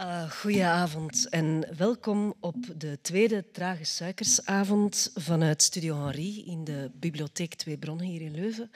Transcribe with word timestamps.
Uh, 0.00 0.30
goedenavond 0.30 1.28
en 1.28 1.64
welkom 1.76 2.34
op 2.40 2.56
de 2.76 2.98
tweede 3.02 3.44
Trage 3.52 3.84
Suikersavond 3.84 5.10
vanuit 5.14 5.62
Studio 5.62 6.04
Henri 6.04 6.44
in 6.46 6.64
de 6.64 6.90
Bibliotheek 6.94 7.54
Twee 7.54 7.76
Bronnen 7.76 8.06
hier 8.06 8.20
in 8.20 8.34
Leuven. 8.34 8.70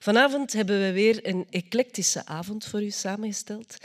Vanavond 0.00 0.52
hebben 0.52 0.80
we 0.80 0.92
weer 0.92 1.26
een 1.26 1.46
eclectische 1.50 2.26
avond 2.26 2.64
voor 2.64 2.82
u 2.82 2.90
samengesteld 2.90 3.76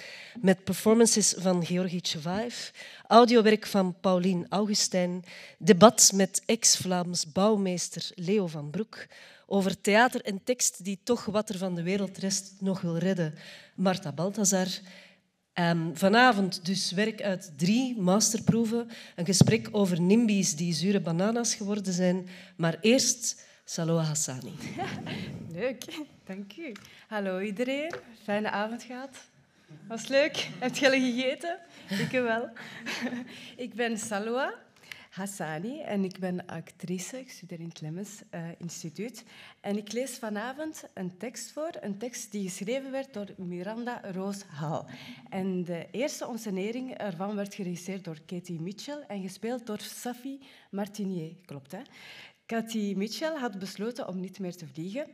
met 0.42 0.64
performances 0.64 1.34
van 1.38 1.66
Georgi 1.66 2.02
Tjevaev, 2.02 2.70
audiowerk 3.08 3.68
van 3.68 3.96
Paulien 4.02 4.46
Augustijn, 4.50 5.24
debat 5.58 6.12
met 6.16 6.42
ex-Vlaams 6.46 7.32
bouwmeester 7.32 8.12
Leo 8.16 8.48
van 8.48 8.70
Broek 8.70 9.08
over 9.48 9.82
theater 9.82 10.22
en 10.22 10.44
tekst 10.44 10.84
die 10.84 11.00
toch 11.04 11.26
wat 11.26 11.50
er 11.50 11.58
van 11.58 11.76
de 11.76 11.84
wereldrest 11.84 12.54
nog 12.60 12.82
wil 12.82 12.98
redden, 12.98 13.34
Marta 13.76 14.12
Balthazar 14.12 14.68
Vanavond 15.94 16.66
dus 16.66 16.92
werk 16.92 17.22
uit 17.22 17.52
drie 17.58 17.98
masterproeven. 17.98 18.90
Een 19.16 19.26
gesprek 19.26 19.68
over 19.72 20.02
nimbies 20.02 20.56
die 20.56 20.74
zure 20.74 21.00
bananas 21.00 21.56
geworden 21.56 21.94
zijn. 21.94 22.28
Maar 22.56 22.78
eerst 22.82 23.44
Saloa 23.66 24.04
Hassani. 24.04 24.54
Leuk, 25.60 25.86
dank 26.26 26.58
u. 26.58 26.72
Hallo 27.08 27.40
iedereen, 27.40 27.94
fijne 28.24 28.50
avond 28.50 28.84
gehad. 28.84 29.18
Was 29.88 30.08
leuk? 30.08 30.50
Heb 30.60 30.76
je 30.76 30.86
al 30.86 30.92
gegeten? 30.92 31.58
Ik 31.90 32.10
wel. 32.12 32.50
Ik 33.66 33.74
ben 33.74 33.98
Saloa. 33.98 34.54
Hassani 35.16 35.82
en 35.82 36.04
ik 36.04 36.20
ben 36.20 36.46
actrice. 36.46 37.20
Ik 37.20 37.32
studeer 37.32 37.60
in 37.60 37.68
het 37.68 37.82
Lemmens 37.82 38.22
uh, 38.32 38.48
Instituut. 38.58 39.24
En 39.62 39.78
ik 39.78 39.92
lees 39.92 40.18
vanavond 40.18 40.84
een 40.94 41.18
tekst 41.18 41.52
voor, 41.52 41.70
een 41.80 41.98
tekst 41.98 42.32
die 42.32 42.50
geschreven 42.50 42.92
werd 42.92 43.14
door 43.14 43.28
Miranda 43.38 44.02
Roos 44.12 44.44
Hall. 44.44 44.84
En 45.30 45.64
de 45.64 45.88
eerste 45.92 46.28
onsenering 46.28 46.98
ervan 46.98 47.36
werd 47.36 47.56
geregisseerd 47.56 48.04
door 48.04 48.20
Katie 48.26 48.62
Mitchell 48.62 49.04
en 49.08 49.22
gespeeld 49.22 49.66
door 49.66 49.80
Safi 49.80 50.40
Martinier. 50.72 51.36
Klopt, 51.46 51.72
hè? 51.72 51.82
Katie 52.46 52.98
Mitchell 52.98 53.36
had 53.36 53.60
besloten 53.60 54.08
om 54.08 54.20
niet 54.20 54.40
meer 54.40 54.56
te 54.56 54.68
vliegen 54.68 55.08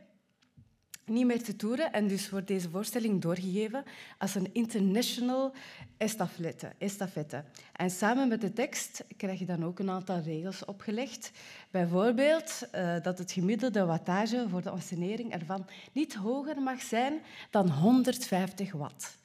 niet 1.04 1.26
meer 1.26 1.42
te 1.42 1.56
toeren 1.56 1.92
en 1.92 2.08
dus 2.08 2.30
wordt 2.30 2.46
deze 2.46 2.70
voorstelling 2.70 3.20
doorgegeven 3.20 3.84
als 4.18 4.34
een 4.34 4.48
international 4.52 5.52
estafette. 5.96 6.72
estafette. 6.78 7.44
En 7.72 7.90
samen 7.90 8.28
met 8.28 8.40
de 8.40 8.52
tekst 8.52 9.04
krijg 9.16 9.38
je 9.38 9.44
dan 9.44 9.64
ook 9.64 9.78
een 9.78 9.90
aantal 9.90 10.20
regels 10.20 10.64
opgelegd. 10.64 11.30
Bijvoorbeeld 11.70 12.62
uh, 12.74 12.96
dat 13.02 13.18
het 13.18 13.32
gemiddelde 13.32 13.84
wattage 13.84 14.46
voor 14.48 14.62
de 14.62 14.72
onscenering 14.72 15.32
ervan 15.32 15.66
niet 15.92 16.14
hoger 16.14 16.60
mag 16.60 16.82
zijn 16.82 17.20
dan 17.50 17.70
150 17.70 18.72
watt. 18.72 19.16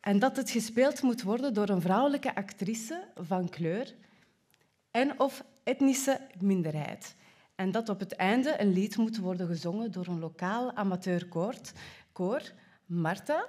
En 0.00 0.18
dat 0.18 0.36
het 0.36 0.50
gespeeld 0.50 1.02
moet 1.02 1.22
worden 1.22 1.54
door 1.54 1.68
een 1.68 1.80
vrouwelijke 1.80 2.34
actrice 2.34 3.04
van 3.14 3.48
kleur 3.48 3.94
en 4.90 5.20
of 5.20 5.44
etnische 5.64 6.20
minderheid. 6.38 7.14
En 7.62 7.70
dat 7.70 7.88
op 7.88 8.00
het 8.00 8.12
einde 8.12 8.60
een 8.60 8.72
lied 8.72 8.96
moet 8.96 9.18
worden 9.18 9.46
gezongen 9.46 9.92
door 9.92 10.06
een 10.06 10.18
lokaal 10.18 10.74
amateurkoor, 10.74 11.54
koor, 12.12 12.42
Marta 12.86 13.48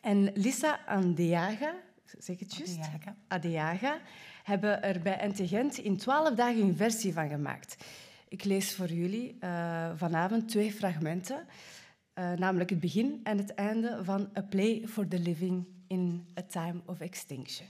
en 0.00 0.32
Lisa 0.34 0.80
Andeaga, 0.86 1.74
zeg 2.18 2.38
het 2.38 2.56
juist? 2.56 2.78
Adeaga. 2.78 3.16
Adeaga, 3.28 3.98
hebben 4.42 4.82
er 4.82 5.00
bij 5.00 5.32
NT 5.32 5.78
in 5.78 5.96
twaalf 5.96 6.34
dagen 6.34 6.62
een 6.62 6.76
versie 6.76 7.12
van 7.12 7.28
gemaakt. 7.28 7.84
Ik 8.28 8.44
lees 8.44 8.74
voor 8.74 8.92
jullie 8.92 9.36
uh, 9.40 9.90
vanavond 9.96 10.48
twee 10.48 10.72
fragmenten, 10.72 11.46
uh, 12.18 12.32
namelijk 12.32 12.70
het 12.70 12.80
begin 12.80 13.20
en 13.22 13.38
het 13.38 13.54
einde 13.54 13.98
van 14.02 14.30
A 14.36 14.42
Play 14.42 14.82
for 14.88 15.08
the 15.08 15.18
Living 15.18 15.66
in 15.86 16.26
a 16.38 16.42
Time 16.42 16.80
of 16.84 17.00
Extinction. 17.00 17.68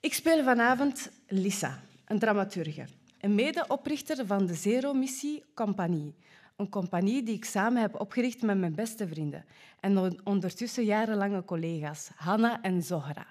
Ik 0.00 0.14
speel 0.14 0.44
vanavond 0.44 1.10
Lisa, 1.26 1.80
een 2.04 2.18
dramaturge 2.18 2.86
een 3.24 3.34
medeoprichter 3.34 4.26
van 4.26 4.46
de 4.46 4.54
Zero-missie 4.54 5.44
Compagnie. 5.54 6.14
Een 6.56 6.68
compagnie 6.68 7.22
die 7.22 7.34
ik 7.34 7.44
samen 7.44 7.80
heb 7.80 8.00
opgericht 8.00 8.42
met 8.42 8.58
mijn 8.58 8.74
beste 8.74 9.08
vrienden 9.08 9.44
en 9.80 10.24
ondertussen 10.24 10.84
jarenlange 10.84 11.44
collega's, 11.44 12.10
Hanna 12.16 12.62
en 12.62 12.82
Zohra. 12.82 13.26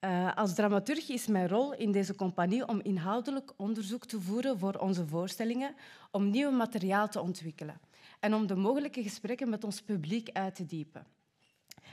Uh, 0.00 0.36
als 0.36 0.54
dramaturg 0.54 1.08
is 1.08 1.26
mijn 1.26 1.48
rol 1.48 1.74
in 1.74 1.92
deze 1.92 2.14
compagnie 2.14 2.68
om 2.68 2.80
inhoudelijk 2.82 3.52
onderzoek 3.56 4.06
te 4.06 4.20
voeren 4.20 4.58
voor 4.58 4.74
onze 4.74 5.06
voorstellingen, 5.06 5.74
om 6.10 6.30
nieuw 6.30 6.50
materiaal 6.50 7.08
te 7.08 7.20
ontwikkelen 7.20 7.80
en 8.20 8.34
om 8.34 8.46
de 8.46 8.56
mogelijke 8.56 9.02
gesprekken 9.02 9.48
met 9.48 9.64
ons 9.64 9.82
publiek 9.82 10.28
uit 10.32 10.54
te 10.54 10.66
diepen. 10.66 11.06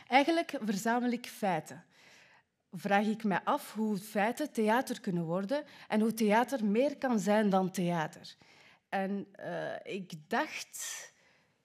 Eigenlijk 0.08 0.60
verzamel 0.62 1.12
ik 1.12 1.26
feiten 1.26 1.84
vraag 2.76 3.06
ik 3.06 3.24
me 3.24 3.46
af 3.46 3.74
hoe 3.74 3.98
feiten 3.98 4.52
theater 4.52 5.02
kunnen 5.02 5.24
worden 5.24 5.64
en 5.88 6.02
hoe 6.02 6.14
theater 6.14 6.66
meer 6.66 6.98
kan 6.98 7.20
zijn 7.20 7.50
dan 7.50 7.72
theater. 7.72 8.36
En 8.90 9.28
uh, 9.40 9.96
ik 9.96 10.14
dacht, 10.28 11.12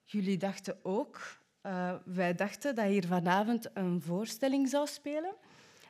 jullie 0.05 0.37
dachten 0.37 0.79
ook, 0.83 1.39
uh, 1.63 1.95
wij 2.05 2.35
dachten 2.35 2.75
dat 2.75 2.87
hier 2.87 3.07
vanavond 3.07 3.71
een 3.75 4.03
voorstelling 4.03 4.69
zou 4.69 4.87
spelen. 4.87 5.35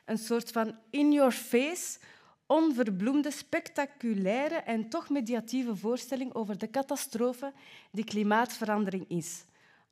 Een 0.05 0.17
soort 0.17 0.51
van 0.51 0.77
in-your-face, 0.89 1.99
onverbloemde, 2.45 3.31
spectaculaire 3.31 4.55
en 4.55 4.89
toch 4.89 5.09
mediatieve 5.09 5.75
voorstelling 5.75 6.33
over 6.33 6.57
de 6.57 6.69
catastrofe 6.69 7.53
die 7.91 8.03
klimaatverandering 8.03 9.09
is. 9.09 9.45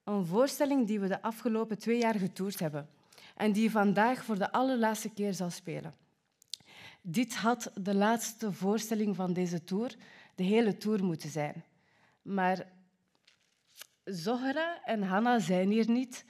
Een 0.03 0.25
voorstelling 0.25 0.87
die 0.87 0.99
we 0.99 1.07
de 1.07 1.21
afgelopen 1.21 1.77
twee 1.77 1.99
jaar 1.99 2.15
getoerd 2.15 2.59
hebben 2.59 2.89
en 3.37 3.51
die 3.51 3.71
vandaag 3.71 4.23
voor 4.23 4.37
de 4.37 4.51
allerlaatste 4.51 5.09
keer 5.09 5.33
zal 5.33 5.49
spelen. 5.49 5.95
Dit 7.01 7.35
had 7.35 7.71
de 7.81 7.95
laatste 7.95 8.51
voorstelling 8.51 9.15
van 9.15 9.33
deze 9.33 9.63
tour, 9.63 9.95
de 10.35 10.43
hele 10.43 10.77
tour 10.77 11.03
moeten 11.03 11.29
zijn. 11.29 11.63
Maar 12.21 12.67
Zohra 14.03 14.83
en 14.83 15.03
Hanna 15.03 15.39
zijn 15.39 15.69
hier 15.69 15.89
niet, 15.89 16.25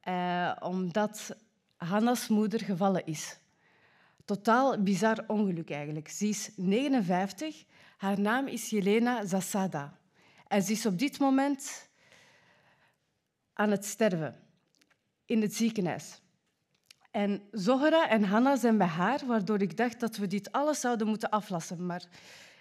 eh, 0.00 0.56
omdat 0.60 1.36
Hanna's 1.76 2.28
moeder 2.28 2.60
gevallen 2.60 3.06
is. 3.06 3.38
Totaal 4.24 4.82
bizar 4.82 5.24
ongeluk 5.26 5.70
eigenlijk. 5.70 6.08
Ze 6.08 6.28
is 6.28 6.50
59, 6.56 7.64
haar 7.96 8.20
naam 8.20 8.46
is 8.46 8.70
Jelena 8.70 9.26
Zasada. 9.26 9.98
En 10.46 10.62
ze 10.62 10.72
is 10.72 10.86
op 10.86 10.98
dit 10.98 11.18
moment 11.18 11.88
aan 13.52 13.70
het 13.70 13.84
sterven 13.84 14.47
in 15.28 15.42
het 15.42 15.54
ziekenhuis. 15.54 16.20
En 17.10 17.42
Zohra 17.50 18.08
en 18.08 18.22
Hanna 18.22 18.56
zijn 18.56 18.78
bij 18.78 18.86
haar, 18.86 19.26
waardoor 19.26 19.62
ik 19.62 19.76
dacht 19.76 20.00
dat 20.00 20.16
we 20.16 20.26
dit 20.26 20.52
alles 20.52 20.80
zouden 20.80 21.06
moeten 21.06 21.30
aflassen. 21.30 21.86
Maar 21.86 22.02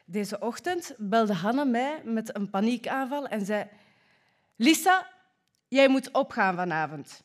deze 0.05 0.39
ochtend 0.39 0.93
belde 0.97 1.33
Hanna 1.33 1.63
mij 1.63 2.01
met 2.03 2.35
een 2.35 2.49
paniekaanval 2.49 3.27
en 3.27 3.45
zei... 3.45 3.67
Lisa, 4.55 5.07
jij 5.67 5.87
moet 5.87 6.11
opgaan 6.11 6.55
vanavond. 6.55 7.23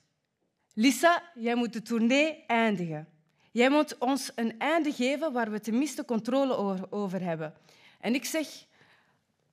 Lisa, 0.74 1.22
jij 1.34 1.54
moet 1.54 1.72
de 1.72 1.82
tournee 1.82 2.44
eindigen. 2.46 3.08
Jij 3.50 3.70
moet 3.70 3.98
ons 3.98 4.32
een 4.34 4.58
einde 4.58 4.92
geven 4.92 5.32
waar 5.32 5.50
we 5.50 5.60
tenminste 5.60 6.04
controle 6.04 6.90
over 6.90 7.22
hebben. 7.22 7.54
En 8.00 8.14
ik 8.14 8.24
zeg... 8.24 8.66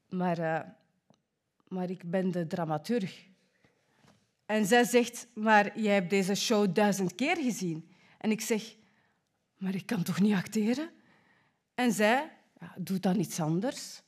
Maar, 0.09 0.39
uh, 0.39 0.59
maar 1.67 1.89
ik 1.89 2.09
ben 2.09 2.31
de 2.31 2.47
dramaturg. 2.47 3.28
En 4.49 4.65
zij 4.65 4.83
zegt, 4.83 5.27
maar 5.33 5.79
jij 5.79 5.93
hebt 5.93 6.09
deze 6.09 6.35
show 6.35 6.75
duizend 6.75 7.15
keer 7.15 7.37
gezien. 7.37 7.89
En 8.17 8.31
ik 8.31 8.41
zeg, 8.41 8.75
maar 9.57 9.75
ik 9.75 9.85
kan 9.85 10.03
toch 10.03 10.19
niet 10.19 10.35
acteren? 10.35 10.89
En 11.75 11.91
zij, 11.91 12.31
ja, 12.59 12.73
doe 12.77 12.99
dan 12.99 13.19
iets 13.19 13.39
anders. 13.39 14.01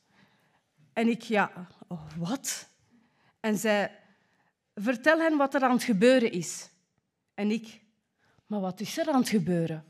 En 0.92 1.08
ik, 1.08 1.22
ja, 1.22 1.66
oh, 1.88 2.10
wat? 2.16 2.68
En 3.40 3.58
zij, 3.58 3.98
vertel 4.74 5.18
hen 5.18 5.36
wat 5.36 5.54
er 5.54 5.62
aan 5.62 5.72
het 5.72 5.82
gebeuren 5.82 6.32
is. 6.32 6.68
En 7.34 7.50
ik, 7.50 7.80
maar 8.46 8.60
wat 8.60 8.80
is 8.80 8.98
er 8.98 9.08
aan 9.08 9.20
het 9.20 9.28
gebeuren? 9.28 9.84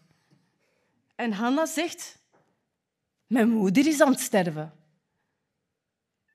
En 1.14 1.32
Hanna 1.32 1.66
zegt, 1.66 2.18
mijn 3.26 3.50
moeder 3.50 3.86
is 3.86 4.00
aan 4.00 4.12
het 4.12 4.20
sterven. 4.20 4.72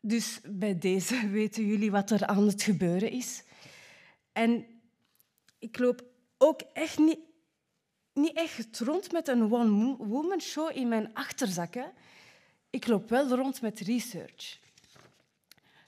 Dus 0.02 0.40
bij 0.50 0.78
deze 0.78 1.28
weten 1.40 1.66
jullie 1.66 1.92
wat 1.92 2.12
er 2.12 2.26
aan 2.26 2.48
het 2.48 2.64
gebeuren 2.64 3.12
is. 3.12 3.46
En 4.38 4.66
ik 5.60 5.80
loop 5.80 6.04
ook 6.38 6.62
echt 6.74 6.98
niet, 6.98 7.20
niet 8.14 8.34
echt 8.34 8.80
rond 8.80 9.12
met 9.12 9.28
een 9.28 9.54
one-woman 9.54 10.42
show 10.42 10.78
in 10.78 10.88
mijn 10.88 11.14
achterzakken. 11.14 11.92
Ik 12.70 12.88
loop 12.88 13.10
wel 13.10 13.28
rond 13.28 13.62
met 13.62 13.80
research. 13.80 14.60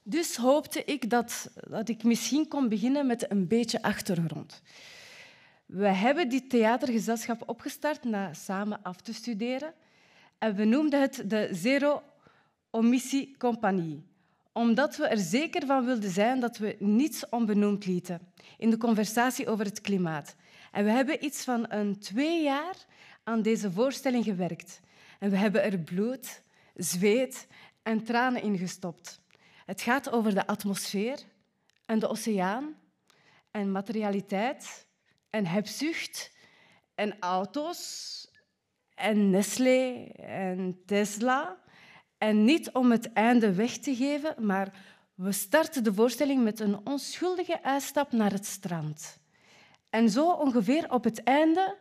Dus 0.04 0.36
hoopte 0.36 0.84
ik 0.84 1.10
dat, 1.10 1.52
dat 1.70 1.90
ik 1.90 2.04
misschien 2.04 2.48
kon 2.48 2.70
beginnen 2.70 3.08
met 3.08 3.32
een 3.32 3.48
beetje 3.48 3.82
achtergrond. 3.82 4.62
We 5.66 5.88
hebben 5.88 6.30
dit 6.30 6.50
theatergezelschap 6.50 7.50
opgestart 7.50 8.04
na 8.04 8.34
samen 8.34 8.84
af 8.84 9.02
te 9.02 9.14
studeren. 9.14 9.74
En 10.38 10.56
we 10.56 10.66
noemden 10.66 11.02
het 11.02 11.24
de 11.26 11.50
Zero 11.52 12.04
Omissie 12.70 13.38
Compagnie 13.38 14.09
omdat 14.60 14.96
we 14.96 15.08
er 15.08 15.18
zeker 15.18 15.66
van 15.66 15.86
wilden 15.86 16.10
zijn 16.10 16.40
dat 16.40 16.58
we 16.58 16.76
niets 16.80 17.30
onbenoemd 17.30 17.86
lieten 17.86 18.34
in 18.58 18.70
de 18.70 18.78
conversatie 18.78 19.48
over 19.48 19.66
het 19.66 19.82
klimaat. 19.82 20.36
En 20.72 20.84
we 20.84 20.92
hebben 20.92 21.26
iets 21.26 21.44
van 21.44 21.66
een 21.72 22.00
twee 22.00 22.44
jaar 22.44 22.76
aan 23.24 23.42
deze 23.42 23.72
voorstelling 23.72 24.24
gewerkt. 24.24 24.80
En 25.20 25.30
we 25.30 25.38
hebben 25.38 25.64
er 25.64 25.80
bloed, 25.80 26.42
zweet 26.76 27.48
en 27.84 28.04
tranen 28.04 28.42
in 28.42 28.58
gestopt. 28.58 29.22
Het 29.66 29.82
gaat 29.82 30.12
over 30.12 30.34
de 30.34 30.48
atmosfeer 30.48 31.20
en 31.86 32.00
de 32.00 32.08
oceaan 32.08 32.76
en 33.52 33.72
materialiteit 33.72 34.88
en 35.30 35.46
hebzucht 35.46 36.32
en 36.96 37.20
auto's 37.20 38.28
en 38.96 39.30
Nestlé 39.30 40.04
en 40.16 40.82
Tesla. 40.86 41.58
En 42.20 42.46
niet 42.46 42.72
om 42.72 42.92
het 42.92 43.14
einde 43.14 43.54
weg 43.54 43.78
te 43.78 43.96
geven, 43.96 44.46
maar 44.46 44.74
we 45.14 45.32
starten 45.32 45.84
de 45.84 45.94
voorstelling 45.94 46.44
met 46.44 46.60
een 46.60 46.88
onschuldige 46.88 47.64
uitstap 47.64 48.12
naar 48.12 48.32
het 48.32 48.46
strand. 48.46 49.20
En 49.90 50.10
zo 50.10 50.32
ongeveer 50.32 50.92
op 50.92 51.04
het 51.04 51.24
einde 51.24 51.78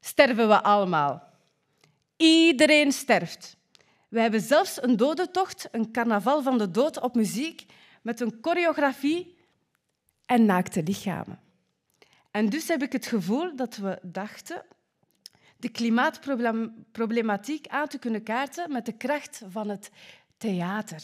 sterven 0.00 0.48
we 0.48 0.62
allemaal. 0.62 1.28
Iedereen 2.16 2.92
sterft. 2.92 3.56
We 4.08 4.20
hebben 4.20 4.40
zelfs 4.40 4.82
een 4.82 4.96
dodentocht, 4.96 5.68
een 5.72 5.92
carnaval 5.92 6.42
van 6.42 6.58
de 6.58 6.70
dood 6.70 7.00
op 7.00 7.14
muziek, 7.14 7.66
met 8.02 8.20
een 8.20 8.38
choreografie 8.40 9.36
en 10.26 10.44
naakte 10.44 10.82
lichamen. 10.82 11.40
En 12.30 12.48
dus 12.48 12.68
heb 12.68 12.82
ik 12.82 12.92
het 12.92 13.06
gevoel 13.06 13.56
dat 13.56 13.76
we 13.76 13.98
dachten 14.02 14.62
de 15.60 15.68
klimaatproblematiek 15.68 17.66
aan 17.68 17.88
te 17.88 17.98
kunnen 17.98 18.22
kaarten 18.22 18.72
met 18.72 18.86
de 18.86 18.92
kracht 18.92 19.42
van 19.48 19.68
het 19.68 19.90
theater. 20.36 21.02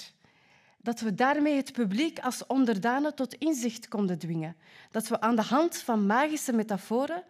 Dat 0.78 1.00
we 1.00 1.14
daarmee 1.14 1.56
het 1.56 1.72
publiek 1.72 2.18
als 2.18 2.46
onderdanen 2.46 3.14
tot 3.14 3.34
inzicht 3.34 3.88
konden 3.88 4.18
dwingen. 4.18 4.56
Dat 4.90 5.08
we 5.08 5.20
aan 5.20 5.36
de 5.36 5.42
hand 5.42 5.76
van 5.76 6.06
magische 6.06 6.52
metaforen, 6.52 7.24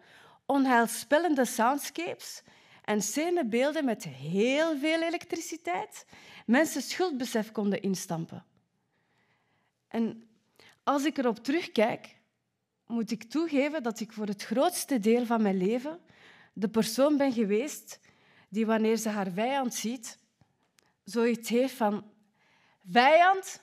onheilspellende 0.45 1.45
soundscapes 1.45 2.43
en 2.83 3.01
scenebeelden 3.01 3.85
met 3.85 4.03
heel 4.03 4.77
veel 4.77 5.01
elektriciteit 5.01 6.05
mensen 6.45 6.81
schuldbesef 6.81 7.51
konden 7.51 7.81
instampen. 7.81 8.45
En 9.87 10.29
als 10.83 11.05
ik 11.05 11.17
erop 11.17 11.43
terugkijk, 11.43 12.15
moet 12.85 13.11
ik 13.11 13.23
toegeven 13.23 13.83
dat 13.83 13.99
ik 13.99 14.11
voor 14.11 14.25
het 14.25 14.43
grootste 14.43 14.99
deel 14.99 15.25
van 15.25 15.41
mijn 15.41 15.57
leven 15.57 15.99
de 16.59 16.69
persoon 16.69 17.17
ben 17.17 17.31
geweest 17.31 17.99
die 18.49 18.65
wanneer 18.65 18.97
ze 18.97 19.09
haar 19.09 19.31
vijand 19.31 19.73
ziet, 19.73 20.17
zoiets 21.03 21.49
heeft 21.49 21.73
van 21.73 22.11
vijand, 22.91 23.61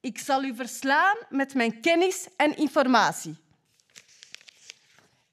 ik 0.00 0.18
zal 0.18 0.42
u 0.44 0.54
verslaan 0.54 1.16
met 1.28 1.54
mijn 1.54 1.80
kennis 1.80 2.28
en 2.36 2.56
informatie. 2.56 3.36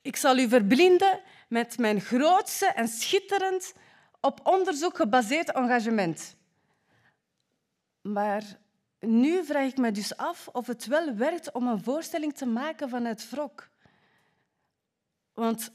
Ik 0.02 0.16
zal 0.16 0.38
u 0.38 0.48
verblinden 0.48 1.22
met 1.50 1.78
mijn 1.78 2.02
grootste 2.02 2.66
en 2.66 2.88
schitterend 2.88 3.74
op 4.22 4.40
onderzoek 4.44 4.96
gebaseerd 4.96 5.52
engagement. 5.52 6.36
Maar 8.02 8.44
nu 9.00 9.46
vraag 9.46 9.70
ik 9.70 9.78
me 9.78 9.92
dus 9.92 10.18
af 10.18 10.48
of 10.48 10.68
het 10.68 10.86
wel 10.86 11.16
werkt 11.16 11.52
om 11.52 11.68
een 11.68 11.84
voorstelling 11.84 12.36
te 12.36 12.46
maken 12.46 12.90
vanuit 12.90 13.30
wrok. 13.30 13.70
Want 15.34 15.72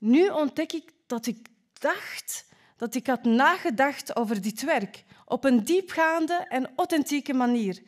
nu 0.00 0.28
ontdek 0.28 0.72
ik 0.72 0.92
dat 1.06 1.26
ik 1.26 1.46
dacht 1.72 2.46
dat 2.76 2.94
ik 2.94 3.06
had 3.06 3.24
nagedacht 3.24 4.16
over 4.16 4.40
dit 4.40 4.62
werk 4.62 5.04
op 5.24 5.44
een 5.44 5.64
diepgaande 5.64 6.34
en 6.48 6.72
authentieke 6.76 7.34
manier. 7.34 7.82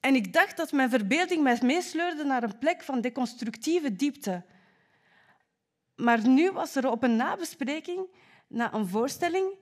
En 0.00 0.14
ik 0.14 0.32
dacht 0.32 0.56
dat 0.56 0.72
mijn 0.72 0.90
verbeelding 0.90 1.42
mij 1.42 1.58
meesleurde 1.62 2.24
naar 2.24 2.42
een 2.42 2.58
plek 2.58 2.82
van 2.82 3.00
deconstructieve 3.00 3.96
diepte. 3.96 4.44
Maar 5.94 6.28
nu 6.28 6.50
was 6.50 6.74
er 6.74 6.90
op 6.90 7.02
een 7.02 7.16
nabespreking, 7.16 8.06
na 8.48 8.74
een 8.74 8.88
voorstelling, 8.88 9.54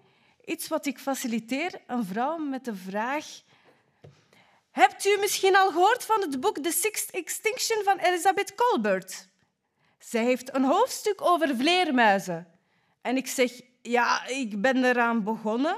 iets 0.44 0.68
wat 0.68 0.86
ik 0.86 0.98
faciliteer, 0.98 1.80
een 1.86 2.04
vrouw 2.04 2.36
met 2.36 2.64
de 2.64 2.74
vraag... 2.74 3.44
Hebt 4.70 5.06
u 5.06 5.16
misschien 5.20 5.56
al 5.56 5.70
gehoord 5.70 6.04
van 6.04 6.20
het 6.20 6.40
boek 6.40 6.58
The 6.58 6.70
Sixth 6.70 7.10
Extinction 7.10 7.82
van 7.84 7.98
Elizabeth 7.98 8.54
Colbert? 8.54 9.28
Zij 10.06 10.24
heeft 10.24 10.54
een 10.54 10.64
hoofdstuk 10.64 11.20
over 11.22 11.56
vleermuizen. 11.56 12.46
En 13.00 13.16
ik 13.16 13.26
zeg, 13.26 13.60
ja, 13.82 14.26
ik 14.26 14.60
ben 14.60 14.84
eraan 14.84 15.24
begonnen, 15.24 15.76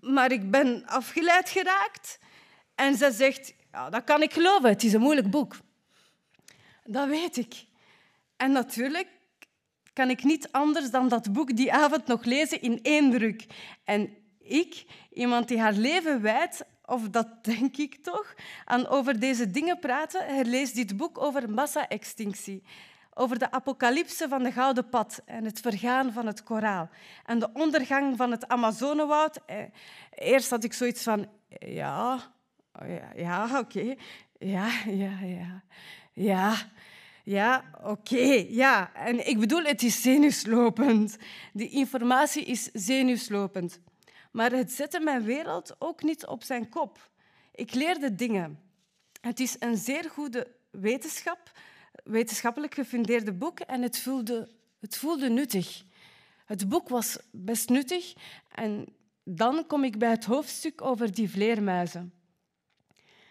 maar 0.00 0.32
ik 0.32 0.50
ben 0.50 0.86
afgeleid 0.86 1.48
geraakt. 1.48 2.18
En 2.74 2.96
ze 2.96 3.12
zegt, 3.12 3.54
ja, 3.72 3.90
dat 3.90 4.04
kan 4.04 4.22
ik 4.22 4.32
geloven, 4.32 4.68
het 4.68 4.82
is 4.82 4.92
een 4.92 5.00
moeilijk 5.00 5.30
boek. 5.30 5.56
Dat 6.84 7.08
weet 7.08 7.36
ik. 7.36 7.64
En 8.36 8.52
natuurlijk 8.52 9.08
kan 9.92 10.10
ik 10.10 10.24
niet 10.24 10.52
anders 10.52 10.90
dan 10.90 11.08
dat 11.08 11.32
boek 11.32 11.56
die 11.56 11.72
avond 11.72 12.06
nog 12.06 12.24
lezen 12.24 12.62
in 12.62 12.78
één 12.82 13.10
druk. 13.10 13.46
En 13.84 14.16
ik, 14.38 14.84
iemand 15.12 15.48
die 15.48 15.60
haar 15.60 15.72
leven 15.72 16.22
wijdt, 16.22 16.64
of 16.84 17.08
dat 17.08 17.44
denk 17.44 17.76
ik 17.76 18.02
toch, 18.02 18.34
aan 18.64 18.86
over 18.86 19.20
deze 19.20 19.50
dingen 19.50 19.78
praten, 19.78 20.26
herleest 20.26 20.74
dit 20.74 20.96
boek 20.96 21.18
over 21.18 21.50
massa-extinctie 21.50 22.62
over 23.14 23.38
de 23.38 23.50
apocalypse 23.50 24.28
van 24.28 24.42
de 24.42 24.52
Gouden 24.52 24.88
Pad 24.88 25.22
en 25.24 25.44
het 25.44 25.60
vergaan 25.60 26.12
van 26.12 26.26
het 26.26 26.42
koraal 26.42 26.88
en 27.24 27.38
de 27.38 27.48
ondergang 27.52 28.16
van 28.16 28.30
het 28.30 28.48
Amazonewoud. 28.48 29.38
Eh, 29.46 29.56
eerst 30.10 30.50
had 30.50 30.64
ik 30.64 30.72
zoiets 30.72 31.02
van, 31.02 31.28
ja, 31.58 32.32
ja, 32.86 33.12
ja 33.16 33.58
oké, 33.58 33.94
ja, 34.38 34.68
ja, 34.86 35.18
ja, 35.22 35.62
ja, 36.12 36.54
ja, 37.24 37.64
oké, 37.82 38.46
ja. 38.48 38.94
En 38.94 39.28
ik 39.28 39.38
bedoel, 39.38 39.62
het 39.62 39.82
is 39.82 40.02
zenuwslopend. 40.02 41.16
Die 41.52 41.70
informatie 41.70 42.44
is 42.44 42.70
zenuwslopend. 42.72 43.80
Maar 44.30 44.52
het 44.52 44.72
zette 44.72 45.00
mijn 45.00 45.22
wereld 45.22 45.76
ook 45.78 46.02
niet 46.02 46.26
op 46.26 46.42
zijn 46.42 46.68
kop. 46.68 47.10
Ik 47.54 47.74
leerde 47.74 48.14
dingen. 48.14 48.60
Het 49.20 49.40
is 49.40 49.56
een 49.58 49.76
zeer 49.76 50.10
goede 50.10 50.46
wetenschap 50.70 51.52
wetenschappelijk 52.04 52.74
gefundeerde 52.74 53.32
boek 53.32 53.60
en 53.60 53.82
het 53.82 53.98
voelde, 53.98 54.48
het 54.80 54.96
voelde 54.96 55.28
nuttig. 55.28 55.84
Het 56.44 56.68
boek 56.68 56.88
was 56.88 57.18
best 57.32 57.68
nuttig 57.68 58.14
en 58.48 58.86
dan 59.24 59.66
kom 59.66 59.84
ik 59.84 59.98
bij 59.98 60.10
het 60.10 60.24
hoofdstuk 60.24 60.82
over 60.82 61.14
die 61.14 61.30
vleermuizen. 61.30 62.12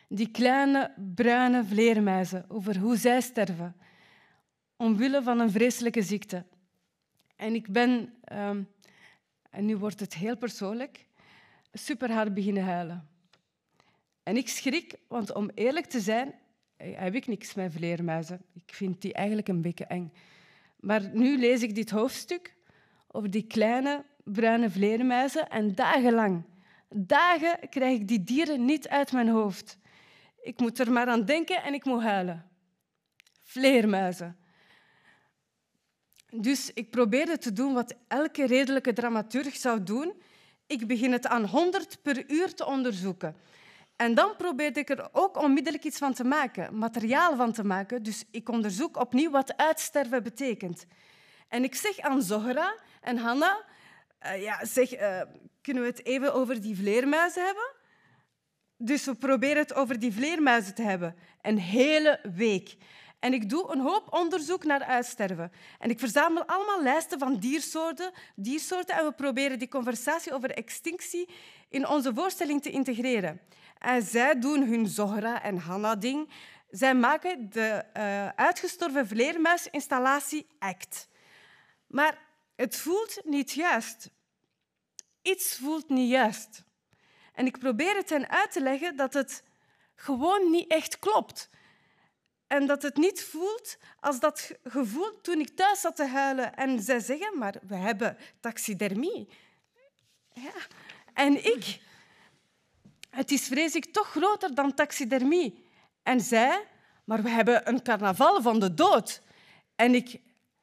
Die 0.08 0.32
kleine 0.32 0.94
bruine 1.16 1.66
vleermuizen, 1.66 2.46
over 2.48 2.78
hoe 2.78 2.98
zij 2.98 3.22
sterven, 3.22 3.76
omwille 4.76 5.24
van 5.24 5.40
een 5.40 5.52
vreselijke 5.52 6.02
ziekte. 6.02 6.46
En 7.36 7.56
ik 7.56 7.72
ben, 7.72 8.14
um, 8.34 8.68
en 9.50 9.66
nu 9.66 9.78
wordt 9.78 10.00
het 10.00 10.14
heel 10.14 10.38
persoonlijk, 10.38 11.08
super 11.74 12.12
hard 12.12 12.34
beginnen 12.34 12.64
huilen. 12.64 13.08
En 14.24 14.38
ik 14.38 14.50
schrik, 14.50 14.96
want 15.08 15.34
om 15.34 15.50
eerlijk 15.54 15.86
te 15.86 16.00
zijn, 16.00 16.34
heb 16.78 17.16
ik 17.16 17.28
niks 17.28 17.54
met 17.54 17.74
vleermuizen. 17.74 18.42
Ik 18.54 18.74
vind 18.74 19.02
die 19.02 19.14
eigenlijk 19.14 19.48
een 19.48 19.62
beetje 19.62 19.86
eng. 19.86 20.14
Maar 20.80 21.10
nu 21.14 21.38
lees 21.38 21.62
ik 21.62 21.76
dit 21.76 21.90
hoofdstuk 21.90 22.56
over 23.08 23.32
die 23.32 23.48
kleine 23.48 24.06
bruine 24.24 24.70
vleermuizen 24.70 25.50
en 25.50 25.76
dagenlang, 25.76 26.44
dagen 26.90 27.70
krijg 27.70 28.00
ik 28.00 28.08
die 28.08 28.24
dieren 28.24 28.66
niet 28.66 28.88
uit 28.88 29.12
mijn 29.12 29.28
hoofd. 29.28 29.78
Ik 30.42 30.60
moet 30.60 30.80
er 30.80 30.92
maar 30.92 31.08
aan 31.08 31.26
denken 31.26 31.64
en 31.64 31.74
ik 31.74 31.86
moet 31.86 32.02
huilen. 32.02 32.46
Vleermuizen. 33.42 34.38
Dus 36.30 36.74
ik 36.74 36.90
probeerde 36.90 37.38
te 37.38 37.54
doen 37.54 37.74
wat 37.74 37.96
elke 38.08 38.46
redelijke 38.46 38.94
dramaturg 38.94 39.56
zou 39.56 39.84
doen. 39.84 40.14
Ik 40.68 40.88
begin 40.88 41.12
het 41.12 41.28
aan 41.28 41.46
100 41.46 42.02
per 42.02 42.32
uur 42.32 42.54
te 42.54 42.66
onderzoeken. 42.66 43.36
En 43.96 44.14
dan 44.14 44.36
probeerde 44.38 44.80
ik 44.80 44.90
er 44.90 45.10
ook 45.12 45.38
onmiddellijk 45.38 45.84
iets 45.84 45.98
van 45.98 46.14
te 46.14 46.24
maken, 46.24 46.78
materiaal 46.78 47.36
van 47.36 47.52
te 47.52 47.64
maken. 47.64 48.04
Dus 48.04 48.24
ik 48.32 48.50
onderzoek 48.50 48.98
opnieuw 48.98 49.32
wat 49.32 49.58
uitsterven 49.58 50.24
betekent. 50.24 50.86
En 51.48 51.64
ik 51.64 51.76
zeg 51.76 52.00
aan 52.00 52.22
Zohra 52.22 52.76
en 53.02 53.18
Hanna, 53.18 53.64
uh, 54.26 54.44
ja, 54.44 54.66
zeg, 54.66 55.00
uh, 55.00 55.22
kunnen 55.62 55.84
we 55.84 55.90
het 55.90 56.06
even 56.06 56.34
over 56.34 56.62
die 56.62 56.76
vleermuizen 56.76 57.46
hebben? 57.46 57.72
Dus 58.78 59.06
we 59.06 59.16
proberen 59.16 59.58
het 59.58 59.74
over 59.74 60.00
die 60.00 60.14
vleermuizen 60.14 60.76
te 60.76 60.82
hebben. 60.82 61.16
Een 61.42 61.60
hele 61.60 62.20
week. 62.36 62.78
En 63.20 63.34
ik 63.34 63.50
doe 63.50 63.72
een 63.72 63.80
hoop 63.80 64.14
onderzoek 64.14 64.64
naar 64.64 64.84
uitsterven. 64.84 65.52
En 65.80 65.90
ik 65.90 66.00
verzamel 66.00 66.46
allemaal 66.46 66.84
lijsten 66.84 67.20
van 67.20 67.38
diersoorten, 67.38 68.12
diersoorten 68.36 68.96
en 68.96 69.06
we 69.06 69.12
proberen 69.12 69.60
die 69.60 69.68
conversatie 69.68 70.34
over 70.34 70.52
extinctie 70.52 71.30
in 71.70 71.88
onze 71.88 72.14
voorstelling 72.14 72.62
te 72.62 72.70
integreren. 72.70 73.42
En 73.84 74.02
zij 74.04 74.40
doen 74.40 74.68
hun 74.68 74.88
Zohra 74.88 75.42
en 75.42 75.58
Hanna-ding. 75.58 76.30
Zij 76.70 76.96
maken 76.96 77.50
de 77.50 77.86
uh, 77.98 78.28
uitgestorven 78.28 79.08
vleermuisinstallatie 79.08 80.48
ACT. 80.60 81.08
Maar 81.88 82.18
het 82.56 82.76
voelt 82.76 83.22
niet 83.24 83.52
juist. 83.52 84.10
Iets 85.22 85.58
voelt 85.58 85.90
niet 85.90 86.10
juist. 86.10 86.64
En 87.34 87.46
ik 87.46 87.60
probeer 87.60 87.96
het 87.96 88.10
hen 88.10 88.30
uit 88.30 88.52
te 88.52 88.62
leggen 88.62 88.96
dat 88.96 89.14
het 89.14 89.44
gewoon 89.96 90.52
niet 90.52 90.72
echt 90.72 91.00
klopt. 91.00 91.50
En 92.48 92.68
dat 92.68 92.82
het 92.82 92.98
niet 92.98 93.24
voelt 93.24 93.78
als 94.00 94.20
dat 94.20 94.52
gevoel 94.64 95.22
toen 95.22 95.40
ik 95.40 95.56
thuis 95.56 95.82
zat 95.82 95.96
te 95.96 96.08
huilen. 96.08 96.56
En 96.56 96.82
zij 96.82 97.00
zeggen, 97.00 97.38
maar 97.38 97.56
we 97.68 97.76
hebben 97.76 98.18
taxidermie. 98.40 99.30
Ja. 100.34 100.54
En 101.14 101.46
ik, 101.46 101.82
het 103.16 103.32
is 103.32 103.48
vrees 103.48 103.76
ik 103.76 103.86
toch 103.86 104.08
groter 104.08 104.56
dan 104.56 104.74
taxidermie. 104.74 105.66
En 106.04 106.22
zij, 106.22 106.64
maar 107.04 107.24
we 107.24 107.30
hebben 107.30 107.70
een 107.70 107.82
carnaval 107.84 108.42
van 108.42 108.60
de 108.60 108.74
dood. 108.74 109.22
En 109.76 109.96
ik 109.96 110.22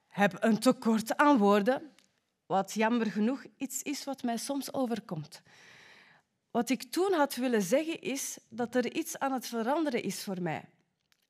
heb 0.09 0.37
een 0.41 0.59
tekort 0.59 1.17
aan 1.17 1.39
woorden, 1.39 1.93
wat 2.47 2.75
jammer 2.75 3.07
genoeg 3.07 3.45
iets 3.57 3.83
is 3.83 4.05
wat 4.05 4.23
mij 4.23 4.37
soms 4.37 4.73
overkomt. 4.73 5.43
Wat 6.51 6.71
ik 6.71 6.83
toen 6.83 7.13
had 7.13 7.35
willen 7.35 7.63
zeggen 7.63 8.01
is 8.01 8.39
dat 8.49 8.75
er 8.75 8.93
iets 8.93 9.19
aan 9.19 9.33
het 9.33 9.47
veranderen 9.47 10.03
is 10.03 10.25
voor 10.25 10.43
mij. 10.43 10.65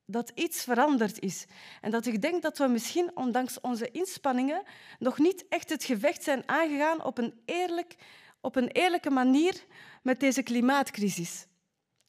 Dat 0.04 0.32
iets 0.34 0.64
veranderd 0.64 1.18
is. 1.18 1.46
En 1.80 1.90
dat 1.90 2.06
ik 2.06 2.22
denk 2.22 2.42
dat 2.42 2.58
we 2.58 2.66
misschien, 2.66 3.16
ondanks 3.16 3.60
onze 3.60 3.90
inspanningen, 3.90 4.62
nog 4.98 5.18
niet 5.18 5.44
echt 5.48 5.68
het 5.68 5.84
gevecht 5.84 6.22
zijn 6.22 6.42
aangegaan 6.46 7.04
op 7.04 7.18
een, 7.18 7.40
eerlijk, 7.44 7.96
op 8.40 8.56
een 8.56 8.68
eerlijke 8.68 9.11
manier 9.11 9.64
met 10.02 10.20
deze 10.20 10.42
klimaatcrisis. 10.42 11.47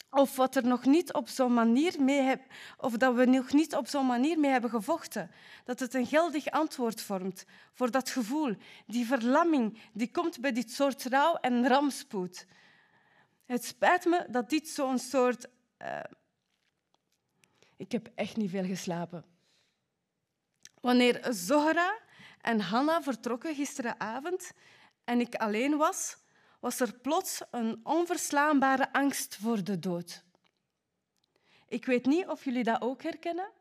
Of, 0.10 0.36
wat 0.36 0.56
er 0.56 0.66
nog 0.66 0.86
niet 0.86 1.14
op 1.14 1.28
zo'n 1.28 1.54
manier 1.54 2.02
mee 2.02 2.22
heb, 2.22 2.42
of 2.78 2.98
dat 2.98 3.16
we 3.16 3.26
nog 3.26 3.54
niet 3.54 3.76
op 3.76 3.88
zo'n 3.88 4.06
manier 4.06 4.40
mee 4.40 4.52
hebben 4.52 4.70
gevochten. 4.70 5.32
Dat 5.64 5.80
het 5.80 5.94
een 5.94 6.06
geldig 6.06 6.50
antwoord 6.50 7.02
vormt 7.02 7.46
voor 7.74 7.92
dat 7.92 8.10
gevoel, 8.10 8.56
die 8.86 9.06
verlamming 9.06 9.80
die 9.94 10.12
komt 10.12 10.42
bij 10.42 10.52
dit 10.52 10.72
soort 10.72 11.04
rouw 11.04 11.36
en 11.36 11.68
ramspoed. 11.68 12.46
Het 13.46 13.66
spijt 13.66 14.06
me 14.06 14.26
dat 14.30 14.50
dit 14.50 14.68
zo'n 14.68 15.00
soort. 15.00 15.48
Uh... 15.82 16.00
Ik 17.78 17.92
heb 17.92 18.10
echt 18.16 18.38
niet 18.38 18.50
veel 18.50 18.66
geslapen. 18.66 19.26
Wanneer 20.82 21.28
Zohra 21.30 21.98
en 22.42 22.60
Hanna 22.60 23.02
vertrokken 23.02 23.56
gisteravond 23.56 24.52
en 25.04 25.20
ik 25.20 25.36
alleen 25.36 25.78
was, 25.78 26.18
was 26.60 26.80
er 26.80 27.00
plots 27.00 27.42
een 27.52 27.80
onverslaanbare 27.84 28.94
angst 28.94 29.36
voor 29.36 29.64
de 29.64 29.80
dood. 29.80 30.24
Ik 31.68 31.86
weet 31.86 32.06
niet 32.06 32.28
of 32.28 32.44
jullie 32.44 32.64
dat 32.64 32.82
ook 32.82 33.04
herkennen, 33.04 33.52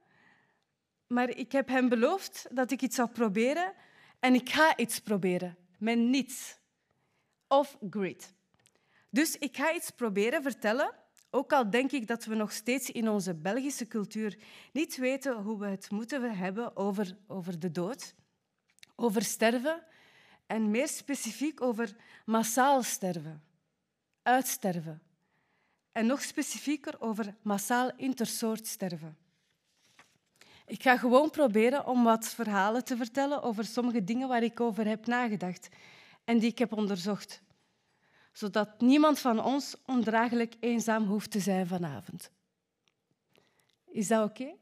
maar 1.07 1.29
ik 1.29 1.53
heb 1.53 1.69
hem 1.69 1.89
beloofd 1.89 2.47
dat 2.51 2.71
ik 2.71 2.83
iets 2.83 2.97
zou 2.97 3.09
proberen 3.09 3.73
en 4.21 4.35
ik 4.35 4.51
ga 4.51 4.77
iets 4.77 4.99
proberen 4.99 5.57
met 5.79 5.99
niets 5.99 6.59
of 7.49 7.79
greed. 7.91 8.35
Dus 9.11 9.37
ik 9.37 9.57
ga 9.57 9.75
iets 9.75 9.91
proberen 9.91 10.43
vertellen, 10.43 10.95
ook 11.31 11.53
al 11.53 11.71
denk 11.71 11.93
ik 11.93 12.07
dat 12.07 12.25
we 12.25 12.35
nog 12.35 12.53
steeds 12.53 12.91
in 12.91 13.09
onze 13.09 13.35
Belgische 13.35 13.87
cultuur 13.87 14.39
niet 14.73 14.97
weten 14.97 15.37
hoe 15.37 15.59
we 15.59 15.67
het 15.67 15.91
moeten 15.91 16.37
hebben 16.37 16.77
over, 16.77 17.17
over 17.27 17.59
de 17.59 17.71
dood, 17.71 18.15
over 18.97 19.23
sterven 19.23 19.83
en 20.50 20.71
meer 20.71 20.88
specifiek 20.88 21.61
over 21.61 21.97
massaal 22.25 22.83
sterven, 22.83 23.42
uitsterven 24.23 25.02
en 25.92 26.07
nog 26.07 26.23
specifieker 26.23 27.00
over 27.00 27.35
massaal 27.42 27.90
intersoort 27.97 28.66
sterven. 28.66 29.16
Ik 30.66 30.83
ga 30.83 30.97
gewoon 30.97 31.30
proberen 31.30 31.87
om 31.87 32.04
wat 32.04 32.28
verhalen 32.28 32.85
te 32.85 32.97
vertellen 32.97 33.42
over 33.42 33.64
sommige 33.64 34.04
dingen 34.04 34.28
waar 34.28 34.42
ik 34.42 34.61
over 34.61 34.87
heb 34.87 35.07
nagedacht 35.07 35.69
en 36.25 36.38
die 36.38 36.50
ik 36.50 36.59
heb 36.59 36.73
onderzocht 36.73 37.42
zodat 38.33 38.80
niemand 38.80 39.19
van 39.19 39.45
ons 39.45 39.76
ondraaglijk 39.87 40.54
eenzaam 40.61 41.04
hoeft 41.04 41.30
te 41.30 41.40
zijn 41.40 41.66
vanavond. 41.66 42.30
Is 43.87 44.09
dat 44.09 44.30
oké? 44.30 44.54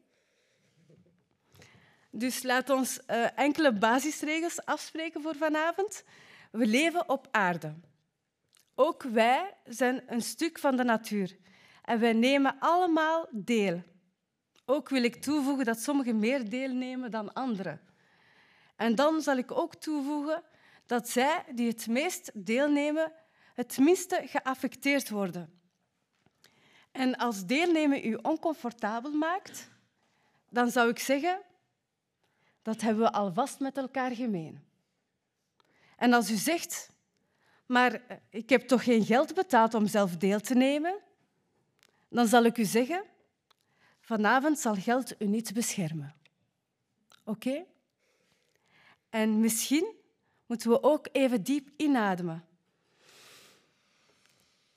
Dus 2.10 2.42
laat 2.42 2.70
ons 2.70 3.00
uh, 3.06 3.38
enkele 3.38 3.72
basisregels 3.72 4.64
afspreken 4.64 5.22
voor 5.22 5.36
vanavond. 5.36 6.04
We 6.50 6.66
leven 6.66 7.08
op 7.08 7.28
aarde. 7.30 7.74
Ook 8.74 9.02
wij 9.02 9.54
zijn 9.64 10.02
een 10.06 10.22
stuk 10.22 10.58
van 10.58 10.76
de 10.76 10.84
natuur 10.84 11.36
en 11.82 12.00
wij 12.00 12.12
nemen 12.12 12.56
allemaal 12.58 13.26
deel. 13.30 13.82
Ook 14.64 14.88
wil 14.88 15.02
ik 15.02 15.22
toevoegen 15.22 15.64
dat 15.64 15.80
sommigen 15.80 16.18
meer 16.18 16.48
deel 16.48 16.72
nemen 16.72 17.10
dan 17.10 17.32
anderen. 17.32 17.80
En 18.76 18.94
dan 18.94 19.22
zal 19.22 19.36
ik 19.36 19.50
ook 19.50 19.74
toevoegen 19.74 20.42
dat 20.86 21.08
zij 21.08 21.44
die 21.54 21.68
het 21.68 21.86
meest 21.86 22.30
deelnemen 22.34 23.12
het 23.54 23.78
minste 23.78 24.22
geaffecteerd 24.24 25.08
worden. 25.08 25.60
En 26.92 27.16
als 27.16 27.46
deelnemen 27.46 28.06
u 28.06 28.14
oncomfortabel 28.14 29.12
maakt, 29.12 29.68
dan 30.50 30.70
zou 30.70 30.88
ik 30.88 30.98
zeggen, 30.98 31.40
dat 32.68 32.80
hebben 32.80 33.02
we 33.02 33.12
alvast 33.12 33.60
met 33.60 33.76
elkaar 33.76 34.14
gemeen. 34.14 34.64
En 35.96 36.12
als 36.12 36.30
u 36.30 36.34
zegt, 36.34 36.90
maar 37.66 38.20
ik 38.30 38.48
heb 38.48 38.62
toch 38.62 38.84
geen 38.84 39.04
geld 39.04 39.34
betaald 39.34 39.74
om 39.74 39.86
zelf 39.86 40.16
deel 40.16 40.40
te 40.40 40.54
nemen, 40.54 40.98
dan 42.08 42.26
zal 42.26 42.44
ik 42.44 42.58
u 42.58 42.64
zeggen, 42.64 43.04
vanavond 44.00 44.58
zal 44.58 44.74
geld 44.74 45.22
u 45.22 45.26
niet 45.26 45.52
beschermen. 45.52 46.14
Oké? 47.24 47.64
En 49.10 49.40
misschien 49.40 49.94
moeten 50.46 50.70
we 50.70 50.82
ook 50.82 51.08
even 51.12 51.42
diep 51.42 51.68
inademen. 51.76 52.44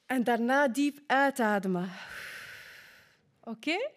En 0.05 0.23
daarna 0.23 0.67
diep 0.67 0.99
uitademen. 1.07 1.91
Oké? 3.43 3.89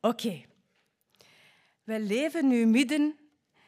Oké. 0.00 0.47
Wij 1.88 2.00
leven 2.00 2.48
nu 2.48 2.66
midden, 2.66 3.18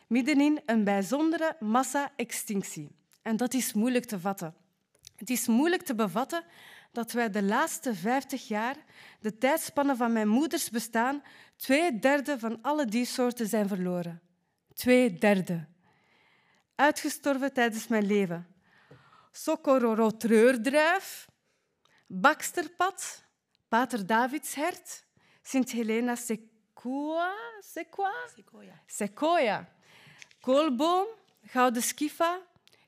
middenin 0.09 0.61
een 0.67 0.85
bijzondere 0.85 1.57
massa-extinctie. 1.61 2.91
En 3.23 3.37
dat 3.37 3.55
is 3.55 3.73
moeilijk 3.73 4.05
te 4.05 4.21
vatten. 4.21 4.55
Het 5.17 5.31
is 5.31 5.47
moeilijk 5.47 5.83
te 5.83 5.95
bevatten 5.95 6.45
dat 6.93 7.12
wij 7.12 7.31
de 7.31 7.43
laatste 7.43 7.95
50 7.95 8.49
jaar, 8.49 8.77
de 9.21 9.39
tijdspanne 9.39 9.97
van 9.97 10.12
mijn 10.12 10.29
moeders 10.29 10.71
bestaan, 10.71 11.23
twee 11.57 11.99
derde 11.99 12.39
van 12.39 12.59
alle 12.62 12.85
diersoorten 12.85 13.47
zijn 13.47 13.69
verloren. 13.69 14.21
Twee 14.75 15.15
derde. 15.15 15.67
Uitgestorven 16.75 17.53
tijdens 17.53 17.89
mijn 17.89 18.07
leven. 18.07 18.47
Socorro 19.31 20.11
treurdruif, 20.17 21.29
Baksterpad, 22.07 23.25
Pater 23.69 24.07
Davidshert, 24.07 25.05
Sint 25.43 25.71
Helena 25.71 26.15
Sequoia, 26.81 27.35
Sequoia? 28.35 28.81
Sequoia. 28.87 29.69
Koolboom, 30.41 31.07
Gouden 31.53 31.83
Skifa, 31.83 32.41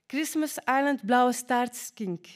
Christmas 0.07 0.59
Island 0.59 1.05
Blauwe 1.05 1.33
Staartskink. 1.33 2.27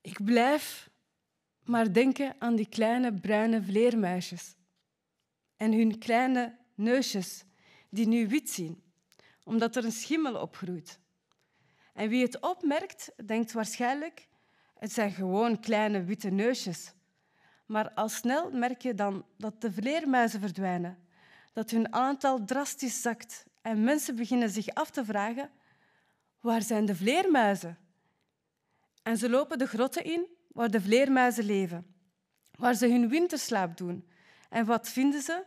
Ik 0.00 0.24
blijf 0.24 0.90
maar 1.64 1.92
denken 1.92 2.34
aan 2.38 2.56
die 2.56 2.68
kleine 2.68 3.12
bruine 3.12 3.62
vleermuisjes 3.62 4.54
en 5.56 5.72
hun 5.72 5.98
kleine 5.98 6.58
neusjes 6.74 7.44
die 7.88 8.06
nu 8.06 8.28
wit 8.28 8.50
zien, 8.50 8.82
omdat 9.44 9.76
er 9.76 9.84
een 9.84 9.92
schimmel 9.92 10.40
opgroeit. 10.40 10.98
En 11.92 12.08
wie 12.08 12.22
het 12.22 12.40
opmerkt, 12.40 13.12
denkt 13.26 13.52
waarschijnlijk, 13.52 14.28
het 14.84 14.92
zijn 14.92 15.12
gewoon 15.12 15.60
kleine 15.60 16.04
witte 16.04 16.30
neusjes. 16.30 16.92
Maar 17.66 17.90
al 17.92 18.08
snel 18.08 18.50
merk 18.50 18.82
je 18.82 18.94
dan 18.94 19.24
dat 19.36 19.60
de 19.60 19.72
vleermuizen 19.72 20.40
verdwijnen, 20.40 20.98
dat 21.52 21.70
hun 21.70 21.92
aantal 21.92 22.44
drastisch 22.44 23.02
zakt 23.02 23.46
en 23.62 23.84
mensen 23.84 24.16
beginnen 24.16 24.50
zich 24.50 24.68
af 24.68 24.90
te 24.90 25.04
vragen, 25.04 25.50
waar 26.40 26.62
zijn 26.62 26.84
de 26.84 26.96
vleermuizen? 26.96 27.78
En 29.02 29.16
ze 29.16 29.30
lopen 29.30 29.58
de 29.58 29.66
grotten 29.66 30.04
in 30.04 30.26
waar 30.48 30.70
de 30.70 30.80
vleermuizen 30.80 31.44
leven, 31.44 31.94
waar 32.58 32.74
ze 32.74 32.88
hun 32.88 33.08
winterslaap 33.08 33.76
doen. 33.76 34.08
En 34.48 34.66
wat 34.66 34.88
vinden 34.88 35.22
ze? 35.22 35.44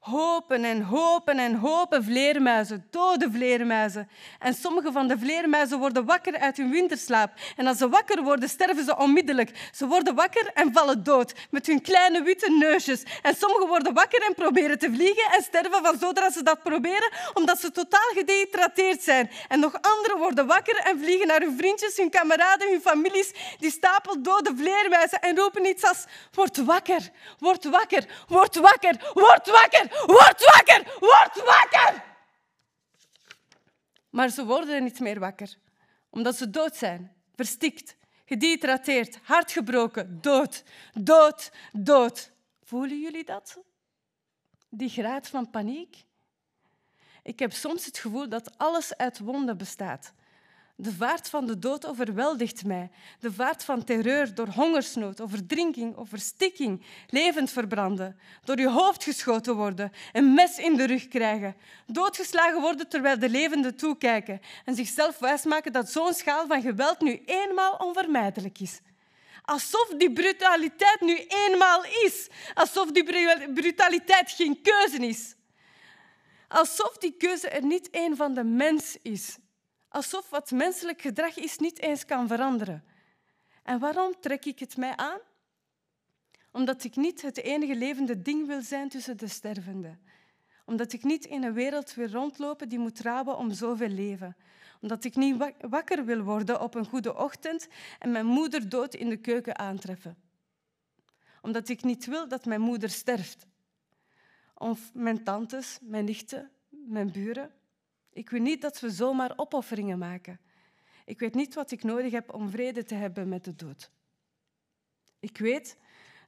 Hopen 0.00 0.64
en 0.64 0.82
hopen 0.82 1.38
en 1.38 1.54
hopen 1.54 2.04
vleermuizen, 2.04 2.86
dode 2.90 3.30
vleermuizen. 3.30 4.08
En 4.38 4.54
sommige 4.54 4.92
van 4.92 5.08
de 5.08 5.18
vleermuizen 5.18 5.78
worden 5.78 6.04
wakker 6.04 6.38
uit 6.38 6.56
hun 6.56 6.70
winterslaap. 6.70 7.32
En 7.56 7.66
als 7.66 7.78
ze 7.78 7.88
wakker 7.88 8.22
worden, 8.22 8.48
sterven 8.48 8.84
ze 8.84 8.96
onmiddellijk. 8.96 9.70
Ze 9.72 9.86
worden 9.86 10.14
wakker 10.14 10.50
en 10.54 10.72
vallen 10.72 11.04
dood 11.04 11.34
met 11.50 11.66
hun 11.66 11.82
kleine 11.82 12.22
witte 12.22 12.50
neusjes. 12.50 13.02
En 13.22 13.34
sommigen 13.36 13.66
worden 13.66 13.94
wakker 13.94 14.22
en 14.28 14.34
proberen 14.34 14.78
te 14.78 14.90
vliegen 14.92 15.24
en 15.36 15.42
sterven 15.42 15.82
van 15.82 15.98
zodra 15.98 16.30
ze 16.30 16.42
dat 16.42 16.62
proberen, 16.62 17.10
omdat 17.34 17.58
ze 17.58 17.70
totaal 17.70 18.10
gedehydrateerd 18.14 19.02
zijn. 19.02 19.30
En 19.48 19.60
nog 19.60 19.78
anderen 19.80 20.18
worden 20.18 20.46
wakker 20.46 20.76
en 20.76 20.98
vliegen 20.98 21.26
naar 21.26 21.40
hun 21.40 21.56
vriendjes, 21.56 21.96
hun 21.96 22.10
kameraden, 22.10 22.70
hun 22.70 22.80
families, 22.80 23.32
die 23.58 23.70
stapel 23.70 24.22
dode 24.22 24.52
vleermuizen 24.56 25.20
en 25.20 25.36
roepen 25.36 25.66
iets 25.66 25.84
als 25.84 26.04
word 26.32 26.56
wakker, 26.64 27.10
word 27.38 27.64
wakker, 27.64 28.04
word 28.28 28.56
wakker, 28.56 28.94
word 29.14 29.50
wakker. 29.50 29.89
Word 30.06 30.44
wakker! 30.44 30.96
Word 30.98 31.44
wakker! 31.44 32.02
Maar 34.10 34.28
ze 34.28 34.44
worden 34.44 34.84
niet 34.84 35.00
meer 35.00 35.18
wakker, 35.18 35.56
omdat 36.10 36.36
ze 36.36 36.50
dood 36.50 36.76
zijn, 36.76 37.12
verstikt, 37.34 37.96
gedehydrateerd, 38.24 39.18
hart 39.22 39.52
gebroken, 39.52 40.20
dood, 40.20 40.64
dood, 40.92 41.52
dood. 41.72 42.30
Voelen 42.62 43.00
jullie 43.00 43.24
dat? 43.24 43.58
Die 44.68 44.88
graad 44.88 45.28
van 45.28 45.50
paniek? 45.50 46.04
Ik 47.22 47.38
heb 47.38 47.52
soms 47.52 47.84
het 47.84 47.98
gevoel 47.98 48.28
dat 48.28 48.58
alles 48.58 48.96
uit 48.96 49.18
wonden 49.18 49.56
bestaat. 49.56 50.12
De 50.82 50.92
vaart 50.92 51.28
van 51.28 51.46
de 51.46 51.58
dood 51.58 51.86
overweldigt 51.86 52.64
mij. 52.64 52.90
De 53.18 53.32
vaart 53.32 53.64
van 53.64 53.84
terreur 53.84 54.34
door 54.34 54.48
hongersnood, 54.48 55.20
overdrinking, 55.20 55.96
overstikking, 55.96 56.82
levend 57.08 57.50
verbranden, 57.50 58.18
door 58.44 58.58
je 58.58 58.68
hoofd 58.68 59.04
geschoten 59.04 59.56
worden, 59.56 59.92
een 60.12 60.34
mes 60.34 60.58
in 60.58 60.76
de 60.76 60.84
rug 60.84 61.08
krijgen, 61.08 61.56
doodgeslagen 61.86 62.60
worden 62.60 62.88
terwijl 62.88 63.18
de 63.18 63.28
levenden 63.28 63.76
toekijken 63.76 64.40
en 64.64 64.74
zichzelf 64.74 65.18
wijsmaken 65.18 65.72
dat 65.72 65.90
zo'n 65.90 66.14
schaal 66.14 66.46
van 66.46 66.62
geweld 66.62 67.00
nu 67.00 67.22
eenmaal 67.26 67.72
onvermijdelijk 67.72 68.60
is. 68.60 68.80
Alsof 69.42 69.88
die 69.98 70.12
brutaliteit 70.12 71.00
nu 71.00 71.16
eenmaal 71.28 71.84
is. 71.84 72.28
Alsof 72.54 72.92
die 72.92 73.04
brutaliteit 73.54 74.30
geen 74.30 74.62
keuze 74.62 75.06
is. 75.06 75.34
Alsof 76.48 76.98
die 76.98 77.12
keuze 77.18 77.48
er 77.48 77.64
niet 77.64 77.88
een 77.90 78.16
van 78.16 78.34
de 78.34 78.44
mens 78.44 78.96
is. 79.02 79.38
Alsof 79.90 80.30
wat 80.30 80.50
menselijk 80.50 81.00
gedrag 81.00 81.36
is 81.36 81.58
niet 81.58 81.78
eens 81.78 82.04
kan 82.04 82.28
veranderen. 82.28 82.84
En 83.62 83.78
waarom 83.78 84.20
trek 84.20 84.44
ik 84.44 84.58
het 84.58 84.76
mij 84.76 84.96
aan? 84.96 85.18
Omdat 86.52 86.84
ik 86.84 86.96
niet 86.96 87.22
het 87.22 87.42
enige 87.42 87.76
levende 87.76 88.22
ding 88.22 88.46
wil 88.46 88.62
zijn 88.62 88.88
tussen 88.88 89.16
de 89.16 89.28
stervenden. 89.28 90.00
Omdat 90.64 90.92
ik 90.92 91.04
niet 91.04 91.24
in 91.24 91.42
een 91.42 91.52
wereld 91.52 91.94
wil 91.94 92.06
rondlopen 92.06 92.68
die 92.68 92.78
moet 92.78 93.00
rouwen 93.00 93.36
om 93.36 93.52
zoveel 93.52 93.88
leven. 93.88 94.36
Omdat 94.80 95.04
ik 95.04 95.16
niet 95.16 95.52
wakker 95.60 96.04
wil 96.04 96.22
worden 96.22 96.60
op 96.60 96.74
een 96.74 96.86
goede 96.86 97.16
ochtend 97.16 97.68
en 97.98 98.12
mijn 98.12 98.26
moeder 98.26 98.68
dood 98.68 98.94
in 98.94 99.08
de 99.08 99.16
keuken 99.16 99.58
aantreffen. 99.58 100.16
Omdat 101.42 101.68
ik 101.68 101.82
niet 101.82 102.06
wil 102.06 102.28
dat 102.28 102.44
mijn 102.44 102.60
moeder 102.60 102.90
sterft. 102.90 103.46
Of 104.54 104.94
mijn 104.94 105.24
tantes, 105.24 105.78
mijn 105.82 106.04
nichten, 106.04 106.50
mijn 106.68 107.12
buren. 107.12 107.59
Ik 108.20 108.30
wil 108.30 108.40
niet 108.40 108.62
dat 108.62 108.80
we 108.80 108.90
zomaar 108.90 109.32
opofferingen 109.36 109.98
maken. 109.98 110.40
Ik 111.04 111.18
weet 111.20 111.34
niet 111.34 111.54
wat 111.54 111.70
ik 111.70 111.82
nodig 111.82 112.12
heb 112.12 112.34
om 112.34 112.50
vrede 112.50 112.84
te 112.84 112.94
hebben 112.94 113.28
met 113.28 113.44
de 113.44 113.54
dood. 113.54 113.90
Ik 115.20 115.38
weet 115.38 115.76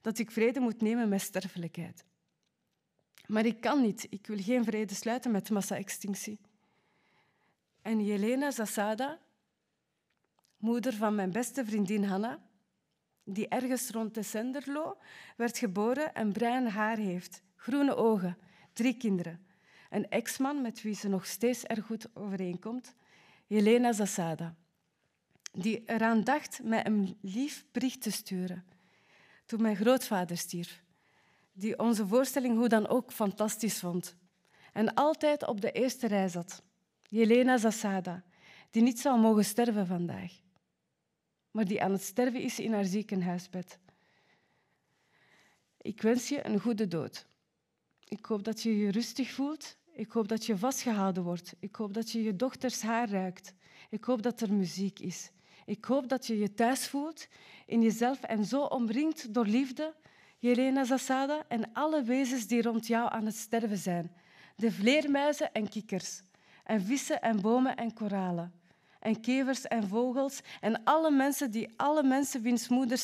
dat 0.00 0.18
ik 0.18 0.30
vrede 0.30 0.60
moet 0.60 0.80
nemen 0.80 1.08
met 1.08 1.20
sterfelijkheid. 1.20 2.04
Maar 3.26 3.46
ik 3.46 3.60
kan 3.60 3.80
niet. 3.80 4.06
Ik 4.10 4.26
wil 4.26 4.38
geen 4.38 4.64
vrede 4.64 4.94
sluiten 4.94 5.30
met 5.30 5.50
massa-extinctie. 5.50 6.40
En 7.82 8.04
Jelena 8.04 8.50
Zasada, 8.50 9.18
moeder 10.56 10.94
van 10.94 11.14
mijn 11.14 11.32
beste 11.32 11.64
vriendin 11.64 12.04
Hanna, 12.04 12.42
die 13.24 13.48
ergens 13.48 13.90
rond 13.90 14.14
de 14.14 14.22
Senderlo 14.22 14.96
werd 15.36 15.58
geboren 15.58 16.14
en 16.14 16.32
bruin 16.32 16.66
haar 16.66 16.96
heeft, 16.96 17.42
groene 17.56 17.94
ogen, 17.94 18.38
drie 18.72 18.96
kinderen 18.96 19.50
een 19.92 20.08
ex-man 20.08 20.62
met 20.62 20.82
wie 20.82 20.94
ze 20.94 21.08
nog 21.08 21.26
steeds 21.26 21.64
erg 21.64 21.86
goed 21.86 22.06
overeenkomt, 22.14 22.94
Jelena 23.46 23.92
Zasada, 23.92 24.54
die 25.52 25.82
eraan 25.86 26.24
dacht 26.24 26.62
mij 26.62 26.86
een 26.86 27.18
lief 27.20 27.64
bericht 27.72 28.02
te 28.02 28.10
sturen 28.10 28.64
toen 29.46 29.62
mijn 29.62 29.76
grootvader 29.76 30.36
stierf, 30.36 30.82
die 31.52 31.78
onze 31.78 32.06
voorstelling 32.06 32.56
hoe 32.56 32.68
dan 32.68 32.88
ook 32.88 33.12
fantastisch 33.12 33.78
vond 33.78 34.16
en 34.72 34.94
altijd 34.94 35.46
op 35.46 35.60
de 35.60 35.72
eerste 35.72 36.06
rij 36.06 36.28
zat. 36.28 36.62
Jelena 37.02 37.56
Zasada, 37.56 38.24
die 38.70 38.82
niet 38.82 39.00
zou 39.00 39.20
mogen 39.20 39.44
sterven 39.44 39.86
vandaag, 39.86 40.32
maar 41.50 41.64
die 41.64 41.82
aan 41.82 41.92
het 41.92 42.02
sterven 42.02 42.40
is 42.40 42.58
in 42.58 42.72
haar 42.72 42.84
ziekenhuisbed. 42.84 43.78
Ik 45.80 46.02
wens 46.02 46.28
je 46.28 46.46
een 46.46 46.60
goede 46.60 46.88
dood. 46.88 47.26
Ik 48.08 48.24
hoop 48.24 48.44
dat 48.44 48.62
je 48.62 48.78
je 48.78 48.90
rustig 48.90 49.30
voelt 49.30 49.80
ik 49.92 50.12
hoop 50.12 50.28
dat 50.28 50.46
je 50.46 50.56
vastgehouden 50.56 51.22
wordt. 51.22 51.54
Ik 51.58 51.76
hoop 51.76 51.94
dat 51.94 52.10
je 52.10 52.22
je 52.22 52.36
dochters 52.36 52.82
haar 52.82 53.10
ruikt. 53.10 53.54
Ik 53.90 54.04
hoop 54.04 54.22
dat 54.22 54.40
er 54.40 54.52
muziek 54.52 54.98
is. 54.98 55.30
Ik 55.64 55.84
hoop 55.84 56.08
dat 56.08 56.26
je 56.26 56.38
je 56.38 56.54
thuis 56.54 56.88
voelt 56.88 57.28
in 57.66 57.82
jezelf 57.82 58.22
en 58.22 58.44
zo 58.44 58.62
omringd 58.62 59.34
door 59.34 59.46
liefde, 59.46 59.94
Jelena 60.38 60.84
Zasada, 60.84 61.44
en 61.48 61.72
alle 61.72 62.02
wezens 62.02 62.46
die 62.46 62.62
rond 62.62 62.86
jou 62.86 63.12
aan 63.12 63.26
het 63.26 63.36
sterven 63.36 63.78
zijn. 63.78 64.12
De 64.56 64.72
vleermuizen 64.72 65.52
en 65.52 65.68
kikkers, 65.68 66.22
en 66.64 66.82
vissen 66.82 67.22
en 67.22 67.40
bomen 67.40 67.76
en 67.76 67.94
koralen, 67.94 68.52
en 69.00 69.20
kevers 69.20 69.66
en 69.66 69.88
vogels, 69.88 70.40
en 70.60 70.84
alle 70.84 71.10
mensen 71.10 71.50
die 71.50 71.68
alle 71.76 72.02
mensen 72.02 72.42
wiens 72.42 72.68
moeder 72.68 72.98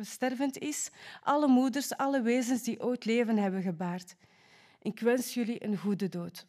stervend 0.00 0.58
is, 0.58 0.90
alle 1.22 1.48
moeders, 1.48 1.96
alle 1.96 2.22
wezens 2.22 2.62
die 2.62 2.82
ooit 2.82 3.04
leven 3.04 3.36
hebben 3.36 3.62
gebaard. 3.62 4.14
Ik 4.82 5.00
wens 5.00 5.34
jullie 5.34 5.64
een 5.64 5.76
goede 5.76 6.08
dood. 6.08 6.46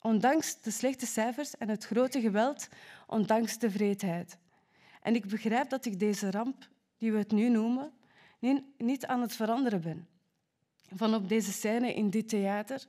Ondanks 0.00 0.60
de 0.60 0.70
slechte 0.70 1.06
cijfers 1.06 1.56
en 1.56 1.68
het 1.68 1.84
grote 1.84 2.20
geweld, 2.20 2.68
ondanks 3.06 3.58
de 3.58 3.70
vreedheid. 3.70 4.38
En 5.02 5.14
ik 5.14 5.26
begrijp 5.26 5.70
dat 5.70 5.84
ik 5.84 5.98
deze 5.98 6.30
ramp, 6.30 6.68
die 6.96 7.12
we 7.12 7.18
het 7.18 7.30
nu 7.30 7.48
noemen, 7.48 7.92
niet 8.76 9.06
aan 9.06 9.20
het 9.20 9.32
veranderen 9.32 9.80
ben. 9.80 10.08
Van 10.94 11.14
op 11.14 11.28
deze 11.28 11.52
scène 11.52 11.94
in 11.94 12.10
dit 12.10 12.28
theater. 12.28 12.86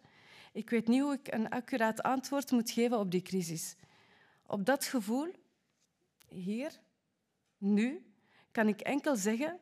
Ik 0.51 0.69
weet 0.69 0.87
niet 0.87 1.01
hoe 1.01 1.13
ik 1.13 1.33
een 1.33 1.49
accuraat 1.49 2.03
antwoord 2.03 2.51
moet 2.51 2.71
geven 2.71 2.99
op 2.99 3.11
die 3.11 3.21
crisis. 3.21 3.75
Op 4.45 4.65
dat 4.65 4.85
gevoel, 4.85 5.31
hier, 6.27 6.79
nu, 7.57 8.05
kan 8.51 8.67
ik 8.67 8.81
enkel 8.81 9.15
zeggen: 9.15 9.59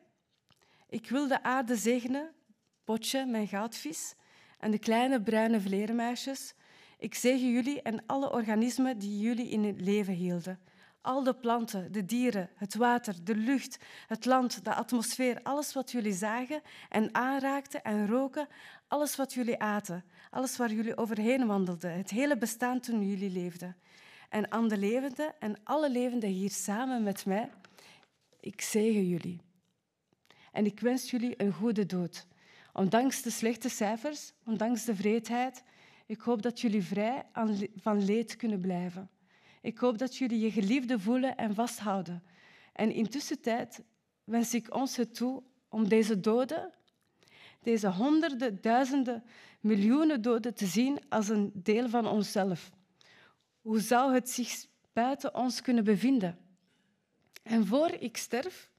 ik 0.88 1.08
wil 1.08 1.28
de 1.28 1.42
aarde 1.42 1.76
zegenen, 1.76 2.32
Potje, 2.84 3.26
mijn 3.26 3.48
goudvis, 3.48 4.14
en 4.58 4.70
de 4.70 4.78
kleine 4.78 5.22
bruine 5.22 5.60
vleermuisjes. 5.60 6.54
Ik 6.98 7.14
zegen 7.14 7.52
jullie 7.52 7.82
en 7.82 8.02
alle 8.06 8.32
organismen 8.32 8.98
die 8.98 9.18
jullie 9.18 9.48
in 9.48 9.64
het 9.64 9.80
leven 9.80 10.14
hielden. 10.14 10.58
Al 11.00 11.22
de 11.22 11.34
planten, 11.34 11.92
de 11.92 12.04
dieren, 12.04 12.50
het 12.54 12.74
water, 12.74 13.14
de 13.22 13.36
lucht, 13.36 13.78
het 14.06 14.24
land, 14.24 14.64
de 14.64 14.74
atmosfeer, 14.74 15.40
alles 15.42 15.72
wat 15.72 15.90
jullie 15.90 16.12
zagen 16.12 16.62
en 16.88 17.14
aanraakten 17.14 17.82
en 17.82 18.06
roken, 18.06 18.48
alles 18.88 19.16
wat 19.16 19.32
jullie 19.32 19.58
aten, 19.58 20.04
alles 20.30 20.56
waar 20.56 20.72
jullie 20.72 20.96
overheen 20.96 21.46
wandelden, 21.46 21.96
het 21.96 22.10
hele 22.10 22.38
bestaan 22.38 22.80
toen 22.80 23.08
jullie 23.08 23.30
leefden. 23.30 23.76
En 24.28 24.52
aan 24.52 24.68
de 24.68 24.78
levenden 24.78 25.34
en 25.38 25.56
alle 25.64 25.90
levenden 25.90 26.30
hier 26.30 26.50
samen 26.50 27.02
met 27.02 27.26
mij, 27.26 27.50
ik 28.40 28.60
zegen 28.60 29.08
jullie. 29.08 29.40
En 30.52 30.66
ik 30.66 30.80
wens 30.80 31.10
jullie 31.10 31.42
een 31.42 31.52
goede 31.52 31.86
dood. 31.86 32.26
Ondanks 32.78 33.22
de 33.22 33.30
slechte 33.30 33.68
cijfers, 33.68 34.32
ondanks 34.44 34.84
de 34.84 34.94
vreedheid, 34.94 35.62
ik 36.06 36.20
hoop 36.20 36.42
dat 36.42 36.60
jullie 36.60 36.82
vrij 36.82 37.26
van 37.76 38.04
leed 38.04 38.36
kunnen 38.36 38.60
blijven. 38.60 39.10
Ik 39.60 39.78
hoop 39.78 39.98
dat 39.98 40.16
jullie 40.16 40.40
je 40.40 40.50
geliefde 40.50 40.98
voelen 40.98 41.36
en 41.36 41.54
vasthouden. 41.54 42.22
En 42.72 42.92
intussen 42.92 43.40
tijd 43.40 43.82
wens 44.24 44.54
ik 44.54 44.74
ons 44.74 44.96
het 44.96 45.14
toe 45.14 45.42
om 45.68 45.88
deze 45.88 46.20
doden, 46.20 46.72
deze 47.62 47.88
honderden, 47.88 48.60
duizenden, 48.60 49.24
miljoenen 49.60 50.22
doden 50.22 50.54
te 50.54 50.66
zien 50.66 51.00
als 51.08 51.28
een 51.28 51.50
deel 51.54 51.88
van 51.88 52.06
onszelf. 52.06 52.70
Hoe 53.60 53.80
zou 53.80 54.14
het 54.14 54.30
zich 54.30 54.66
buiten 54.92 55.34
ons 55.34 55.62
kunnen 55.62 55.84
bevinden? 55.84 56.38
En 57.42 57.66
voor 57.66 57.90
ik 57.90 58.16
sterf, 58.16 58.70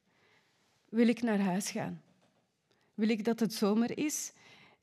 wil 0.90 1.08
ik 1.08 1.22
naar 1.22 1.40
huis 1.40 1.72
gaan 1.72 2.04
wil 3.00 3.10
ik 3.10 3.24
dat 3.26 3.40
het 3.40 3.54
zomer 3.54 3.98
is, 3.98 4.34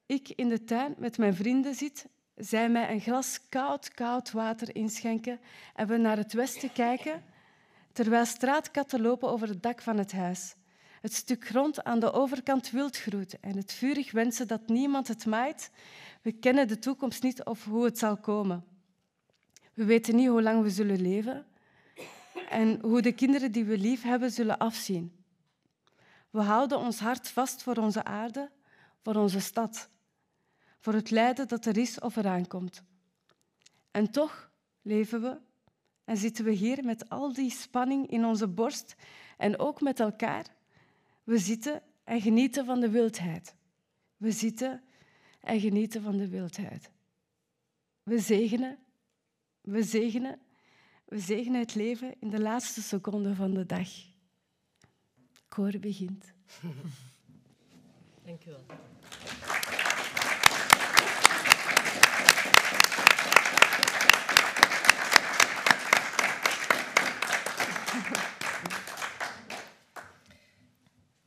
ik 0.06 0.28
in 0.28 0.48
de 0.48 0.64
tuin 0.64 0.94
met 0.98 1.18
mijn 1.18 1.34
vrienden 1.34 1.74
zit, 1.74 2.06
zij 2.34 2.68
mij 2.68 2.90
een 2.90 3.00
glas 3.00 3.40
koud, 3.48 3.94
koud 3.94 4.30
water 4.30 4.74
inschenken 4.74 5.40
en 5.74 5.86
we 5.86 5.96
naar 5.96 6.16
het 6.16 6.32
westen 6.32 6.72
kijken, 6.72 7.24
terwijl 7.92 8.24
straatkatten 8.24 9.00
lopen 9.00 9.28
over 9.28 9.48
het 9.48 9.62
dak 9.62 9.82
van 9.82 9.98
het 9.98 10.12
huis. 10.12 10.54
Het 11.00 11.14
stuk 11.14 11.46
grond 11.46 11.84
aan 11.84 12.00
de 12.00 12.12
overkant 12.12 12.70
wild 12.70 12.96
groeit 12.96 13.40
en 13.40 13.56
het 13.56 13.72
vurig 13.72 14.12
wensen 14.12 14.48
dat 14.48 14.68
niemand 14.68 15.08
het 15.08 15.26
maait. 15.26 15.70
We 16.22 16.32
kennen 16.32 16.68
de 16.68 16.78
toekomst 16.78 17.22
niet 17.22 17.44
of 17.44 17.64
hoe 17.64 17.84
het 17.84 17.98
zal 17.98 18.16
komen. 18.16 18.64
We 19.74 19.84
weten 19.84 20.16
niet 20.16 20.28
hoe 20.28 20.42
lang 20.42 20.62
we 20.62 20.70
zullen 20.70 21.00
leven 21.00 21.46
en 22.48 22.78
hoe 22.80 23.02
de 23.02 23.12
kinderen 23.12 23.52
die 23.52 23.64
we 23.64 23.78
lief 23.78 24.02
hebben 24.02 24.30
zullen 24.30 24.58
afzien. 24.58 25.25
We 26.30 26.40
houden 26.40 26.78
ons 26.78 26.98
hart 26.98 27.28
vast 27.28 27.62
voor 27.62 27.76
onze 27.76 28.04
aarde, 28.04 28.50
voor 29.02 29.14
onze 29.14 29.40
stad, 29.40 29.90
voor 30.80 30.92
het 30.92 31.10
lijden 31.10 31.48
dat 31.48 31.66
er 31.66 31.76
is 31.76 32.00
of 32.00 32.16
eraan 32.16 32.46
komt. 32.46 32.82
En 33.90 34.10
toch 34.10 34.50
leven 34.82 35.22
we 35.22 35.38
en 36.04 36.16
zitten 36.16 36.44
we 36.44 36.50
hier 36.50 36.84
met 36.84 37.08
al 37.08 37.32
die 37.32 37.50
spanning 37.50 38.10
in 38.10 38.24
onze 38.24 38.48
borst 38.48 38.94
en 39.36 39.58
ook 39.58 39.80
met 39.80 40.00
elkaar. 40.00 40.46
We 41.24 41.38
zitten 41.38 41.82
en 42.04 42.20
genieten 42.20 42.64
van 42.64 42.80
de 42.80 42.90
wildheid. 42.90 43.54
We 44.16 44.30
zitten 44.30 44.82
en 45.40 45.60
genieten 45.60 46.02
van 46.02 46.16
de 46.16 46.28
wildheid. 46.28 46.90
We 48.02 48.18
zegenen, 48.18 48.78
we 49.60 49.82
zegenen, 49.82 50.38
we 51.04 51.18
zegenen 51.18 51.60
het 51.60 51.74
leven 51.74 52.14
in 52.20 52.30
de 52.30 52.40
laatste 52.40 52.82
seconde 52.82 53.34
van 53.34 53.54
de 53.54 53.66
dag. 53.66 53.88
Koor 55.48 55.78
begint. 55.78 56.24
Dank 58.24 58.44
u 58.44 58.50
wel. 58.50 58.64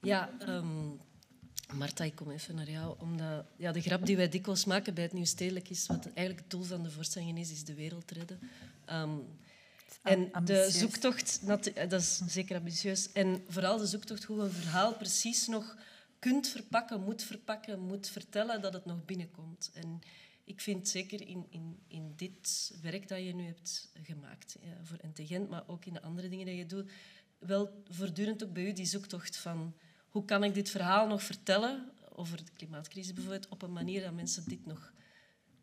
Ja, 0.02 0.30
um, 0.48 1.00
Marta, 1.74 2.04
ik 2.04 2.16
kom 2.16 2.32
even 2.32 2.56
naar 2.56 2.70
jou. 2.70 2.96
Omdat 3.00 3.46
ja, 3.58 3.72
de 3.72 3.82
grap 3.82 4.06
die 4.06 4.18
wij 4.18 4.30
dikwijls 4.30 4.66
maken 4.66 4.94
bij 4.94 5.04
het 5.04 5.14
Nieuw 5.14 5.26
Stedelijk 5.26 5.70
is, 5.70 5.88
wat 5.88 6.06
eigenlijk 6.06 6.40
het 6.40 6.50
doel 6.50 6.64
van 6.64 6.84
de 6.84 6.92
voorstelling 6.92 7.38
is, 7.38 7.52
is 7.52 7.64
de 7.64 7.74
wereld 7.74 8.12
redden. 8.12 8.40
Um, 8.92 9.28
en 10.04 10.32
de 10.44 10.72
zoektocht, 10.72 11.48
dat 11.48 11.92
is 11.92 12.22
zeker 12.28 12.58
ambitieus. 12.58 13.12
En 13.12 13.44
vooral 13.48 13.78
de 13.78 13.88
zoektocht 13.88 14.24
hoe 14.24 14.42
een 14.42 14.52
verhaal 14.52 14.94
precies 14.94 15.48
nog 15.48 15.78
kunt 16.20 16.48
verpakken, 16.48 17.04
moet 17.04 17.24
verpakken, 17.24 17.80
moet 17.80 18.10
vertellen 18.10 18.62
dat 18.62 18.74
het 18.74 18.86
nog 18.86 19.06
binnenkomt. 19.06 19.72
En 19.74 20.00
ik 20.44 20.62
vind 20.62 20.90
zeker 20.90 21.28
in, 21.28 21.46
in, 21.50 21.80
in 21.88 22.14
dit 22.16 22.74
werk 22.82 23.08
dat 23.08 23.20
je 23.20 23.34
nu 23.34 23.46
hebt 23.46 23.92
gemaakt, 24.04 24.58
ja, 24.62 24.78
voor 24.84 24.98
Intelligent, 25.02 25.50
maar 25.50 25.64
ook 25.68 25.86
in 25.86 25.94
de 25.94 26.02
andere 26.02 26.30
dingen 26.30 26.46
die 26.46 26.56
je 26.56 26.66
doet, 26.66 26.92
wel 27.40 27.84
voortdurend 27.90 28.44
ook 28.44 28.54
bij 28.54 28.64
u 28.64 28.74
die 28.74 28.86
zoektocht 28.86 29.38
van 29.38 29.76
hoe 30.10 30.26
kan 30.26 30.44
ik 30.44 30.54
dit 30.54 30.70
verhaal 30.70 31.08
nog 31.08 31.24
vertellen, 31.24 31.92
over 32.16 32.46
de 32.46 32.52
klimaatcrisis 32.52 33.14
bijvoorbeeld, 33.14 33.48
op 33.48 33.62
een 33.62 33.74
manier 33.74 34.02
dat 34.02 34.14
mensen 34.14 34.44
dit 34.48 34.66
nog 34.66 34.94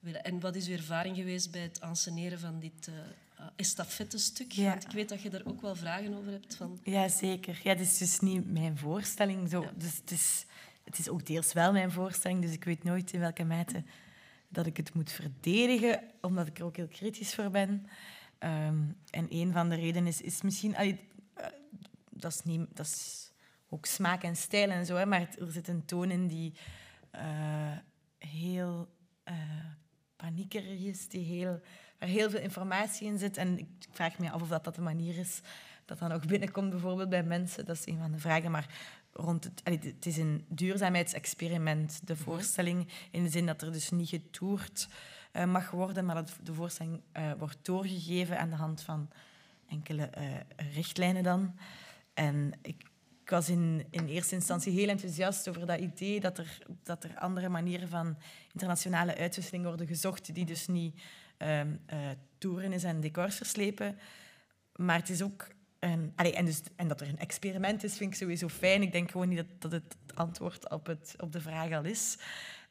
willen. 0.01 0.25
En 0.25 0.41
wat 0.41 0.57
is 0.57 0.67
uw 0.67 0.75
ervaring 0.75 1.17
geweest 1.17 1.51
bij 1.51 1.61
het 1.61 1.81
anseneren 1.81 2.39
van 2.39 2.61
dit 2.61 2.87
uh, 2.87 2.95
estafette-stuk? 3.57 4.53
Ja. 4.53 4.69
Want 4.71 4.85
ik 4.85 4.91
weet 4.91 5.09
dat 5.09 5.23
je 5.23 5.31
daar 5.31 5.45
ook 5.45 5.61
wel 5.61 5.77
vragen 5.77 6.15
over 6.15 6.33
hebt. 6.33 6.57
Van... 6.57 6.81
Ja, 6.83 7.09
zeker. 7.09 7.61
Ja, 7.63 7.71
het 7.71 7.81
is 7.81 7.99
dus 7.99 8.21
niet 8.21 8.53
mijn 8.53 8.79
voorstelling. 8.79 9.49
Zo. 9.49 9.67
Dus 9.77 9.97
het, 9.97 10.11
is, 10.11 10.47
het 10.85 10.99
is 10.99 11.09
ook 11.09 11.27
deels 11.27 11.53
wel 11.53 11.73
mijn 11.73 11.91
voorstelling, 11.91 12.43
dus 12.43 12.53
ik 12.53 12.65
weet 12.65 12.85
nooit 12.85 13.13
in 13.13 13.21
welke 13.21 13.45
mate 13.45 13.85
dat 14.49 14.67
ik 14.67 14.77
het 14.77 14.95
moet 14.95 15.13
verdedigen, 15.13 16.03
omdat 16.21 16.47
ik 16.47 16.59
er 16.59 16.65
ook 16.65 16.77
heel 16.77 16.89
kritisch 16.89 17.35
voor 17.35 17.51
ben. 17.51 17.87
Um, 18.39 18.97
en 19.11 19.27
een 19.29 19.53
van 19.53 19.69
de 19.69 19.75
redenen 19.75 20.09
is, 20.09 20.21
is 20.21 20.43
misschien... 20.43 20.77
Allee, 20.77 21.01
uh, 21.39 21.47
dat, 22.11 22.33
is 22.33 22.43
niet, 22.43 22.77
dat 22.77 22.87
is 22.87 23.33
ook 23.69 23.87
smaak 23.87 24.23
en 24.23 24.37
stijl 24.37 24.71
en 24.71 24.87
zo, 24.87 24.97
hè, 24.97 25.07
maar 25.07 25.21
er 25.21 25.53
zit 25.53 25.69
een 25.69 25.85
toon 25.85 26.11
in 26.11 26.27
die 26.27 26.53
uh, 27.15 27.77
heel 28.19 28.89
uh, 29.29 29.35
paniekerig 30.17 30.81
is, 30.81 31.09
die 31.09 31.25
heel, 31.25 31.61
waar 31.99 32.09
heel 32.09 32.31
veel 32.31 32.41
informatie 32.41 33.07
in 33.07 33.19
zit. 33.19 33.37
En 33.37 33.59
ik 33.59 33.67
vraag 33.91 34.19
me 34.19 34.31
af 34.31 34.43
of 34.43 34.49
dat, 34.49 34.65
dat 34.65 34.75
de 34.75 34.81
manier 34.81 35.19
is 35.19 35.41
dat 35.85 35.99
dan 35.99 36.13
ook 36.13 36.27
binnenkomt, 36.27 36.71
bijvoorbeeld 36.71 37.09
bij 37.09 37.23
mensen. 37.23 37.65
Dat 37.65 37.77
is 37.77 37.87
een 37.87 37.99
van 37.99 38.13
de 38.13 38.19
vragen. 38.19 38.51
Maar 38.51 38.67
rond 39.13 39.45
het, 39.45 39.61
het 39.65 40.07
is 40.07 40.17
een 40.17 40.45
duurzaamheidsexperiment, 40.49 42.01
de 42.07 42.13
mhm. 42.13 42.23
voorstelling, 42.23 42.89
in 43.11 43.23
de 43.23 43.31
zin 43.31 43.47
dat 43.47 43.63
er 43.63 43.73
dus 43.73 43.91
niet 43.91 44.09
getoerd 44.09 44.89
uh, 45.33 45.45
mag 45.45 45.71
worden, 45.71 46.05
maar 46.05 46.15
dat 46.15 46.39
de 46.43 46.55
voorstelling 46.55 47.01
uh, 47.17 47.33
wordt 47.39 47.59
doorgegeven 47.63 48.39
aan 48.39 48.51
de 48.51 48.57
hand 48.57 48.83
van 48.83 49.11
enkele 49.69 50.11
uh, 50.19 50.25
richtlijnen 50.75 51.23
dan. 51.23 51.55
En 52.15 52.53
ik 52.63 52.85
ik 53.27 53.33
was 53.33 53.49
in, 53.49 53.87
in 53.91 54.07
eerste 54.07 54.35
instantie 54.35 54.73
heel 54.73 54.89
enthousiast 54.89 55.49
over 55.49 55.67
dat 55.67 55.81
idee 55.81 56.21
dat 56.21 56.39
er, 56.39 56.59
dat 56.83 57.05
er 57.05 57.19
andere 57.19 57.49
manieren 57.49 57.89
van 57.89 58.17
internationale 58.53 59.17
uitwisseling 59.17 59.65
worden 59.65 59.87
gezocht, 59.87 60.35
die 60.35 60.45
dus 60.45 60.67
niet 60.67 61.03
um, 61.39 61.81
toeren 62.39 62.73
is 62.73 62.85
en 62.85 63.01
decors 63.01 63.37
verslepen. 63.37 63.99
Maar 64.77 64.99
het 64.99 65.09
is 65.09 65.23
ook 65.23 65.49
een, 65.79 66.13
en, 66.17 66.45
dus, 66.45 66.63
en 66.77 66.89
dat 66.89 67.01
er 67.01 67.09
een 67.09 67.19
experiment 67.19 67.85
is, 67.85 67.97
vind 67.97 68.11
ik 68.13 68.19
sowieso 68.19 68.49
fijn. 68.49 68.83
Ik 68.83 68.93
denk 68.93 69.11
gewoon 69.11 69.29
niet 69.29 69.37
dat, 69.37 69.47
dat 69.59 69.73
het 69.73 69.97
antwoord 70.15 70.71
op, 70.71 70.87
het, 70.87 71.15
op 71.19 71.33
de 71.33 71.41
vraag 71.41 71.73
al 71.73 71.85
is. 71.85 72.19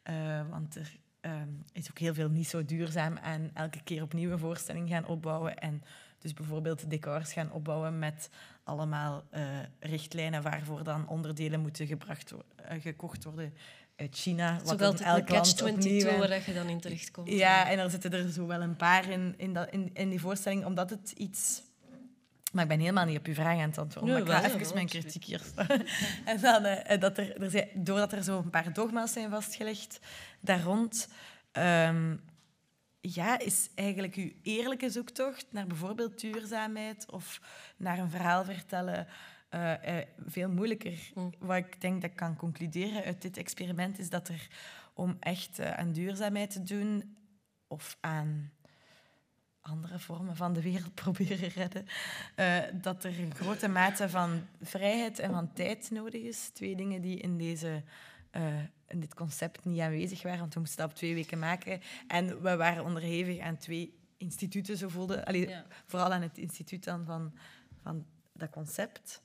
Uh, 0.09 0.49
want 0.49 0.75
er 0.75 0.97
um, 1.21 1.63
is 1.71 1.89
ook 1.89 1.99
heel 1.99 2.13
veel 2.13 2.29
niet 2.29 2.47
zo 2.47 2.65
duurzaam 2.65 3.17
en 3.17 3.51
elke 3.53 3.83
keer 3.83 4.01
opnieuw 4.01 4.31
een 4.31 4.39
voorstelling 4.39 4.89
gaan 4.89 5.05
opbouwen. 5.05 5.57
En 5.57 5.83
dus 6.19 6.33
bijvoorbeeld 6.33 6.89
decors 6.89 7.33
gaan 7.33 7.51
opbouwen 7.51 7.99
met 7.99 8.29
allemaal 8.63 9.23
uh, 9.33 9.41
richtlijnen 9.79 10.41
waarvoor 10.41 10.83
dan 10.83 11.07
onderdelen 11.07 11.59
moeten 11.59 11.87
gebracht 11.87 12.33
gekocht 12.79 13.23
worden 13.23 13.53
uit 13.95 14.15
China. 14.15 14.59
Wat 14.63 14.79
dan 14.79 14.99
elk 14.99 15.29
land 15.29 15.61
opnieuw... 15.61 16.17
waar 16.17 16.41
je 16.45 16.53
dan 16.53 16.67
in 16.67 16.79
terechtkomt. 16.79 17.29
Ja, 17.29 17.69
en 17.69 17.79
er 17.79 17.89
zitten 17.89 18.13
er 18.13 18.31
zo 18.31 18.47
wel 18.47 18.61
een 18.61 18.75
paar 18.75 19.09
in, 19.09 19.33
in, 19.37 19.53
dat, 19.53 19.69
in, 19.69 19.89
in 19.93 20.09
die 20.09 20.19
voorstelling, 20.19 20.65
omdat 20.65 20.89
het 20.89 21.11
iets... 21.11 21.63
Maar 22.51 22.63
ik 22.63 22.69
ben 22.69 22.79
helemaal 22.79 23.05
niet 23.05 23.17
op 23.17 23.25
uw 23.25 23.33
vraag 23.33 23.59
aan 23.59 23.69
het 23.69 23.77
antwoorden. 23.77 24.13
Nee, 24.13 24.23
maar 24.23 24.45
ik 24.45 24.51
ga 24.51 24.59
even 24.59 24.73
mijn 24.73 24.87
kritiek 24.87 25.23
hier 25.23 25.41
en 26.25 26.41
dan, 26.41 26.65
uh, 26.65 26.99
dat 26.99 27.17
er, 27.17 27.41
er 27.41 27.49
zijn, 27.49 27.69
doordat 27.73 28.11
er 28.13 28.23
zo 28.23 28.37
een 28.37 28.49
paar 28.49 28.73
dogma's 28.73 29.13
zijn 29.13 29.29
vastgelegd 29.29 29.99
daar 30.39 30.61
rond... 30.61 31.07
Um, 31.53 32.21
ja, 33.13 33.39
is 33.39 33.69
eigenlijk 33.75 34.15
uw 34.15 34.31
eerlijke 34.41 34.89
zoektocht 34.89 35.45
naar 35.49 35.67
bijvoorbeeld 35.67 36.19
duurzaamheid 36.19 37.11
of 37.11 37.41
naar 37.77 37.97
een 37.97 38.09
verhaal 38.09 38.45
vertellen 38.45 39.07
uh, 39.49 39.73
uh, 39.87 39.97
veel 40.25 40.49
moeilijker. 40.49 41.11
Mm. 41.13 41.33
Wat 41.39 41.57
ik 41.57 41.81
denk 41.81 42.01
dat 42.01 42.09
ik 42.09 42.15
kan 42.15 42.35
concluderen 42.35 43.03
uit 43.03 43.21
dit 43.21 43.37
experiment 43.37 43.99
is 43.99 44.09
dat 44.09 44.27
er 44.27 44.47
om 44.93 45.17
echt 45.19 45.59
uh, 45.59 45.71
aan 45.71 45.91
duurzaamheid 45.91 46.51
te 46.51 46.63
doen 46.63 47.17
of 47.67 47.97
aan 47.99 48.51
andere 49.61 49.99
vormen 49.99 50.35
van 50.35 50.53
de 50.53 50.61
wereld 50.61 50.93
proberen 51.03 51.49
redden, 51.49 51.85
dat 52.81 53.03
er 53.03 53.19
een 53.19 53.35
grote 53.35 53.67
mate 53.67 54.09
van 54.09 54.47
vrijheid 54.61 55.19
en 55.19 55.31
van 55.31 55.53
tijd 55.53 55.91
nodig 55.91 56.21
is. 56.21 56.49
Twee 56.49 56.75
dingen 56.75 57.01
die 57.01 57.17
in 57.17 57.37
deze 57.37 57.83
in 58.87 58.99
dit 58.99 59.13
concept 59.13 59.65
niet 59.65 59.79
aanwezig 59.79 60.21
waren, 60.21 60.39
want 60.39 60.53
we 60.53 60.59
moesten 60.59 60.77
dat 60.77 60.89
op 60.89 60.95
twee 60.95 61.13
weken 61.13 61.39
maken. 61.39 61.81
En 62.07 62.41
we 62.41 62.55
waren 62.55 62.83
onderhevig 62.83 63.39
aan 63.39 63.57
twee 63.57 63.93
instituten, 64.17 64.77
zo 64.77 64.87
voelde. 64.87 65.25
Allee, 65.25 65.55
Vooral 65.85 66.13
aan 66.13 66.21
het 66.21 66.37
instituut 66.37 66.83
dan 66.83 67.05
van, 67.05 67.33
van 67.81 68.05
dat 68.33 68.49
concept. 68.49 69.21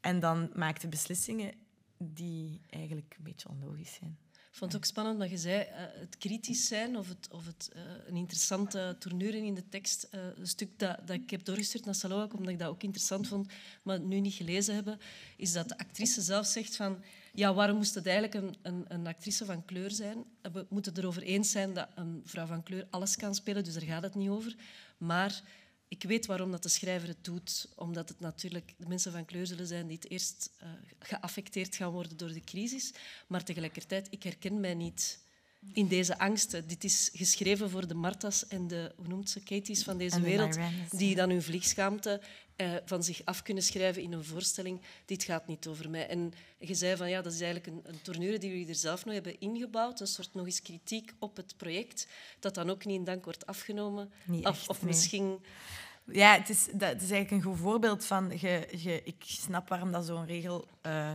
En 0.00 0.20
dan 0.20 0.50
maakte 0.54 0.88
beslissingen 0.88 1.52
die 1.98 2.60
eigenlijk 2.70 3.14
een 3.18 3.24
beetje 3.24 3.48
onlogisch 3.48 3.94
zijn. 3.94 4.18
Ik 4.50 4.56
vond 4.56 4.72
het 4.72 4.80
ook 4.80 4.86
spannend, 4.86 5.18
maar 5.18 5.28
je 5.28 5.38
zei 5.38 5.60
uh, 5.60 5.66
het 5.76 6.18
kritisch 6.18 6.66
zijn 6.66 6.96
of, 6.96 7.08
het, 7.08 7.28
of 7.30 7.46
het, 7.46 7.70
uh, 7.76 7.82
een 8.06 8.16
interessante 8.16 8.96
tournure 8.98 9.36
in 9.36 9.54
de 9.54 9.68
tekst. 9.68 10.08
Uh, 10.14 10.20
een 10.36 10.46
stuk 10.46 10.78
dat, 10.78 10.98
dat 11.06 11.16
ik 11.16 11.30
heb 11.30 11.44
doorgestuurd 11.44 11.84
naar 11.84 11.94
Salou, 11.94 12.30
omdat 12.30 12.52
ik 12.52 12.58
dat 12.58 12.68
ook 12.68 12.82
interessant 12.82 13.28
vond, 13.28 13.52
maar 13.82 14.00
nu 14.00 14.20
niet 14.20 14.34
gelezen 14.34 14.74
hebben, 14.74 14.98
is 15.36 15.52
dat 15.52 15.68
de 15.68 15.78
actrice 15.78 16.20
zelf 16.20 16.46
zegt 16.46 16.76
van 16.76 17.02
ja, 17.32 17.54
waarom 17.54 17.76
moest 17.76 17.94
het 17.94 18.06
eigenlijk 18.06 18.34
een, 18.34 18.56
een, 18.62 18.84
een, 18.88 19.06
actrice 19.06 19.44
van 19.44 19.64
kleur 19.64 19.90
zijn? 19.90 20.24
We 20.52 20.66
moeten 20.68 20.96
erover 20.96 21.22
eens 21.22 21.50
zijn 21.50 21.74
dat 21.74 21.88
een 21.94 22.22
vrouw 22.24 22.46
van 22.46 22.62
kleur 22.62 22.86
alles 22.90 23.16
kan 23.16 23.34
spelen, 23.34 23.64
dus 23.64 23.74
daar 23.74 23.82
gaat 23.82 24.02
het 24.02 24.14
niet 24.14 24.28
over. 24.28 24.56
Maar 24.98 25.42
ik 25.90 26.02
weet 26.02 26.26
waarom 26.26 26.50
dat 26.50 26.62
de 26.62 26.68
schrijver 26.68 27.08
het 27.08 27.24
doet. 27.24 27.68
Omdat 27.74 28.08
het 28.08 28.20
natuurlijk 28.20 28.74
de 28.76 28.88
mensen 28.88 29.12
van 29.12 29.24
kleur 29.24 29.46
zullen 29.46 29.66
zijn 29.66 29.86
die 29.86 29.96
het 29.96 30.10
eerst 30.10 30.50
uh, 30.62 30.68
geaffecteerd 30.98 31.76
gaan 31.76 31.92
worden 31.92 32.16
door 32.16 32.32
de 32.32 32.40
crisis. 32.40 32.92
Maar 33.26 33.44
tegelijkertijd, 33.44 34.06
ik 34.10 34.22
herken 34.22 34.60
mij 34.60 34.74
niet 34.74 35.20
in 35.72 35.86
deze 35.86 36.18
angsten. 36.18 36.68
Dit 36.68 36.84
is 36.84 37.10
geschreven 37.12 37.70
voor 37.70 37.86
de 37.86 37.94
Martas 37.94 38.46
en 38.46 38.66
de 38.66 38.92
hoe 38.96 39.08
noemt 39.08 39.30
ze, 39.30 39.40
Katie's 39.42 39.82
van 39.82 39.98
deze 39.98 40.20
wereld, 40.20 40.58
die 40.90 41.14
dan 41.14 41.30
hun 41.30 41.42
vliegschaamte 41.42 42.20
eh, 42.56 42.74
van 42.84 43.02
zich 43.02 43.24
af 43.24 43.42
kunnen 43.42 43.62
schrijven 43.62 44.02
in 44.02 44.12
een 44.12 44.24
voorstelling. 44.24 44.80
Dit 45.04 45.22
gaat 45.22 45.46
niet 45.46 45.66
over 45.66 45.90
mij. 45.90 46.08
En 46.08 46.32
je 46.58 46.74
zei 46.74 46.96
van 46.96 47.10
ja, 47.10 47.22
dat 47.22 47.32
is 47.32 47.40
eigenlijk 47.40 47.76
een, 47.76 47.92
een 47.92 48.02
tournure 48.02 48.38
die 48.38 48.64
we 48.64 48.70
er 48.70 48.74
zelf 48.74 49.04
nog 49.04 49.14
hebben 49.14 49.40
ingebouwd, 49.40 50.00
een 50.00 50.06
soort 50.06 50.34
nog 50.34 50.46
eens 50.46 50.62
kritiek 50.62 51.12
op 51.18 51.36
het 51.36 51.54
project, 51.56 52.06
dat 52.40 52.54
dan 52.54 52.70
ook 52.70 52.84
niet 52.84 52.98
in 52.98 53.04
dank 53.04 53.24
wordt 53.24 53.46
afgenomen. 53.46 54.12
of, 54.42 54.68
of 54.68 54.82
misschien 54.82 55.40
ja, 56.12 56.38
het 56.38 56.48
is, 56.48 56.64
dat, 56.72 57.02
is 57.02 57.10
eigenlijk 57.10 57.30
een 57.30 57.42
goed 57.42 57.58
voorbeeld 57.58 58.04
van... 58.04 58.32
Ik 59.04 59.14
snap 59.18 59.68
waarom 59.68 59.92
dat 59.92 60.06
zo'n 60.06 60.26
regel 60.26 60.68
uh, 60.86 61.10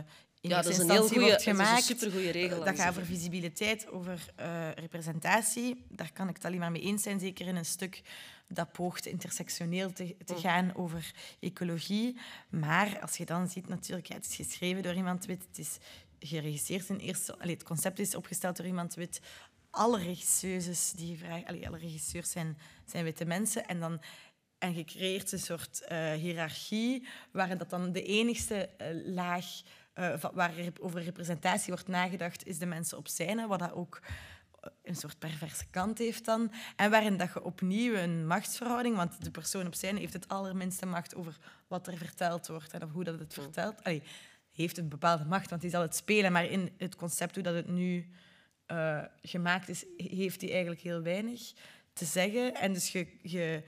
in 0.46 0.56
ja, 0.56 0.62
dat 0.62 0.72
is 0.72 0.78
een 0.78 0.90
heel 0.90 1.08
goede, 1.08 1.20
wordt 1.20 1.42
gemaakt. 1.42 1.84
supergoeie 1.84 2.30
regel. 2.30 2.64
Dat 2.64 2.76
gaat 2.76 2.88
over 2.88 3.04
visibiliteit, 3.04 3.88
over 3.88 4.32
uh, 4.40 4.70
representatie. 4.74 5.84
Daar 5.88 6.12
kan 6.12 6.28
ik 6.28 6.34
het 6.34 6.44
alleen 6.44 6.58
maar 6.58 6.70
mee 6.70 6.82
eens 6.82 7.02
zijn, 7.02 7.20
zeker 7.20 7.46
in 7.46 7.56
een 7.56 7.64
stuk 7.64 8.02
dat 8.48 8.72
poogt 8.72 9.06
intersectioneel 9.06 9.92
te, 9.92 10.16
te 10.24 10.32
mm. 10.32 10.40
gaan 10.40 10.74
over 10.74 11.10
ecologie. 11.40 12.18
Maar 12.48 13.00
als 13.00 13.16
je 13.16 13.24
dan 13.24 13.48
ziet, 13.48 13.68
natuurlijk, 13.68 14.06
ja, 14.06 14.14
het 14.14 14.26
is 14.26 14.36
geschreven 14.36 14.82
door 14.82 14.94
iemand 14.94 15.24
wit, 15.24 15.44
het 15.48 15.58
is 15.58 15.76
geregisseerd 16.18 16.88
in 16.88 16.96
eerste... 16.96 17.38
Allee, 17.38 17.54
het 17.54 17.64
concept 17.64 17.98
is 17.98 18.14
opgesteld 18.14 18.56
door 18.56 18.66
iemand 18.66 18.94
wit. 18.94 19.20
Alle 19.70 19.98
regisseuses 19.98 20.92
die 20.92 21.18
vragen... 21.18 21.46
Allee, 21.46 21.66
alle 21.66 21.78
regisseurs 21.78 22.30
zijn, 22.30 22.58
zijn 22.84 23.04
witte 23.04 23.24
mensen. 23.24 23.66
En 23.66 23.80
dan 23.80 24.00
en 24.58 24.74
je 24.74 24.84
creëert 24.84 25.32
een 25.32 25.38
soort 25.38 25.82
uh, 25.92 26.12
hiërarchie, 26.12 27.06
waarin 27.32 27.58
dat 27.58 27.70
dan 27.70 27.92
de 27.92 28.02
enigste 28.02 28.68
uh, 28.78 29.14
laag 29.14 29.46
uh, 29.98 30.14
waar 30.32 30.52
over 30.80 31.02
representatie 31.02 31.72
wordt 31.72 31.88
nagedacht, 31.88 32.46
is 32.46 32.58
de 32.58 32.66
mensen 32.66 32.98
op 32.98 33.08
scène, 33.08 33.46
wat 33.46 33.58
dat 33.58 33.72
ook 33.72 34.00
een 34.82 34.96
soort 34.96 35.18
perverse 35.18 35.66
kant 35.70 35.98
heeft 35.98 36.24
dan. 36.24 36.52
En 36.76 36.90
waarin 36.90 37.16
dat 37.16 37.32
je 37.32 37.44
opnieuw 37.44 37.94
een 37.94 38.26
machtsverhouding, 38.26 38.96
want 38.96 39.24
de 39.24 39.30
persoon 39.30 39.66
op 39.66 39.74
scène 39.74 39.98
heeft 39.98 40.12
het 40.12 40.28
allerminste 40.28 40.86
macht 40.86 41.14
over 41.14 41.36
wat 41.66 41.86
er 41.86 41.96
verteld 41.96 42.46
wordt 42.46 42.72
en 42.72 42.82
of 42.82 42.92
hoe 42.92 43.04
dat 43.04 43.18
het 43.18 43.34
vertelt. 43.34 43.84
Allee, 43.84 44.02
heeft 44.52 44.78
een 44.78 44.88
bepaalde 44.88 45.24
macht, 45.24 45.50
want 45.50 45.62
hij 45.62 45.70
zal 45.70 45.82
het 45.82 45.96
spelen. 45.96 46.32
Maar 46.32 46.44
in 46.44 46.72
het 46.78 46.96
concept 46.96 47.34
hoe 47.34 47.44
dat 47.44 47.54
het 47.54 47.68
nu 47.68 48.10
eh, 48.66 49.02
gemaakt 49.22 49.68
is, 49.68 49.84
heeft 49.96 50.40
hij 50.40 50.50
eigenlijk 50.50 50.80
heel 50.80 51.02
weinig 51.02 51.52
te 51.92 52.04
zeggen. 52.04 52.54
En 52.54 52.72
dus 52.72 52.92
je, 52.92 53.06
je 53.22 53.62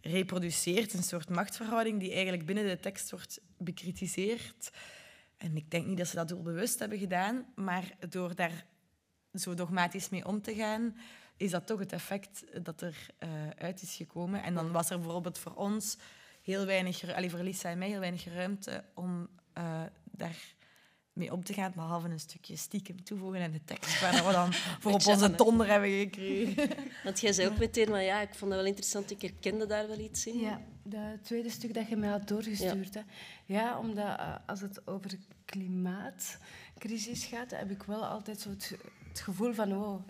reproduceert 0.00 0.92
een 0.92 1.02
soort 1.02 1.28
machtsverhouding 1.28 2.00
die 2.00 2.12
eigenlijk 2.12 2.46
binnen 2.46 2.66
de 2.66 2.80
tekst 2.80 3.10
wordt 3.10 3.40
bekritiseerd. 3.56 4.70
En 5.38 5.56
ik 5.56 5.70
denk 5.70 5.86
niet 5.86 5.98
dat 5.98 6.06
ze 6.06 6.16
dat 6.16 6.28
doelbewust 6.28 6.78
hebben 6.78 6.98
gedaan, 6.98 7.46
maar 7.54 7.96
door 8.08 8.34
daar 8.34 8.66
zo 9.34 9.54
dogmatisch 9.54 10.08
mee 10.08 10.26
om 10.26 10.42
te 10.42 10.54
gaan, 10.54 10.96
is 11.36 11.50
dat 11.50 11.66
toch 11.66 11.78
het 11.78 11.92
effect 11.92 12.44
dat 12.64 12.80
er 12.80 13.06
uh, 13.20 13.28
uit 13.58 13.82
is 13.82 13.94
gekomen. 13.94 14.42
En 14.42 14.54
dan 14.54 14.72
was 14.72 14.90
er 14.90 15.00
bijvoorbeeld 15.00 15.38
voor 15.38 15.54
ons 15.54 15.96
heel 16.42 16.66
weinig, 16.66 17.14
allee, 17.14 17.30
voor 17.30 17.42
Lisa 17.42 17.70
en 17.70 17.78
mij, 17.78 17.88
heel 17.88 18.00
weinig 18.00 18.24
ruimte 18.24 18.84
om 18.94 19.28
uh, 19.58 19.82
daar 20.04 20.56
mee 21.12 21.32
om 21.32 21.44
te 21.44 21.52
gaan, 21.52 21.72
behalve 21.74 22.08
een 22.08 22.20
stukje 22.20 22.56
stiekem 22.56 23.04
toevoegen 23.04 23.40
in 23.40 23.52
de 23.52 23.64
tekst, 23.64 24.00
waar 24.00 24.26
we 24.26 24.32
dan 24.32 24.52
voor 24.80 24.92
op 24.92 25.06
onze 25.06 25.34
donder 25.34 25.66
hebben 25.66 25.90
gekregen. 25.90 26.68
Want 27.04 27.20
jij 27.20 27.32
zei 27.32 27.48
ook 27.48 27.58
meteen, 27.58 27.90
maar 27.90 28.02
ja, 28.02 28.20
ik 28.20 28.34
vond 28.34 28.50
dat 28.50 28.60
wel 28.60 28.68
interessant, 28.68 29.10
ik 29.10 29.22
herkende 29.22 29.66
daar 29.66 29.88
wel 29.88 29.98
iets 29.98 30.26
in. 30.26 30.38
Ja, 30.38 30.60
dat 30.88 31.22
tweede 31.22 31.50
stuk 31.50 31.74
dat 31.74 31.88
je 31.88 31.96
mij 31.96 32.08
had 32.08 32.28
doorgestuurd. 32.28 32.94
Ja, 32.94 33.04
hè. 33.46 33.54
ja 33.54 33.78
omdat 33.78 34.06
uh, 34.06 34.34
als 34.46 34.60
het 34.60 34.86
over 34.86 35.10
klimaatcrisis 35.44 37.24
gaat, 37.24 37.50
heb 37.50 37.70
ik 37.70 37.82
wel 37.82 38.06
altijd 38.06 38.40
zo 38.40 38.50
het, 38.50 38.76
het 39.08 39.20
gevoel 39.20 39.52
van, 39.52 39.72
oh, 39.72 40.00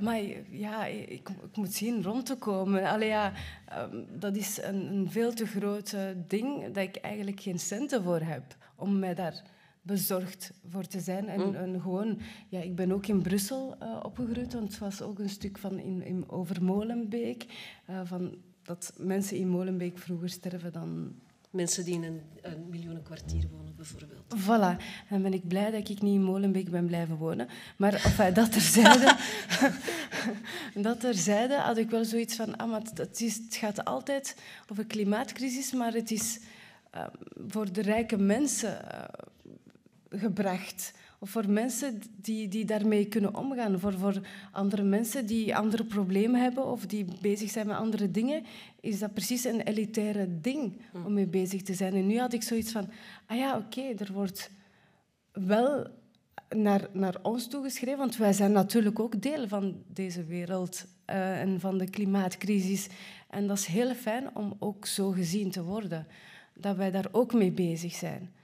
maar 0.00 0.20
ja, 0.50 0.86
ik, 0.86 1.08
ik, 1.08 1.28
moet 1.54 1.74
zien 1.74 2.02
rond 2.02 2.26
te 2.26 2.36
komen. 2.36 2.84
Allee, 2.84 3.08
ja, 3.08 3.32
um, 3.78 4.06
dat 4.18 4.36
is 4.36 4.62
een, 4.62 4.92
een, 4.92 5.10
veel 5.10 5.32
te 5.32 5.46
groot 5.46 5.92
uh, 5.92 6.00
ding 6.26 6.64
dat 6.64 6.82
ik 6.82 6.96
eigenlijk 6.96 7.40
geen 7.40 7.58
centen 7.58 8.02
voor 8.02 8.20
heb 8.20 8.56
om 8.74 8.98
mij 8.98 9.14
daar 9.14 9.42
bezorgd 9.82 10.52
voor 10.68 10.86
te 10.86 11.00
zijn. 11.00 11.28
En, 11.28 11.40
mm. 11.40 11.54
en 11.54 11.80
gewoon, 11.80 12.18
ja, 12.48 12.60
ik 12.60 12.74
ben 12.74 12.92
ook 12.92 13.06
in 13.06 13.22
Brussel 13.22 13.76
uh, 13.82 14.00
opgegroeid, 14.02 14.52
want 14.52 14.68
het 14.68 14.78
was 14.78 15.02
ook 15.02 15.18
een 15.18 15.28
stuk 15.28 15.58
van 15.58 15.78
in, 15.78 16.02
in 16.02 16.30
over 16.30 16.62
Molenbeek. 16.62 17.46
Uh, 17.90 18.00
van 18.04 18.34
dat 18.66 18.92
mensen 18.96 19.36
in 19.36 19.48
Molenbeek 19.48 19.98
vroeger 19.98 20.28
sterven 20.28 20.72
dan 20.72 21.14
mensen 21.50 21.84
die 21.84 21.94
in 21.94 22.02
een, 22.02 22.22
een 22.42 22.66
miljoenenkwartier 22.70 23.48
wonen, 23.50 23.76
bijvoorbeeld. 23.76 24.34
Voilà. 24.36 24.82
En 25.08 25.22
ben 25.22 25.32
ik 25.32 25.48
blij 25.48 25.70
dat 25.70 25.88
ik 25.88 26.02
niet 26.02 26.14
in 26.14 26.22
Molenbeek 26.22 26.70
ben 26.70 26.86
blijven 26.86 27.16
wonen. 27.16 27.48
Maar 27.76 27.94
enfin, 27.94 28.34
dat 28.34 28.52
terzijde, 28.52 29.16
dat 30.86 31.00
terzijde 31.00 31.54
had 31.54 31.76
ik 31.76 31.90
wel 31.90 32.04
zoiets 32.04 32.36
van... 32.36 32.56
Ah, 32.56 32.70
maar 32.70 32.82
het, 32.94 33.20
is, 33.20 33.36
het 33.36 33.56
gaat 33.56 33.84
altijd 33.84 34.36
over 34.70 34.86
klimaatcrisis, 34.86 35.72
maar 35.72 35.92
het 35.92 36.10
is 36.10 36.40
uh, 36.94 37.06
voor 37.48 37.72
de 37.72 37.82
rijke 37.82 38.16
mensen 38.16 38.78
uh, 38.92 40.20
gebracht. 40.20 40.92
Voor 41.26 41.50
mensen 41.50 42.00
die, 42.16 42.48
die 42.48 42.64
daarmee 42.64 43.06
kunnen 43.06 43.36
omgaan. 43.36 43.80
Voor, 43.80 43.92
voor 43.92 44.20
andere 44.52 44.82
mensen 44.82 45.26
die 45.26 45.56
andere 45.56 45.84
problemen 45.84 46.40
hebben 46.40 46.66
of 46.66 46.86
die 46.86 47.06
bezig 47.20 47.50
zijn 47.50 47.66
met 47.66 47.76
andere 47.76 48.10
dingen, 48.10 48.44
is 48.80 48.98
dat 48.98 49.14
precies 49.14 49.44
een 49.44 49.60
elitaire 49.60 50.40
ding 50.40 50.80
om 51.04 51.12
mee 51.12 51.26
bezig 51.26 51.62
te 51.62 51.74
zijn. 51.74 51.94
En 51.94 52.06
nu 52.06 52.18
had 52.18 52.32
ik 52.32 52.42
zoiets 52.42 52.72
van, 52.72 52.88
ah 53.26 53.36
ja, 53.36 53.56
oké, 53.56 53.80
er 53.80 54.12
wordt 54.12 54.50
wel 55.32 55.86
naar, 56.48 56.88
naar 56.92 57.16
ons 57.22 57.48
toegeschreven, 57.48 57.98
want 57.98 58.16
wij 58.16 58.32
zijn 58.32 58.52
natuurlijk 58.52 58.98
ook 58.98 59.22
deel 59.22 59.48
van 59.48 59.82
deze 59.86 60.24
wereld 60.24 60.86
uh, 61.10 61.40
en 61.40 61.60
van 61.60 61.78
de 61.78 61.90
klimaatcrisis. 61.90 62.88
En 63.30 63.46
dat 63.46 63.58
is 63.58 63.66
heel 63.66 63.94
fijn 63.94 64.36
om 64.36 64.56
ook 64.58 64.86
zo 64.86 65.10
gezien 65.10 65.50
te 65.50 65.62
worden, 65.62 66.06
dat 66.54 66.76
wij 66.76 66.90
daar 66.90 67.08
ook 67.12 67.32
mee 67.32 67.52
bezig 67.52 67.94
zijn. 67.94 68.34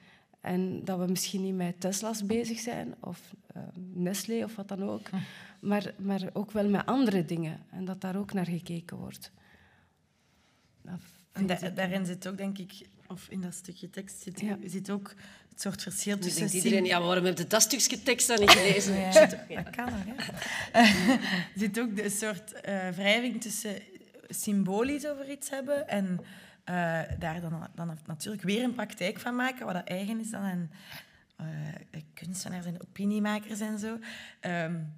En 0.43 0.85
dat 0.85 0.99
we 0.99 1.07
misschien 1.07 1.43
niet 1.43 1.55
met 1.55 1.81
Tesla's 1.81 2.27
bezig 2.27 2.59
zijn, 2.59 2.95
of 3.01 3.35
uh, 3.57 3.63
Nestlé 3.93 4.45
of 4.45 4.57
wat 4.57 4.69
dan 4.69 4.83
ook, 4.83 5.11
maar, 5.61 5.95
maar 5.99 6.21
ook 6.33 6.51
wel 6.51 6.69
met 6.69 6.87
andere 6.87 7.25
dingen. 7.25 7.61
En 7.71 7.85
dat 7.85 8.01
daar 8.01 8.17
ook 8.17 8.33
naar 8.33 8.47
gekeken 8.47 8.97
wordt. 8.97 9.33
En 11.33 11.47
daarin 11.75 12.07
zit 12.07 12.29
ook, 12.29 12.37
denk 12.37 12.59
ik, 12.59 12.87
of 13.09 13.27
in 13.29 13.41
dat 13.41 13.55
stukje 13.55 13.91
tekst 13.91 14.23
zit, 14.23 14.41
ja. 14.41 14.59
zit 14.65 14.91
ook 14.91 15.15
het 15.49 15.61
soort 15.61 15.83
verschil 15.83 16.19
tussen... 16.19 16.49
Iedereen, 16.49 16.85
ja, 16.85 17.01
waarom 17.01 17.25
heb 17.25 17.39
je 17.39 17.47
dat 17.47 17.63
stukje 17.63 18.03
tekst 18.03 18.27
dan 18.27 18.41
niet 18.41 18.51
gelezen? 18.51 18.99
ja, 19.01 19.27
dat 19.27 19.71
kan 19.71 19.89
hè. 19.89 20.15
er 20.73 21.21
zit 21.63 21.81
ook 21.81 21.99
een 21.99 22.11
soort 22.11 22.53
uh, 22.53 22.89
wrijving 22.89 23.41
tussen 23.41 23.83
symbolisch 24.29 25.07
over 25.07 25.31
iets 25.31 25.51
hebben 25.51 25.89
en 25.89 26.21
daar 27.19 27.41
dan, 27.41 27.69
dan 27.75 27.99
natuurlijk 28.07 28.43
weer 28.43 28.63
een 28.65 28.75
praktijk 28.75 29.19
van 29.19 29.37
maken, 29.37 29.67
wat 29.67 29.75
dat 29.75 29.89
eigen 29.89 30.21
is 30.21 30.31
dan 30.31 30.41
aan 30.41 30.71
uh, 31.41 32.01
kunstenaars 32.15 32.67
en 32.67 32.83
opiniemakers 32.83 33.61
en 33.61 33.79
zo. 33.79 33.99
Um, 34.41 34.93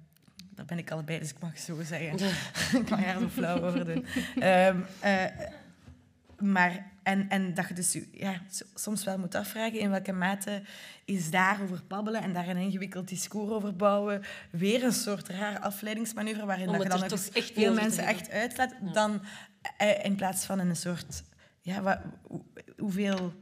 dat 0.55 0.65
ben 0.65 0.77
ik 0.77 0.91
allebei, 0.91 1.19
dus 1.19 1.29
ik 1.29 1.39
mag 1.39 1.57
zo 1.57 1.83
zeggen. 1.83 2.27
ik 2.81 2.89
mag 2.89 3.05
er 3.05 3.19
zo 3.19 3.29
flauw 3.29 3.61
over 3.61 3.85
doen. 3.85 4.05
Um, 4.43 4.85
uh, 5.03 5.25
maar, 6.39 6.85
en, 7.03 7.29
en 7.29 7.53
dat 7.53 7.67
je 7.67 7.73
dus 7.73 7.97
ja, 8.11 8.41
soms 8.73 9.03
wel 9.03 9.17
moet 9.17 9.35
afvragen 9.35 9.79
in 9.79 9.89
welke 9.89 10.11
mate 10.11 10.61
is 11.05 11.29
daarover 11.29 11.81
babbelen 11.87 12.21
en 12.21 12.33
daar 12.33 12.47
een 12.47 12.57
ingewikkeld 12.57 13.07
discours 13.07 13.51
over 13.51 13.75
bouwen 13.75 14.23
weer 14.49 14.83
een 14.83 14.93
soort 14.93 15.29
raar 15.29 15.59
afleidingsmanoeuvre 15.59 16.45
waarin 16.45 16.71
dat 16.71 16.83
je 16.83 16.89
dan 16.89 17.03
ook 17.03 17.11
echt 17.11 17.51
veel 17.53 17.73
mensen 17.73 18.05
echt 18.05 18.29
uitlaat, 18.29 18.73
dan 18.93 19.21
in 20.03 20.15
plaats 20.15 20.45
van 20.45 20.59
een 20.59 20.75
soort 20.75 21.23
ja, 21.65 21.81
wat, 21.81 21.99
hoeveel... 22.77 23.33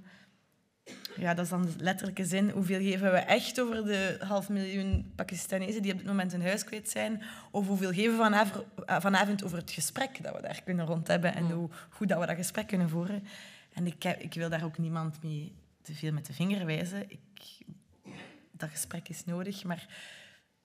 Ja, 1.16 1.34
dat 1.34 1.44
is 1.44 1.52
dan 1.52 1.66
de 1.66 1.74
letterlijke 1.78 2.26
zin. 2.26 2.50
Hoeveel 2.50 2.80
geven 2.80 3.12
we 3.12 3.18
echt 3.18 3.62
over 3.62 3.86
de 3.86 4.18
half 4.20 4.50
miljoen 4.50 5.12
Pakistanezen 5.16 5.82
die 5.82 5.92
op 5.92 5.98
dit 5.98 6.08
moment 6.08 6.32
hun 6.32 6.42
huis 6.42 6.64
kwijt 6.64 6.90
zijn? 6.90 7.24
Of 7.52 7.68
hoeveel 7.68 7.92
geven 7.92 8.12
we 8.12 8.24
vanavond, 8.24 8.66
eh, 8.86 9.00
vanavond 9.00 9.44
over 9.44 9.58
het 9.58 9.72
gesprek 9.72 10.24
dat 10.24 10.36
we 10.36 10.42
daar 10.42 10.62
kunnen 10.64 10.86
rond 10.86 11.08
hebben 11.08 11.36
en 11.36 11.52
hoe 11.52 11.70
goed 11.90 12.10
dat 12.10 12.20
we 12.20 12.26
dat 12.26 12.36
gesprek 12.36 12.68
kunnen 12.68 12.90
voeren? 12.90 13.24
En 13.74 13.88
ik, 13.88 14.04
ik 14.04 14.34
wil 14.34 14.50
daar 14.50 14.64
ook 14.64 14.78
niemand 14.78 15.24
mee 15.24 15.54
te 15.82 15.94
veel 15.94 16.12
met 16.12 16.26
de 16.26 16.34
vinger 16.34 16.66
wijzen. 16.66 17.10
Ik, 17.10 17.22
dat 18.52 18.70
gesprek 18.70 19.10
is 19.10 19.26
nodig, 19.26 19.64
maar 19.64 19.88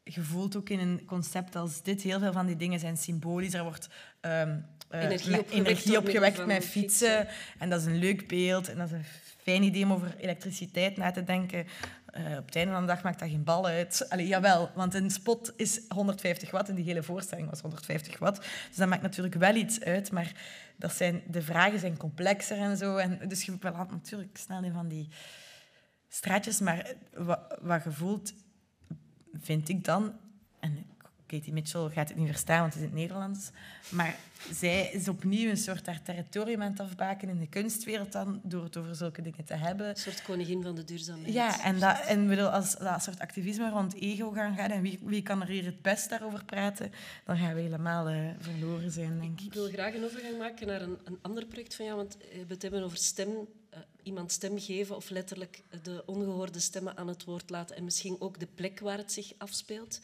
je 0.03 0.23
voelt 0.23 0.57
ook 0.57 0.69
in 0.69 0.79
een 0.79 1.05
concept 1.05 1.57
als 1.57 1.83
dit, 1.83 2.03
heel 2.03 2.19
veel 2.19 2.33
van 2.33 2.47
die 2.47 2.57
dingen 2.57 2.81
zijn 2.81 2.97
symbolisch. 2.97 3.55
Er 3.55 3.63
wordt 3.63 3.89
um, 4.21 4.65
uh, 4.91 5.03
energie 5.03 5.39
opgewekt, 5.39 5.69
energie 5.69 5.99
opgewekt 5.99 6.47
met 6.47 6.65
fietsen. 6.65 7.29
En 7.59 7.71
dat 7.71 7.81
is 7.81 7.87
een 7.87 7.99
leuk 7.99 8.29
beeld. 8.29 8.69
En 8.69 8.79
dat 8.79 8.87
is 8.87 8.93
een 8.93 9.05
fijn 9.43 9.63
idee 9.63 9.85
om 9.85 9.93
over 9.93 10.15
elektriciteit 10.19 10.97
na 10.97 11.11
te 11.11 11.25
denken. 11.25 11.67
Uh, 12.17 12.39
op 12.39 12.47
het 12.47 12.57
einde 12.57 12.73
van 12.73 12.81
de 12.81 12.87
dag 12.87 13.03
maakt 13.03 13.19
dat 13.19 13.29
geen 13.29 13.45
bal 13.45 13.67
uit. 13.67 14.07
Allee, 14.09 14.27
jawel, 14.27 14.71
want 14.75 14.95
een 14.95 15.11
spot 15.11 15.53
is 15.57 15.81
150 15.89 16.51
watt 16.51 16.69
en 16.69 16.75
die 16.75 16.85
hele 16.85 17.03
voorstelling 17.03 17.51
was 17.51 17.61
150 17.61 18.19
watt. 18.19 18.37
Dus 18.69 18.77
dat 18.77 18.89
maakt 18.89 19.03
natuurlijk 19.03 19.35
wel 19.35 19.55
iets 19.55 19.81
uit, 19.81 20.11
maar 20.11 20.33
dat 20.77 20.93
zijn, 20.93 21.23
de 21.27 21.43
vragen 21.43 21.79
zijn 21.79 21.97
complexer 21.97 22.59
en 22.59 22.77
zo. 22.77 22.97
En, 22.97 23.29
dus 23.29 23.45
je 23.45 23.59
belandt 23.59 23.91
natuurlijk 23.91 24.37
snel 24.37 24.63
in 24.63 24.73
van 24.73 24.89
die 24.89 25.09
straatjes. 26.09 26.61
Maar 26.61 26.93
wat, 27.15 27.59
wat 27.61 27.85
je 27.85 27.93
voelt 27.93 28.33
vind 29.41 29.69
ik 29.69 29.85
dan, 29.85 30.13
en 30.61 30.87
Katie 31.29 31.53
Mitchell 31.53 31.89
gaat 31.89 32.09
het 32.09 32.19
niet 32.19 32.29
verstaan, 32.29 32.61
want 32.61 32.75
het 32.75 32.83
is 32.83 32.89
in 32.89 32.95
het 32.95 33.01
Nederlands, 33.01 33.51
maar 33.89 34.17
zij 34.53 34.91
is 34.93 35.09
opnieuw 35.09 35.51
een 35.51 35.57
soort 35.57 35.87
haar 35.87 36.03
territorium 36.03 36.63
aan 36.63 36.71
het 36.71 36.81
afbaken 36.81 37.29
in 37.29 37.39
de 37.39 37.49
kunstwereld 37.49 38.13
dan, 38.13 38.41
door 38.43 38.65
het 38.65 38.77
over 38.77 38.95
zulke 38.95 39.23
dingen 39.23 39.45
te 39.45 39.55
hebben. 39.55 39.89
Een 39.89 39.97
soort 39.97 40.23
koningin 40.23 40.63
van 40.63 40.75
de 40.75 40.85
duurzaamheid. 40.85 41.33
Ja, 41.33 41.65
en, 41.65 41.79
dat, 41.79 42.01
en 42.07 42.29
bedoel, 42.29 42.49
als 42.49 42.77
dat 42.77 43.03
soort 43.03 43.19
activisme 43.19 43.71
rond 43.71 43.95
ego 43.95 44.31
gaan 44.31 44.57
gaan 44.57 44.71
en 44.71 44.83
wie, 44.83 44.99
wie 45.03 45.23
kan 45.23 45.41
er 45.41 45.49
hier 45.49 45.65
het 45.65 45.83
best 45.83 46.11
daarover 46.11 46.45
praten, 46.45 46.93
dan 47.25 47.37
gaan 47.37 47.55
we 47.55 47.61
helemaal 47.61 48.11
uh, 48.11 48.31
verloren 48.39 48.91
zijn, 48.91 49.21
denk 49.21 49.41
ik. 49.41 49.47
Ik 49.47 49.55
wil 49.55 49.69
graag 49.69 49.95
een 49.95 50.05
overgang 50.05 50.39
maken 50.39 50.67
naar 50.67 50.83
een, 50.83 50.99
een 51.05 51.19
ander 51.23 51.47
project 51.47 51.75
van 51.75 51.85
jou, 51.85 51.97
want 51.97 52.17
we 52.17 52.45
het 52.49 52.63
hebben 52.63 52.83
over 52.83 52.97
stem 52.97 53.29
uh, 53.29 53.79
iemand 54.03 54.33
stem 54.33 54.61
geven 54.61 54.97
of 54.97 55.11
letterlijk 55.11 55.63
de 55.83 56.03
ongehoorde 56.07 56.61
stemmen 56.61 56.97
aan 56.97 57.09
het 57.09 57.25
woord 57.25 57.51
laten 57.51 57.77
en 57.77 57.85
misschien 57.85 58.17
ook 58.19 58.41
de 58.41 58.49
plek 58.55 58.81
waar 58.81 58.99
het 58.99 59.13
zich 59.13 59.33
afspeelt. 59.39 60.01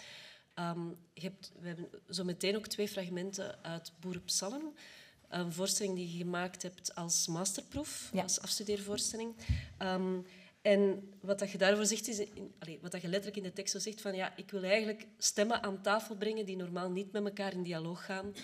Um, 0.58 0.96
je 1.12 1.20
hebt, 1.20 1.52
we 1.60 1.66
hebben 1.66 1.88
zo 2.10 2.24
meteen 2.24 2.56
ook 2.56 2.66
twee 2.66 2.88
fragmenten 2.88 3.64
uit 3.64 3.92
Boerenpsalm. 4.00 4.74
Een 5.28 5.52
voorstelling 5.52 5.94
die 5.94 6.10
je 6.12 6.18
gemaakt 6.18 6.62
hebt 6.62 6.94
als 6.94 7.26
masterproef, 7.26 8.10
als 8.14 8.40
afstudeervoorstelling. 8.40 9.34
Um, 9.78 10.26
en 10.62 11.12
wat 11.20 11.38
dat 11.38 11.50
je 11.50 11.58
daarvoor 11.58 11.86
zegt, 11.86 12.08
is... 12.08 12.18
In, 12.18 12.52
allez, 12.58 12.80
wat 12.80 12.92
dat 12.92 13.02
je 13.02 13.08
letterlijk 13.08 13.36
in 13.36 13.50
de 13.50 13.52
tekst 13.52 13.72
zo 13.72 13.78
zegt, 13.78 14.00
van 14.00 14.14
ja, 14.14 14.36
ik 14.36 14.50
wil 14.50 14.62
eigenlijk 14.62 15.06
stemmen 15.18 15.62
aan 15.62 15.82
tafel 15.82 16.16
brengen 16.16 16.46
die 16.46 16.56
normaal 16.56 16.90
niet 16.90 17.12
met 17.12 17.24
elkaar 17.24 17.52
in 17.52 17.62
dialoog 17.62 18.04
gaan. 18.04 18.34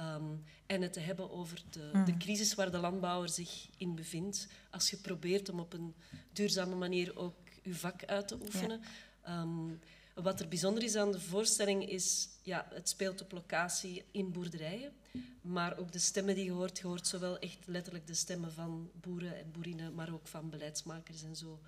Um, 0.00 0.44
en 0.66 0.82
het 0.82 0.92
te 0.92 1.00
hebben 1.00 1.30
over 1.30 1.62
de, 1.70 1.90
de, 2.04 2.12
mm. 2.12 2.18
crisis 2.18 2.54
waar 2.54 2.70
de 2.70 2.78
landbouwer 2.78 3.28
zich 3.28 3.68
in 3.76 3.94
bevindt. 3.94 4.48
Als 4.70 4.90
je 4.90 4.96
probeert 4.96 5.48
om 5.48 5.60
op 5.60 5.72
een 5.72 5.94
duurzame 6.32 6.74
manier 6.74 7.18
ook 7.18 7.36
je 7.62 7.74
vak 7.74 8.04
uit 8.04 8.28
te 8.28 8.38
oefenen. 8.40 8.80
Um, 9.28 9.80
wat 10.22 10.40
er 10.40 10.48
bijzonder 10.48 10.82
is 10.82 10.96
aan 10.96 11.12
de 11.12 11.20
voorstelling 11.20 11.88
is, 11.88 12.28
ja, 12.42 12.66
het 12.74 12.88
speelt 12.88 13.22
op 13.22 13.32
locatie 13.32 14.04
in 14.10 14.32
boerderijen, 14.32 14.92
maar 15.40 15.78
ook 15.78 15.92
de 15.92 15.98
stemmen 15.98 16.34
die 16.34 16.44
je 16.44 16.50
hoort, 16.50 16.78
je 16.78 16.86
hoort 16.86 17.06
zowel 17.06 17.38
echt 17.38 17.58
letterlijk 17.66 18.06
de 18.06 18.14
stemmen 18.14 18.52
van 18.52 18.90
boeren 19.00 19.38
en 19.38 19.50
boerinnen, 19.52 19.94
maar 19.94 20.12
ook 20.12 20.26
van 20.26 20.50
beleidsmakers 20.50 21.22
en 21.22 21.36
zo. 21.36 21.60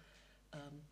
Um, 0.54 0.82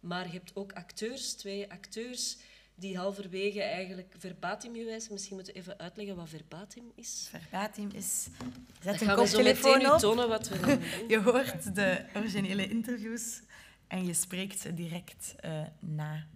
Maar 0.00 0.26
je 0.26 0.32
hebt 0.32 0.56
ook 0.56 0.72
acteurs, 0.72 1.32
twee 1.32 1.70
acteurs, 1.70 2.36
die 2.74 2.96
halverwege 2.96 3.62
eigenlijk 3.62 4.14
verbatim 4.18 4.74
gewijs... 4.74 5.08
Misschien 5.08 5.36
moeten 5.36 5.54
we 5.54 5.60
even 5.60 5.78
uitleggen 5.78 6.16
wat 6.16 6.28
verbatim 6.28 6.92
is. 6.94 7.28
Verbatim 7.30 7.90
is... 7.92 8.28
Zet 8.82 9.00
een 9.00 9.14
koptelefoon 9.14 9.92
op. 9.92 9.98
tonen 9.98 10.28
wat 10.28 10.48
we 10.48 10.60
dan 10.60 10.68
doen. 10.68 10.82
Je 11.12 11.20
hoort 11.20 11.74
de 11.74 12.04
originele 12.14 12.68
interviews 12.68 13.40
en 13.86 14.06
je 14.06 14.14
spreekt 14.14 14.76
direct 14.76 15.34
eh, 15.36 15.62
na. 15.80 16.26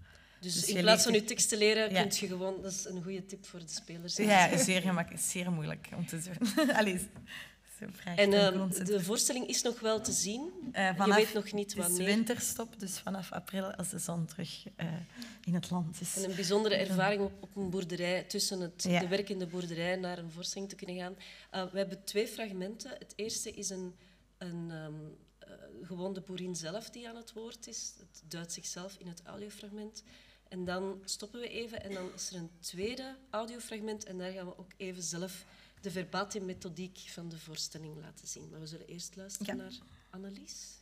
Dus, 0.42 0.54
Dus 0.54 0.64
in 0.68 0.80
plaats 0.80 1.02
van 1.04 1.12
je 1.12 1.24
tekst 1.24 1.48
te 1.48 1.56
leren, 1.56 1.92
Ja. 1.92 2.02
kun 2.02 2.16
je 2.20 2.26
gewoon... 2.26 2.62
Dat 2.62 2.72
is 2.72 2.84
een 2.84 3.02
goede 3.02 3.26
tip 3.26 3.46
voor 3.46 3.58
de 3.60 3.68
spelers. 3.68 4.16
Ja, 4.16 4.56
zeer 4.58 4.80
gemakkelijk, 4.80 5.22
zeer 5.22 5.52
moeilijk 5.52 5.88
om 5.96 6.06
te 6.06 6.18
doen. 6.22 6.70
Allee, 6.78 6.98
zo 7.78 7.84
En 8.16 8.32
grondzet. 8.52 8.86
de 8.86 9.02
voorstelling 9.02 9.46
is 9.46 9.62
nog 9.62 9.80
wel 9.80 10.00
te 10.00 10.12
zien. 10.12 10.50
Eh, 10.72 10.96
je 11.06 11.14
weet 11.14 11.32
nog 11.34 11.52
niet 11.52 11.70
Het 11.72 11.80
is 11.82 11.86
wanneer. 11.88 12.06
winterstop, 12.06 12.80
dus 12.80 12.98
vanaf 12.98 13.32
april 13.32 13.72
als 13.74 13.90
de 13.90 13.98
zon 13.98 14.26
terug 14.26 14.64
eh, 14.76 14.86
in 15.44 15.54
het 15.54 15.70
land 15.70 16.00
is. 16.00 16.16
En 16.16 16.24
een 16.30 16.34
bijzondere 16.34 16.74
ervaring 16.74 17.22
op, 17.22 17.32
op 17.40 17.56
een 17.56 17.70
boerderij, 17.70 18.22
tussen 18.22 18.60
het, 18.60 18.82
Ja. 18.88 19.00
de 19.00 19.08
werkende 19.08 19.46
boerderij 19.46 19.96
naar 19.96 20.18
een 20.18 20.30
voorstelling 20.30 20.70
te 20.70 20.76
kunnen 20.76 20.96
gaan. 20.96 21.14
We 21.70 21.78
hebben 21.78 22.04
twee 22.04 22.26
fragmenten. 22.28 22.90
Het 22.90 23.12
eerste 23.16 23.50
is 23.50 23.70
een, 23.70 23.94
een 24.38 24.70
ehm, 24.70 24.92
eh, 25.38 25.48
gewoon 25.82 26.12
de 26.14 26.20
boerin 26.20 26.56
zelf 26.56 26.90
die 26.90 27.08
aan 27.08 27.16
het 27.16 27.32
woord 27.32 27.66
is. 27.66 27.92
Het 27.98 28.22
duidt 28.28 28.52
zichzelf 28.52 28.96
in 28.98 29.06
het 29.06 29.22
audiofragment. 29.24 30.02
En 30.52 30.64
dan 30.64 31.02
stoppen 31.04 31.40
we 31.40 31.48
even 31.48 31.82
en 31.82 31.92
dan 31.92 32.12
is 32.14 32.30
er 32.30 32.36
een 32.36 32.50
tweede 32.60 33.16
audiofragment 33.30 34.04
en 34.04 34.18
daar 34.18 34.32
gaan 34.32 34.46
we 34.46 34.58
ook 34.58 34.72
even 34.76 35.02
zelf 35.02 35.44
de 35.80 35.90
verbatim 35.90 36.44
methodiek 36.44 36.98
van 36.98 37.28
de 37.28 37.38
voorstelling 37.38 37.96
laten 38.00 38.28
zien. 38.28 38.50
Maar 38.50 38.60
we 38.60 38.66
zullen 38.66 38.86
eerst 38.86 39.16
luisteren 39.16 39.56
Ja. 39.56 39.62
naar 39.62 39.78
Annelies. 40.10 40.80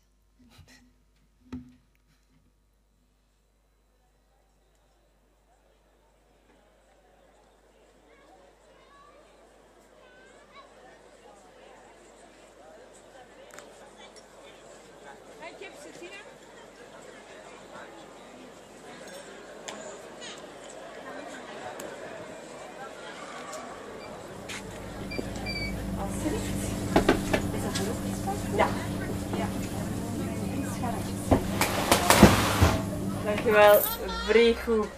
Dankjewel, 33.25 33.81
vrij 34.27 34.55
goed. 34.77 34.89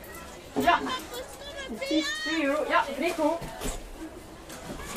Ja, 0.65 0.79
precies, 1.77 2.07
2 2.23 2.45
euro. 2.45 2.65
Ja. 2.69 2.85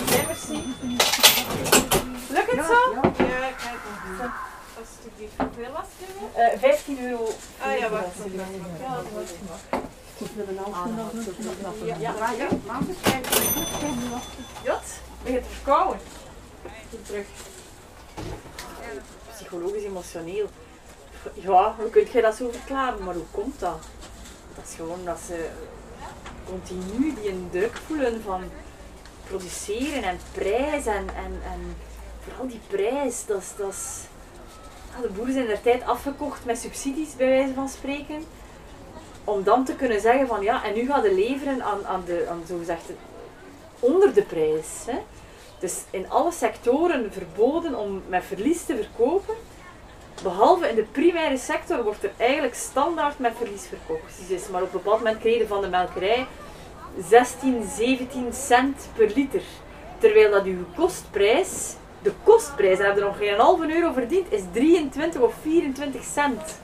Ja, 0.09 0.25
merci. 0.27 0.75
Lukt 2.29 2.51
het 2.51 2.65
zo? 2.65 2.93
Ja, 2.93 3.51
kijk. 3.57 3.79
Alsjeblieft. 4.79 5.33
Hoeveel 5.37 5.71
was 5.71 5.85
het? 5.97 6.53
Uh, 6.53 6.59
15 6.59 7.09
euro. 7.09 7.27
Ah 7.61 7.77
ja, 7.77 7.89
wacht. 7.89 8.05
Ja, 8.81 8.95
dat 8.95 9.05
was 9.13 9.29
Ja, 11.85 11.95
ja, 11.99 12.13
ja. 12.31 12.31
ja. 12.37 12.47
Jot, 14.63 14.83
ben 15.23 15.33
je 15.33 15.41
te 15.41 15.49
verkouden? 15.49 15.99
Goed 16.89 17.05
terug. 17.05 17.25
Psychologisch, 19.35 19.83
emotioneel. 19.83 20.49
Ja, 21.33 21.75
hoe 21.77 21.89
kun 21.89 22.07
je 22.11 22.21
dat 22.21 22.35
zo 22.35 22.51
verklaren? 22.51 23.03
Maar 23.03 23.13
hoe 23.13 23.25
komt 23.31 23.59
dat? 23.59 23.77
Gewoon 24.75 25.05
dat 25.05 25.19
ze 25.27 25.49
continu 26.45 27.13
die 27.15 27.29
een 27.29 27.47
druk 27.51 27.77
voelen 27.87 28.21
van 28.21 28.43
produceren 29.27 30.03
en 30.03 30.19
prijs 30.31 30.85
en, 30.85 31.07
en, 31.15 31.41
en 31.51 31.75
vooral 32.23 32.47
die 32.47 32.59
prijs, 32.67 33.25
dat 33.25 33.41
is, 33.41 34.01
ja, 34.95 35.01
de 35.01 35.09
boeren 35.09 35.33
zijn 35.33 35.49
er 35.49 35.61
tijd 35.61 35.83
afgekocht 35.85 36.45
met 36.45 36.57
subsidies 36.57 37.15
bij 37.15 37.27
wijze 37.27 37.53
van 37.53 37.69
spreken 37.69 38.23
om 39.23 39.43
dan 39.43 39.65
te 39.65 39.75
kunnen 39.75 40.01
zeggen 40.01 40.27
van 40.27 40.43
ja, 40.43 40.63
en 40.63 40.73
nu 40.73 40.85
gaan 40.85 41.01
we 41.01 41.13
leveren 41.13 41.63
aan, 41.63 41.85
aan 41.85 42.03
de, 42.05 42.27
aan 42.29 42.43
zogezegd 42.47 42.87
de- 42.87 42.93
onder 43.79 44.13
de 44.13 44.21
prijs. 44.21 44.67
Hè. 44.85 44.97
Dus 45.59 45.83
in 45.89 46.09
alle 46.09 46.31
sectoren 46.31 47.11
verboden 47.13 47.75
om 47.79 48.01
met 48.07 48.23
verlies 48.23 48.65
te 48.65 48.75
verkopen. 48.75 49.35
Behalve 50.23 50.69
in 50.69 50.75
de 50.75 50.85
primaire 50.91 51.37
sector 51.37 51.83
wordt 51.83 52.03
er 52.03 52.11
eigenlijk 52.17 52.55
standaard 52.55 53.19
met 53.19 53.33
verlies 53.37 53.67
verkocht. 53.67 54.27
Dus 54.27 54.47
maar 54.47 54.61
op 54.61 54.73
een 54.73 54.81
bepaald 54.81 54.97
moment 54.97 55.19
kregen 55.19 55.47
van 55.47 55.61
de 55.61 55.67
melkerij 55.67 56.27
16, 57.09 57.69
17 57.77 58.33
cent 58.33 58.87
per 58.95 59.11
liter. 59.15 59.41
Terwijl 59.97 60.31
dat 60.31 60.43
uw 60.43 60.65
kostprijs, 60.75 61.73
de 62.01 62.11
kostprijs, 62.23 62.79
en 62.79 62.85
heb 62.85 62.95
je 62.95 63.01
nog 63.01 63.17
geen 63.17 63.37
halve 63.37 63.75
euro 63.75 63.91
verdiend, 63.91 64.31
is 64.31 64.41
23 64.51 65.21
of 65.21 65.33
24 65.41 66.03
cent. 66.03 66.59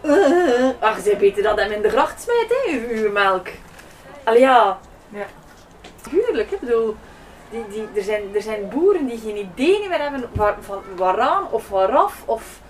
Eh, 0.00 0.68
ach, 0.78 1.00
zij 1.00 1.16
beter 1.16 1.42
dat 1.42 1.58
hem 1.58 1.70
in 1.70 1.82
de 1.82 1.90
gracht 1.90 2.22
smijt, 2.22 2.48
hè, 2.48 2.72
uw, 2.72 3.02
uw 3.02 3.12
melk. 3.12 3.48
Allee, 4.24 4.40
ja. 4.40 4.78
Ja. 5.08 5.26
Tuurlijk, 6.10 6.50
ik 6.50 6.60
bedoel, 6.60 6.96
die, 7.54 7.68
die, 7.68 7.88
er, 7.94 8.02
zijn, 8.02 8.34
er 8.34 8.42
zijn 8.42 8.68
boeren 8.68 9.06
die 9.06 9.18
geen 9.18 9.36
idee 9.36 9.88
meer 9.88 10.00
hebben 10.00 10.28
waar, 10.32 10.56
van 10.60 10.82
waaraan 10.96 11.50
of 11.50 11.68
waaraf. 11.68 12.22
Of... 12.24 12.60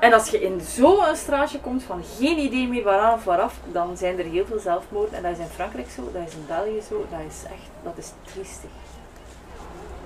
En 0.00 0.12
als 0.12 0.28
je 0.28 0.40
in 0.40 0.60
zo'n 0.60 1.16
straatje 1.16 1.60
komt 1.60 1.82
van 1.82 2.02
geen 2.18 2.38
idee 2.38 2.68
meer 2.68 2.82
waaraan 2.82 3.14
of 3.14 3.24
waaraf, 3.24 3.54
dan 3.72 3.96
zijn 3.96 4.18
er 4.18 4.24
heel 4.24 4.46
veel 4.46 4.58
zelfmoorden. 4.58 5.14
En 5.14 5.22
dat 5.22 5.32
is 5.32 5.38
in 5.38 5.50
Frankrijk 5.54 5.90
zo, 5.90 6.02
dat 6.12 6.26
is 6.26 6.34
in 6.34 6.44
België 6.46 6.80
zo, 6.88 7.06
dat 7.10 7.20
is 7.28 7.42
echt, 7.44 7.70
dat 7.82 7.92
is 7.96 8.12
triestig. 8.32 8.70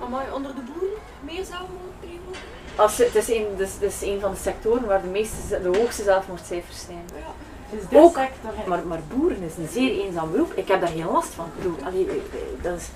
Amai, 0.03 0.25
onder 0.33 0.55
de 0.55 0.61
boeren 0.61 0.99
meer 1.19 1.43
zelfmoordperioden? 1.45 2.39
Als, 2.75 2.97
het, 2.97 3.15
is 3.15 3.29
een, 3.29 3.47
dus, 3.57 3.73
het 3.73 3.81
is 3.81 4.01
een 4.01 4.19
van 4.19 4.31
de 4.31 4.37
sectoren 4.37 4.87
waar 4.87 5.01
de, 5.01 5.07
meeste, 5.07 5.61
de 5.61 5.77
hoogste 5.77 6.03
zelfmoordcijfers 6.03 6.81
zijn. 6.85 7.03
Ja. 7.15 7.31
Dus 7.69 7.99
Ook, 7.99 8.17
maar, 8.67 8.87
maar 8.87 8.99
boeren 9.15 9.41
is 9.41 9.57
een 9.57 9.67
zeer 9.71 10.05
eenzaam 10.05 10.31
beroep. 10.31 10.53
Ik 10.53 10.67
heb 10.67 10.79
daar 10.79 10.89
geen 10.89 11.11
last 11.11 11.33
van. 11.33 11.45
Ik 11.45 11.63
bedoel, 11.63 11.77
allee, 11.85 12.07
eh, 12.07 12.15
eh, 12.15 12.21
dat 12.61 12.77
is, 12.77 12.87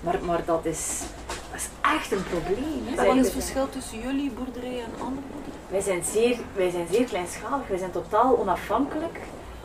maar, 0.00 0.18
maar 0.24 0.42
dat 0.44 0.64
is, 0.64 1.00
dat 1.26 1.60
is 1.60 1.68
echt 1.96 2.12
een 2.12 2.24
probleem. 2.30 2.82
Hè. 2.84 3.06
Wat 3.06 3.16
is 3.16 3.24
het 3.24 3.32
verschil 3.32 3.68
tussen 3.68 4.00
jullie 4.00 4.30
boerderij 4.30 4.78
en 4.80 4.92
andere 5.04 5.26
boerderijen? 5.32 5.54
Wij 5.68 5.80
zijn 5.80 6.04
zeer, 6.04 6.36
wij 6.54 6.70
zijn 6.70 6.86
zeer 6.92 7.04
kleinschalig, 7.04 7.68
wij 7.68 7.78
zijn 7.78 7.90
totaal 7.90 8.38
onafhankelijk. 8.38 9.20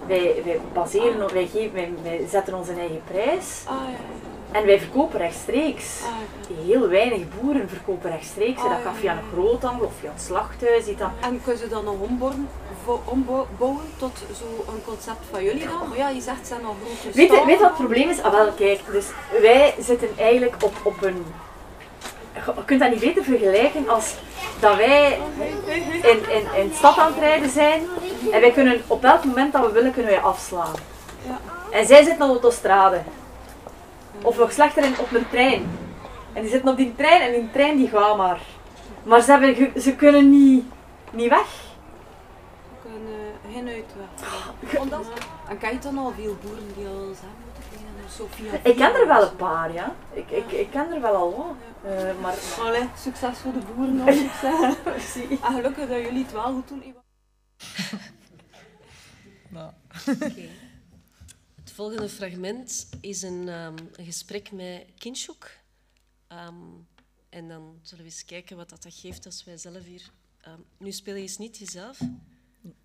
Wij, 0.08 0.41
wij, 0.46 0.60
baseren, 0.74 1.34
wij, 1.34 1.48
geven, 1.48 1.74
wij, 1.74 1.94
wij 2.04 2.26
zetten 2.30 2.54
onze 2.54 2.72
eigen 2.74 3.02
prijs 3.12 3.63
Ah 3.65 3.76
ja, 3.76 4.60
en 4.60 4.65
wij 4.65 4.80
verkopen 4.80 5.20
rechtstreeks. 5.20 6.02
ah. 6.04 6.56
Heel 6.65 6.88
weinig 6.88 7.22
boeren 7.41 7.70
verkopen 7.70 8.12
rechtstreeks. 8.12 8.62
Ah, 8.62 8.70
dat 8.70 8.82
kan 8.84 8.94
ja, 8.94 9.00
via 9.00 9.12
een 9.12 9.24
groothandel 9.34 9.86
of 9.86 9.91
via 10.00 10.10
een 10.12 10.20
slachthuis. 10.20 10.86
Dan. 10.98 11.12
En 11.22 11.41
kun 11.44 11.58
je 11.58 11.67
dan 11.67 11.84
nog 11.84 12.00
ombouwen, 12.00 12.48
vo- 12.54 12.61
ombouwen 12.86 13.86
tot 13.98 14.24
zo'n 14.39 14.84
concept 14.86 15.26
van 15.32 15.44
jullie 15.44 15.67
dan? 15.67 15.89
Maar 15.89 15.98
ja, 15.98 16.10
je 16.10 16.22
zegt 16.22 16.48
zijn 16.48 16.65
al 16.65 16.76
grote 16.84 17.17
Weet 17.17 17.32
je, 17.32 17.46
weet 17.46 17.60
wat 17.60 17.70
het 17.70 17.78
probleem 17.78 18.10
is? 18.10 18.22
Ah, 18.22 18.32
wel, 18.32 18.52
kijk, 18.52 18.80
dus 18.91 19.06
wij 19.41 19.76
zitten 19.80 20.10
eigenlijk 20.17 20.56
op, 20.63 20.74
op 20.84 21.04
een. 21.04 21.26
Je 22.34 22.63
kunt 22.65 22.80
dat 22.80 22.89
niet 22.89 23.00
beter 23.00 23.24
vergelijken 23.24 23.89
als 23.89 24.13
dat 24.60 24.76
wij 24.76 25.20
in, 26.02 26.30
in, 26.30 26.46
in 26.62 26.67
de 26.67 26.76
stad 26.76 26.98
aan 26.98 27.12
het 27.12 27.20
rijden 27.20 27.50
zijn 27.50 27.82
en 28.32 28.41
wij 28.41 28.52
kunnen 28.52 28.82
op 28.88 29.04
elk 29.04 29.24
moment 29.26 29.54
dat 29.54 29.65
we 29.65 29.72
willen 29.72 29.94
kunnen 29.94 30.12
wij 30.12 30.22
afslaan. 30.22 30.74
Ja. 31.28 31.39
En 31.72 31.86
zij 31.86 32.04
zitten 32.04 32.13
op 32.13 32.20
de 32.20 32.41
autostrade. 32.41 33.02
Of 34.22 34.38
nog 34.38 34.52
slechter 34.52 34.84
in, 34.84 34.94
op 35.00 35.13
een 35.13 35.30
trein. 35.30 35.80
En 36.34 36.41
die 36.41 36.52
zitten 36.52 36.70
op 36.70 36.78
die 36.78 36.94
trein 36.96 37.22
en 37.22 37.32
die 37.32 37.50
trein 37.52 37.78
die 37.78 37.88
gaat 37.88 38.17
maar. 38.17 38.39
Maar 39.04 39.22
ze, 39.22 39.32
hebben, 39.32 39.82
ze 39.82 39.96
kunnen 39.96 40.30
niet, 40.30 40.63
niet 41.12 41.29
weg. 41.29 41.48
Geen 43.66 43.74
uitweg. 43.74 44.80
Omdat, 44.82 45.08
en 45.50 45.58
ken 45.58 45.74
je 45.74 45.80
dan 45.80 45.98
al 45.98 46.14
veel 46.14 46.38
boeren 46.44 46.74
die 46.76 46.88
al 46.88 47.14
zijn 47.14 47.32
moeten 47.46 47.64
beginnen? 47.70 48.10
Sophia 48.10 48.54
Ik 48.54 48.76
ken 48.76 48.94
er 48.96 49.08
wel 49.08 49.30
een 49.30 49.36
paar, 49.36 49.74
ja. 49.74 49.96
Ik, 50.14 50.30
ik, 50.30 50.52
ik 50.52 50.70
ken 50.70 50.92
er 50.92 51.02
wel 51.02 51.16
al 51.16 51.36
wat. 51.36 51.56
Eh, 51.92 52.20
maar 52.20 52.38
Allee, 52.60 52.90
succes 52.98 53.38
voor 53.38 53.54
de 53.54 53.60
boeren 53.60 53.96
nog 53.96 54.14
succes. 54.26 55.16
En 55.42 55.54
gelukkig 55.54 55.90
dat 55.90 56.02
jullie 56.02 56.24
het 56.24 56.32
wel 56.32 56.54
goed 56.54 56.68
doen. 56.68 56.82
Eva. 56.82 57.04
Nou, 59.50 59.72
Oké. 60.10 60.48
Het 61.56 61.72
volgende 61.72 62.10
fragment 62.10 62.90
is 63.02 63.22
een, 63.22 63.50
ehm, 63.50 63.76
een 63.92 64.06
gesprek 64.06 64.52
met 64.52 64.86
Kinshuk. 64.98 65.64
Ehm, 66.28 66.56
en 67.30 67.48
dan 67.48 67.80
zullen 67.82 68.04
we 68.04 68.10
eens 68.10 68.26
kijken 68.26 68.58
wat 68.58 68.70
dat, 68.70 68.84
dat 68.84 68.94
geeft 68.94 69.26
als 69.26 69.44
wij 69.44 69.58
zelf 69.58 69.84
hier... 69.84 70.12
ehm, 70.42 70.60
nu 70.78 70.92
speel 70.92 71.16
je 71.16 71.22
eens 71.22 71.38
niet 71.38 71.58
jezelf. 71.58 72.00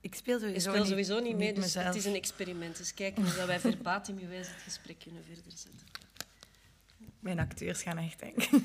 Ik 0.01 0.15
speel 0.15 0.39
sowieso, 0.85 1.21
niet 1.21 1.37
mee, 1.37 1.53
dus 1.53 1.65
mezelf. 1.65 1.87
het 1.87 1.95
is 1.95 2.05
een 2.05 2.15
experiment. 2.15 2.77
Dus 2.77 2.95
kijken 2.95 3.25
dat 3.25 3.47
wij 3.47 3.61
verbatim 3.61 4.19
gewijs 4.19 4.49
het 4.49 4.63
gesprek 4.63 4.99
kunnen 4.99 5.25
verder 5.25 5.45
zetten. 5.45 5.87
Mijn 7.21 7.39
acteurs 7.39 7.83
gaan 7.83 7.99
echt 7.99 8.19
denken. 8.19 8.65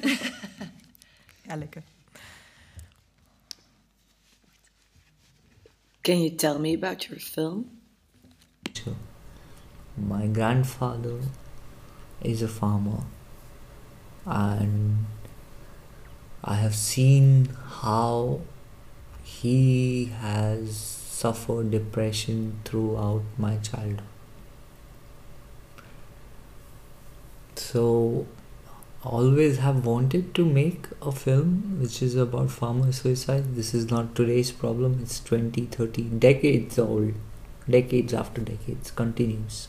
ja, 1.47 1.55
lekker. 1.55 1.83
Can 6.01 6.21
you 6.21 6.35
tell 6.35 6.59
me 6.59 6.75
about 6.75 7.03
your 7.03 7.21
film? 7.21 7.79
Sure. 8.73 8.95
My 9.93 10.29
grandfather 10.33 11.19
is 12.21 12.41
a 12.41 12.47
farmer, 12.47 13.03
and 14.23 15.05
I 16.43 16.53
have 16.53 16.73
seen 16.73 17.49
how 17.81 18.41
he 19.23 20.11
has 20.19 21.00
suffered 21.21 21.71
depression 21.71 22.59
throughout 22.65 23.23
my 23.37 23.55
childhood. 23.57 24.01
So, 27.55 28.25
always 29.03 29.57
have 29.57 29.85
wanted 29.85 30.33
to 30.35 30.45
make 30.45 30.87
a 31.01 31.11
film 31.11 31.79
which 31.81 32.01
is 32.01 32.15
about 32.15 32.49
farmer 32.51 32.91
suicide. 32.91 33.55
This 33.55 33.73
is 33.73 33.89
not 33.91 34.15
today's 34.15 34.51
problem, 34.51 34.99
it's 35.01 35.19
20, 35.19 35.65
30, 35.65 36.03
decades 36.27 36.79
old. 36.79 37.13
Decades 37.69 38.13
after 38.13 38.41
decades, 38.41 38.89
continues. 38.91 39.67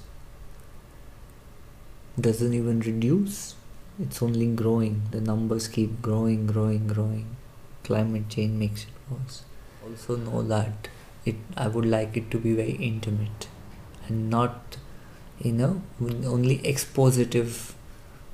Doesn't 2.19 2.55
even 2.55 2.81
reduce, 2.81 3.55
it's 4.01 4.23
only 4.23 4.47
growing. 4.47 5.03
The 5.11 5.21
numbers 5.21 5.69
keep 5.69 6.01
growing, 6.01 6.47
growing, 6.47 6.87
growing. 6.87 7.37
Climate 7.85 8.29
change 8.29 8.59
makes 8.59 8.83
it 8.85 9.11
worse. 9.11 9.43
Also, 9.85 10.17
know 10.17 10.43
that 10.43 10.89
it 11.25 11.37
I 11.57 11.69
would 11.69 11.87
like 11.87 12.17
it 12.17 12.31
to 12.33 12.39
be 12.39 12.55
very 12.55 12.73
intimate 12.73 13.49
and 14.09 14.29
not, 14.31 14.77
you 15.41 15.53
know, 15.53 15.83
only 16.01 16.59
expositive 16.59 17.73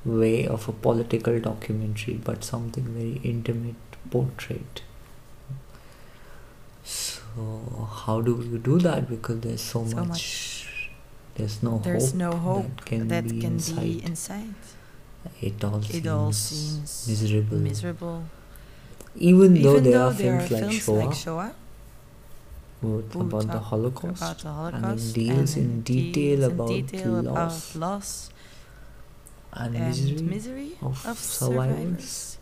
way 0.05 0.47
of 0.47 0.67
a 0.69 0.71
political 0.71 1.39
documentary, 1.39 2.15
but 2.23 2.43
something 2.43 2.83
very 2.85 3.19
intimate 3.23 3.75
portrait. 4.09 4.81
So 6.83 7.87
how 8.05 8.21
do 8.21 8.31
you 8.51 8.57
do 8.57 8.79
that? 8.79 9.09
Because 9.09 9.39
there's 9.41 9.61
so, 9.61 9.85
So 9.85 9.95
much, 9.97 10.07
much. 10.07 10.89
There's 11.35 11.61
no 11.63 11.79
There's 11.83 12.11
hope. 12.11 12.15
no 12.15 12.31
hope 12.31 12.65
that 12.77 12.85
can 12.85 13.07
that 13.07 13.23
be 13.27 13.39
can 13.41 13.53
inside. 13.53 13.81
be 13.81 14.03
inside. 14.03 14.53
It 15.41 15.63
all 15.63 15.77
It 15.79 15.85
seems 15.85 16.07
all 16.07 16.31
seems 16.33 17.07
miserable. 17.07 17.57
miserable. 17.57 18.23
Even 19.15 19.53
though 19.61 19.71
Even 19.77 19.83
there 19.83 19.93
though 19.93 20.07
are 20.07 20.13
there 20.13 20.39
films 20.39 20.51
are 20.51 20.55
like 20.55 20.61
films 20.63 20.83
Shoah, 20.83 20.93
like 21.05 21.13
Shoah 21.15 21.53
about 22.81 23.47
the 23.47 23.59
Holocaust, 23.59 24.21
about 24.21 24.39
the 24.39 24.47
and 24.47 24.85
Holocaust 24.85 25.09
it 25.09 25.13
deals 25.19 25.55
and 25.55 25.65
in 25.65 25.81
detail 25.81 26.37
deals 26.37 26.43
in 26.45 26.51
about 26.51 26.67
detail 26.69 27.19
about 27.19 27.35
loss 27.35 27.75
loss 27.75 28.29
and, 29.53 29.75
and 29.75 29.87
misery, 29.87 30.21
misery 30.21 30.71
of, 30.81 31.05
of 31.05 31.17
survivors. 31.17 31.75
survivors. 31.77 32.37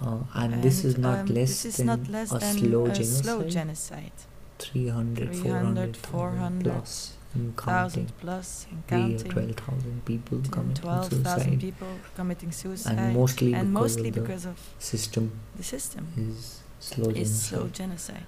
Uh, 0.00 0.18
and, 0.34 0.62
this 0.62 0.84
is 0.84 0.98
not 0.98 1.20
um, 1.20 1.26
less 1.26 1.64
is 1.64 1.76
than 1.76 1.86
not 1.86 2.08
less 2.08 2.32
a 2.32 2.38
than 2.38 2.58
slow 2.58 2.84
a 2.86 2.92
genocide. 2.92 3.24
slow 3.24 3.42
genocide. 3.48 4.12
300, 4.58 5.34
300, 5.34 5.96
400, 5.96 5.96
400 5.96 6.64
plus 6.64 7.12
and 7.34 7.56
counting. 7.56 8.06
Thousand 8.06 8.12
plus 8.20 8.66
and 8.70 8.86
counting. 8.86 9.30
12,000 9.30 10.04
people 10.04 10.38
10, 10.42 10.50
committing 10.50 10.82
12,000 10.82 11.24
suicide. 11.24 11.60
people 11.60 11.88
committing 12.14 12.52
suicide. 12.52 12.98
And 12.98 13.14
mostly 13.14 13.54
and 13.54 13.72
because 13.72 13.82
mostly 13.82 14.08
of 14.08 14.14
the 14.14 14.20
because 14.20 14.44
of 14.46 14.58
system 14.78 15.32
the 15.56 15.62
system. 15.62 16.08
is 16.16 16.60
slow 16.80 17.10
Is 17.10 17.14
genocide. 17.14 17.58
slow 17.58 17.68
genocide. 17.68 18.26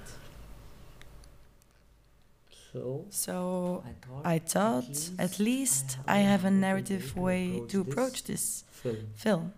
So 3.11 3.83
I 4.25 4.39
thought, 4.39 5.11
at 5.19 5.39
least 5.39 5.99
I 6.07 6.19
have 6.19 6.45
a 6.45 6.51
narrative 6.51 7.17
way 7.17 7.63
to 7.69 7.81
approach 7.81 8.25
this 8.25 8.65
film. 9.15 9.53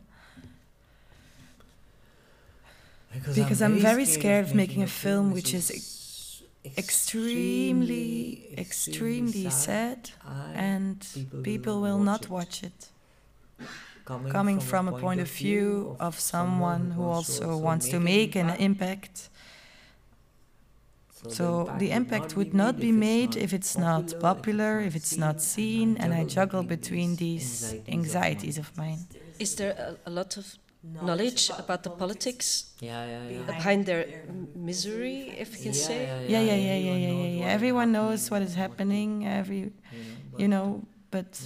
Because 3.34 3.62
I'm 3.62 3.78
very 3.78 4.04
scared 4.04 4.44
of 4.46 4.54
making 4.54 4.82
a 4.82 4.86
film 4.86 5.32
which 5.32 5.54
is 5.54 5.70
ex- 5.70 5.94
Extremely, 6.76 8.54
extremely 8.58 9.48
sad, 9.48 10.10
and 10.54 11.06
people 11.42 11.80
will 11.80 11.98
not 11.98 12.28
watch 12.28 12.62
it. 12.62 12.88
Coming 14.04 14.60
from 14.60 14.88
a 14.88 14.92
point 14.98 15.20
of 15.20 15.30
view 15.30 15.96
of 16.00 16.18
someone 16.18 16.90
who 16.90 17.04
also 17.04 17.56
wants 17.56 17.88
to 17.88 18.00
make 18.00 18.36
an 18.36 18.50
impact. 18.50 19.28
So 21.26 21.70
the 21.76 21.90
impact 21.90 22.36
would 22.36 22.54
not 22.54 22.80
be 22.80 22.92
made 22.92 23.36
if 23.36 23.52
it's 23.52 23.76
not 23.76 24.14
popular, 24.18 24.80
if 24.80 24.94
it's 24.94 25.16
not 25.16 25.40
seen, 25.40 25.96
and 25.96 26.14
I 26.14 26.24
juggle 26.24 26.62
between 26.62 27.16
these 27.16 27.74
anxieties 27.88 28.58
of 28.58 28.76
mine. 28.76 29.06
Is 29.38 29.54
there 29.56 29.72
a, 29.78 30.08
a 30.08 30.10
lot 30.10 30.36
of 30.36 30.56
knowledge 30.82 31.50
about 31.58 31.82
the 31.82 31.90
politics 31.90 32.72
Yeah, 32.80 33.04
yeah, 33.06 33.28
yeah. 33.30 33.46
behind 33.46 33.86
their 33.86 34.06
misery, 34.54 35.34
if 35.38 35.56
you 35.56 35.62
can 35.64 35.74
say? 35.74 36.08
Yeah, 36.26 36.40
yeah, 36.40 36.54
yeah, 36.56 36.76
yeah, 36.78 36.96
yeah, 36.96 37.12
yeah, 37.12 37.40
yeah. 37.40 37.46
Everyone 37.46 37.92
knows 37.92 38.30
what 38.30 38.42
is 38.42 38.54
happening. 38.54 39.26
Every, 39.26 39.72
you 40.36 40.48
know, 40.48 40.82
but 41.10 41.40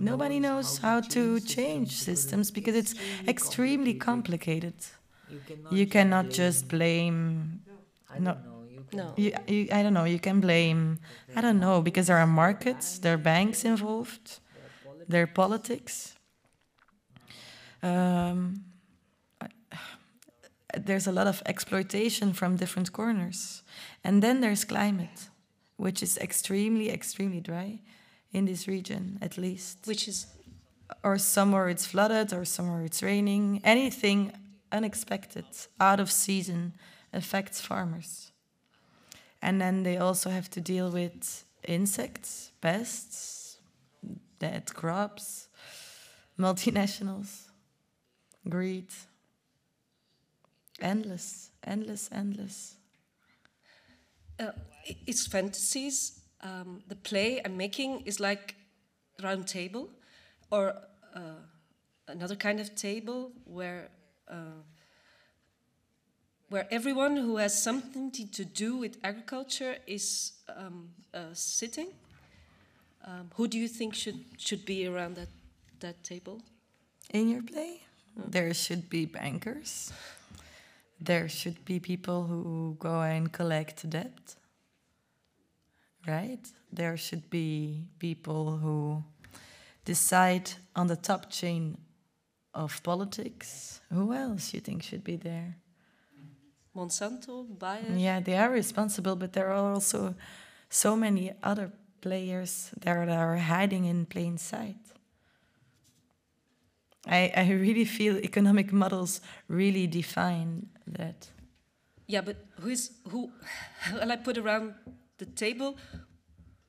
nobody 0.00 0.40
knows 0.40 0.78
how 0.78 1.00
to 1.00 1.40
change 1.40 1.92
systems 1.92 2.50
because 2.50 2.74
it's 2.74 2.94
extremely 3.26 3.94
complicated. 3.94 4.74
You 5.70 5.86
cannot 5.86 6.30
just 6.30 6.68
blame. 6.68 7.60
No, 8.18 8.36
No. 8.92 9.12
you, 9.16 9.32
you, 9.46 9.68
I 9.72 9.82
don't 9.82 9.92
know. 9.94 10.04
You 10.04 10.18
can 10.18 10.40
blame. 10.40 10.98
I 11.36 11.40
don't 11.40 11.60
know 11.60 11.82
because 11.82 12.06
there 12.06 12.16
are 12.18 12.26
markets, 12.26 12.98
there 12.98 13.14
are 13.14 13.18
banks 13.18 13.64
involved, 13.64 14.40
there 15.08 15.22
are 15.22 15.26
politics. 15.26 16.14
Um, 17.82 18.64
I- 19.40 19.48
there's 20.78 21.06
a 21.06 21.12
lot 21.12 21.26
of 21.26 21.42
exploitation 21.46 22.32
from 22.32 22.56
different 22.56 22.92
corners, 22.92 23.62
and 24.04 24.22
then 24.22 24.40
there's 24.40 24.64
climate, 24.64 25.28
which 25.76 26.02
is 26.02 26.18
extremely, 26.18 26.90
extremely 26.90 27.40
dry 27.40 27.80
in 28.32 28.44
this 28.46 28.66
region, 28.68 29.18
at 29.22 29.36
least. 29.38 29.86
Which 29.86 30.08
is 30.08 30.26
Or 31.02 31.18
somewhere 31.18 31.68
it's 31.68 31.84
flooded, 31.86 32.32
or 32.32 32.44
somewhere 32.46 32.82
it's 32.82 33.02
raining. 33.02 33.60
Anything 33.62 34.32
unexpected, 34.72 35.44
out 35.78 36.00
of 36.00 36.10
season, 36.10 36.72
affects 37.12 37.60
farmers. 37.60 38.27
And 39.42 39.60
then 39.60 39.82
they 39.84 39.96
also 39.96 40.30
have 40.30 40.50
to 40.50 40.60
deal 40.60 40.90
with 40.90 41.44
insects, 41.66 42.52
pests, 42.60 43.58
dead 44.38 44.74
crops, 44.74 45.48
multinationals, 46.38 47.50
greed. 48.48 48.88
Endless, 50.80 51.50
endless, 51.62 52.08
endless. 52.10 52.78
uh, 54.40 54.52
it's 55.06 55.26
fantasies. 55.26 56.20
Um, 56.40 56.82
the 56.88 56.94
play 56.94 57.40
I'm 57.44 57.56
making 57.56 58.02
is 58.06 58.20
like 58.20 58.54
round 59.22 59.46
table, 59.48 59.90
or 60.50 60.74
uh, 61.14 61.42
another 62.06 62.36
kind 62.36 62.60
of 62.60 62.74
table 62.74 63.32
where 63.44 63.90
uh, 64.30 64.62
where 66.48 66.66
everyone 66.70 67.16
who 67.16 67.36
has 67.36 67.62
something 67.62 68.10
to- 68.10 68.44
do 68.44 68.76
with 68.76 68.96
agriculture 69.04 69.76
is 69.86 70.32
um, 70.56 70.88
uh, 71.12 71.32
sitting. 71.32 71.88
Um, 73.04 73.30
who 73.34 73.48
do 73.48 73.58
you 73.58 73.68
think 73.68 73.94
should 73.94 74.24
should 74.38 74.64
be 74.64 74.86
around 74.86 75.16
that 75.16 75.28
that 75.80 76.02
table? 76.02 76.42
In 77.10 77.28
your 77.28 77.42
play, 77.42 77.80
there 78.16 78.52
should 78.54 78.90
be 78.90 79.06
bankers. 79.06 79.92
There 81.00 81.28
should 81.28 81.64
be 81.64 81.78
people 81.80 82.26
who 82.26 82.76
go 82.78 83.00
and 83.02 83.32
collect 83.32 83.88
debt. 83.88 84.36
Right? 86.06 86.40
There 86.72 86.96
should 86.96 87.30
be 87.30 87.84
people 87.98 88.58
who 88.58 89.04
decide 89.84 90.50
on 90.74 90.86
the 90.88 90.96
top 90.96 91.30
chain 91.30 91.78
of 92.52 92.82
politics. 92.82 93.80
Who 93.92 94.12
else 94.12 94.52
you 94.54 94.60
think 94.60 94.82
should 94.82 95.04
be 95.04 95.16
there? 95.16 95.56
Monsanto, 96.78 97.44
Bayer. 97.58 97.96
Yeah, 97.96 98.20
they 98.20 98.36
are 98.36 98.50
responsible, 98.50 99.16
but 99.16 99.32
there 99.32 99.50
are 99.50 99.74
also 99.74 100.14
so 100.70 100.94
many 100.94 101.32
other 101.42 101.72
players 102.00 102.70
that 102.80 103.08
are 103.08 103.36
hiding 103.36 103.84
in 103.84 104.06
plain 104.06 104.38
sight. 104.38 104.76
I, 107.06 107.32
I 107.36 107.50
really 107.50 107.84
feel 107.84 108.16
economic 108.18 108.72
models 108.72 109.20
really 109.48 109.86
define 109.86 110.68
that. 110.86 111.28
Yeah, 112.06 112.20
but 112.20 112.36
who 112.60 112.68
is 112.68 112.90
who? 113.08 113.30
Will 113.92 114.12
I 114.12 114.16
put 114.16 114.38
around 114.38 114.74
the 115.18 115.26
table? 115.26 115.76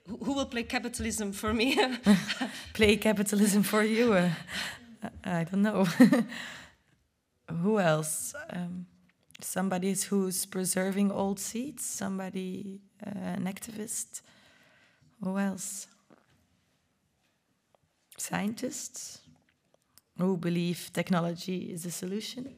Who, 0.08 0.18
who 0.18 0.34
will 0.34 0.46
play 0.46 0.64
capitalism 0.64 1.34
for 1.34 1.54
me? 1.54 1.78
Play 2.74 2.98
capitalism 2.98 3.64
for 3.64 3.84
you. 3.84 4.14
Uh, 4.14 4.30
I 5.24 5.44
don't 5.44 5.62
know. 5.62 5.86
Who 7.62 7.80
else? 7.80 8.34
Um, 8.50 8.86
somebody 9.42 9.96
who's 10.10 10.46
preserving 10.46 11.12
old 11.12 11.40
seeds. 11.40 11.86
Somebody, 11.86 12.82
uh, 13.06 13.38
an 13.38 13.46
activist. 13.46 14.22
Who 15.22 15.38
else? 15.38 15.88
Scientists 18.18 19.20
who 20.18 20.38
believe 20.38 20.90
technology 20.94 21.72
is 21.72 21.84
the 21.84 21.92
solution. 21.92 22.56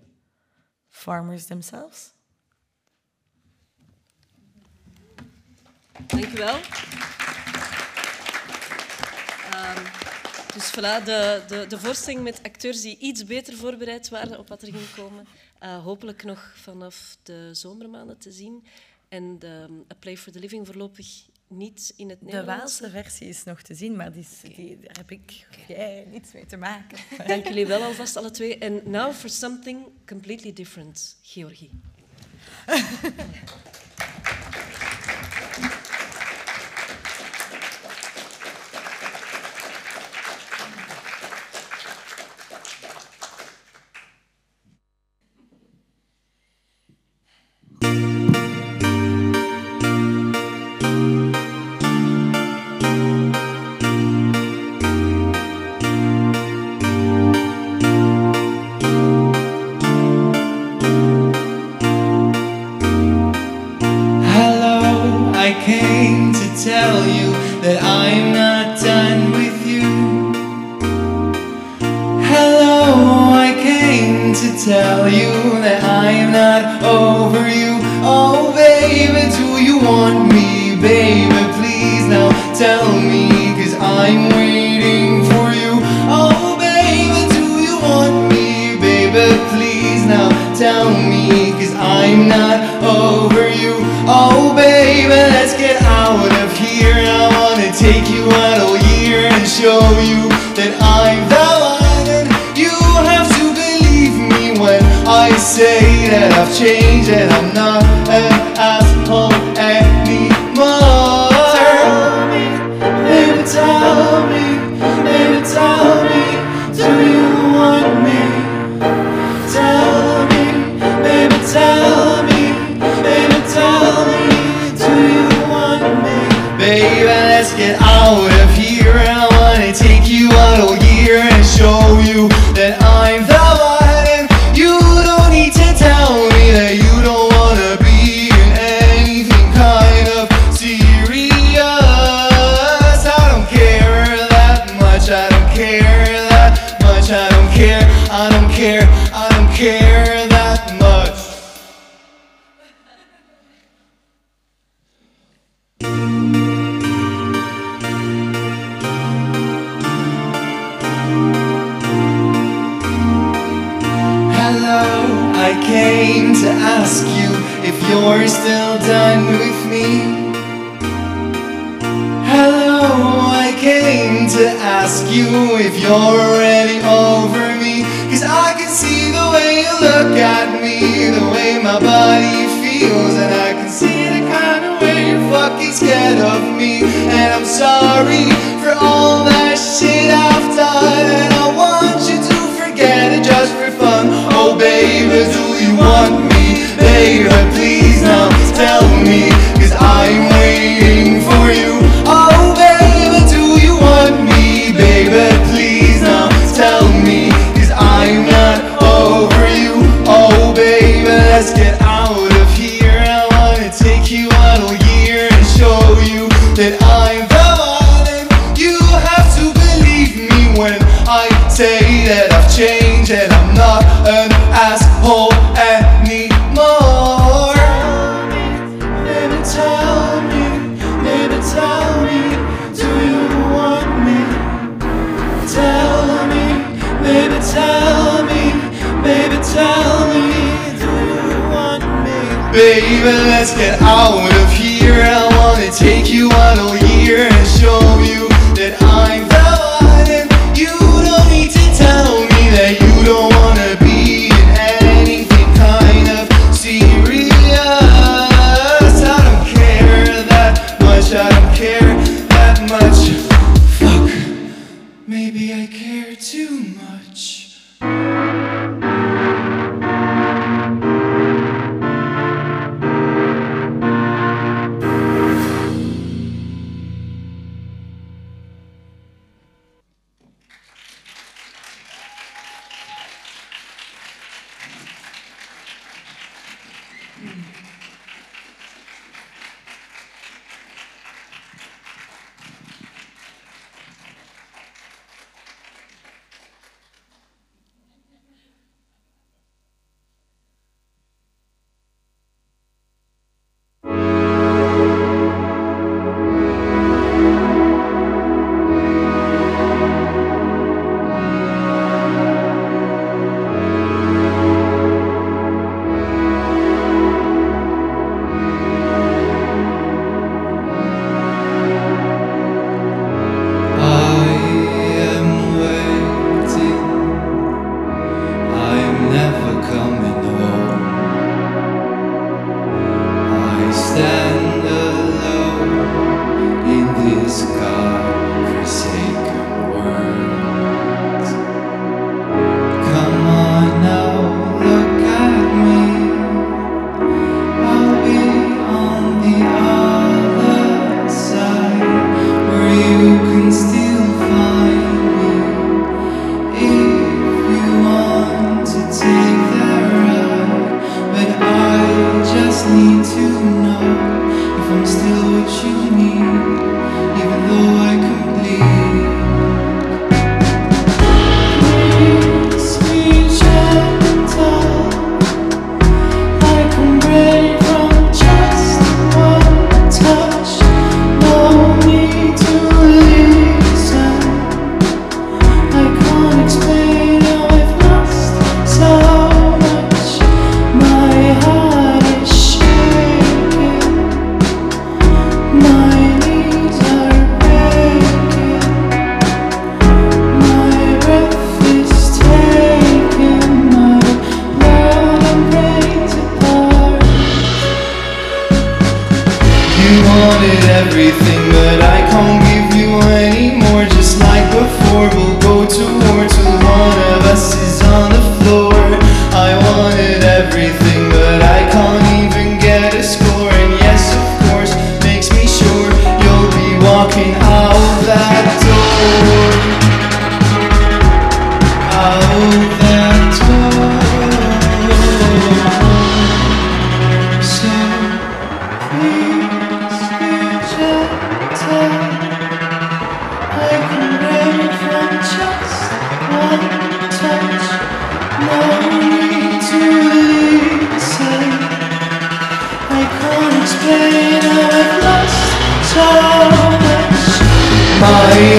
Farmers 0.90 1.46
themselves. 1.46 2.14
Dank 6.08 6.26
u 6.26 6.38
wel. 6.38 6.60
Ehm, 9.52 9.84
dus 10.54 10.70
voilà, 10.72 11.04
de, 11.04 11.44
de, 11.48 11.66
de 11.68 11.80
voorstelling 11.80 12.24
met 12.24 12.44
acteurs 12.44 12.82
die 12.82 12.98
iets 12.98 13.26
beter 13.26 13.58
voorbereid 13.58 14.10
waren 14.10 14.40
op 14.40 14.48
wat 14.48 14.62
er 14.62 14.72
ging 14.72 14.94
komen. 14.96 15.28
Uh, 15.64 15.84
hopelijk 15.84 16.24
nog 16.24 16.54
vanaf 16.56 17.18
de 17.24 17.50
zomermaanden 17.52 18.18
te 18.18 18.32
zien. 18.32 18.64
En 19.10 19.40
de, 19.40 19.84
A 19.92 19.96
Play 20.00 20.18
for 20.18 20.32
the 20.32 20.40
Living 20.40 20.66
voorlopig 20.66 21.26
niet 21.48 21.94
in 21.96 22.10
het 22.10 22.22
Nederlands. 22.22 22.78
De 22.78 22.84
Waalse 22.84 22.90
versie 22.90 23.28
is 23.28 23.44
nog 23.44 23.62
te 23.62 23.74
zien, 23.74 23.96
maar 23.96 24.12
die, 24.12 24.28
die, 24.56 24.80
daar 24.80 24.96
heb 24.98 25.12
ik 25.12 25.48
jij 25.68 26.08
niets 26.12 26.34
mee 26.34 26.46
te 26.46 26.58
maken. 26.58 26.98
Dank 27.28 27.48
jullie 27.48 27.68
wel 27.68 27.84
alvast, 27.84 28.16
alle 28.16 28.32
twee. 28.32 28.58
En 28.58 28.82
now 28.86 29.14
for 29.14 29.30
something 29.30 29.86
completely 30.06 30.54
different, 30.54 31.18
Georgie. 31.22 31.72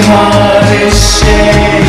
is 0.05 1.21
shaking. 1.21 1.82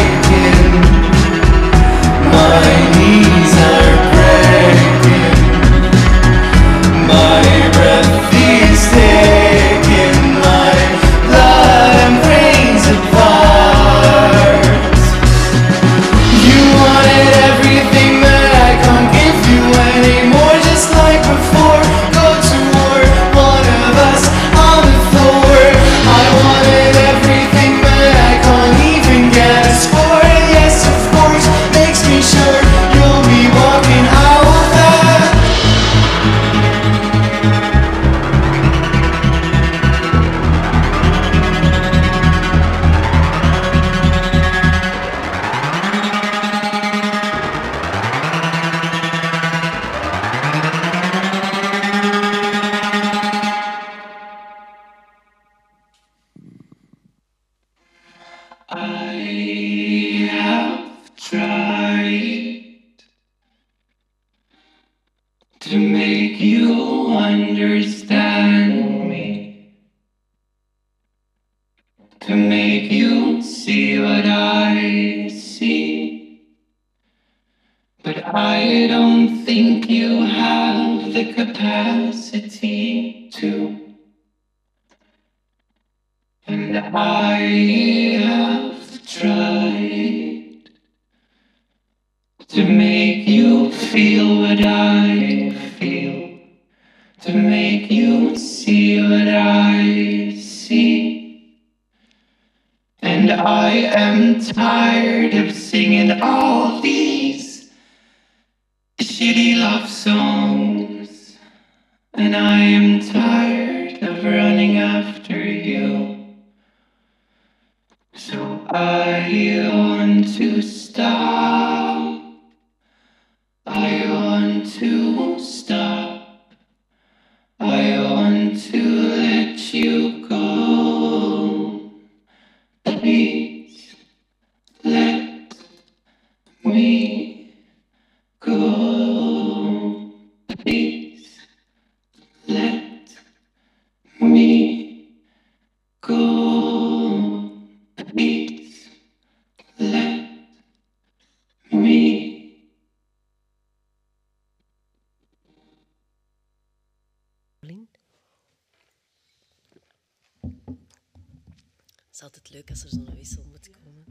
Is 162.24 162.30
altijd 162.30 162.54
leuk 162.54 162.70
als 162.70 162.84
er 162.84 162.90
zo'n 162.90 163.16
wissel 163.16 163.46
moet 163.50 163.70
komen. 163.70 164.06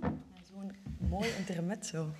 Ja. 0.00 0.14
Zo'n 0.50 0.72
mooi 1.08 1.30
intermezzo. 1.38 2.14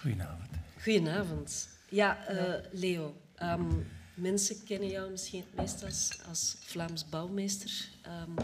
Goedenavond. 0.00 0.50
Goedenavond. 0.82 1.68
Ja, 1.88 2.26
eh, 2.26 2.64
Leo. 2.72 3.16
ehm, 3.34 3.80
mensen 4.14 4.64
kennen 4.64 4.88
jou 4.88 5.10
misschien 5.10 5.40
het 5.40 5.54
meest 5.54 5.84
als, 5.84 6.18
als 6.28 6.56
Vlaams 6.60 7.08
bouwmeester, 7.08 7.88
ehm, 8.02 8.36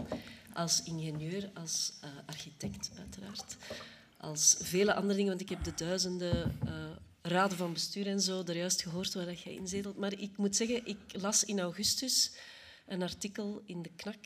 als 0.53 0.83
ingenieur, 0.83 1.49
als 1.53 1.93
eh, 2.01 2.09
architect 2.25 2.91
uiteraard. 2.97 3.57
Als 4.17 4.57
vele 4.59 4.93
andere 4.93 5.15
dingen, 5.15 5.29
want 5.29 5.41
ik 5.41 5.49
heb 5.49 5.63
de 5.63 5.73
duizenden 5.73 6.59
eh, 6.65 6.89
raden 7.21 7.57
van 7.57 7.73
bestuur 7.73 8.07
en 8.07 8.21
zo 8.21 8.43
er 8.43 8.57
juist 8.57 8.81
gehoord 8.81 9.13
waar 9.13 9.25
dat 9.25 9.41
jij 9.41 9.53
in 9.53 9.67
zetelt. 9.67 9.97
Maar 9.97 10.19
ik 10.19 10.37
moet 10.37 10.55
zeggen, 10.55 10.85
ik 10.85 10.97
las 11.11 11.43
in 11.43 11.59
augustus 11.59 12.31
een 12.87 13.01
artikel 13.01 13.61
in 13.65 13.81
de 13.81 13.91
Knak 13.95 14.25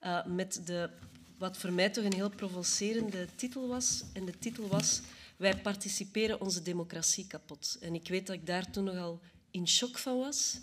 eh, 0.00 0.24
met 0.24 0.60
de, 0.64 0.90
wat 1.38 1.56
voor 1.56 1.72
mij 1.72 1.90
toch 1.90 2.04
een 2.04 2.14
heel 2.14 2.30
provocerende 2.30 3.26
titel 3.34 3.68
was. 3.68 4.04
En 4.12 4.24
de 4.24 4.38
titel 4.38 4.68
was 4.68 5.00
Wij 5.36 5.56
participeren 5.56 6.40
onze 6.40 6.62
democratie 6.62 7.26
kapot. 7.26 7.76
En 7.80 7.94
ik 7.94 8.08
weet 8.08 8.26
dat 8.26 8.36
ik 8.36 8.46
daar 8.46 8.70
toen 8.70 8.84
nogal 8.84 9.20
in 9.50 9.68
shock 9.68 9.98
van 9.98 10.18
was, 10.18 10.60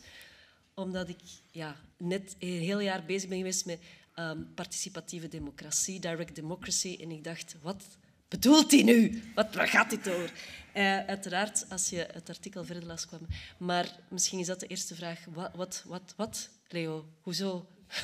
omdat 0.74 1.10
ik 1.10 1.20
ja, 1.52 1.76
net 1.98 2.36
een 2.40 2.62
heel 2.62 2.80
jaar 2.80 3.06
bezig 3.06 3.30
ben 3.30 3.38
geweest 3.38 3.66
met 3.66 3.80
ehm, 4.14 4.44
participatieve 4.56 5.28
democratie, 5.28 6.00
direct 6.00 6.36
democracy. 6.36 6.98
En 7.02 7.12
ik 7.12 7.24
dacht, 7.24 7.56
wat 7.62 7.84
bedoelt 8.28 8.72
hij 8.72 8.84
nu? 8.84 9.24
Wat, 9.36 9.56
waar 9.56 9.68
gaat 9.68 9.90
dit 9.90 10.10
over? 10.10 10.34
Eh, 10.74 11.06
uiteraard, 11.06 11.66
als 11.70 11.90
je 11.90 12.08
het 12.12 12.30
artikel 12.30 12.66
verder 12.66 12.86
las 12.86 13.08
kwam. 13.08 13.28
Maar 13.58 14.00
misschien 14.10 14.40
is 14.40 14.48
dat 14.48 14.60
de 14.60 14.68
eerste 14.68 14.96
vraag. 14.96 15.26
Wat, 15.34 15.52
wat, 15.56 15.84
wat, 15.86 16.14
wat 16.16 16.50
Leo? 16.68 17.06
Hoezo? 17.22 17.68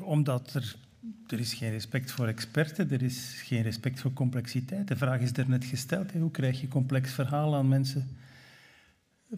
Omdat 0.00 0.54
er, 0.54 0.76
er 1.26 1.38
is 1.40 1.54
geen 1.54 1.70
respect 1.70 2.10
voor 2.10 2.26
experten, 2.26 2.90
er 2.90 3.02
is 3.02 3.40
geen 3.44 3.62
respect 3.62 4.00
voor 4.00 4.12
complexiteit. 4.12 4.88
De 4.88 4.96
vraag 4.96 5.20
is 5.20 5.36
er 5.36 5.48
net 5.48 5.64
gesteld. 5.64 6.12
Hè. 6.12 6.20
Hoe 6.20 6.30
krijg 6.30 6.60
je 6.60 6.68
complex 6.68 7.12
verhaal 7.12 7.54
aan 7.54 7.68
mensen? 7.68 8.16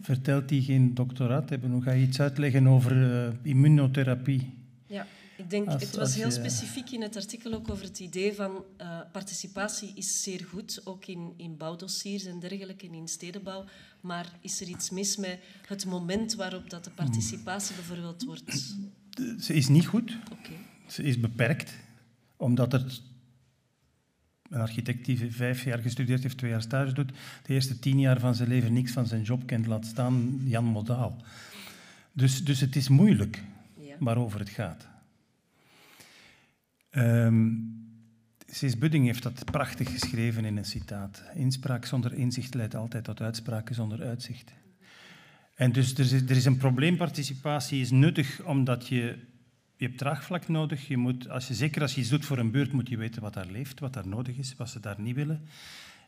Vertelt 0.01 0.49
die 0.49 0.61
geen 0.61 0.93
doctoraat 0.93 1.49
hebben? 1.49 1.71
Hoe 1.71 1.81
ga 1.81 1.91
je 1.91 2.05
iets 2.07 2.19
uitleggen 2.19 2.67
over 2.67 3.25
eh, 3.27 3.33
immunotherapie? 3.43 4.53
Ja, 4.85 5.07
ik 5.37 5.49
denk, 5.49 5.67
Als- 5.67 5.81
het 5.83 5.95
was 5.95 6.15
heel 6.15 6.25
je- 6.25 6.31
specifiek 6.31 6.89
in 6.91 7.01
het 7.01 7.15
artikel 7.15 7.53
ook 7.53 7.71
over 7.71 7.83
het 7.85 7.99
idee 7.99 8.33
van 8.33 8.63
eh, 8.77 8.99
participatie 9.11 9.91
is 9.95 10.23
zeer 10.23 10.45
goed, 10.49 10.81
ook 10.83 11.05
in, 11.05 11.33
in 11.37 11.57
bouwdossiers 11.57 12.25
en 12.25 12.39
dergelijke, 12.39 12.87
en 12.87 12.93
in 12.93 13.07
stedenbouw. 13.07 13.65
Maar 14.01 14.31
is 14.41 14.61
er 14.61 14.67
iets 14.67 14.89
mis 14.89 15.17
met 15.17 15.39
het 15.67 15.85
moment 15.85 16.35
waarop 16.35 16.69
dat 16.69 16.83
de 16.83 16.89
participatie 16.89 17.75
bijvoorbeeld 17.75 18.23
wordt... 18.23 18.75
Ze 19.39 19.53
is 19.53 19.67
niet 19.67 19.85
goed, 19.85 20.17
Oké. 20.31 20.51
ze 20.87 21.03
is 21.03 21.19
beperkt, 21.19 21.73
omdat 22.37 22.71
het 22.71 23.01
een 24.49 24.61
architect 24.61 25.05
die 25.05 25.31
vijf 25.31 25.63
jaar 25.63 25.79
gestudeerd 25.79 26.23
heeft, 26.23 26.37
twee 26.37 26.51
jaar 26.51 26.61
stage 26.61 26.93
doet, 26.93 27.11
de 27.43 27.53
eerste 27.53 27.79
tien 27.79 27.99
jaar 27.99 28.19
van 28.19 28.35
zijn 28.35 28.49
leven 28.49 28.73
niks 28.73 28.91
van 28.91 29.07
zijn 29.07 29.21
job 29.21 29.45
kent, 29.45 29.65
laat 29.65 29.85
staan 29.85 30.41
Jan 30.43 30.65
Modaal. 30.65 31.23
Dus, 32.11 32.43
dus 32.43 32.59
het 32.59 32.75
is 32.75 32.87
moeilijk 32.89 33.43
Ja. 33.79 33.95
waarover 33.99 34.39
het 34.39 34.49
gaat. 34.49 34.87
Ehm 36.89 37.51
Cees 38.51 38.77
Budding 38.77 39.05
heeft 39.05 39.23
dat 39.23 39.45
prachtig 39.45 39.91
geschreven 39.91 40.45
in 40.45 40.57
een 40.57 40.65
citaat. 40.65 41.23
Inspraak 41.35 41.85
zonder 41.85 42.13
inzicht 42.13 42.53
leidt 42.53 42.75
altijd 42.75 43.03
tot 43.03 43.21
uitspraken 43.21 43.75
zonder 43.75 44.03
uitzicht. 44.03 44.51
En 45.55 45.71
dus 45.71 45.93
er 45.93 45.99
is, 45.99 46.11
er 46.11 46.31
is 46.31 46.45
een 46.45 46.57
probleem. 46.57 46.97
Participatie 46.97 47.81
is 47.81 47.91
nuttig 47.91 48.41
omdat 48.43 48.87
je, 48.87 49.17
je 49.75 49.85
hebt 49.85 49.97
draagvlak 49.97 50.47
nodig. 50.47 50.87
Je 50.87 50.97
moet, 50.97 51.29
als 51.29 51.47
je, 51.47 51.53
zeker 51.53 51.81
als 51.81 51.95
je 51.95 52.01
iets 52.01 52.09
doet 52.09 52.25
voor 52.25 52.37
een 52.37 52.51
buurt, 52.51 52.71
moet 52.71 52.89
je 52.89 52.97
weten 52.97 53.21
wat 53.21 53.33
daar 53.33 53.47
leeft, 53.51 53.79
wat 53.79 53.93
daar 53.93 54.07
nodig 54.07 54.37
is, 54.37 54.55
wat 54.57 54.69
ze 54.69 54.79
daar 54.79 55.01
niet 55.01 55.15
willen. 55.15 55.41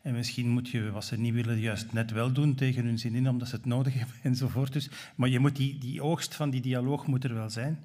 En 0.02 0.14
misschien 0.14 0.50
moet 0.50 0.70
je 0.70 0.92
wat 0.92 1.06
ze 1.06 1.20
niet 1.20 1.34
willen 1.34 1.60
juist 1.60 1.94
net 1.94 2.12
wel 2.12 2.32
doen 2.32 2.56
tegen 2.56 2.86
hun 2.86 3.00
zin 3.00 3.16
in, 3.16 3.30
omdat 3.30 3.48
ze 3.48 3.56
het 3.56 3.66
nodig 3.66 3.94
hebben 4.00 4.16
enzovoort. 4.24 4.74
Dus, 4.74 4.90
maar 5.16 5.30
je 5.30 5.40
moet 5.40 5.56
die, 5.56 5.78
die 5.78 6.02
oogst 6.02 6.36
van 6.36 6.50
die 6.50 6.62
dialoog 6.62 7.08
moet 7.08 7.24
er 7.24 7.34
wel 7.34 7.50
zijn. 7.50 7.80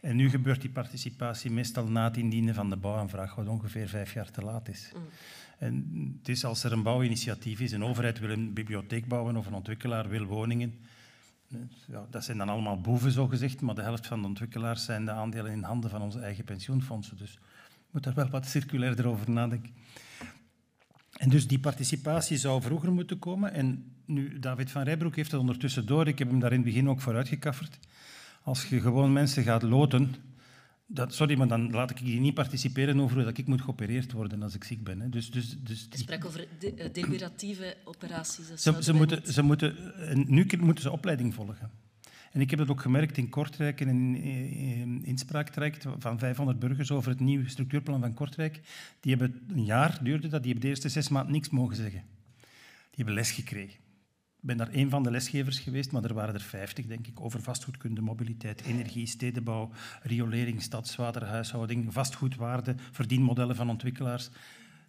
En 0.00 0.16
nu 0.16 0.30
gebeurt 0.30 0.60
die 0.60 0.70
participatie 0.70 1.50
meestal 1.50 1.86
na 1.86 2.04
het 2.04 2.16
indienen 2.16 2.54
van 2.54 2.70
de 2.70 2.76
bouwaanvraag, 2.76 3.34
wat 3.34 3.48
ongeveer 3.48 3.88
vijf 3.88 4.12
jaar 4.12 4.30
te 4.30 4.42
laat 4.42 4.68
is. 4.68 4.92
En 5.58 6.14
het 6.18 6.28
is 6.28 6.44
als 6.44 6.64
er 6.64 6.72
een 6.72 6.82
bouwinitiatief 6.82 7.60
is, 7.60 7.72
een 7.72 7.84
overheid 7.84 8.18
wil 8.18 8.30
een 8.30 8.52
bibliotheek 8.52 9.08
bouwen 9.08 9.36
of 9.36 9.46
een 9.46 9.54
ontwikkelaar 9.54 10.08
wil 10.08 10.24
woningen, 10.24 10.74
ja, 11.86 12.06
dat 12.10 12.24
zijn 12.24 12.38
dan 12.38 12.48
allemaal 12.48 12.80
boeven, 12.80 13.12
zogezegd, 13.12 13.60
maar 13.60 13.74
de 13.74 13.82
helft 13.82 14.06
van 14.06 14.20
de 14.20 14.26
ontwikkelaars 14.26 14.84
zijn 14.84 15.04
de 15.04 15.10
aandelen 15.10 15.52
in 15.52 15.62
handen 15.62 15.90
van 15.90 16.02
onze 16.02 16.20
eigen 16.20 16.44
pensioenfondsen. 16.44 17.16
Dus 17.16 17.32
je 17.32 17.90
moet 17.90 18.02
daar 18.02 18.14
wel 18.14 18.28
wat 18.28 18.46
circulairder 18.46 19.06
over 19.06 19.30
nadenken. 19.30 19.74
En 21.16 21.28
dus 21.28 21.46
die 21.46 21.58
participatie 21.58 22.36
zou 22.36 22.62
vroeger 22.62 22.92
moeten 22.92 23.18
komen. 23.18 23.52
En 23.52 23.92
nu, 24.04 24.38
David 24.38 24.70
van 24.70 24.82
Rijbroek 24.82 25.16
heeft 25.16 25.30
het 25.30 25.40
ondertussen 25.40 25.86
door. 25.86 26.08
Ik 26.08 26.18
heb 26.18 26.28
hem 26.28 26.40
daar 26.40 26.52
in 26.52 26.56
het 26.56 26.66
begin 26.66 26.88
ook 26.88 27.00
voor 27.00 27.14
uitgekafferd. 27.14 27.78
Als 28.46 28.64
je 28.64 28.80
gewoon 28.80 29.12
mensen 29.12 29.42
gaat 29.42 29.62
loten... 29.62 30.14
Dat, 30.86 31.14
sorry, 31.14 31.38
maar 31.38 31.48
dan 31.48 31.70
laat 31.70 31.90
ik 31.90 31.98
die 32.04 32.20
niet 32.20 32.34
participeren 32.34 33.00
over 33.00 33.16
hoe 33.16 33.24
dat 33.24 33.38
ik 33.38 33.46
moet 33.46 33.60
geopereerd 33.62 34.12
worden 34.12 34.42
als 34.42 34.54
ik 34.54 34.64
ziek 34.64 34.84
ben. 34.84 35.00
Hè. 35.00 35.08
Dus, 35.08 35.30
dus, 35.30 35.56
dus 35.60 35.80
Je 35.82 35.88
die- 35.88 35.98
sprak 35.98 36.24
over 36.24 36.46
de, 36.58 36.74
eh, 36.74 36.92
deliberatieve 36.92 37.76
operaties. 37.84 38.48
Dat 38.48 38.60
ze, 38.60 38.82
ze 38.82 38.92
moeten, 38.92 39.18
niet- 39.24 39.34
ze 39.34 39.42
moeten, 39.42 39.94
en 40.08 40.24
nu 40.28 40.46
moeten 40.58 40.82
ze 40.82 40.90
opleiding 40.90 41.34
volgen. 41.34 41.70
En 42.32 42.40
ik 42.40 42.50
heb 42.50 42.58
dat 42.58 42.68
ook 42.68 42.80
gemerkt 42.80 43.16
in 43.16 43.28
Kortrijk 43.28 43.80
en 43.80 43.88
in, 43.88 44.14
in 44.16 45.04
inspraaktraject 45.04 45.86
van 45.98 46.18
500 46.18 46.58
burgers 46.58 46.90
over 46.90 47.10
het 47.10 47.20
nieuwe 47.20 47.48
structuurplan 47.48 48.00
van 48.00 48.14
Kortrijk. 48.14 48.60
Die 49.00 49.16
hebben 49.16 49.40
een 49.48 49.64
jaar 49.64 49.98
duurde 50.02 50.28
dat, 50.28 50.42
die 50.42 50.52
hebben 50.52 50.60
de 50.60 50.68
eerste 50.68 50.88
zes 50.88 51.08
maanden 51.08 51.32
niks 51.32 51.48
mogen 51.50 51.76
zeggen. 51.76 52.02
Die 52.90 53.04
hebben 53.04 53.14
les 53.14 53.30
gekregen. 53.30 53.78
Ik 54.46 54.56
ben 54.56 54.66
daar 54.66 54.74
één 54.74 54.90
van 54.90 55.02
de 55.02 55.10
lesgevers 55.10 55.58
geweest, 55.58 55.92
maar 55.92 56.04
er 56.04 56.14
waren 56.14 56.34
er 56.34 56.40
vijftig, 56.40 56.86
denk 56.86 57.06
ik, 57.06 57.20
over 57.20 57.42
vastgoedkunde, 57.42 58.00
mobiliteit, 58.00 58.62
energie, 58.62 59.06
stedenbouw, 59.06 59.70
riolering, 60.02 60.62
stadswater, 60.62 61.24
huishouding, 61.24 61.92
vastgoedwaarde, 61.92 62.74
verdienmodellen 62.92 63.56
van 63.56 63.70
ontwikkelaars. 63.70 64.30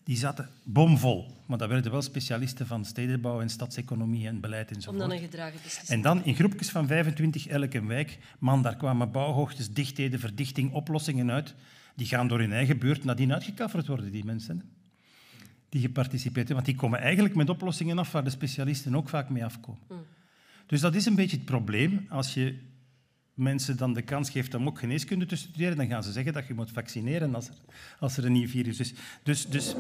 Die 0.04 0.18
zaten 0.18 0.50
bomvol, 0.64 1.32
maar 1.46 1.58
dat 1.58 1.70
werden 1.70 1.92
wel 1.92 2.02
specialisten 2.02 2.68
van 2.68 2.86
stedenbouw 2.86 3.42
en 3.42 3.50
stadseconomie 3.50 4.28
en 4.28 4.40
beleid 4.40 4.70
Om 4.70 4.76
enzovoort. 4.76 5.02
dan 5.02 5.12
een 5.12 5.20
gedragen 5.20 5.60
beslissing 5.64 5.90
En 5.90 6.02
dan 6.02 6.26
in 6.26 6.36
groepjes 6.36 6.70
van 6.70 6.88
25 6.88 7.48
elke 7.48 7.86
wijk, 7.86 8.18
man, 8.40 8.62
daar 8.62 8.76
kwamen 8.76 9.12
bouwhoogtes, 9.12 9.74
dichtheden, 9.74 10.20
verdichting, 10.20 10.74
oplossingen 10.74 11.32
uit. 11.32 11.54
Die 11.96 12.08
gaan 12.08 12.28
door 12.28 12.40
hun 12.40 12.54
eigen 12.54 12.78
buurt 12.80 13.04
nadien 13.04 13.34
uitgekafferd 13.34 13.88
worden, 13.88 14.12
die 14.12 14.26
mensen. 14.26 14.77
Die 15.78 15.86
geparticipeerd 15.86 16.48
hebben. 16.48 16.56
Want 16.56 16.66
die 16.66 16.76
komen 16.76 17.00
eigenlijk 17.00 17.36
met 17.36 17.50
oplossingen 17.50 17.98
af 17.98 18.12
waar 18.12 18.24
de 18.24 18.30
specialisten 18.30 18.96
ook 18.96 19.10
vaak 19.10 19.30
mee 19.30 19.46
afkomen. 19.46 19.82
Dus 20.66 20.82
dat 20.82 20.96
is 20.96 21.06
een 21.06 21.16
beetje 21.16 21.38
het 21.38 21.46
probleem. 21.46 22.06
Als 22.10 22.34
je 22.34 22.60
mensen 23.34 23.78
dan 23.78 23.94
de 23.94 24.02
kans 24.02 24.30
geeft 24.30 24.54
om 24.54 24.68
ook 24.68 24.80
geneeskunde 24.80 25.26
te 25.26 25.36
studeren, 25.36 25.78
dan 25.78 25.88
gaan 25.88 26.04
ze 26.04 26.12
zeggen 26.12 26.34
dat 26.34 26.48
je 26.48 26.54
moet 26.54 26.72
vaccineren 26.72 27.36
als 27.36 27.48
er, 27.48 27.56
als 28.00 28.18
er 28.18 28.26
een 28.26 28.32
nieuw 28.32 28.48
virus 28.48 28.80
is. 28.80 28.94
Dus, 29.24 29.46
dus 29.46 29.76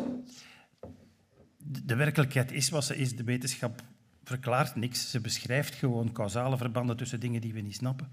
de 1.57 1.85
de 1.85 1.95
werkelijkheid 1.95 2.51
is 2.51 2.69
wat 2.69 2.85
ze 2.85 2.95
is. 2.95 3.15
De 3.15 3.23
wetenschap 3.23 3.81
verklaart 4.23 4.75
niks. 4.75 5.11
Ze 5.11 5.19
beschrijft 5.19 5.75
gewoon 5.75 6.11
causale 6.11 6.57
verbanden 6.57 6.97
tussen 6.97 7.19
dingen 7.19 7.41
die 7.41 7.53
we 7.53 7.61
niet 7.61 7.75
snappen. 7.75 8.11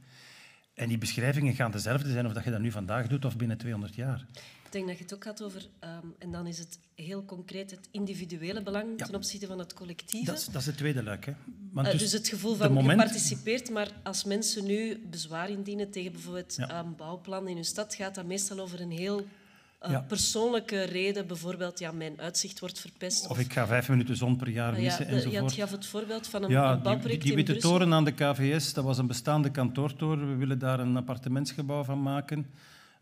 En 0.75 0.89
die 0.89 0.99
beschrijvingen 0.99 1.55
gaan 1.55 1.71
dezelfde 1.71 2.11
zijn 2.11 2.27
of 2.27 2.33
dat 2.33 2.45
je 2.45 2.51
dat 2.51 2.61
nu 2.61 2.71
vandaag 2.71 3.07
doet 3.07 3.25
of 3.25 3.37
binnen 3.37 3.59
200 3.59 3.95
jaar. 3.95 4.27
Ik 4.75 4.81
denk 4.81 4.99
dat 4.99 4.99
je 5.09 5.15
het 5.15 5.15
ook 5.15 5.25
had 5.25 5.43
over, 5.43 5.67
ehm, 5.79 6.07
en 6.19 6.33
dan 6.33 6.47
is 6.47 6.59
het 6.59 6.79
heel 6.95 7.25
concreet 7.25 7.71
het 7.71 7.89
individuele 7.91 8.63
belang 8.63 8.87
Ja. 8.97 9.05
ten 9.07 9.15
opzichte 9.15 9.47
van 9.47 9.59
het 9.59 9.75
collectieve. 9.75 10.27
Dat 10.27 10.39
is, 10.39 10.47
dat 10.47 10.61
is 10.61 10.67
het 10.67 10.77
tweede 10.77 11.03
luik. 11.03 11.25
Hè. 11.27 11.33
Want 11.73 11.87
Eh, 11.89 11.99
dus, 11.99 12.13
het 12.13 12.29
gevoel 12.29 12.55
van 12.55 12.73
moment- 12.73 13.01
je 13.01 13.07
participeert, 13.07 13.71
maar 13.71 13.89
als 14.03 14.25
mensen 14.25 14.65
nu 14.67 14.99
bezwaar 15.11 15.51
indienen 15.51 15.91
tegen 15.91 16.13
bijvoorbeeld 16.13 16.55
Ja. 16.57 16.79
een 16.81 16.97
bouwplan 16.97 17.49
in 17.49 17.55
hun 17.55 17.65
stad, 17.65 17.95
gaat 17.95 18.15
dat 18.15 18.25
meestal 18.25 18.59
over 18.61 18.81
een 18.81 18.91
heel 18.91 19.27
eh, 19.79 19.91
Ja. 19.91 20.01
persoonlijke 20.01 20.83
reden. 20.83 21.27
Bijvoorbeeld, 21.27 21.79
ja, 21.79 21.93
mijn 21.93 22.21
uitzicht 22.21 22.61
wordt 22.61 22.79
verpest. 22.81 23.27
Of 23.29 23.39
ik 23.39 23.53
ga 23.53 23.67
vijf 23.67 23.89
minuten 23.89 24.17
zon 24.17 24.37
per 24.37 24.49
jaar 24.49 24.75
ja, 24.77 24.81
missen 24.83 25.05
de- 25.07 25.11
ja, 25.11 25.17
enzovoort. 25.17 25.43
het 25.51 25.53
gaf 25.61 25.71
het 25.71 25.87
voorbeeld 25.87 26.27
van 26.27 26.43
een, 26.43 26.51
Ja, 26.51 26.73
een 26.73 26.83
bouwproject 26.83 27.23
die, 27.23 27.35
die 27.37 27.45
witte 27.45 27.61
toren 27.61 27.93
aan 27.93 28.05
de 28.05 28.13
KVS, 28.13 28.73
dat 28.73 28.85
was 28.85 28.99
een 28.99 29.07
bestaande 29.07 29.51
kantoortoren. 29.51 30.29
We 30.31 30.35
willen 30.37 30.59
daar 30.59 30.81
een 30.81 30.97
appartementsgebouw 30.97 31.85
van 31.85 32.03
maken. 32.03 32.47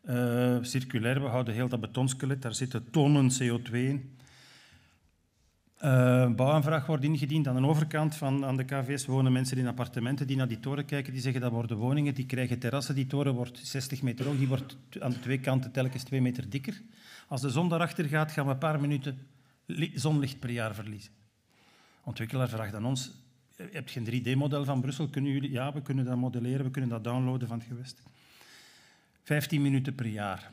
Eh, 0.03 0.57
circulair, 0.61 1.22
we 1.22 1.28
houden 1.28 1.55
heel 1.55 1.68
dat 1.68 1.80
betonskelet. 1.80 2.42
Daar 2.42 2.55
zitten 2.55 2.90
tonnen 2.90 3.30
CO2 3.30 3.72
in. 3.72 4.16
Een 5.78 6.36
bouwaanvraag 6.36 6.86
wordt 6.86 7.05
ingediend. 7.05 7.48
Aan 7.48 7.62
de 7.62 7.68
overkant 7.68 8.14
van 8.16 8.44
aan 8.44 8.57
de 8.57 8.64
KVS 8.64 9.07
wonen 9.07 9.32
mensen 9.32 9.59
in 9.59 9.66
appartementen 9.66 10.26
die 10.26 10.36
naar 10.36 10.48
die 10.48 10.61
toren 10.61 10.84
kijken. 10.84 11.12
Die 11.12 11.22
zeggen 11.22 11.40
dat 11.40 11.50
worden 11.50 11.76
woningen, 11.76 12.14
die 12.14 12.26
krijgen 12.26 12.59
terrassen. 12.59 12.94
Die 12.94 13.07
toren 13.07 13.34
wordt 13.34 13.59
60 13.62 14.03
meter 14.03 14.26
hoog, 14.26 14.36
die 14.38 14.48
wordt 14.48 14.76
aan 15.00 15.11
de 15.11 15.20
twee 15.20 15.38
kanten 15.40 15.72
telkens 15.72 16.03
twee 16.03 16.20
meter 16.20 16.50
dikker. 16.50 16.82
Als 17.28 17.40
de 17.40 17.50
zon 17.50 17.68
daarachter 17.68 18.05
gaat, 18.05 18.32
gaan 18.32 18.46
we 18.46 18.53
een 18.53 18.59
paar 18.59 18.80
minuten 18.80 19.26
li- 19.66 19.92
zonlicht 19.94 20.38
per 20.38 20.50
jaar 20.50 20.74
verliezen. 20.74 21.12
Ontwikkelaar 22.05 22.48
vraagt 22.48 22.74
aan 22.74 22.84
ons, 22.84 23.11
je 23.57 23.82
een 23.94 24.22
3D-model 24.36 24.64
van 24.64 24.80
Brussel? 24.80 25.09
Kunnen 25.09 25.32
jullie? 25.32 25.50
Ja, 25.50 25.72
we 25.72 25.82
kunnen 25.82 26.05
dat 26.05 26.16
modelleren, 26.16 26.64
we 26.64 26.70
kunnen 26.70 26.90
dat 26.90 27.05
downloaden 27.05 27.48
van 27.48 27.59
het 27.59 27.66
gewest. 27.66 28.03
15 29.22 29.62
minuten 29.62 29.94
per 29.94 30.06
jaar. 30.06 30.50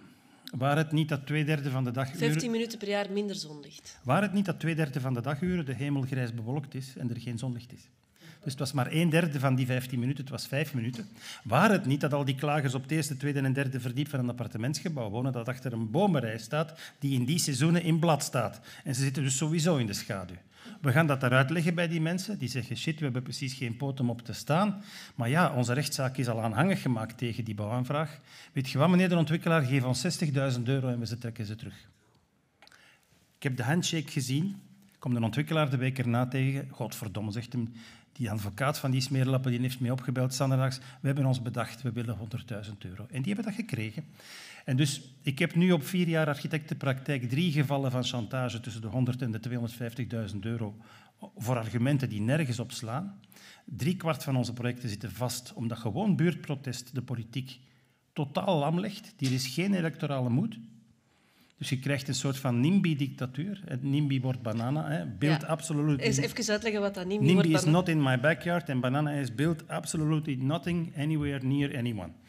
Waar 0.57 0.77
het 0.77 0.91
niet 0.91 1.09
dat 1.09 1.25
twee 1.25 1.45
derde 1.45 1.69
van 1.69 1.83
de 1.83 1.91
daguren... 1.91 2.19
15 2.19 2.51
minuten 2.51 2.77
per 2.77 2.87
jaar 2.87 3.11
minder 3.11 3.35
zonlicht. 3.35 3.99
Waar 4.03 4.21
het 4.21 4.33
niet 4.33 4.45
dat 4.45 4.59
twee 4.59 4.75
derde 4.75 4.99
van 4.99 5.13
de 5.13 5.21
daguren 5.21 5.65
de 5.65 5.73
hemel 5.73 6.01
grijs 6.01 6.33
bewolkt 6.33 6.75
is 6.75 6.93
en 6.97 7.09
er 7.09 7.21
geen 7.21 7.37
zonlicht 7.37 7.73
is. 7.73 7.89
Dus 8.43 8.51
het 8.51 8.59
was 8.59 8.71
maar 8.71 8.91
een 8.91 9.09
derde 9.09 9.39
van 9.39 9.55
die 9.55 9.65
15 9.65 9.99
minuten, 9.99 10.21
het 10.21 10.31
was 10.31 10.47
vijf 10.47 10.73
minuten. 10.73 11.07
Waar 11.43 11.71
het 11.71 11.85
niet 11.85 12.01
dat 12.01 12.13
al 12.13 12.25
die 12.25 12.35
klagers 12.35 12.73
op 12.73 12.81
het 12.81 12.91
eerste, 12.91 13.17
tweede 13.17 13.39
en 13.39 13.53
derde 13.53 13.79
verdiep 13.79 14.09
van 14.09 14.19
een 14.19 14.29
appartementsgebouw 14.29 15.09
wonen, 15.09 15.31
dat 15.31 15.47
achter 15.47 15.73
een 15.73 15.91
bomenrij 15.91 16.37
staat 16.37 16.79
die 16.99 17.13
in 17.13 17.25
die 17.25 17.39
seizoenen 17.39 17.83
in 17.83 17.99
blad 17.99 18.23
staat. 18.23 18.59
En 18.83 18.95
ze 18.95 19.01
zitten 19.01 19.23
dus 19.23 19.37
sowieso 19.37 19.77
in 19.77 19.85
de 19.85 19.93
schaduw. 19.93 20.35
We 20.81 20.91
gaan 20.91 21.07
dat 21.07 21.19
daaruit 21.19 21.49
leggen 21.49 21.75
bij 21.75 21.87
die 21.87 22.01
mensen. 22.01 22.37
Die 22.37 22.49
zeggen, 22.49 22.77
shit, 22.77 22.97
we 22.97 23.03
hebben 23.03 23.23
precies 23.23 23.53
geen 23.53 23.77
poot 23.77 23.99
om 23.99 24.09
op 24.09 24.21
te 24.21 24.33
staan. 24.33 24.83
Maar 25.15 25.29
ja, 25.29 25.53
onze 25.53 25.73
rechtszaak 25.73 26.17
is 26.17 26.27
al 26.27 26.41
aanhangig 26.41 26.81
gemaakt 26.81 27.17
tegen 27.17 27.43
die 27.43 27.55
bouwaanvraag. 27.55 28.19
Weet 28.53 28.69
je 28.69 28.77
wat, 28.77 28.89
meneer 28.89 29.09
de 29.09 29.17
ontwikkelaar, 29.17 29.61
geef 29.61 29.83
ons 29.83 30.21
60.000 30.57 30.63
euro 30.63 30.87
en 30.87 30.99
we 30.99 31.17
trekken 31.17 31.45
ze 31.45 31.55
terug. 31.55 31.87
Ik 33.37 33.43
heb 33.43 33.57
de 33.57 33.63
handshake 33.63 34.11
gezien. 34.11 34.45
Ik 34.93 34.99
kom 34.99 35.13
de 35.13 35.21
ontwikkelaar 35.21 35.69
de 35.69 35.77
week 35.77 35.99
erna 35.99 36.27
tegen. 36.27 36.67
Godverdomme, 36.71 37.31
zegt 37.31 37.53
hem. 37.53 37.73
Die 38.19 38.31
advocaat 38.31 38.79
van 38.79 38.91
die 38.91 39.01
smeerlappen 39.01 39.51
die 39.51 39.59
heeft 39.59 39.79
mij 39.79 39.91
opgebeld 39.91 40.33
zanderdags. 40.33 40.77
We 40.77 41.07
hebben 41.07 41.25
ons 41.25 41.41
bedacht, 41.41 41.81
we 41.81 41.91
willen 41.91 42.17
100.000 42.17 42.77
euro. 42.77 43.05
En 43.09 43.21
die 43.21 43.33
hebben 43.33 43.53
dat 43.53 43.65
gekregen. 43.65 44.05
En 44.65 44.77
dus, 44.77 45.01
ik 45.21 45.39
heb 45.39 45.55
nu 45.55 45.71
op 45.71 45.85
vier 45.85 46.07
jaar 46.07 46.27
architectenpraktijk 46.27 47.29
drie 47.29 47.51
gevallen 47.51 47.91
van 47.91 48.03
chantage 48.03 48.59
tussen 48.59 48.81
de 48.81 48.87
100 48.87 49.21
en 49.21 49.31
de 49.31 49.39
250.000 50.31 50.39
euro 50.39 50.75
voor 51.35 51.57
argumenten 51.57 52.09
die 52.09 52.21
nergens 52.21 52.59
op 52.59 52.71
slaan. 52.71 53.19
Drie 53.65 53.95
kwart 53.95 54.23
van 54.23 54.35
onze 54.35 54.53
projecten 54.53 54.89
zitten 54.89 55.11
vast 55.11 55.53
omdat 55.53 55.77
gewoon 55.77 56.15
buurtprotest 56.15 56.95
de 56.95 57.01
politiek 57.01 57.59
totaal 58.13 58.59
lam 58.59 58.79
legt. 58.79 59.13
Hier 59.17 59.31
is 59.31 59.47
geen 59.47 59.73
electorale 59.73 60.29
moed. 60.29 60.59
Dus 61.59 61.69
je 61.69 61.79
krijgt 61.79 62.07
een 62.07 62.13
soort 62.15 62.37
van 62.37 62.59
NIMBY-dictatuur. 62.59 63.61
Het 63.65 63.83
NIMBY 63.83 64.21
wordt 64.21 64.41
banana. 64.41 64.89
Hè. 64.89 65.05
Build 65.05 65.41
Ja. 65.41 65.47
absolutely... 65.47 66.05
Eens 66.05 66.17
even 66.17 66.51
uitleggen 66.51 66.81
wat 66.81 66.93
dat 66.93 67.05
NIMBY 67.05 67.25
NIMBY 67.25 67.41
wordt. 67.47 67.57
is 67.57 67.63
dan- 67.63 67.71
not 67.73 67.87
in 67.87 68.03
my 68.03 68.19
backyard 68.19 68.69
and 68.69 68.81
banana 68.81 69.11
is 69.11 69.35
built 69.35 69.67
absolutely 69.67 70.35
nothing 70.35 70.97
anywhere 70.97 71.45
near 71.45 71.77
anyone. 71.77 72.09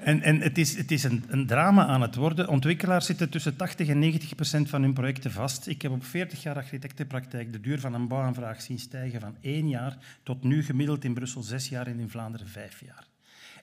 En, 0.00 0.22
en 0.22 0.40
het 0.40 0.58
is, 0.58 0.76
het 0.76 0.90
is 0.90 1.04
een, 1.04 1.24
een 1.28 1.46
drama 1.46 1.86
aan 1.86 2.00
het 2.02 2.14
worden. 2.14 2.48
Ontwikkelaars 2.48 3.06
zitten 3.06 3.30
tussen 3.30 3.56
80 3.56 3.88
en 3.88 3.98
90 3.98 4.34
procent 4.34 4.68
van 4.68 4.82
hun 4.82 4.92
projecten 4.92 5.30
vast. 5.30 5.66
Ik 5.66 5.82
heb 5.82 5.92
op 5.92 6.04
40 6.04 6.42
jaar 6.42 6.56
architectenpraktijk 6.56 7.52
de 7.52 7.60
duur 7.60 7.80
van 7.80 7.94
een 7.94 8.08
bouwaanvraag 8.08 8.62
zien 8.62 8.78
stijgen 8.78 9.20
van 9.20 9.36
één 9.40 9.68
jaar 9.68 9.96
tot 10.22 10.44
nu 10.44 10.62
gemiddeld 10.64 11.04
in 11.04 11.14
Brussel 11.14 11.42
zes 11.42 11.68
jaar 11.68 11.86
en 11.86 11.98
in 12.00 12.10
Vlaanderen 12.10 12.48
vijf 12.48 12.80
jaar. 12.86 13.06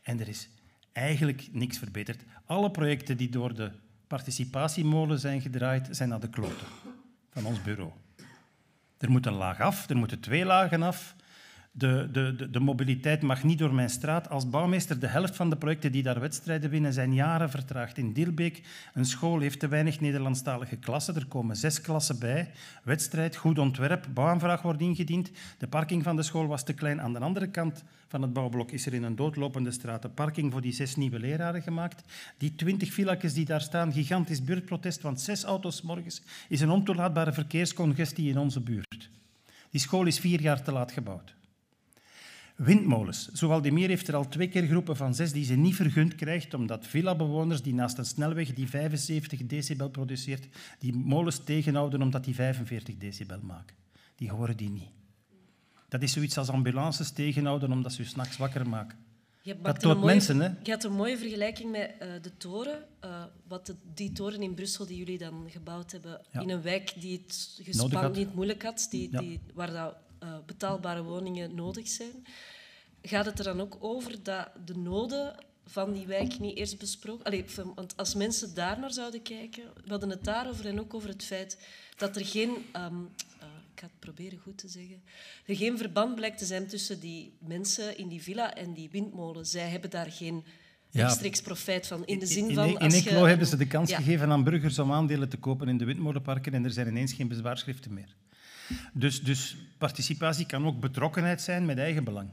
En 0.04 0.20
er 0.20 0.28
is 0.28 0.50
eigenlijk 0.98 1.48
niks 1.52 1.78
verbeterd. 1.78 2.24
Alle 2.46 2.72
projecten 2.72 3.18
die 3.18 3.30
door 3.30 3.56
de 3.56 3.72
participatiemolen 4.08 5.20
zijn 5.20 5.42
gedraaid, 5.42 5.88
zijn 5.92 6.10
naar 6.10 6.20
de 6.20 6.30
kloten 6.30 6.68
van 7.30 7.46
ons 7.46 7.62
bureau. 7.62 7.92
Er 8.98 9.12
moet 9.12 9.26
een 9.26 9.34
laag 9.34 9.60
af, 9.60 9.90
er 9.90 9.98
moeten 9.98 10.20
twee 10.20 10.46
lagen 10.46 10.84
af. 10.84 11.16
De, 11.78 12.10
de, 12.12 12.36
de, 12.36 12.50
de 12.50 12.60
mobiliteit 12.60 13.22
mag 13.22 13.44
niet 13.44 13.58
door 13.58 13.74
mijn 13.74 13.90
straat. 13.90 14.30
Als 14.30 14.50
bouwmeester, 14.50 15.00
de 15.00 15.08
helft 15.08 15.36
van 15.36 15.50
de 15.50 15.56
projecten 15.56 15.92
die 15.92 16.04
daar 16.04 16.20
wedstrijden 16.20 16.70
winnen, 16.70 16.94
zijn 16.94 17.14
jaren 17.14 17.50
vertraagd. 17.50 17.98
In 17.98 18.14
Dilbeek, 18.14 18.62
een 18.94 19.06
school 19.06 19.40
heeft 19.40 19.60
te 19.60 19.68
weinig 19.68 20.00
Nederlandstalige 20.00 20.76
klassen. 20.76 21.16
Er 21.16 21.26
komen 21.26 21.56
zes 21.56 21.82
klassen 21.82 22.20
bij. 22.20 22.52
Wedstrijd, 22.84 23.36
goed 23.36 23.60
ontwerp, 23.60 24.08
bouwaanvraag 24.14 24.62
wordt 24.62 24.82
ingediend. 24.82 25.32
De 25.58 25.68
parking 25.68 26.04
van 26.04 26.16
de 26.16 26.24
school 26.24 26.48
was 26.48 26.64
te 26.64 26.74
klein. 26.74 27.02
Aan 27.02 27.14
de 27.14 27.20
andere 27.20 27.48
kant 27.48 27.84
van 28.08 28.22
het 28.22 28.34
bouwblok 28.34 28.72
is 28.72 28.86
er 28.86 28.94
in 28.94 29.04
een 29.04 29.16
doodlopende 29.16 29.72
straat 29.72 30.04
een 30.04 30.14
parking 30.14 30.52
voor 30.52 30.62
die 30.62 30.74
zes 30.74 30.96
nieuwe 30.96 31.20
leraren 31.20 31.62
gemaakt. 31.62 32.04
Die 32.38 32.56
twintig 32.56 32.94
villakjes 32.94 33.34
die 33.34 33.46
daar 33.46 33.62
staan, 33.62 33.94
gigantisch 33.94 34.44
buurtprotest, 34.44 35.02
want 35.02 35.22
zes 35.22 35.44
auto's 35.44 35.82
morgens 35.82 36.22
is 36.50 36.62
een 36.62 36.70
ontoelaatbare 36.70 37.34
verkeerscongestie 37.34 38.30
in 38.30 38.38
onze 38.38 38.62
buurt. 38.62 39.10
Die 39.70 39.82
school 39.82 40.06
is 40.06 40.20
vier 40.20 40.42
jaar 40.42 40.64
te 40.64 40.72
laat 40.72 40.92
gebouwd. 40.92 41.36
Windmolens. 42.58 43.28
Zowaldemir 43.34 43.88
heeft 43.88 44.08
er 44.08 44.16
al 44.16 44.28
twee 44.28 44.48
keer 44.48 44.68
groepen 44.68 44.96
van 44.98 45.16
zes 45.16 45.32
die 45.32 45.46
ze 45.46 45.54
niet 45.56 45.76
vergund 45.76 46.16
krijgt, 46.16 46.54
omdat 46.54 46.88
villa-bewoners 46.88 47.62
die 47.62 47.74
naast 47.74 47.98
een 47.98 48.06
snelweg 48.06 48.54
die 48.54 48.70
75 48.70 49.46
decibel 49.46 49.90
produceert, 49.90 50.48
die 50.80 50.94
molens 50.96 51.44
tegenhouden 51.44 52.02
omdat 52.02 52.24
die 52.24 52.36
45 52.36 52.98
decibel 52.98 53.40
maken. 53.42 53.76
Die 54.16 54.30
horen 54.32 54.58
die 54.58 54.70
niet. 54.70 54.90
Dat 55.90 56.02
is 56.02 56.12
zoiets 56.12 56.38
als 56.38 56.50
ambulances 56.50 57.12
tegenhouden 57.12 57.72
omdat 57.72 57.94
ze 57.94 58.02
je 58.02 58.08
s'nachts 58.08 58.38
wakker 58.38 58.70
maken. 58.70 58.98
Je 59.42 59.56
Dat 59.62 59.84
mooie, 59.84 60.06
mensen, 60.06 60.40
hè? 60.40 60.50
Je 60.64 60.72
had 60.72 60.84
een 60.84 60.92
mooie 60.94 61.18
vergelijking 61.18 61.72
met 61.72 61.92
eh, 62.00 62.08
de 62.22 62.38
toren. 62.38 62.84
eh, 63.00 63.24
wat 63.48 63.66
de- 63.66 63.76
die 63.94 64.12
toren 64.12 64.42
in 64.42 64.54
Brussel 64.54 64.86
die 64.86 64.98
jullie 64.98 65.18
dan 65.18 65.46
gebouwd 65.50 65.92
hebben, 65.92 66.22
Ja. 66.32 66.42
in 66.42 66.50
een 66.50 66.62
wijk 66.62 66.94
die 67.00 67.18
het 67.26 67.62
die 68.14 68.26
het 68.26 68.36
moeilijk 68.36 68.64
had, 68.64 68.88
die, 68.90 69.12
Ja. 69.12 69.20
die, 69.20 69.40
waar 69.54 69.72
dat, 69.72 69.96
eh, 70.20 70.38
betaalbare 70.46 71.04
woningen 71.04 71.56
nodig 71.56 71.88
zijn. 71.88 72.26
Gaat 73.02 73.26
het 73.26 73.40
er 73.40 73.46
dan 73.46 73.62
ook 73.62 73.78
over 73.80 74.24
dat 74.24 74.50
de 74.66 74.76
noden 74.78 75.36
van 75.66 75.94
die 75.94 76.06
wijk 76.06 76.40
niet 76.40 76.58
eerst 76.58 76.78
besproken... 76.80 77.26
Allee, 77.26 77.46
want 77.76 77.98
als 77.98 78.16
mensen 78.16 78.54
daar 78.54 78.80
naar 78.80 78.92
zouden 78.94 79.22
kijken... 79.22 79.64
We 79.84 79.90
hadden 79.90 80.10
het 80.10 80.24
daarover 80.24 80.66
en 80.68 80.80
ook 80.80 80.94
over 80.94 81.10
het 81.10 81.24
feit 81.24 81.58
dat 81.98 82.16
er 82.16 82.26
geen... 82.26 82.50
ehm, 82.72 82.94
eh, 83.40 83.48
ik 83.74 83.80
ga 83.80 83.86
het 83.86 84.00
proberen 84.00 84.40
goed 84.40 84.58
te 84.58 84.68
zeggen. 84.68 85.02
Er 85.46 85.56
geen 85.56 85.78
verband 85.78 86.16
blijkt 86.16 86.38
te 86.38 86.46
zijn 86.46 86.68
tussen 86.68 87.00
die 87.00 87.34
mensen 87.40 87.98
in 87.98 88.08
die 88.08 88.22
villa 88.24 88.56
en 88.56 88.74
die 88.74 88.90
windmolen. 88.90 89.46
Zij 89.46 89.70
hebben 89.70 89.90
daar 89.90 90.12
geen 90.12 90.44
Ja. 90.90 91.02
rechtstreeks 91.04 91.42
profijt 91.42 91.88
van. 91.88 92.06
In 92.06 92.20
de 92.20 92.26
zin 92.26 92.50
in, 92.50 92.56
van... 92.56 92.80
in 92.80 92.92
Eeklo 92.92 93.22
een- 93.22 93.28
hebben 93.30 93.48
ze 93.48 93.58
de 93.58 93.68
kans 93.68 93.90
Ja. 93.90 93.98
gegeven 93.98 94.30
aan 94.32 94.44
burgers 94.44 94.80
om 94.80 94.92
aandelen 94.92 95.30
te 95.30 95.38
kopen 95.38 95.68
in 95.68 95.78
de 95.78 95.86
windmolenparken 95.86 96.54
en 96.54 96.64
er 96.64 96.72
zijn 96.72 96.88
ineens 96.88 97.14
geen 97.14 97.28
bezwaarschriften 97.28 97.94
meer. 97.94 98.16
Dus, 98.94 99.22
dus 99.22 99.58
participatie 99.78 100.46
kan 100.46 100.66
ook 100.66 100.80
betrokkenheid 100.80 101.42
zijn 101.42 101.66
met 101.66 101.78
eigen 101.78 102.04
belang. 102.04 102.30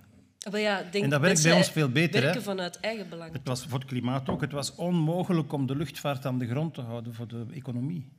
Maar 0.50 0.60
ja, 0.60 0.82
denk 0.90 1.04
En 1.04 1.10
dat 1.10 1.20
werkt 1.20 1.42
bij 1.42 1.52
ons 1.52 1.70
veel 1.70 1.88
beter, 1.88 2.32
hè? 2.32 2.42
vanuit 2.42 2.80
eigen 2.80 3.08
belang. 3.08 3.32
Het 3.32 3.46
was 3.48 3.66
voor 3.66 3.78
het 3.78 3.88
klimaat 3.88 4.28
ook. 4.28 4.40
Het 4.40 4.52
was 4.52 4.74
onmogelijk 4.74 5.52
om 5.52 5.66
de 5.66 5.76
luchtvaart 5.76 6.26
aan 6.26 6.38
de 6.38 6.46
grond 6.46 6.74
te 6.74 6.80
houden 6.80 7.14
voor 7.14 7.28
de 7.28 7.46
economie. 7.52 8.12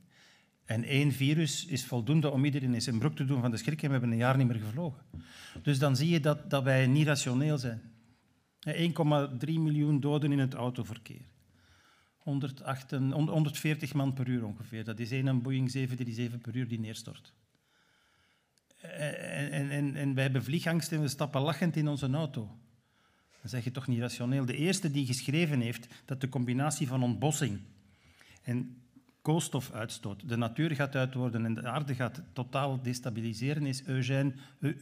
En 0.64 0.84
één 0.84 1.12
virus 1.12 1.66
is 1.66 1.84
voldoende 1.84 2.30
om 2.30 2.44
iedereen 2.44 2.74
in 2.74 2.82
zijn 2.82 2.98
broek 2.98 3.16
te 3.16 3.24
doen 3.24 3.40
van 3.40 3.50
de 3.50 3.56
schrik 3.56 3.82
en 3.82 3.86
we 3.86 3.92
hebben 3.92 4.10
een 4.10 4.16
jaar 4.16 4.36
niet 4.36 4.46
meer 4.46 4.60
gevlogen. 4.60 5.02
Dus 5.62 5.78
dan 5.78 5.96
zie 5.96 6.08
je 6.08 6.20
dat, 6.20 6.50
dat 6.50 6.62
wij 6.62 6.86
niet 6.86 7.06
rationeel 7.06 7.58
zijn. 7.58 7.80
Hè, 8.60 8.72
1,3 8.72 9.58
miljoen 9.60 10.00
doden 10.00 10.32
in 10.32 10.38
het 10.38 10.54
autoverkeer. 10.54 11.24
108 12.16 12.92
en- 12.92 13.12
140 13.12 13.94
man 13.94 14.12
per 14.12 14.28
uur 14.28 14.44
ongeveer. 14.44 14.84
Dat 14.84 14.98
is 14.98 15.10
één 15.10 15.42
Boeing 15.42 15.70
737 15.70 16.40
per 16.40 16.56
uur 16.56 16.68
die 16.68 16.80
neerstort. 16.80 17.32
En, 18.92 19.50
en, 19.50 19.70
en, 19.70 19.96
en 19.96 20.14
wij 20.14 20.22
hebben 20.22 20.44
vliegangst 20.44 20.92
en 20.92 21.00
we 21.00 21.08
stappen 21.08 21.40
lachend 21.40 21.76
in 21.76 21.88
onze 21.88 22.10
auto. 22.10 22.58
Dan 23.40 23.50
zeg 23.50 23.64
je 23.64 23.70
toch 23.70 23.86
niet 23.86 24.00
rationeel. 24.00 24.44
De 24.44 24.56
eerste 24.56 24.90
die 24.90 25.06
geschreven 25.06 25.60
heeft 25.60 25.86
dat 26.04 26.20
de 26.20 26.28
combinatie 26.28 26.86
van 26.86 27.02
ontbossing 27.02 27.60
en 28.42 28.76
koolstofuitstoot 29.22 30.28
de 30.28 30.36
natuur 30.36 30.70
gaat 30.70 30.96
uitwoorden 30.96 31.44
en 31.44 31.54
de 31.54 31.68
aarde 31.68 31.94
gaat 31.94 32.22
totaal 32.32 32.82
destabiliseren, 32.82 33.66
is 33.66 33.86
Eugène 33.86 34.32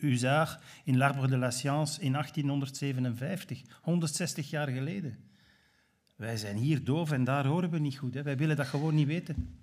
Usard 0.00 0.62
in 0.84 0.96
L'Arbre 0.96 1.28
de 1.28 1.36
la 1.36 1.50
Science 1.50 2.00
in 2.00 2.12
1857, 2.12 3.62
160 3.82 4.50
jaar 4.50 4.68
geleden. 4.68 5.18
Wij 6.16 6.36
zijn 6.36 6.56
hier 6.56 6.84
doof 6.84 7.12
en 7.12 7.24
daar 7.24 7.46
horen 7.46 7.70
we 7.70 7.78
niet 7.78 7.98
goed. 7.98 8.14
Hè. 8.14 8.22
Wij 8.22 8.36
willen 8.36 8.56
dat 8.56 8.66
gewoon 8.66 8.94
niet 8.94 9.06
weten. 9.06 9.58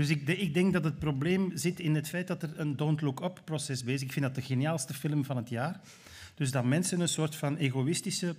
Dus 0.00 0.08
ik, 0.08 0.26
de- 0.26 0.36
ik 0.36 0.54
denk 0.54 0.72
dat 0.72 0.84
het 0.84 0.98
probleem 0.98 1.50
zit 1.56 1.80
in 1.80 1.94
het 1.94 2.08
feit 2.08 2.26
dat 2.26 2.42
er 2.42 2.60
een 2.60 2.76
Don't 2.76 3.00
Look 3.00 3.20
Up-proces 3.20 3.84
bezig 3.84 4.00
is. 4.00 4.02
Ik 4.06 4.12
vind 4.12 4.24
dat 4.24 4.34
de 4.34 4.42
geniaalste 4.42 4.94
film 4.94 5.24
van 5.24 5.36
het 5.36 5.48
jaar. 5.48 5.80
Dus 6.34 6.50
dat 6.50 6.64
mensen 6.64 7.00
een 7.00 7.08
soort 7.08 7.34
van 7.36 7.56
egoïstische, 7.56 8.36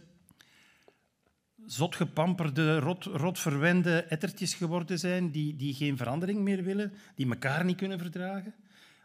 zotgepamperde, 1.65 2.79
rot, 2.79 3.03
rotverwende 3.03 4.03
ettertjes 4.03 4.53
geworden 4.53 4.99
zijn, 4.99 5.31
die, 5.31 5.55
die 5.55 5.73
geen 5.73 5.97
verandering 5.97 6.39
meer 6.39 6.63
willen, 6.63 6.93
die 7.15 7.29
elkaar 7.29 7.65
niet 7.65 7.77
kunnen 7.77 7.99
verdragen. 7.99 8.53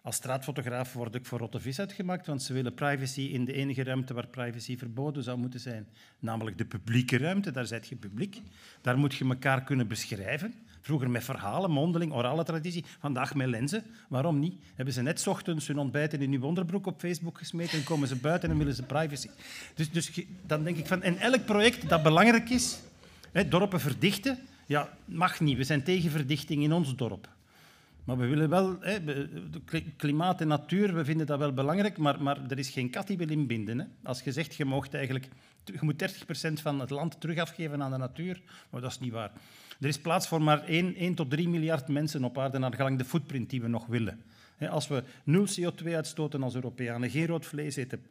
Als 0.02 0.16
straatfotograaf 0.16 0.92
word 0.92 1.14
ik 1.14 1.26
voor 1.26 1.38
rotte 1.38 1.60
vis 1.60 1.78
uitgemaakt, 1.80 2.26
want 2.26 2.42
ze 2.42 2.52
willen 2.52 2.74
privacy 2.74 3.20
in 3.20 3.44
de 3.44 3.52
enige 3.52 3.84
ruimte 3.84 4.14
waar 4.14 4.26
privacy 4.28 4.76
verboden 4.78 5.22
zou 5.22 5.38
moeten 5.38 5.60
zijn, 5.60 5.88
namelijk 6.18 6.58
de 6.58 6.64
publieke 6.64 7.18
ruimte. 7.18 7.50
Daar 7.50 7.66
zit 7.66 7.88
je 7.88 7.96
publiek. 7.96 8.42
Daar 8.80 8.98
moet 8.98 9.14
je 9.14 9.24
elkaar 9.28 9.64
kunnen 9.64 9.88
beschrijven. 9.88 10.54
Vroeger 10.86 11.10
met 11.10 11.24
verhalen, 11.24 11.70
mondeling, 11.70 12.12
orale 12.12 12.44
traditie. 12.44 12.84
Vandaag 12.98 13.34
met 13.34 13.48
lenzen. 13.48 13.84
Waarom 14.08 14.38
niet? 14.38 14.54
Hebben 14.74 14.94
ze 14.94 15.02
net 15.02 15.26
ochtends 15.26 15.66
hun 15.66 15.78
ontbijten 15.78 16.20
in 16.20 16.32
hun 16.32 16.42
onderbroek 16.42 16.86
op 16.86 17.00
Facebook 17.00 17.38
gesmeten 17.38 17.78
en 17.78 17.84
komen 17.84 18.08
ze 18.08 18.16
buiten 18.16 18.50
en 18.50 18.58
willen 18.58 18.74
ze 18.74 18.82
privacy. 18.82 19.28
Dus, 19.74 19.90
dus 19.90 20.20
dan 20.46 20.64
denk 20.64 20.76
ik 20.76 20.86
van... 20.86 21.02
En 21.02 21.18
elk 21.18 21.44
project 21.44 21.88
dat 21.88 22.02
belangrijk 22.02 22.50
is, 22.50 22.78
hè, 23.32 23.48
dorpen 23.48 23.80
verdichten, 23.80 24.38
ja, 24.66 24.88
mag 25.04 25.40
niet. 25.40 25.56
We 25.56 25.64
zijn 25.64 25.82
tegen 25.82 26.10
verdichting 26.10 26.62
in 26.62 26.72
ons 26.72 26.96
dorp. 26.96 27.28
Maar 28.04 28.16
we 28.16 28.26
willen 28.26 28.48
wel, 28.48 28.76
hè, 28.80 28.98
klimaat 29.96 30.40
en 30.40 30.48
natuur, 30.48 30.94
we 30.94 31.04
vinden 31.04 31.26
dat 31.26 31.38
wel 31.38 31.52
belangrijk, 31.52 31.98
maar, 31.98 32.22
maar 32.22 32.38
er 32.48 32.58
is 32.58 32.70
geen 32.70 32.90
kat 32.90 33.06
die 33.06 33.16
wil 33.16 33.30
inbinden. 33.30 33.78
Hè. 33.78 33.84
Als 34.02 34.22
je 34.22 34.32
zegt, 34.32 34.54
je, 34.54 34.86
eigenlijk, 34.90 35.28
je 35.64 35.78
moet 35.80 36.02
30% 36.50 36.52
van 36.52 36.80
het 36.80 36.90
land 36.90 37.20
terug 37.20 37.38
afgeven 37.38 37.82
aan 37.82 37.90
de 37.90 37.96
natuur, 37.96 38.40
maar 38.70 38.80
dat 38.80 38.90
is 38.90 38.98
niet 38.98 39.12
waar. 39.12 39.32
Er 39.80 39.88
is 39.88 39.98
plaats 39.98 40.28
voor 40.28 40.42
maar 40.42 40.64
1, 40.64 40.94
1 40.94 41.14
tot 41.14 41.30
3 41.30 41.48
miljard 41.48 41.88
mensen 41.88 42.24
op 42.24 42.38
aarde, 42.38 42.58
naar 42.58 42.74
gelang 42.74 42.98
de 42.98 43.04
footprint 43.04 43.50
die 43.50 43.60
we 43.60 43.68
nog 43.68 43.86
willen. 43.86 44.22
Als 44.70 44.88
we 44.88 45.04
nul 45.24 45.46
CO2 45.46 45.94
uitstoten 45.94 46.42
als 46.42 46.54
Europeanen, 46.54 47.10
geen 47.10 47.26
rood 47.26 47.46
vlees 47.46 47.76
eten, 47.76 48.06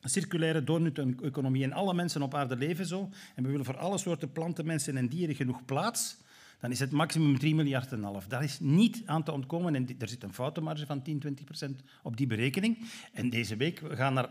circulaire 0.00 0.64
doornut-economie 0.64 1.64
en 1.64 1.72
alle 1.72 1.94
mensen 1.94 2.22
op 2.22 2.34
aarde 2.34 2.56
leven 2.56 2.86
zo, 2.86 3.10
en 3.34 3.42
we 3.42 3.50
willen 3.50 3.64
voor 3.64 3.76
alle 3.76 3.98
soorten 3.98 4.32
planten, 4.32 4.66
mensen 4.66 4.96
en 4.96 5.08
dieren 5.08 5.34
genoeg 5.34 5.64
plaats, 5.64 6.16
dan 6.64 6.72
is 6.72 6.80
het 6.80 6.90
maximum 6.90 7.38
3 7.38 7.54
miljard 7.54 7.92
en 7.92 8.02
half. 8.02 8.26
Daar 8.26 8.42
is 8.44 8.58
niet 8.60 9.02
aan 9.06 9.22
te 9.22 9.32
ontkomen. 9.32 9.74
En 9.74 9.88
er 9.98 10.08
zit 10.08 10.22
een 10.22 10.32
foutenmarge 10.34 10.86
van 10.86 11.02
10, 11.02 11.18
20 11.18 11.44
procent 11.44 11.80
op 12.02 12.16
die 12.16 12.26
berekening. 12.26 12.78
En 13.12 13.30
deze 13.30 13.56
week 13.56 13.80
we 13.80 13.96
gaan 13.96 14.14
naar 14.14 14.28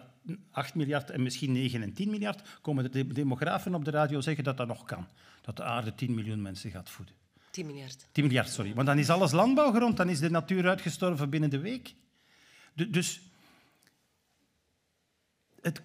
8 0.52 0.76
miljard 0.76 1.10
en 1.10 1.24
misschien 1.24 1.52
9 1.52 1.82
en 1.82 1.94
10 1.94 2.10
miljard. 2.10 2.60
Komen 2.62 2.84
de 2.84 2.90
de- 2.90 3.14
demografen 3.14 3.76
op 3.76 3.86
de 3.86 3.92
radio 3.92 4.22
zeggen 4.22 4.44
dat 4.44 4.58
dat 4.58 4.68
nog 4.68 4.84
kan. 4.86 5.08
Dat 5.42 5.56
de 5.58 5.64
aarde 5.64 5.96
10 5.96 6.14
miljoen 6.14 6.42
mensen 6.42 6.72
gaat 6.72 6.90
voeden. 6.90 7.16
10 7.52 7.66
miljard. 7.66 8.08
10 8.12 8.24
miljard, 8.24 8.50
sorry. 8.50 8.74
Want 8.74 8.88
dan 8.88 8.98
is 9.00 9.10
alles 9.10 9.32
landbouwgrond. 9.32 9.98
Dan 9.98 10.10
is 10.10 10.20
de 10.20 10.30
natuur 10.30 10.68
uitgestorven 10.68 11.30
binnen 11.30 11.50
de 11.50 11.60
week. 11.60 11.94
Du- 12.74 12.90
Dus 12.90 13.22
het, 15.62 15.80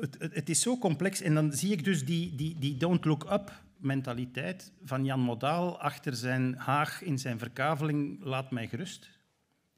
het, 0.00 0.16
het 0.34 0.48
is 0.48 0.60
zo 0.60 0.78
complex. 0.78 1.20
En 1.20 1.34
dan 1.34 1.52
zie 1.52 1.72
ik 1.72 1.84
dus 1.84 2.04
die, 2.04 2.34
die, 2.34 2.56
die 2.58 2.76
don't 2.76 3.04
look 3.04 3.30
up 3.32 3.52
mentaliteit 3.80 4.72
van 4.84 5.04
Jan 5.04 5.20
Modaal 5.20 5.80
achter 5.80 6.14
zijn 6.14 6.56
haag 6.56 7.02
in 7.02 7.18
zijn 7.18 7.38
verkaveling. 7.38 8.24
Laat 8.24 8.50
mij 8.50 8.68
gerust. 8.68 9.10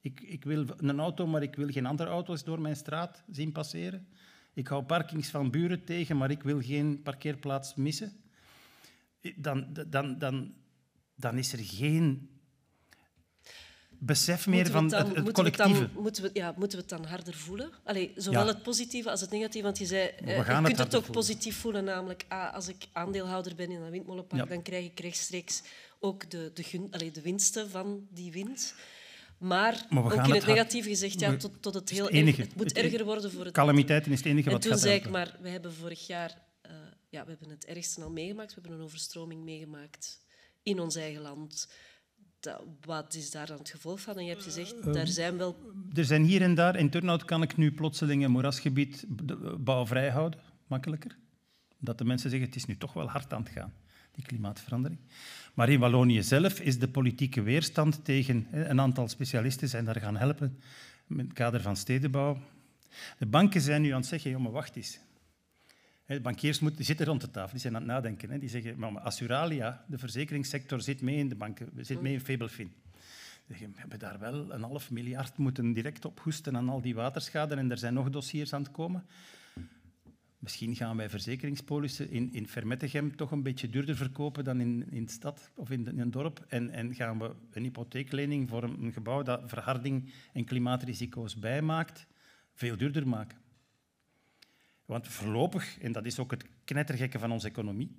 Ik, 0.00 0.20
ik 0.20 0.44
wil 0.44 0.64
een 0.76 1.00
auto, 1.00 1.26
maar 1.26 1.42
ik 1.42 1.54
wil 1.54 1.68
geen 1.68 1.86
andere 1.86 2.10
auto's 2.10 2.44
door 2.44 2.60
mijn 2.60 2.76
straat 2.76 3.24
zien 3.30 3.52
passeren. 3.52 4.06
Ik 4.54 4.66
hou 4.68 4.82
parkings 4.82 5.30
van 5.30 5.50
buren 5.50 5.84
tegen, 5.84 6.16
maar 6.16 6.30
ik 6.30 6.42
wil 6.42 6.60
geen 6.60 7.02
parkeerplaats 7.02 7.74
missen. 7.74 8.12
Dan, 9.36 9.66
dan, 9.88 10.18
dan, 10.18 10.54
dan 11.14 11.38
is 11.38 11.52
er 11.52 11.58
geen 11.62 12.30
besef 14.04 14.46
meer 14.46 14.66
van 14.70 14.82
het 14.82 14.90
dan- 14.92 15.06
het, 15.06 15.14
het 15.16 15.24
moeten 15.24 15.44
we 15.44 15.48
het 15.50 15.56
collectieve. 15.56 15.92
Dan, 15.94 16.02
moeten, 16.02 16.22
we, 16.22 16.30
ja, 16.32 16.54
moeten 16.56 16.78
we 16.78 16.84
het 16.88 16.98
dan 16.98 17.04
harder 17.10 17.34
voelen? 17.34 17.70
Allee, 17.84 18.12
zowel 18.16 18.40
Ja. 18.40 18.46
het 18.46 18.62
positieve 18.62 19.10
als 19.10 19.20
het 19.20 19.30
negatieve. 19.30 19.66
Want 19.66 19.78
je 19.78 19.86
zei, 19.86 20.08
eh, 20.08 20.26
je 20.26 20.42
het 20.42 20.62
kunt 20.62 20.78
het 20.78 20.80
ook 20.80 21.04
voelen. 21.04 21.10
positief 21.24 21.56
voelen. 21.56 21.84
Namelijk, 21.84 22.24
ah, 22.28 22.54
als 22.54 22.68
ik 22.68 22.76
aandeelhouder 22.92 23.54
ben 23.54 23.70
in 23.70 23.80
een 23.80 23.90
windmolenpark, 23.90 24.42
Ja. 24.42 24.48
dan 24.48 24.62
krijg 24.62 24.84
ik 24.84 25.00
rechtstreeks 25.00 25.62
ook 26.00 26.30
de, 26.30 26.50
de, 26.54 26.62
gun, 26.62 26.88
allee, 26.90 27.10
de 27.10 27.20
winsten 27.22 27.70
van 27.70 28.06
die 28.10 28.32
wind. 28.32 28.74
Maar, 29.38 29.86
ook 29.94 30.12
in 30.12 30.34
het 30.34 30.46
negatieve 30.46 30.88
gezegd, 30.88 31.20
ja, 31.20 31.36
tot, 31.36 31.52
tot 31.62 31.74
het 31.74 31.90
heel 31.90 32.04
het 32.04 32.14
erg. 32.14 32.36
Het 32.36 32.56
moet 32.56 32.72
en- 32.72 32.84
erger 32.84 33.04
worden 33.04 33.32
voor 33.32 33.44
het 33.44 33.54
Calamiteiten 33.54 34.12
is 34.12 34.18
het 34.18 34.26
enige 34.26 34.46
En 34.46 34.52
wat 34.52 34.62
toen 34.62 34.70
gaat 34.70 34.80
zei 34.80 34.94
ik, 34.94 35.08
maar 35.10 35.36
we 35.40 35.48
hebben 35.48 35.72
vorig 35.74 36.06
jaar 36.06 36.42
eh, 36.62 36.70
ja, 37.08 37.24
we 37.24 37.30
hebben 37.30 37.50
het 37.50 37.64
ergste 37.64 38.02
al 38.02 38.10
meegemaakt. 38.10 38.54
We 38.54 38.60
hebben 38.60 38.78
een 38.78 38.84
overstroming 38.84 39.44
meegemaakt 39.44 40.20
in 40.62 40.80
ons 40.80 40.94
eigen 40.96 41.22
land. 41.22 41.68
Dat, 42.42 42.62
wat 42.84 43.14
is 43.14 43.30
daar 43.30 43.46
dan 43.46 43.58
het 43.58 43.70
gevolg 43.70 44.00
van? 44.00 44.16
En 44.16 44.24
je 44.24 44.30
hebt 44.30 44.42
gezegd, 44.42 44.80
Ehm, 44.80 44.92
daar 44.92 45.06
zijn 45.06 45.36
wel... 45.36 45.56
Er 45.94 46.04
zijn 46.04 46.24
hier 46.24 46.42
en 46.42 46.54
daar, 46.54 46.76
in 46.76 46.90
Turnhout 46.90 47.24
kan 47.24 47.42
ik 47.42 47.56
nu 47.56 47.72
plotseling 47.72 48.24
een 48.24 48.30
moerasgebied 48.30 49.04
bouwvrij 49.58 50.10
houden, 50.10 50.40
makkelijker. 50.66 51.16
Dat 51.78 51.98
de 51.98 52.04
mensen 52.04 52.30
zeggen, 52.30 52.48
het 52.48 52.56
is 52.56 52.64
nu 52.64 52.76
toch 52.76 52.92
wel 52.92 53.08
hard 53.08 53.32
aan 53.32 53.42
het 53.42 53.52
gaan, 53.52 53.72
die 54.12 54.24
klimaatverandering. 54.24 55.00
Maar 55.54 55.68
in 55.68 55.78
Wallonië 55.78 56.22
zelf 56.22 56.60
is 56.60 56.78
de 56.78 56.88
politieke 56.88 57.42
weerstand 57.42 58.04
tegen 58.04 58.46
een 58.50 58.80
aantal 58.80 59.08
specialisten 59.08 59.68
zijn 59.68 59.84
daar 59.84 60.00
gaan 60.00 60.16
helpen 60.16 60.58
in 61.08 61.18
het 61.18 61.32
kader 61.32 61.60
van 61.60 61.76
stedenbouw. 61.76 62.38
De 63.18 63.26
banken 63.26 63.60
zijn 63.60 63.82
nu 63.82 63.90
aan 63.90 64.00
het 64.00 64.06
zeggen, 64.06 64.30
joh, 64.30 64.40
maar 64.40 64.52
wacht 64.52 64.76
eens. 64.76 64.98
De 66.14 66.20
bankiers 66.20 66.60
moeten, 66.60 66.84
zitten 66.84 67.06
rond 67.06 67.20
de 67.20 67.30
tafel, 67.30 67.50
die 67.50 67.60
zijn 67.60 67.74
aan 67.74 67.82
het 67.82 67.90
nadenken. 67.90 68.30
Hè. 68.30 68.38
Die 68.38 68.48
zeggen, 68.48 68.78
maar 68.78 68.98
Assuralia, 68.98 69.84
de 69.88 69.98
verzekeringssector, 69.98 70.80
zit 70.80 71.00
mee 71.00 71.16
in 71.16 71.28
de 71.28 71.34
banken, 71.34 71.68
zit 71.76 72.00
mee 72.00 72.12
in. 72.12 72.46
Zeg 73.48 73.58
je, 73.58 73.68
We 73.68 73.80
hebben 73.80 73.98
daar 73.98 74.18
wel 74.18 74.52
een 74.52 74.62
half 74.62 74.90
miljard 74.90 75.36
moeten 75.36 75.72
direct 75.72 76.04
op 76.04 76.20
hoesten 76.20 76.56
aan 76.56 76.68
al 76.68 76.80
die 76.80 76.94
waterschade 76.94 77.54
en 77.54 77.70
er 77.70 77.78
zijn 77.78 77.94
nog 77.94 78.10
dossiers 78.10 78.52
aan 78.52 78.62
het 78.62 78.70
komen. 78.70 79.04
Misschien 80.38 80.76
gaan 80.76 80.96
wij 80.96 81.10
verzekeringspolissen 81.10 82.10
in, 82.10 82.32
in 82.32 82.48
Vermettegem 82.48 83.16
toch 83.16 83.30
een 83.30 83.42
beetje 83.42 83.70
duurder 83.70 83.96
verkopen 83.96 84.44
dan 84.44 84.60
in, 84.60 84.90
in 84.90 85.04
de 85.04 85.10
stad 85.12 85.50
of 85.54 85.70
in, 85.70 85.86
in 85.86 85.98
een 85.98 86.10
dorp. 86.10 86.44
En, 86.48 86.70
en 86.70 86.94
gaan 86.94 87.18
we 87.18 87.34
een 87.50 87.62
hypotheeklening 87.62 88.48
voor 88.48 88.62
een, 88.62 88.82
een 88.82 88.92
gebouw 88.92 89.22
dat 89.22 89.42
verharding 89.46 90.12
en 90.32 90.44
klimaatrisico's 90.44 91.38
bijmaakt, 91.38 92.06
veel 92.54 92.76
duurder 92.76 93.08
maken. 93.08 93.38
Want 94.92 95.08
voorlopig, 95.08 95.78
en 95.78 95.92
dat 95.92 96.06
is 96.06 96.18
ook 96.18 96.30
het 96.30 96.44
knettergekke 96.64 97.18
van 97.18 97.32
onze 97.32 97.48
economie 97.48 97.90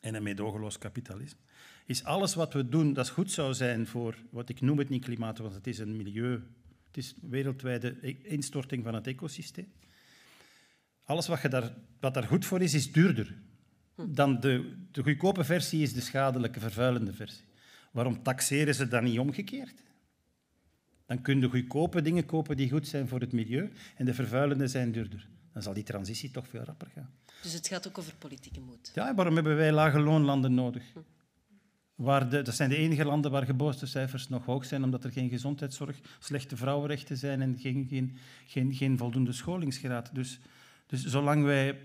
en 0.00 0.14
een 0.14 0.22
meedogenloos 0.22 0.78
kapitalisme, 0.78 1.40
is 1.86 2.04
alles 2.04 2.34
wat 2.34 2.52
we 2.52 2.68
doen 2.68 2.92
dat 2.92 3.08
goed 3.08 3.30
zou 3.30 3.54
zijn 3.54 3.86
voor, 3.86 4.16
wat 4.30 4.48
ik 4.48 4.60
noem 4.60 4.78
het 4.78 4.88
niet 4.88 5.04
klimaat, 5.04 5.38
want 5.38 5.54
het 5.54 5.66
is 5.66 5.78
een 5.78 5.96
milieu, 5.96 6.42
het 6.86 6.96
is 6.96 7.14
wereldwijde 7.20 8.18
instorting 8.22 8.84
van 8.84 8.94
het 8.94 9.06
ecosysteem. 9.06 9.72
Alles 11.04 11.26
wat, 11.26 11.42
je 11.42 11.48
daar, 11.48 11.74
wat 12.00 12.14
daar 12.14 12.26
goed 12.26 12.44
voor 12.44 12.60
is, 12.62 12.74
is 12.74 12.92
duurder. 12.92 13.34
Dan 13.96 14.40
de, 14.40 14.72
goedkope 15.02 15.44
versie 15.44 15.82
is 15.82 15.92
de 15.92 16.00
schadelijke, 16.00 16.60
vervuilende 16.60 17.12
versie. 17.12 17.44
Waarom 17.90 18.22
taxeren 18.22 18.74
ze 18.74 18.88
dan 18.88 19.04
niet 19.04 19.18
omgekeerd? 19.18 19.82
Dan 21.06 21.22
kun 21.22 21.40
je 21.40 21.48
goedkope 21.48 22.02
dingen 22.02 22.26
kopen 22.26 22.56
die 22.56 22.70
goed 22.70 22.88
zijn 22.88 23.08
voor 23.08 23.20
het 23.20 23.32
milieu 23.32 23.72
en 23.96 24.04
de 24.04 24.14
vervuilende 24.14 24.66
zijn 24.66 24.92
duurder. 24.92 25.28
Dan 25.54 25.62
zal 25.62 25.74
die 25.74 25.82
transitie 25.82 26.30
toch 26.30 26.48
veel 26.48 26.62
rapper 26.62 26.88
gaan. 26.94 27.10
Dus 27.42 27.52
het 27.52 27.68
gaat 27.68 27.88
ook 27.88 27.98
over 27.98 28.14
politieke 28.14 28.60
moed. 28.60 28.90
Ja, 28.94 29.14
waarom 29.14 29.34
hebben 29.34 29.56
wij 29.56 29.72
lage 29.72 29.98
loonlanden 29.98 30.54
nodig? 30.54 30.92
Waar 31.94 32.28
de, 32.28 32.42
dat 32.42 32.54
zijn 32.54 32.70
de 32.70 32.76
enige 32.76 33.04
landen 33.04 33.30
waar 33.30 33.44
geboortecijfers 33.44 34.28
nog 34.28 34.44
hoog 34.44 34.64
zijn, 34.64 34.84
omdat 34.84 35.04
er 35.04 35.12
geen 35.12 35.28
gezondheidszorg, 35.28 36.00
slechte 36.18 36.56
vrouwenrechten 36.56 37.16
zijn 37.16 37.42
en 37.42 37.58
geen, 37.58 37.86
geen, 37.88 38.16
geen, 38.46 38.74
geen 38.74 38.98
voldoende 38.98 39.32
scholingsgraad. 39.32 40.14
Dus, 40.14 40.40
dus 40.86 41.04
zolang 41.04 41.44
wij 41.44 41.78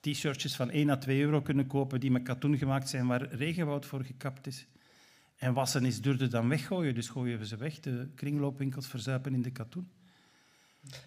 t-shirtjes 0.00 0.56
van 0.56 0.70
1 0.70 0.90
à 0.90 0.96
2 0.96 1.20
euro 1.20 1.42
kunnen 1.42 1.66
kopen 1.66 2.00
die 2.00 2.10
met 2.10 2.22
katoen 2.22 2.58
gemaakt 2.58 2.88
zijn, 2.88 3.06
waar 3.06 3.34
regenwoud 3.34 3.86
voor 3.86 4.04
gekapt 4.04 4.46
is, 4.46 4.66
en 5.36 5.54
wassen 5.54 5.84
is 5.84 6.00
duurder 6.00 6.30
dan 6.30 6.48
weggooien, 6.48 6.94
dus 6.94 7.08
gooien 7.08 7.38
we 7.38 7.46
ze 7.46 7.56
weg. 7.56 7.80
De 7.80 8.08
kringloopwinkels 8.14 8.86
verzuipen 8.86 9.34
in 9.34 9.42
de 9.42 9.50
katoen. 9.50 9.90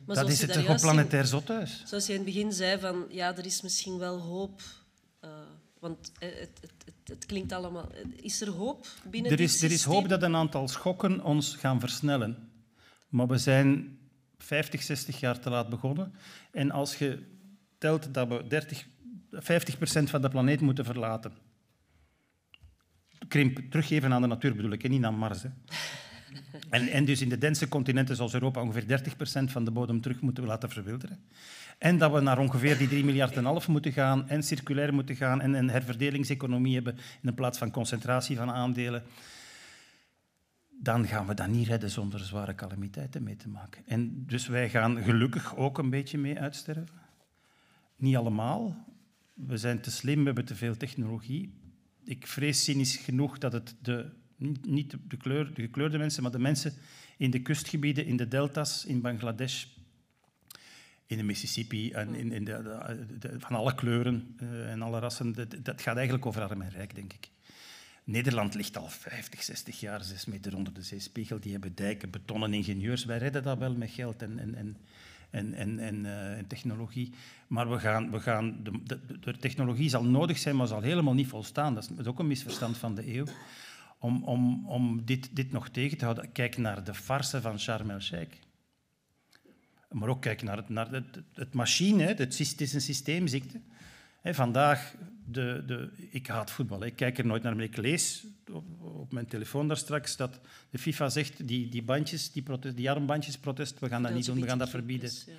Maar 0.05 0.15
dat 0.15 0.29
is 0.29 0.41
het 0.41 0.53
toch 0.53 0.69
op 0.69 0.77
planetair 0.77 1.25
zothuis. 1.25 1.83
Zoals 1.85 2.05
je 2.05 2.13
in 2.13 2.19
het 2.19 2.33
begin 2.33 2.51
zei, 2.51 2.79
van, 2.79 3.05
ja, 3.09 3.37
er 3.37 3.45
is 3.45 3.61
misschien 3.61 3.97
wel 3.97 4.19
hoop. 4.19 4.61
eh, 5.19 5.29
want 5.79 6.11
eh, 6.19 6.29
het, 6.29 6.49
het, 6.61 6.73
het, 6.85 7.07
het 7.07 7.25
klinkt 7.25 7.51
allemaal... 7.51 7.91
Is 8.15 8.41
er 8.41 8.49
hoop 8.49 8.87
binnen 9.09 9.31
Er 9.31 9.39
is, 9.39 9.61
er 9.61 9.71
is 9.71 9.83
hoop 9.83 10.09
dat 10.09 10.21
een 10.21 10.35
aantal 10.35 10.67
schokken 10.67 11.23
ons 11.23 11.55
gaan 11.55 11.79
versnellen. 11.79 12.49
Maar 13.09 13.27
we 13.27 13.37
zijn 13.37 13.99
50, 14.37 14.83
60 14.83 15.19
jaar 15.19 15.39
te 15.39 15.49
laat 15.49 15.69
begonnen. 15.69 16.13
En 16.51 16.71
als 16.71 16.97
je 16.97 17.23
telt 17.77 18.13
dat 18.13 18.27
we 18.27 18.47
30, 18.47 18.87
50 19.31 19.77
procent 19.77 20.09
van 20.09 20.21
de 20.21 20.29
planeet 20.29 20.61
moeten 20.61 20.85
verlaten. 20.85 21.33
Krimp, 23.27 23.57
teruggeven 23.69 24.13
aan 24.13 24.21
de 24.21 24.27
natuur 24.27 24.55
bedoel 24.55 24.71
ik, 24.71 24.83
en 24.83 24.91
niet 24.91 25.03
aan 25.03 25.17
Mars. 25.17 25.43
Hè. 25.43 25.49
En, 26.69 27.05
dus 27.05 27.21
in 27.21 27.29
de 27.29 27.37
dense 27.37 27.67
continenten 27.67 28.15
zoals 28.15 28.33
Europa 28.33 28.61
ongeveer 28.61 28.87
30 28.87 29.15
procent 29.15 29.51
van 29.51 29.65
de 29.65 29.71
bodem 29.71 30.01
terug 30.01 30.21
moeten 30.21 30.45
laten 30.45 30.69
verwilderen. 30.69 31.19
En 31.77 31.97
dat 31.97 32.11
we 32.11 32.19
naar 32.19 32.39
ongeveer 32.39 32.77
die 32.77 32.87
3 32.87 33.05
miljard 33.05 33.37
en 33.37 33.45
half 33.45 33.67
moeten 33.67 33.91
gaan 33.91 34.29
en 34.29 34.43
circulair 34.43 34.93
moeten 34.93 35.15
gaan 35.15 35.41
en 35.41 35.53
een 35.53 35.69
herverdelingseconomie 35.69 36.75
hebben 36.75 36.97
in 37.21 37.33
plaats 37.33 37.57
van 37.57 37.71
concentratie 37.71 38.37
van 38.37 38.51
aandelen 38.51 39.03
dan 40.85 41.07
gaan 41.07 41.27
we 41.27 41.33
dat 41.33 41.47
niet 41.47 41.67
redden 41.67 41.89
zonder 41.89 42.19
zware 42.19 42.55
calamiteiten 42.55 43.23
mee 43.23 43.35
te 43.35 43.49
maken. 43.49 43.83
En 43.85 44.25
dus 44.25 44.47
wij 44.47 44.69
gaan 44.69 45.03
gelukkig 45.03 45.55
ook 45.55 45.77
een 45.77 45.89
beetje 45.89 46.17
mee 46.17 46.39
uitsterven. 46.39 46.99
Niet 47.95 48.15
allemaal. 48.15 48.85
We 49.33 49.57
zijn 49.57 49.81
te 49.81 49.91
slim, 49.91 50.19
we 50.19 50.25
hebben 50.25 50.45
te 50.45 50.55
veel 50.55 50.77
technologie. 50.77 51.53
Ik 52.03 52.27
vrees 52.27 52.63
cynisch 52.63 52.95
genoeg 52.95 53.37
dat 53.37 53.53
het 53.53 53.75
de, 53.81 54.11
niet- 54.37 54.95
de, 55.07 55.17
kleur, 55.17 55.53
de 55.53 55.61
gekleurde 55.61 55.97
mensen, 55.97 56.23
maar 56.23 56.31
de 56.31 56.39
mensen 56.39 56.73
in 57.17 57.31
de 57.31 57.41
kustgebieden, 57.41 58.05
in 58.05 58.17
de 58.17 58.27
delta's, 58.27 58.85
in 58.85 59.01
Bangladesh, 59.01 59.65
in 61.07 61.17
de 61.17 61.23
Mississippi, 61.23 61.91
en 61.91 62.15
in, 62.15 62.31
in 62.31 62.43
de, 62.45 63.35
van 63.37 63.55
alle 63.55 63.75
kleuren 63.75 64.35
eh, 64.37 64.71
en 64.71 64.81
alle 64.81 64.99
rassen, 64.99 65.33
dat, 65.33 65.55
dat 65.63 65.81
gaat 65.81 65.95
eigenlijk 65.95 66.25
over 66.25 66.41
arm 66.41 66.61
en 66.61 66.69
rijk, 66.69 66.95
denk 66.95 67.13
ik. 67.13 67.29
Nederland 68.03 68.55
ligt 68.55 68.77
al 68.77 68.87
50, 68.87 69.43
60 69.43 69.79
jaar, 69.79 70.03
6 70.03 70.25
meter 70.25 70.55
onder 70.55 70.73
de 70.73 70.81
zeespiegel. 70.81 71.39
Die 71.39 71.51
hebben 71.51 71.75
dijken, 71.75 72.09
betonnen 72.09 72.53
ingenieurs. 72.53 73.05
Wij 73.05 73.17
redden 73.17 73.43
dat 73.43 73.57
wel 73.57 73.75
met 73.75 73.89
geld 73.89 74.21
en, 74.21 74.39
en, 74.39 74.55
en, 74.55 74.77
en, 75.29 75.53
en, 75.53 75.79
en, 75.79 76.05
eh, 76.05 76.37
en 76.37 76.47
technologie. 76.47 77.13
Maar 77.47 77.69
we 77.69 77.79
gaan, 77.79 78.11
we 78.11 78.19
gaan 78.19 78.63
de, 78.63 78.71
de, 78.83 78.99
de 79.19 79.37
technologie 79.37 79.89
zal 79.89 80.03
nodig 80.03 80.37
zijn, 80.37 80.55
maar 80.55 80.67
zal 80.67 80.81
helemaal 80.81 81.13
niet 81.13 81.27
volstaan. 81.27 81.73
Dat 81.73 81.91
is 81.99 82.05
ook 82.05 82.19
een 82.19 82.27
misverstand 82.27 82.77
van 82.77 82.95
de 82.95 83.15
eeuw. 83.15 83.25
Om, 84.05 84.23
om, 84.23 84.67
om 84.69 85.05
dit, 85.05 85.35
dit 85.35 85.51
nog 85.51 85.69
tegen 85.69 85.97
te 85.97 86.03
houden, 86.05 86.31
kijk 86.31 86.57
naar 86.57 86.83
de 86.83 86.93
farce 86.93 87.41
van 87.41 87.59
Sharm 87.59 87.89
el-Sheikh. 87.89 88.35
Maar 89.91 90.09
ook 90.09 90.21
kijk 90.21 90.41
naar 90.43 90.57
het, 90.57 90.69
naar 90.69 90.91
het, 90.91 91.21
het 91.33 91.53
machine. 91.53 92.03
Het, 92.03 92.39
is- 92.39 92.49
het 92.51 92.61
is 92.61 92.73
een 92.73 92.81
systeemziekte. 92.81 93.61
Vandaag, 94.23 94.95
de, 95.25 95.63
de, 95.67 95.91
ik 96.09 96.27
haat 96.27 96.51
voetbal. 96.51 96.83
Ik 96.85 96.95
kijk 96.95 97.17
er 97.17 97.25
nooit 97.25 97.43
naar, 97.43 97.55
maar 97.55 97.63
ik 97.63 97.77
lees 97.77 98.25
op, 98.51 98.81
op 98.81 99.11
mijn 99.13 99.25
telefoon 99.27 99.67
daar 99.67 99.77
straks 99.77 100.17
dat 100.17 100.39
de 100.69 100.77
FIFA 100.77 101.09
zegt, 101.09 101.47
die, 101.47 101.69
die 101.69 101.83
bandjes, 101.83 102.31
die, 102.31 102.43
protest, 102.43 102.75
die 102.75 102.91
armbandjesprotest, 102.91 103.79
we 103.79 103.87
gaan 103.89 104.01
dat 104.03 104.13
niet 104.13 104.25
doen, 104.25 104.39
we 104.41 104.47
gaan 104.47 104.57
dat 104.57 104.69
verbieden. 104.69 105.09
Ja. 105.25 105.33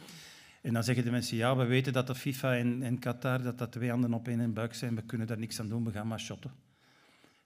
En 0.62 0.73
dan 0.73 0.85
zeggen 0.85 1.05
de 1.05 1.11
mensen, 1.11 1.37
ja, 1.37 1.57
we 1.57 1.64
weten 1.64 1.93
dat 1.93 2.07
de 2.07 2.14
FIFA 2.14 2.57
en, 2.57 2.83
en 2.83 2.99
Qatar, 2.99 3.43
dat 3.43 3.59
dat 3.59 3.73
twee 3.73 3.91
handen 3.91 4.14
op 4.14 4.29
één 4.29 4.53
buik 4.53 4.75
zijn, 4.75 4.95
we 4.95 5.03
kunnen 5.03 5.27
daar 5.27 5.39
niks 5.39 5.61
aan 5.61 5.69
doen, 5.69 5.85
we 5.85 5.91
gaan 5.91 6.07
maar 6.09 6.21
shotten. 6.21 6.51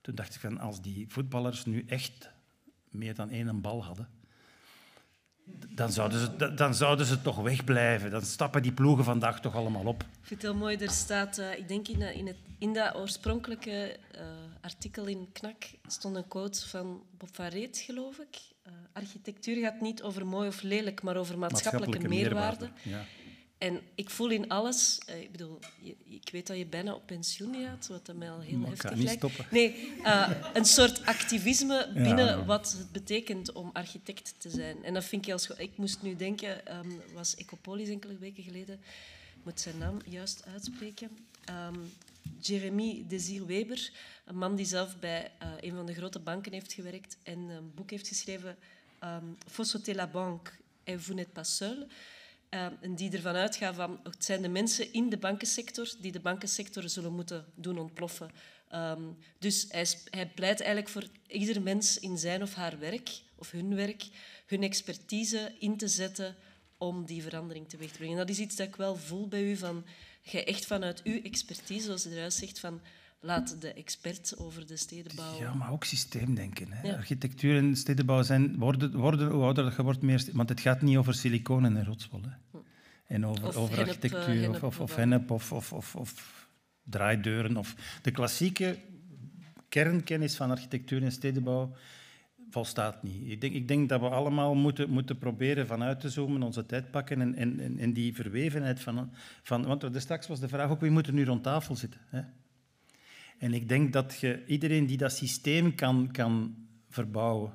Toen 0.01 0.15
dacht 0.15 0.35
ik 0.35 0.41
van, 0.41 0.59
als 0.59 0.81
die 0.81 1.05
voetballers 1.09 1.65
nu 1.65 1.85
echt 1.87 2.29
meer 2.89 3.15
dan 3.15 3.29
één 3.29 3.61
bal 3.61 3.83
hadden, 3.85 4.09
dan 5.69 5.91
zouden 5.91 6.19
ze, 6.19 6.53
dan 6.53 6.75
zouden 6.75 7.05
ze 7.05 7.21
toch 7.21 7.37
wegblijven. 7.41 8.11
Dan 8.11 8.21
stappen 8.21 8.61
die 8.61 8.71
ploegen 8.73 9.03
vandaag 9.03 9.41
toch 9.41 9.55
allemaal 9.55 9.85
op. 9.85 10.01
Ik 10.03 10.07
vind 10.27 10.41
het 10.41 10.51
heel 10.51 10.59
mooi, 10.59 10.75
er 10.77 10.89
staat, 10.91 11.37
eh, 11.37 11.57
ik 11.57 11.67
denk 11.67 11.87
in, 11.87 11.99
dat- 11.99 12.13
in, 12.13 12.27
het, 12.27 12.37
in 12.57 12.73
dat 12.73 12.95
oorspronkelijke 12.95 13.97
eh, 14.11 14.21
artikel 14.61 15.05
in 15.05 15.29
KNAK 15.33 15.63
stond 15.87 16.15
een 16.15 16.27
quote 16.27 16.67
van 16.67 17.03
Bob 17.17 17.35
van 17.35 17.45
Reet, 17.45 17.77
geloof 17.77 18.17
ik. 18.17 18.37
Eh, 18.63 18.71
architectuur 18.93 19.61
gaat 19.63 19.81
niet 19.81 20.01
over 20.03 20.25
mooi 20.27 20.47
of 20.47 20.61
lelijk, 20.61 21.01
maar 21.01 21.15
over 21.17 21.37
maatschappelijke, 21.37 22.07
meerwaarde. 22.07 22.69
Ja. 22.83 23.03
En 23.61 23.81
ik 23.95 24.09
voel 24.09 24.29
in 24.29 24.49
alles, 24.49 24.99
eh, 25.05 25.21
ik 25.21 25.31
bedoel, 25.31 25.59
ik 26.05 26.29
weet 26.31 26.47
dat 26.47 26.57
je 26.57 26.65
bijna 26.65 26.93
op 26.93 27.05
pensioen 27.05 27.55
gaat, 27.63 27.87
wat 27.87 28.05
dat 28.05 28.15
mij 28.15 28.31
al 28.31 28.39
heel 28.39 28.57
Maar 28.57 28.69
heftig 28.69 28.93
niet 28.95 29.03
lijkt. 29.03 29.17
stoppen. 29.19 29.45
Nee, 29.51 29.93
eh, 30.03 30.29
een 30.53 30.65
soort 30.65 31.05
activisme 31.05 31.89
binnen 31.93 32.25
ja. 32.25 32.45
wat 32.45 32.71
het 32.77 32.91
betekent 32.91 33.51
om 33.51 33.69
architect 33.73 34.33
te 34.37 34.49
zijn. 34.49 34.83
En 34.83 34.93
dat 34.93 35.03
vind 35.03 35.27
ik 35.27 35.37
scho- 35.39 35.53
Ik 35.57 35.77
moest 35.77 36.01
nu 36.01 36.15
denken, 36.15 36.65
ehm 36.65 36.89
was 37.13 37.35
Ecopolis 37.35 37.89
enkele 37.89 38.17
weken 38.17 38.43
geleden, 38.43 38.75
ik 39.37 39.43
moet 39.43 39.59
zijn 39.59 39.77
naam 39.77 39.97
juist 40.05 40.43
uitspreken. 40.45 41.09
Ehm 41.45 41.75
Jeremy 42.39 43.05
Desir 43.07 43.45
Weber, 43.45 43.91
een 44.25 44.37
man 44.37 44.55
die 44.55 44.65
zelf 44.65 44.99
bij 44.99 45.31
eh, 45.39 45.47
een 45.59 45.75
van 45.75 45.85
de 45.85 45.93
grote 45.93 46.19
banken 46.19 46.53
heeft 46.53 46.73
gewerkt 46.73 47.17
en 47.23 47.39
een 47.39 47.71
boek 47.75 47.89
heeft 47.89 48.07
geschreven, 48.07 48.57
ehm 48.99 49.25
Faut 49.49 49.67
sauter 49.67 49.95
la 49.95 50.07
banque 50.07 50.51
et 50.83 51.01
vous 51.01 51.17
n'êtes 51.19 51.31
pas 51.33 51.57
seul. 51.57 51.87
Eh, 52.51 52.65
en 52.81 52.95
die 52.95 53.11
ervan 53.11 53.35
uitgaan 53.35 53.73
van 53.73 53.99
het 54.03 54.25
zijn 54.25 54.41
de 54.41 54.49
mensen 54.49 54.93
in 54.93 55.09
de 55.09 55.17
bankensector 55.17 55.93
die 55.99 56.11
de 56.11 56.19
bankensector 56.19 56.89
zullen 56.89 57.13
moeten 57.13 57.45
doen 57.55 57.77
ontploffen. 57.77 58.31
Ehm, 58.69 59.01
dus 59.39 59.65
hij, 59.69 59.85
hij 60.09 60.27
pleit 60.27 60.59
eigenlijk 60.59 60.89
voor 60.89 61.07
ieder 61.27 61.61
mens 61.61 61.99
in 61.99 62.17
zijn 62.17 62.41
of 62.41 62.53
haar 62.53 62.79
werk, 62.79 63.09
of 63.35 63.51
hun 63.51 63.75
werk, 63.75 64.03
hun 64.45 64.63
expertise 64.63 65.53
in 65.59 65.77
te 65.77 65.87
zetten 65.87 66.35
om 66.77 67.05
die 67.05 67.21
verandering 67.21 67.69
teweeg 67.69 67.91
te 67.91 67.97
brengen. 67.97 68.13
En 68.13 68.25
dat 68.25 68.35
is 68.35 68.41
iets 68.41 68.55
dat 68.55 68.67
ik 68.67 68.75
wel 68.75 68.95
voel 68.95 69.27
bij 69.27 69.43
u, 69.43 69.55
van 69.55 69.85
jij 70.21 70.45
echt 70.45 70.65
vanuit 70.65 71.03
uw 71.03 71.21
expertise, 71.21 71.85
zoals 71.85 72.05
u 72.05 72.11
eruit 72.11 72.33
zegt, 72.33 72.59
van 72.59 72.81
laat 73.21 73.61
de 73.61 73.73
expert 73.73 74.37
over 74.37 74.67
de 74.67 74.77
stedenbouw... 74.77 75.39
Ja, 75.39 75.53
maar 75.53 75.71
ook 75.71 75.83
systeemdenken. 75.83 76.71
Hè. 76.71 76.87
Ja. 76.87 76.95
Architectuur 76.95 77.57
en 77.57 77.75
stedenbouw 77.75 78.21
zijn, 78.21 78.57
worden, 78.57 78.97
worden, 78.97 79.31
hoe 79.31 79.43
ouder 79.43 79.63
dat 79.63 79.75
je 79.75 79.83
wordt, 79.83 80.01
meer... 80.01 80.25
Want 80.33 80.49
het 80.49 80.59
gaat 80.59 80.81
niet 80.81 80.97
over 80.97 81.13
siliconen 81.13 81.77
en 81.77 81.85
rotswol. 81.85 82.21
Hè. 82.21 82.59
En 83.05 83.25
over, 83.25 83.47
Of 83.47 83.55
over 83.55 83.77
hennep, 83.77 84.03
eh, 84.03 84.11
architectuur, 84.11 84.49
of, 84.49 84.59
hennep 84.59 84.63
of, 84.63 84.79
of 84.79 84.79
of- 84.79 84.95
hennep, 84.95 85.31
of, 85.31 85.51
of, 85.51 85.73
of, 85.73 85.95
of 85.95 86.49
draaideuren. 86.83 87.57
Of 87.57 87.75
de 88.01 88.11
klassieke 88.11 88.77
kernkennis 89.69 90.35
van 90.35 90.51
architectuur 90.51 91.03
en 91.03 91.11
stedenbouw 91.11 91.75
volstaat 92.49 93.03
niet. 93.03 93.31
Ik 93.31 93.41
denk, 93.41 93.53
ik 93.53 93.67
denk 93.67 93.89
dat 93.89 93.99
we 93.99 94.09
allemaal 94.09 94.55
moeten, 94.55 94.89
moeten 94.89 95.17
proberen 95.17 95.67
vanuit 95.67 95.99
te 95.99 96.09
zoomen, 96.09 96.43
onze 96.43 96.65
tijd 96.65 96.91
pakken 96.91 97.21
en, 97.21 97.35
en, 97.35 97.59
en, 97.59 97.79
en 97.79 97.93
die 97.93 98.15
verwevenheid 98.15 98.79
van, 98.79 99.11
van... 99.41 99.65
Want 99.65 99.83
er 99.83 100.01
straks 100.01 100.27
was 100.27 100.39
de 100.39 100.47
vraag 100.47 100.69
ook, 100.69 100.81
wie 100.81 100.91
moet 100.91 101.07
er 101.07 101.13
nu 101.13 101.25
rond 101.25 101.43
tafel 101.43 101.75
zitten? 101.75 101.99
Hè? 102.09 102.21
En 103.41 103.53
ik 103.53 103.69
denk 103.69 103.93
dat 103.93 104.17
je 104.19 104.45
iedereen 104.45 104.85
die 104.85 104.97
dat 104.97 105.11
systeem 105.11 105.75
kan, 105.75 106.11
kan 106.11 106.55
verbouwen 106.89 107.53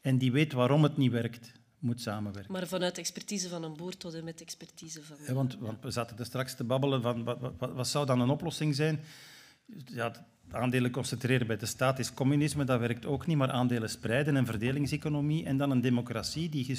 en 0.00 0.18
die 0.18 0.32
weet 0.32 0.52
waarom 0.52 0.82
het 0.82 0.96
niet 0.96 1.10
werkt, 1.10 1.52
moet 1.78 2.00
samenwerken. 2.00 2.52
Maar 2.52 2.66
vanuit 2.66 2.98
expertise 2.98 3.48
van 3.48 3.62
een 3.62 3.76
boer 3.76 3.96
tot 3.96 4.14
en 4.14 4.24
met 4.24 4.40
expertise 4.40 5.02
van... 5.02 5.16
Ja, 5.26 5.32
want, 5.32 5.56
want 5.58 5.82
we 5.82 5.90
zaten 5.90 6.18
er 6.18 6.24
straks 6.24 6.54
te 6.54 6.64
babbelen 6.64 7.02
van 7.02 7.24
wat, 7.24 7.38
wat, 7.58 7.72
wat 7.72 7.88
zou 7.88 8.06
dan 8.06 8.20
een 8.20 8.30
oplossing 8.30 8.74
zijn? 8.74 9.00
Ja, 9.84 10.26
aandelen 10.50 10.90
concentreren 10.90 11.46
bij 11.46 11.56
de 11.56 11.66
staat 11.66 11.98
is 11.98 12.14
communisme, 12.14 12.64
dat 12.64 12.80
werkt 12.80 13.06
ook 13.06 13.26
niet, 13.26 13.36
maar 13.36 13.50
aandelen 13.50 13.90
spreiden, 13.90 14.34
een 14.34 14.46
verdelingseconomie 14.46 15.44
en 15.44 15.56
dan 15.56 15.70
een 15.70 15.80
democratie 15.80 16.48
die, 16.48 16.78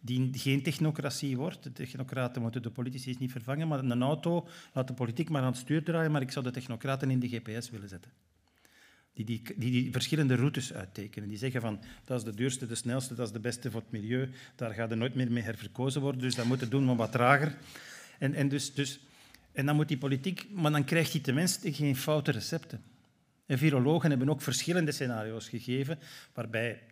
die, 0.00 0.30
geen 0.32 0.62
technocratie 0.62 1.36
wordt. 1.36 1.62
De 1.62 1.72
technocraten 1.72 2.42
moeten 2.42 2.62
de 2.62 2.70
politici 2.70 3.16
niet 3.18 3.30
vervangen, 3.30 3.68
maar 3.68 3.78
een 3.78 4.02
auto 4.02 4.48
laat 4.72 4.88
de 4.88 4.94
politiek 4.94 5.28
maar 5.28 5.42
aan 5.42 5.48
het 5.48 5.56
stuur 5.56 5.82
draaien, 5.82 6.10
maar 6.10 6.22
ik 6.22 6.32
zou 6.32 6.44
de 6.44 6.50
technocraten 6.50 7.10
in 7.10 7.20
de 7.20 7.28
GPS 7.28 7.70
willen 7.70 7.88
zetten. 7.88 8.10
Die 9.12 9.24
die, 9.24 9.42
die 9.56 9.70
die 9.70 9.92
verschillende 9.92 10.34
routes 10.34 10.72
uittekenen. 10.72 11.28
Die 11.28 11.38
zeggen 11.38 11.60
van, 11.60 11.80
dat 12.04 12.18
is 12.18 12.24
de 12.24 12.34
duurste, 12.34 12.66
de 12.66 12.74
snelste, 12.74 13.14
dat 13.14 13.26
is 13.26 13.32
de 13.32 13.40
beste 13.40 13.70
voor 13.70 13.80
het 13.80 13.90
milieu, 13.90 14.30
daar 14.56 14.74
gaat 14.74 14.90
er 14.90 14.96
nooit 14.96 15.14
meer 15.14 15.32
mee 15.32 15.42
herverkozen 15.42 16.00
worden, 16.00 16.20
dus 16.20 16.34
dat 16.34 16.44
moet 16.44 16.60
het 16.60 16.70
doen, 16.70 16.84
maar 16.84 16.96
wat 16.96 17.12
trager. 17.12 17.56
En, 18.18 18.34
en, 18.34 18.48
dus, 18.48 18.74
dus, 18.74 19.00
en 19.56 19.66
dan 19.66 19.76
moet 19.76 19.88
die 19.88 19.98
politiek, 19.98 20.46
maar 20.50 20.72
dan 20.72 20.84
krijgt 20.84 21.12
die 21.12 21.20
tenminste 21.20 21.72
geen 21.72 21.96
foute 21.96 22.30
recepten. 22.30 22.82
En 23.46 23.58
virologen 23.58 24.10
hebben 24.10 24.28
ook 24.30 24.40
verschillende 24.42 24.92
scenario's 24.92 25.48
gegeven, 25.48 25.98
waarbij 26.34 26.82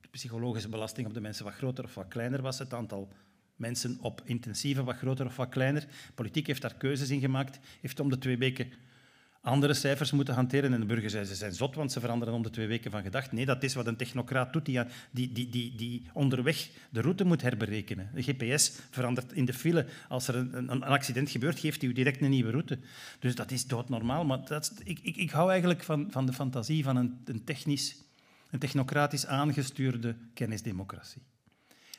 de 0.00 0.08
psychologische 0.08 0.68
belasting 0.68 1.06
op 1.06 1.14
de 1.14 1.20
mensen 1.20 1.44
wat 1.44 1.54
groter 1.54 1.84
of 1.84 1.94
wat 1.94 2.08
kleiner 2.08 2.42
was, 2.42 2.58
het 2.58 2.74
aantal 2.74 3.12
mensen 3.56 3.98
op 4.00 4.22
intensieve 4.24 4.84
wat 4.84 4.96
groter 4.96 5.26
of 5.26 5.36
wat 5.36 5.48
kleiner. 5.48 5.86
Politiek 6.14 6.46
heeft 6.46 6.62
daar 6.62 6.74
keuzes 6.74 7.10
in 7.10 7.20
gemaakt, 7.20 7.58
heeft 7.80 8.00
om 8.00 8.10
de 8.10 8.18
twee 8.18 8.38
weken 8.38 8.72
andere 9.44 9.74
cijfers 9.74 10.10
moeten 10.10 10.34
hanteren. 10.34 10.72
En 10.72 10.80
de 10.80 10.86
burgers 10.86 11.12
zeiden, 11.12 11.32
ze 11.32 11.38
zijn 11.38 11.54
zot, 11.54 11.74
want 11.74 11.92
ze 11.92 12.00
veranderen 12.00 12.34
om 12.34 12.42
de 12.42 12.50
twee 12.50 12.66
weken 12.66 12.90
van 12.90 13.02
gedacht. 13.02 13.32
Nee, 13.32 13.46
dat 13.46 13.62
is 13.62 13.74
wat 13.74 13.86
een 13.86 13.96
technocraat 13.96 14.52
doet, 14.52 14.64
die, 14.64 14.80
die, 15.10 15.32
die, 15.32 15.48
die, 15.48 15.74
die 15.74 16.02
onderweg 16.12 16.70
de 16.90 17.00
route 17.00 17.24
moet 17.24 17.42
herberekenen. 17.42 18.10
De 18.14 18.22
GPS 18.22 18.72
verandert 18.90 19.32
in 19.32 19.44
de 19.44 19.52
file. 19.52 19.86
Als 20.08 20.28
er 20.28 20.34
een, 20.34 20.56
een, 20.56 20.70
een 20.70 20.82
accident 20.82 21.30
gebeurt, 21.30 21.58
geeft 21.58 21.80
hij 21.80 21.90
u 21.90 21.92
direct 21.92 22.20
een 22.20 22.30
nieuwe 22.30 22.50
route. 22.50 22.78
Dus 23.18 23.34
dat 23.34 23.50
is 23.50 23.66
doodnormaal. 23.66 24.24
Maar 24.24 24.44
dat 24.44 24.72
ik, 24.84 24.98
ik, 25.02 25.16
ik 25.16 25.30
hou 25.30 25.50
eigenlijk 25.50 25.82
van, 25.82 26.06
van 26.10 26.26
de 26.26 26.32
fantasie 26.32 26.84
van 26.84 26.96
een, 26.96 27.20
een 27.24 27.44
technisch, 27.44 27.96
een 28.50 28.58
technocratisch 28.58 29.26
aangestuurde 29.26 30.16
kennisdemocratie. 30.34 31.22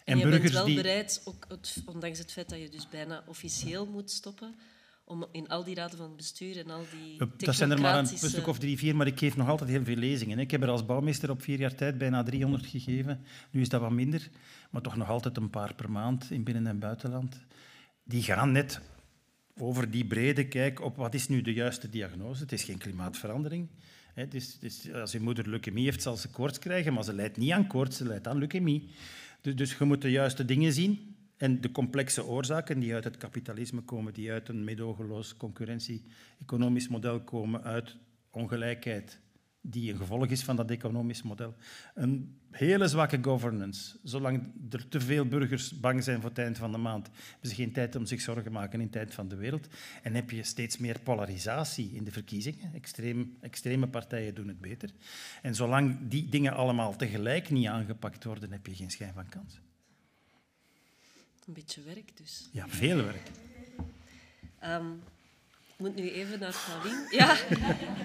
En, 0.03 0.17
je 0.17 0.27
bent 0.27 0.51
wel 0.51 0.73
bereid, 0.73 1.21
ook 1.25 1.45
het, 1.47 1.83
ondanks 1.85 2.19
het 2.19 2.31
feit 2.31 2.49
dat 2.49 2.59
je 2.59 2.69
dus 2.69 2.89
bijna 2.89 3.23
officieel 3.25 3.85
moet 3.85 4.11
stoppen, 4.11 4.55
om 5.05 5.25
in 5.31 5.47
al 5.47 5.63
die 5.63 5.75
raden 5.75 5.97
van 5.97 6.15
bestuur 6.15 6.57
en 6.57 6.69
al 6.69 6.83
die 6.91 7.17
Dat 7.37 7.55
zijn 7.55 7.71
er 7.71 7.81
maar 7.81 7.97
een 7.97 8.07
stuk 8.07 8.47
of 8.47 8.59
drie, 8.59 8.77
vier, 8.77 8.95
maar 8.95 9.07
ik 9.07 9.19
geef 9.19 9.35
nog 9.35 9.49
altijd 9.49 9.69
heel 9.69 9.83
veel 9.83 9.95
lezingen. 9.95 10.39
Ik 10.39 10.51
heb 10.51 10.61
er 10.61 10.69
als 10.69 10.85
bouwmeester 10.85 11.29
op 11.29 11.41
vier 11.41 11.59
jaar 11.59 11.75
tijd 11.75 11.97
bijna 11.97 12.23
300 12.23 12.65
gegeven. 12.65 13.21
Nu 13.51 13.61
is 13.61 13.69
dat 13.69 13.81
wat 13.81 13.91
minder, 13.91 14.29
maar 14.69 14.81
toch 14.81 14.95
nog 14.95 15.09
altijd 15.09 15.37
een 15.37 15.49
paar 15.49 15.73
per 15.75 15.91
maand 15.91 16.31
in 16.31 16.43
binnen- 16.43 16.67
en 16.67 16.79
buitenland. 16.79 17.39
Die 18.03 18.23
gaan 18.23 18.51
net 18.51 18.81
over 19.57 19.91
die 19.91 20.05
brede 20.05 20.47
kijk 20.47 20.81
op 20.81 20.95
wat 20.95 21.13
is 21.13 21.27
nu 21.27 21.41
de 21.41 21.53
juiste 21.53 21.89
diagnose. 21.89 22.41
Het 22.41 22.51
is 22.51 22.63
geen 22.63 22.77
klimaatverandering. 22.77 23.69
Het 24.13 24.33
is, 24.33 24.53
het 24.53 24.63
is, 24.63 24.93
als 24.93 25.11
je 25.11 25.19
moeder 25.19 25.49
leukemie 25.49 25.83
heeft, 25.83 26.01
zal 26.01 26.17
ze 26.17 26.29
koorts 26.29 26.59
krijgen, 26.59 26.93
maar 26.93 27.03
ze 27.03 27.13
leidt 27.13 27.37
niet 27.37 27.51
aan 27.51 27.67
koorts, 27.67 27.97
ze 27.97 28.05
leidt 28.07 28.27
aan 28.27 28.37
leukemie. 28.37 28.89
Dus, 29.41 29.55
dus 29.55 29.77
je 29.77 29.85
moet 29.85 30.01
de 30.01 30.11
juiste 30.11 30.45
dingen 30.45 30.73
zien 30.73 31.14
en 31.37 31.61
de 31.61 31.71
complexe 31.71 32.25
oorzaken 32.25 32.79
die 32.79 32.93
uit 32.93 33.03
het 33.03 33.17
kapitalisme 33.17 33.81
komen, 33.81 34.13
die 34.13 34.31
uit 34.31 34.49
een 34.49 34.63
meedogenloos 34.63 35.37
concurrentie-economisch 35.37 36.87
model 36.87 37.21
komen, 37.21 37.63
uit 37.63 37.97
ongelijkheid, 38.29 39.19
die 39.61 39.91
een 39.91 39.97
gevolg 39.97 40.27
is 40.27 40.43
van 40.43 40.55
dat 40.55 40.71
economisch 40.71 41.23
model. 41.23 41.55
Een 41.93 42.39
hele 42.51 42.87
zwakke 42.87 43.17
governance. 43.21 43.97
Zolang 44.03 44.53
er 44.69 44.87
te 44.87 44.99
veel 44.99 45.25
burgers 45.25 45.79
bang 45.79 46.03
zijn 46.03 46.21
voor 46.21 46.29
het 46.29 46.39
eind 46.39 46.57
van 46.57 46.71
de 46.71 46.77
maand, 46.77 47.09
hebben 47.31 47.49
ze 47.49 47.55
geen 47.55 47.71
tijd 47.71 47.95
om 47.95 48.05
zich 48.05 48.21
zorgen 48.21 48.43
te 48.43 48.49
maken 48.49 48.79
in 48.79 48.85
het 48.85 48.95
eind 48.95 49.13
van 49.13 49.27
de 49.27 49.35
wereld. 49.35 49.67
En 50.03 50.15
heb 50.15 50.29
je 50.29 50.43
steeds 50.43 50.77
meer 50.77 50.99
polarisatie 50.99 51.91
in 51.93 52.03
de 52.03 52.11
verkiezingen. 52.11 52.73
Extreme 53.41 53.87
partijen 53.87 54.35
doen 54.35 54.47
het 54.47 54.61
beter. 54.61 54.89
En 55.41 55.55
zolang 55.55 55.97
die 56.07 56.29
dingen 56.29 56.53
allemaal 56.53 56.95
tegelijk 56.95 57.49
niet 57.49 57.67
aangepakt 57.67 58.23
worden, 58.23 58.51
heb 58.51 58.67
je 58.67 58.75
geen 58.75 58.91
schijn 58.91 59.13
van 59.13 59.29
kans. 59.29 59.59
Een 61.47 61.53
beetje 61.53 61.81
werk 61.81 62.17
dus. 62.17 62.49
Ja, 62.51 62.69
veel 62.69 63.03
werk. 63.03 63.29
Um, 64.63 65.03
ik 65.77 65.81
moet 65.81 65.95
nu 65.95 66.11
even 66.11 66.39
naar 66.39 66.55
Paulien. 66.67 67.07
Ja, 67.19 67.37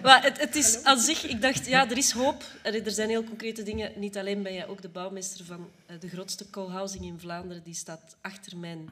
maar 0.02 0.22
het, 0.22 0.40
het 0.40 0.56
is 0.56 0.84
aan 0.84 0.98
zich... 0.98 1.24
Ik 1.24 1.42
dacht, 1.42 1.66
ja, 1.66 1.90
er 1.90 1.96
is 1.96 2.10
hoop. 2.10 2.44
Er 2.62 2.90
zijn 2.90 3.08
heel 3.08 3.24
concrete 3.24 3.62
dingen. 3.62 3.92
Niet 3.96 4.16
alleen 4.18 4.42
ben 4.42 4.54
jij 4.54 4.66
ook 4.66 4.82
de 4.82 4.88
bouwmeester 4.88 5.44
van 5.44 5.70
de 6.00 6.08
grootste 6.08 6.50
co-housing 6.50 7.04
in 7.04 7.18
Vlaanderen. 7.18 7.62
Die 7.62 7.74
staat 7.74 8.16
achter 8.20 8.56
mijn 8.56 8.88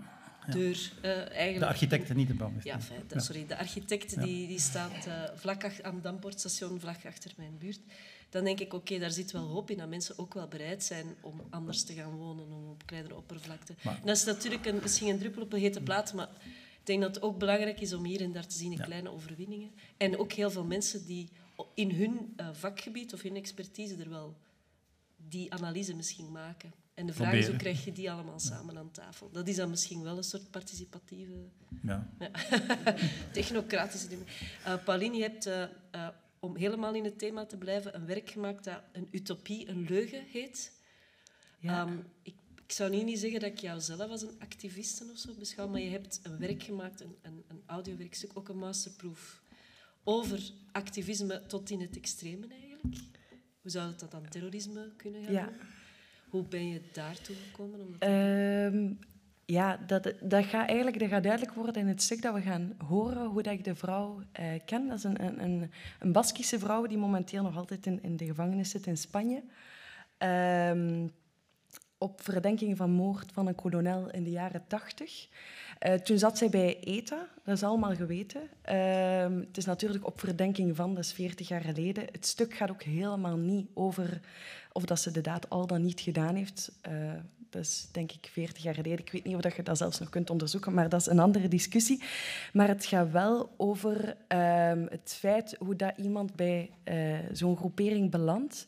deur. 0.46 0.92
Uh, 1.02 1.10
eigenlijk. 1.10 1.58
De 1.58 1.66
architecten, 1.66 2.16
niet 2.16 2.28
de 2.28 2.34
bouwmeester. 2.34 2.72
Ja, 2.72 2.80
fijn, 2.80 3.20
sorry. 3.20 3.46
De 3.46 3.58
architect 3.58 4.22
die, 4.22 4.46
die 4.46 4.60
staat 4.60 5.06
uh, 5.06 5.22
vlak 5.34 5.64
achter, 5.64 5.84
aan 5.84 5.94
het 5.94 6.02
Dampoortstation, 6.02 6.80
vlak 6.80 7.06
achter 7.06 7.30
mijn 7.36 7.58
buurt 7.58 7.80
dan 8.28 8.44
denk 8.44 8.60
ik, 8.60 8.66
oké, 8.66 8.76
okay, 8.76 8.98
daar 8.98 9.10
zit 9.10 9.30
wel 9.30 9.46
hoop 9.46 9.70
in 9.70 9.76
dat 9.76 9.88
mensen 9.88 10.18
ook 10.18 10.34
wel 10.34 10.48
bereid 10.48 10.84
zijn 10.84 11.06
om 11.20 11.40
anders 11.50 11.82
te 11.82 11.92
gaan 11.92 12.16
wonen, 12.16 12.44
om 12.44 12.70
op 12.70 12.86
kleinere 12.86 13.16
oppervlakte. 13.16 13.74
Maar, 13.84 14.00
dat 14.04 14.16
is 14.16 14.24
natuurlijk 14.24 14.66
een, 14.66 14.78
misschien 14.82 15.08
een 15.08 15.18
druppel 15.18 15.42
op 15.42 15.52
een 15.52 15.60
hete 15.60 15.80
plaat, 15.80 16.14
maar 16.14 16.28
ik 16.80 16.86
denk 16.86 17.00
dat 17.00 17.14
het 17.14 17.24
ook 17.24 17.38
belangrijk 17.38 17.80
is 17.80 17.92
om 17.92 18.04
hier 18.04 18.20
en 18.20 18.32
daar 18.32 18.46
te 18.46 18.56
zien 18.56 18.72
in 18.72 18.78
ja. 18.78 18.84
kleine 18.84 19.10
overwinningen. 19.10 19.70
En 19.96 20.18
ook 20.18 20.32
heel 20.32 20.50
veel 20.50 20.64
mensen 20.64 21.06
die 21.06 21.28
in 21.74 21.90
hun 21.90 22.34
uh, 22.36 22.48
vakgebied 22.52 23.14
of 23.14 23.22
hun 23.22 23.36
expertise 23.36 23.96
er 23.96 24.10
wel 24.10 24.36
die 25.16 25.52
analyse 25.52 25.94
misschien 25.94 26.32
maken. 26.32 26.72
En 26.94 27.06
de 27.06 27.12
vraag 27.12 27.32
is, 27.32 27.46
hoe 27.46 27.56
krijg 27.56 27.84
je 27.84 27.92
die 27.92 28.10
allemaal 28.10 28.40
samen 28.40 28.78
aan 28.78 28.90
tafel? 28.90 29.30
Dat 29.32 29.48
is 29.48 29.56
dan 29.56 29.70
misschien 29.70 30.02
wel 30.02 30.16
een 30.16 30.24
soort 30.24 30.50
participatieve, 30.50 31.32
ja. 31.82 32.10
ja. 32.18 32.30
technocratische. 33.32 34.08
Uh, 34.66 34.84
Pauline, 34.84 35.16
je 35.16 35.22
hebt... 35.22 35.46
Uh, 35.46 35.62
uh, 35.94 36.08
om 36.40 36.56
helemaal 36.56 36.94
in 36.94 37.04
het 37.04 37.18
thema 37.18 37.46
te 37.46 37.56
blijven, 37.56 37.94
een 37.94 38.06
werk 38.06 38.30
gemaakt 38.30 38.64
dat 38.64 38.82
een 38.92 39.08
utopie, 39.10 39.68
een 39.68 39.86
leugen 39.88 40.24
heet. 40.24 40.72
Ja. 41.58 41.82
Um, 41.82 42.04
ik, 42.22 42.34
ik, 42.64 42.72
zou 42.72 42.90
nu 42.90 43.02
niet 43.02 43.18
zeggen 43.18 43.40
dat 43.40 43.50
ik 43.50 43.58
jou 43.58 43.80
zelf 43.80 44.10
als 44.10 44.22
een 44.22 44.38
activiste 44.38 45.04
of 45.12 45.18
zo 45.18 45.34
beschouw, 45.38 45.68
maar 45.68 45.80
je 45.80 45.90
hebt 45.90 46.20
een 46.22 46.38
werk 46.38 46.62
gemaakt, 46.62 47.00
een, 47.00 47.16
een, 47.22 47.44
een 47.48 47.62
audiowerkstuk, 47.66 48.30
ook 48.34 48.48
een 48.48 48.58
masterproof, 48.58 49.42
over 50.04 50.52
activisme 50.72 51.46
tot 51.46 51.70
in 51.70 51.80
het 51.80 51.96
extreme 51.96 52.46
eigenlijk. 52.48 52.96
Hoe 53.60 53.70
zou 53.70 53.88
het 53.88 54.00
dat 54.00 54.10
dan 54.10 54.28
terrorisme 54.28 54.92
kunnen 54.96 55.24
gaan 55.24 55.32
ja. 55.32 55.52
Hoe 56.28 56.44
ben 56.44 56.68
je 56.68 56.80
daartoe 56.92 57.36
gekomen? 57.36 57.80
Om 57.80 58.08
um, 58.08 58.98
ja, 59.50 59.78
dat, 59.86 60.14
dat, 60.20 60.44
gaat 60.44 60.66
eigenlijk, 60.68 60.98
dat 60.98 61.08
gaat 61.08 61.22
duidelijk 61.22 61.54
worden 61.54 61.82
in 61.82 61.88
het 61.88 62.02
stuk 62.02 62.22
dat 62.22 62.34
we 62.34 62.40
gaan 62.40 62.74
horen, 62.88 63.26
hoe 63.26 63.42
dat 63.42 63.52
ik 63.52 63.64
de 63.64 63.74
vrouw 63.74 64.20
uh, 64.40 64.46
ken. 64.64 64.88
Dat 64.88 64.98
is 64.98 65.04
een, 65.04 65.42
een, 65.42 65.70
een 65.98 66.12
Baskische 66.12 66.58
vrouw 66.58 66.86
die 66.86 66.98
momenteel 66.98 67.42
nog 67.42 67.56
altijd 67.56 67.86
in, 67.86 68.02
in 68.02 68.16
de 68.16 68.24
gevangenis 68.24 68.70
zit 68.70 68.86
in 68.86 68.96
Spanje. 68.96 69.42
Um, 70.18 71.12
op 71.98 72.20
verdenking 72.22 72.76
van 72.76 72.90
moord 72.90 73.32
van 73.32 73.46
een 73.46 73.54
kolonel 73.54 74.10
in 74.10 74.24
de 74.24 74.30
jaren 74.30 74.64
tachtig. 74.66 75.28
Uh, 75.86 75.94
toen 75.94 76.18
zat 76.18 76.38
zij 76.38 76.48
bij 76.48 76.80
ETA, 76.80 77.28
dat 77.48 77.56
is 77.56 77.62
allemaal 77.62 77.94
geweten. 77.94 78.40
Uh, 78.70 79.40
het 79.46 79.56
is 79.56 79.64
natuurlijk 79.64 80.06
op 80.06 80.20
verdenking 80.20 80.76
van, 80.76 80.94
dat 80.94 81.04
is 81.04 81.12
40 81.12 81.48
jaar 81.48 81.60
geleden. 81.60 82.04
Het 82.12 82.26
stuk 82.26 82.54
gaat 82.54 82.70
ook 82.70 82.82
helemaal 82.82 83.36
niet 83.36 83.68
over 83.74 84.20
of 84.72 84.84
dat 84.84 85.00
ze 85.00 85.10
de 85.10 85.20
daad 85.20 85.50
al 85.50 85.66
dan 85.66 85.82
niet 85.82 86.00
gedaan 86.00 86.34
heeft. 86.34 86.72
Uh, 86.88 87.12
dat 87.50 87.62
is 87.62 87.88
denk 87.92 88.12
ik 88.12 88.28
40 88.32 88.62
jaar 88.62 88.74
geleden. 88.74 88.98
Ik 88.98 89.12
weet 89.12 89.24
niet 89.24 89.34
of 89.34 89.40
dat 89.40 89.56
je 89.56 89.62
dat 89.62 89.76
zelfs 89.76 89.98
nog 89.98 90.08
kunt 90.08 90.30
onderzoeken, 90.30 90.74
maar 90.74 90.88
dat 90.88 91.00
is 91.00 91.06
een 91.06 91.18
andere 91.18 91.48
discussie. 91.48 92.02
Maar 92.52 92.68
het 92.68 92.86
gaat 92.86 93.10
wel 93.10 93.54
over 93.56 94.08
um, 94.08 94.86
het 94.90 95.16
feit 95.18 95.56
hoe 95.58 95.76
dat 95.76 95.92
iemand 95.96 96.36
bij 96.36 96.70
uh, 96.84 97.18
zo'n 97.32 97.56
groepering 97.56 98.10
belandt. 98.10 98.66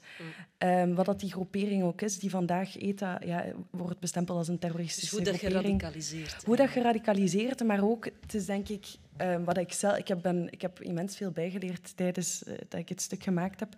Um, 0.58 0.94
wat 0.94 1.06
dat 1.06 1.20
die 1.20 1.32
groepering 1.32 1.82
ook 1.82 2.00
is, 2.00 2.18
die 2.18 2.30
vandaag 2.30 2.76
ETA 2.78 3.20
ja, 3.24 3.44
wordt 3.70 4.00
bestempeld 4.00 4.38
als 4.38 4.48
een 4.48 4.58
terroristische 4.58 5.16
dus 5.16 5.24
hoe 5.24 5.32
dat 5.32 5.36
groepering. 5.36 5.80
geradicaliseerd. 5.80 6.44
Hoe 6.44 6.56
dat 6.56 6.68
geradicaliseerd, 6.68 7.64
maar 7.64 7.82
ook, 7.82 8.04
het 8.04 8.34
is 8.34 8.46
denk 8.46 8.68
ik... 8.70 8.86
Um, 9.22 9.44
wat 9.44 9.56
ik, 9.56 9.72
zelf, 9.72 9.96
ik, 9.96 10.08
heb 10.08 10.22
ben, 10.22 10.52
ik 10.52 10.62
heb 10.62 10.80
immens 10.80 11.16
veel 11.16 11.30
bijgeleerd 11.30 11.96
tijdens 11.96 12.42
uh, 12.42 12.54
dat 12.68 12.80
ik 12.80 12.88
het 12.88 13.00
stuk 13.00 13.22
gemaakt 13.22 13.60
heb. 13.60 13.74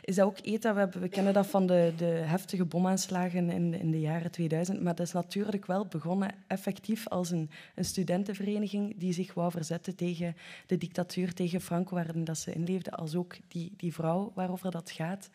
Is 0.00 0.14
dat 0.14 0.26
ook 0.26 0.38
ETA, 0.38 0.72
we, 0.72 0.78
hebben, 0.78 1.00
we 1.00 1.08
kennen 1.08 1.32
dat 1.32 1.46
van 1.46 1.66
de, 1.66 1.92
de 1.96 2.04
heftige 2.04 2.64
bomaanslagen 2.64 3.50
in, 3.50 3.74
in 3.74 3.90
de 3.90 4.00
jaren 4.00 4.30
2000, 4.30 4.82
maar 4.82 4.94
dat 4.94 5.06
is 5.06 5.12
natuurlijk 5.12 5.66
wel 5.66 5.86
begonnen 5.86 6.34
effectief 6.46 7.08
als 7.08 7.30
een, 7.30 7.50
een 7.74 7.84
studentenvereniging 7.84 8.98
die 8.98 9.12
zich 9.12 9.34
wou 9.34 9.50
verzetten 9.50 9.96
tegen 9.96 10.36
de 10.66 10.78
dictatuur, 10.78 11.34
tegen 11.34 11.60
Franco, 11.60 11.94
waarin 11.94 12.24
dat 12.24 12.38
ze 12.38 12.52
inleefde, 12.52 12.90
als 12.90 13.14
ook 13.14 13.36
die, 13.48 13.72
die 13.76 13.94
vrouw 13.94 14.32
waarover 14.34 14.70
dat 14.70 14.90
gaat, 14.90 15.30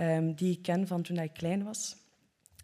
um, 0.00 0.34
die 0.34 0.52
ik 0.52 0.62
ken 0.62 0.86
van 0.86 1.02
toen 1.02 1.18
ik 1.18 1.32
klein 1.32 1.64
was. 1.64 1.96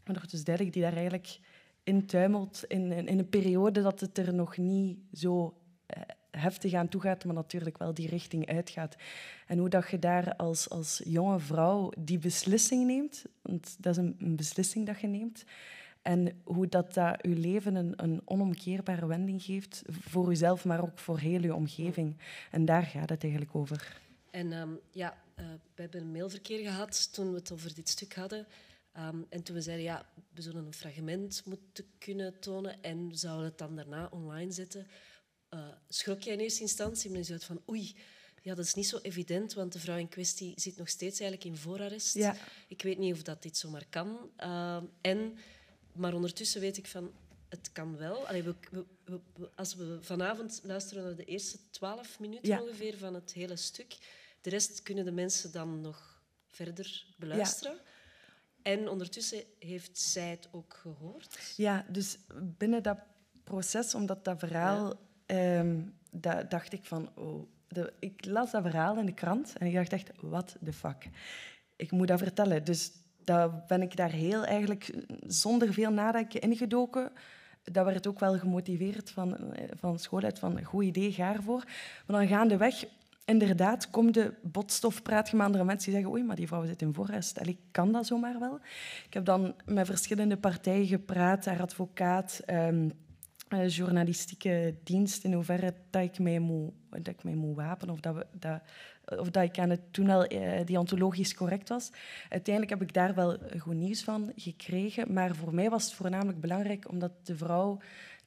Maar 0.05 0.15
nog 0.15 0.27
dus 0.27 0.45
duidelijk, 0.45 0.75
die 0.75 0.85
daar 0.85 0.93
eigenlijk 0.97 1.39
in 1.85 2.07
tuimelt 2.07 2.65
in, 2.69 2.93
in, 2.93 3.09
in 3.09 3.19
een 3.19 3.29
periode 3.29 3.83
dat 3.83 4.01
het 4.01 4.19
er 4.19 4.35
nog 4.35 4.57
niet 4.57 4.99
zo 5.13 5.55
heftig 6.31 6.75
aan 6.75 6.89
toe 6.89 7.01
gaat, 7.01 7.25
maar 7.25 7.35
natuurlijk 7.35 7.79
wel 7.79 7.95
die 7.95 8.09
richting 8.09 8.49
uitgaat. 8.49 8.97
En 9.47 9.59
hoe 9.59 9.69
dat 9.69 9.91
je 9.91 9.99
daar 9.99 10.37
als, 10.37 10.69
als 10.69 11.01
jonge 11.05 11.39
vrouw 11.39 11.93
die 11.99 12.19
beslissing 12.19 12.87
neemt, 12.87 13.25
want 13.43 13.77
dat 13.79 13.93
is 13.93 14.03
een, 14.19 14.37
beslissing 14.37 14.87
dat 14.87 15.01
je 15.01 15.07
neemt, 15.07 15.45
En 16.03 16.41
hoe 16.45 16.69
dat, 16.69 16.95
dat 16.95 17.23
uw 17.23 17.41
leven 17.41 17.75
een, 17.75 17.93
een 17.97 18.23
onomkeerbare 18.25 19.07
wending 19.07 19.43
geeft 19.43 19.83
voor 19.89 20.31
uzelf, 20.31 20.65
maar 20.65 20.83
ook 20.83 20.99
voor 20.99 21.19
heel 21.19 21.43
uw 21.43 21.55
omgeving. 21.55 22.17
En 22.51 22.65
daar 22.65 22.83
gaat 22.83 23.09
het 23.09 23.23
eigenlijk 23.23 23.55
over. 23.55 24.01
En 24.31 24.53
ehm, 24.53 24.71
ja, 24.91 25.17
uh, 25.39 25.45
we 25.75 25.83
hebben 25.83 26.01
een 26.01 26.13
mailverkeer 26.13 26.59
gehad 26.59 27.13
toen 27.13 27.31
we 27.31 27.35
het 27.35 27.53
over 27.53 27.75
dit 27.75 27.89
stuk 27.89 28.15
hadden. 28.15 28.47
Um, 28.99 29.27
en 29.29 29.43
toen 29.43 29.55
we 29.55 29.61
zeiden, 29.63 29.85
ja, 29.85 30.07
we 30.35 30.43
zullen 30.43 30.67
een 30.67 30.75
fragment 30.75 31.43
moeten 31.45 31.85
kunnen 31.99 32.41
tonen 32.41 32.83
en 32.83 33.09
we 33.09 33.17
zouden 33.17 33.45
het 33.45 33.59
dan 33.59 33.77
daarna 33.77 34.09
online 34.11 34.53
zetten, 34.53 34.87
uh, 35.55 35.69
schrok 35.89 36.23
jij 36.23 36.33
in 36.35 36.41
eerste 36.41 36.61
instantie, 36.61 37.11
maar 37.11 37.19
je 37.19 37.25
zei 37.25 37.39
van 37.39 37.63
oei, 37.69 37.97
ja, 38.43 38.55
dat 38.55 38.65
is 38.65 38.75
niet 38.75 38.89
zo 38.89 38.99
evident, 39.03 39.53
want 39.53 39.73
de 39.73 39.79
vrouw 39.79 39.97
in 39.97 40.09
kwestie 40.09 40.53
zit 40.57 40.77
nog 40.77 40.89
steeds 40.89 41.21
eigenlijk 41.21 41.51
in 41.51 41.63
voorarrest. 41.63 42.15
Ja. 42.15 42.37
Ik 42.69 42.83
weet 42.83 42.99
niet 42.99 43.13
of 43.13 43.23
dat 43.23 43.43
dit 43.43 43.57
zomaar 43.57 43.87
kan. 43.91 44.31
Uh, 44.39 44.83
en, 45.01 45.39
maar 45.93 46.15
ondertussen 46.15 46.61
weet 46.61 46.77
ik 46.77 46.87
van, 46.87 47.13
het 47.49 47.73
kan 47.73 47.97
wel. 47.97 48.27
Allee, 48.27 48.43
we, 48.43 48.55
we, 48.71 49.21
we, 49.35 49.51
als 49.55 49.75
we 49.75 49.99
vanavond 50.01 50.61
luisteren 50.63 51.05
naar 51.05 51.17
de 51.17 51.25
eerste 51.25 51.59
twaalf 51.71 52.21
minuten 52.21 52.49
Ja. 52.49 52.63
ongeveer 52.63 52.99
van 52.99 53.15
het 53.15 53.33
hele 53.33 53.57
stuk, 53.57 53.97
de 54.41 54.51
rest 54.51 54.83
kunnen 54.83 55.05
de 55.05 55.13
mensen 55.13 55.53
dan 55.53 55.81
nog 55.81 56.23
verder 56.47 57.07
beluisteren. 57.19 57.79
En 58.63 58.89
ondertussen 58.89 59.43
heeft 59.59 59.99
zij 59.99 60.31
het 60.31 60.49
ook 60.51 60.75
gehoord. 60.75 61.55
Ja, 61.57 61.87
dus 61.89 62.17
binnen 62.43 62.83
dat 62.83 62.99
proces, 63.45 63.95
omdat 63.95 64.25
dat 64.25 64.39
verhaal, 64.39 65.01
da- 66.11 66.43
dacht 66.43 66.73
ik 66.73 66.85
van, 66.85 67.11
oh, 67.15 67.47
de, 67.69 67.93
ik 67.99 68.25
las 68.25 68.51
dat 68.51 68.63
verhaal 68.63 68.99
in 68.99 69.07
de 69.07 69.15
krant 69.15 69.53
en 69.59 69.67
ik 69.67 69.75
dacht 69.75 69.93
echt, 69.93 70.11
what 70.21 70.57
the 70.65 70.73
fuck. 70.73 71.09
Ik 71.77 71.91
moet 71.91 72.09
dat 72.09 72.19
vertellen. 72.19 72.65
Dus 72.65 72.93
dat 73.25 73.67
ben 73.67 73.83
ik 73.83 73.97
daar 73.97 74.11
heel 74.11 74.45
eigenlijk 74.45 74.95
zonder 75.27 75.73
veel 75.73 75.91
nadenken 75.91 76.41
ingedoken. 76.41 77.13
Dat 77.65 77.85
werd 77.85 78.07
ook 78.07 78.19
wel 78.19 78.39
gemotiveerd 78.39 79.11
van, 79.11 79.55
eh, 79.55 79.65
van 79.75 79.99
school 79.99 80.23
uit, 80.23 80.39
van 80.39 80.65
goed 80.65 80.85
idee, 80.85 81.13
ga 81.13 81.35
ervoor. 81.35 81.65
Maar 82.07 82.19
dan 82.19 82.29
gaandeweg, 82.29 82.85
inderdaad, 83.25 83.91
komt 83.91 84.15
de 84.15 84.35
botstof, 84.43 85.03
praat 85.03 85.31
je 85.31 85.37
met 85.37 85.47
andere 85.47 85.65
mensen 85.65 85.85
die 85.85 85.95
zeggen 85.95 86.13
oei, 86.13 86.25
maar 86.25 86.37
die 86.37 86.47
vrouw 86.47 86.67
zit 86.67 86.83
in 86.83 86.95
voorrest. 86.95 87.41
Allee, 87.41 87.59
kan 87.71 87.93
dat 87.93 88.07
zomaar 88.07 88.39
wel? 88.39 88.59
Ik 89.07 89.15
heb 89.15 89.25
dan 89.25 89.55
met 89.65 89.87
verschillende 89.87 90.37
partijen 90.37 90.87
gepraat, 90.87 91.45
haar 91.45 91.61
advocaat, 91.61 92.43
ehm, 92.47 92.89
eh, 93.51 93.69
journalistieke 93.69 94.75
dienst, 94.85 95.25
in 95.25 95.33
hoeverre 95.33 95.75
dat 95.91 96.03
ik 96.03 96.19
mij 96.19 96.39
moet, 96.39 96.73
dat 96.91 97.09
ik 97.09 97.25
mij 97.25 97.35
moet 97.35 97.57
wapenen 97.57 97.95
of 97.95 98.01
dat, 98.01 98.15
we, 98.15 98.27
dat, 98.33 98.61
of 99.19 99.31
dat 99.31 99.43
ik 99.43 99.59
aan 99.59 99.71
het 99.71 99.93
toen 99.93 100.11
al 100.11 100.25
eh, 100.25 100.67
deontologisch 100.67 101.35
correct 101.35 101.69
was. 101.69 101.91
Uiteindelijk 102.29 102.79
heb 102.79 102.89
ik 102.89 102.95
daar 102.95 103.15
wel 103.15 103.37
goed 103.59 103.75
nieuws 103.75 104.03
van 104.03 104.33
gekregen, 104.37 105.13
maar 105.13 105.35
voor 105.35 105.55
mij 105.55 105.71
was 105.71 105.85
het 105.85 105.95
voornamelijk 105.95 106.41
belangrijk 106.41 106.91
omdat 106.91 107.13
de 107.23 107.37
vrouw 107.37 107.79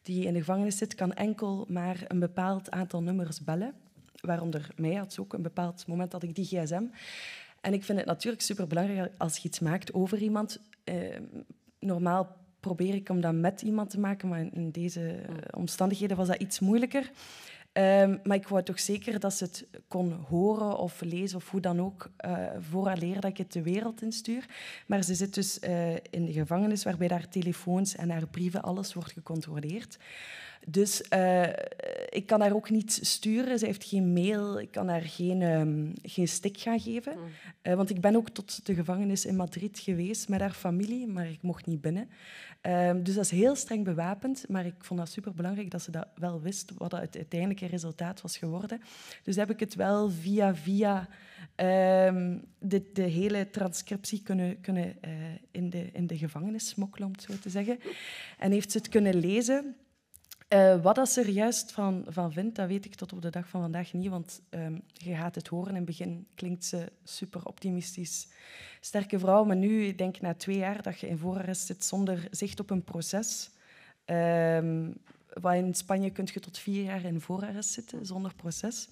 die 0.02 0.26
in 0.26 0.34
de 0.34 0.40
gevangenis 0.40 0.78
zit, 0.78 0.96
kan 0.96 1.14
enkel 1.14 1.66
maar 1.70 2.06
een 2.08 2.20
bepaald 2.20 2.72
aantal 2.72 3.02
nummers 3.02 3.44
bellen. 3.44 3.74
Waaronder 4.22 4.70
mij 4.76 4.94
had 4.94 5.14
ze 5.14 5.22
ook 5.22 5.34
een 5.34 5.42
bepaald 5.42 5.88
moment 5.88 6.12
dat 6.12 6.24
ik 6.24 6.36
die 6.36 6.46
gsm. 6.46 6.84
En 7.62 7.74
ik 7.74 7.84
vind 7.84 7.98
het 7.98 8.08
natuurlijk 8.08 8.44
superbelangrijk 8.44 9.14
als 9.18 9.38
je 9.38 9.48
iets 9.48 9.60
maakt 9.60 9.94
over 9.94 10.18
iemand. 10.18 10.60
Eh, 10.84 10.96
normaal 11.80 12.36
probeer 12.64 12.94
ik 12.94 13.10
om 13.10 13.22
dat 13.22 13.34
met 13.34 13.62
iemand 13.62 13.90
te 13.90 14.00
maken, 14.00 14.28
maar 14.30 14.46
in 14.52 14.72
deze 14.72 15.10
eh, 15.10 15.36
omstandigheden 15.58 16.18
was 16.18 16.28
dat 16.28 16.42
iets 16.42 16.60
moeilijker. 16.60 17.12
Ehm, 17.74 18.18
maar 18.24 18.38
ik 18.38 18.48
wou 18.48 18.64
toch 18.64 18.80
zeker 18.80 19.20
dat 19.20 19.34
ze 19.34 19.44
het 19.44 19.66
kon 19.88 20.12
horen 20.30 20.78
of 20.78 21.02
lezen 21.02 21.38
of 21.38 21.50
hoe 21.50 21.62
dan 21.62 21.82
ook, 21.82 22.10
uh, 22.26 22.38
vooraleer 22.60 23.22
dat 23.22 23.32
ik 23.32 23.38
het 23.38 23.52
de 23.52 23.62
wereld 23.62 24.02
instuur. 24.02 24.46
Maar 24.86 25.04
ze 25.04 25.16
zit 25.16 25.34
dus 25.34 25.60
uh, 25.60 25.94
in 25.94 26.26
de 26.26 26.32
gevangenis, 26.32 26.84
waarbij 26.84 27.08
haar 27.08 27.30
telefoons 27.30 27.96
en 27.96 28.10
haar 28.10 28.28
brieven, 28.28 28.62
alles 28.62 28.94
wordt 28.94 29.12
gecontroleerd. 29.12 29.98
Dus 30.68 31.04
uh, 31.14 31.48
ik 32.10 32.24
kan 32.26 32.42
haar 32.42 32.54
ook 32.54 32.70
niet 32.70 33.00
sturen. 33.02 33.60
Ze 33.60 33.66
heeft 33.66 33.84
geen 33.84 34.14
mail. 34.14 34.60
Ik 34.60 34.72
kan 34.72 34.88
haar 34.88 35.02
geen, 35.02 35.42
um, 35.42 35.94
geen 36.04 36.28
stick 36.28 36.58
gaan 36.58 36.80
geven. 36.80 37.14
Mm. 37.18 37.24
Uh, 37.64 37.74
want 37.74 37.90
ik 37.90 38.02
ben 38.02 38.16
ook 38.16 38.30
tot 38.30 38.66
de 38.66 38.74
gevangenis 38.74 39.26
in 39.26 39.36
Madrid 39.36 39.80
geweest 39.80 40.30
met 40.30 40.40
haar 40.40 40.54
familie, 40.54 41.08
maar 41.08 41.30
ik 41.30 41.42
mocht 41.42 41.66
niet 41.66 41.82
binnen. 41.82 42.10
Um, 42.62 43.04
dus 43.04 43.16
dat 43.16 43.24
is 43.24 43.32
heel 43.32 43.56
streng 43.56 43.84
bewapend. 43.84 44.46
Maar 44.50 44.66
ik 44.66 44.74
vond 44.78 45.00
dat 45.00 45.10
superbelangrijk 45.10 45.72
dat 45.72 45.82
ze 45.82 45.92
dat 45.92 46.08
wel 46.16 46.42
wist, 46.42 46.72
wat 46.78 46.92
het 46.92 47.16
uiteindelijke 47.18 47.66
resultaat 47.66 48.22
was 48.22 48.38
geworden. 48.38 48.82
Dus 49.24 49.36
heb 49.36 49.50
ik 49.50 49.60
het 49.60 49.76
wel 49.76 50.10
via 50.10 50.56
via 50.56 51.08
um, 52.08 52.46
de, 52.60 52.90
de 52.94 53.02
hele 53.02 53.50
transcriptie 53.50 54.22
kunnen, 54.24 54.62
kunnen 54.62 54.96
uh, 55.06 55.12
in, 55.52 55.70
de, 55.70 55.90
in 55.94 56.08
de 56.08 56.18
gevangenis 56.18 56.68
smokkelen, 56.68 57.08
om 57.08 57.14
het 57.14 57.24
zo 57.24 57.34
te 57.42 57.50
zeggen. 57.50 57.80
En 58.38 58.52
heeft 58.52 58.72
ze 58.72 58.78
het 58.78 58.90
kunnen 58.90 59.16
lezen. 59.16 59.76
Uh, 60.54 60.82
wat 60.82 60.96
dat 60.96 61.10
ze 61.10 61.22
er 61.22 61.30
juist 61.30 61.72
van, 61.72 62.06
van 62.08 62.32
vindt, 62.32 62.56
dat 62.56 62.68
weet 62.68 62.86
ik 62.86 62.96
tot 62.96 63.14
op 63.14 63.22
de 63.22 63.30
dag 63.30 63.48
van 63.48 63.62
vandaag 63.62 63.94
niet. 63.94 64.10
Want 64.10 64.42
um, 64.50 64.82
je 64.94 65.16
gaat 65.16 65.36
het 65.36 65.48
horen. 65.48 65.70
In 65.70 65.76
het 65.76 65.86
begin 65.86 66.28
klinkt 66.36 66.66
ze 66.66 66.92
super 67.04 67.46
optimistisch. 67.46 68.28
Sterke 68.80 69.20
vrouw, 69.20 69.44
maar 69.44 69.56
nu, 69.56 69.86
ik 69.86 69.98
denk 69.98 70.22
na 70.22 70.34
twee 70.34 70.58
jaar 70.58 70.82
dat 70.82 71.00
je 71.00 71.08
in 71.08 71.18
voorarrest 71.18 71.66
zit 71.66 71.84
zonder 71.86 72.28
zicht 72.32 72.60
op 72.60 72.70
een 72.70 72.84
proces. 72.84 73.50
Um, 74.06 74.98
wat 75.34 75.54
in 75.54 75.74
Spanje 75.74 76.10
kun 76.10 76.28
je 76.34 76.40
tot 76.40 76.58
vier 76.58 76.84
jaar 76.84 77.06
in 77.06 77.22
voorarrest 77.22 77.70
zitten, 77.70 78.06
zonder 78.06 78.36
proces. 78.36 78.90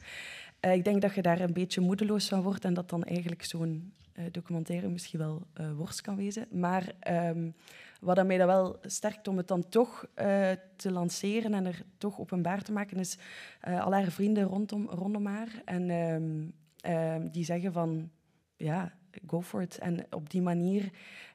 Uh, 0.61 0.73
ik 0.73 0.83
denk 0.83 1.01
dat 1.01 1.15
je 1.15 1.21
daar 1.21 1.39
een 1.39 1.53
beetje 1.53 1.81
moedeloos 1.81 2.27
van 2.27 2.41
wordt 2.41 2.65
en 2.65 2.73
dat 2.73 2.89
dan 2.89 3.03
eigenlijk 3.03 3.43
zo'n 3.43 3.93
uh, 4.15 4.25
documentaire 4.31 4.87
misschien 4.87 5.19
wel 5.19 5.47
worst 5.75 6.01
kan 6.01 6.15
wezen. 6.15 6.47
Maar 6.51 6.93
um, 7.09 7.53
wat 8.01 8.25
mij 8.25 8.37
dat 8.37 8.47
wel 8.47 8.79
sterkt 8.81 9.27
om 9.27 9.37
het 9.37 9.47
dan 9.47 9.69
toch 9.69 10.05
uh, 10.15 10.51
te 10.75 10.91
lanceren 10.91 11.53
en 11.53 11.65
er 11.65 11.83
toch 11.97 12.19
openbaar 12.19 12.63
te 12.63 12.71
maken, 12.71 12.99
is 12.99 13.17
uh, 13.67 13.83
al 13.83 13.93
haar 13.93 14.11
vrienden 14.11 14.43
rondom, 14.43 14.89
rondom 14.89 15.25
haar. 15.25 15.61
En 15.65 15.89
um, 15.89 16.53
um, 16.85 17.31
die 17.31 17.43
zeggen 17.43 17.73
van, 17.73 18.11
ja, 18.55 18.93
go 19.27 19.41
for 19.41 19.61
it. 19.61 19.77
En 19.77 20.05
op 20.09 20.29
die 20.29 20.41
manier, 20.41 20.89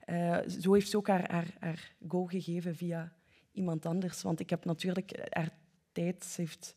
uh, 0.07 0.39
zo 0.61 0.73
heeft 0.73 0.91
ze 0.91 0.97
ook 0.97 1.09
haar, 1.09 1.55
haar, 1.61 1.93
go 2.09 2.25
gegeven 2.25 2.77
via 2.77 3.13
iemand 3.53 3.87
anders. 3.87 4.23
Want 4.23 4.41
ik 4.41 4.51
heb 4.51 4.65
natuurlijk 4.65 5.29
haar 5.31 5.51
tijd, 5.93 6.35
heeft... 6.37 6.75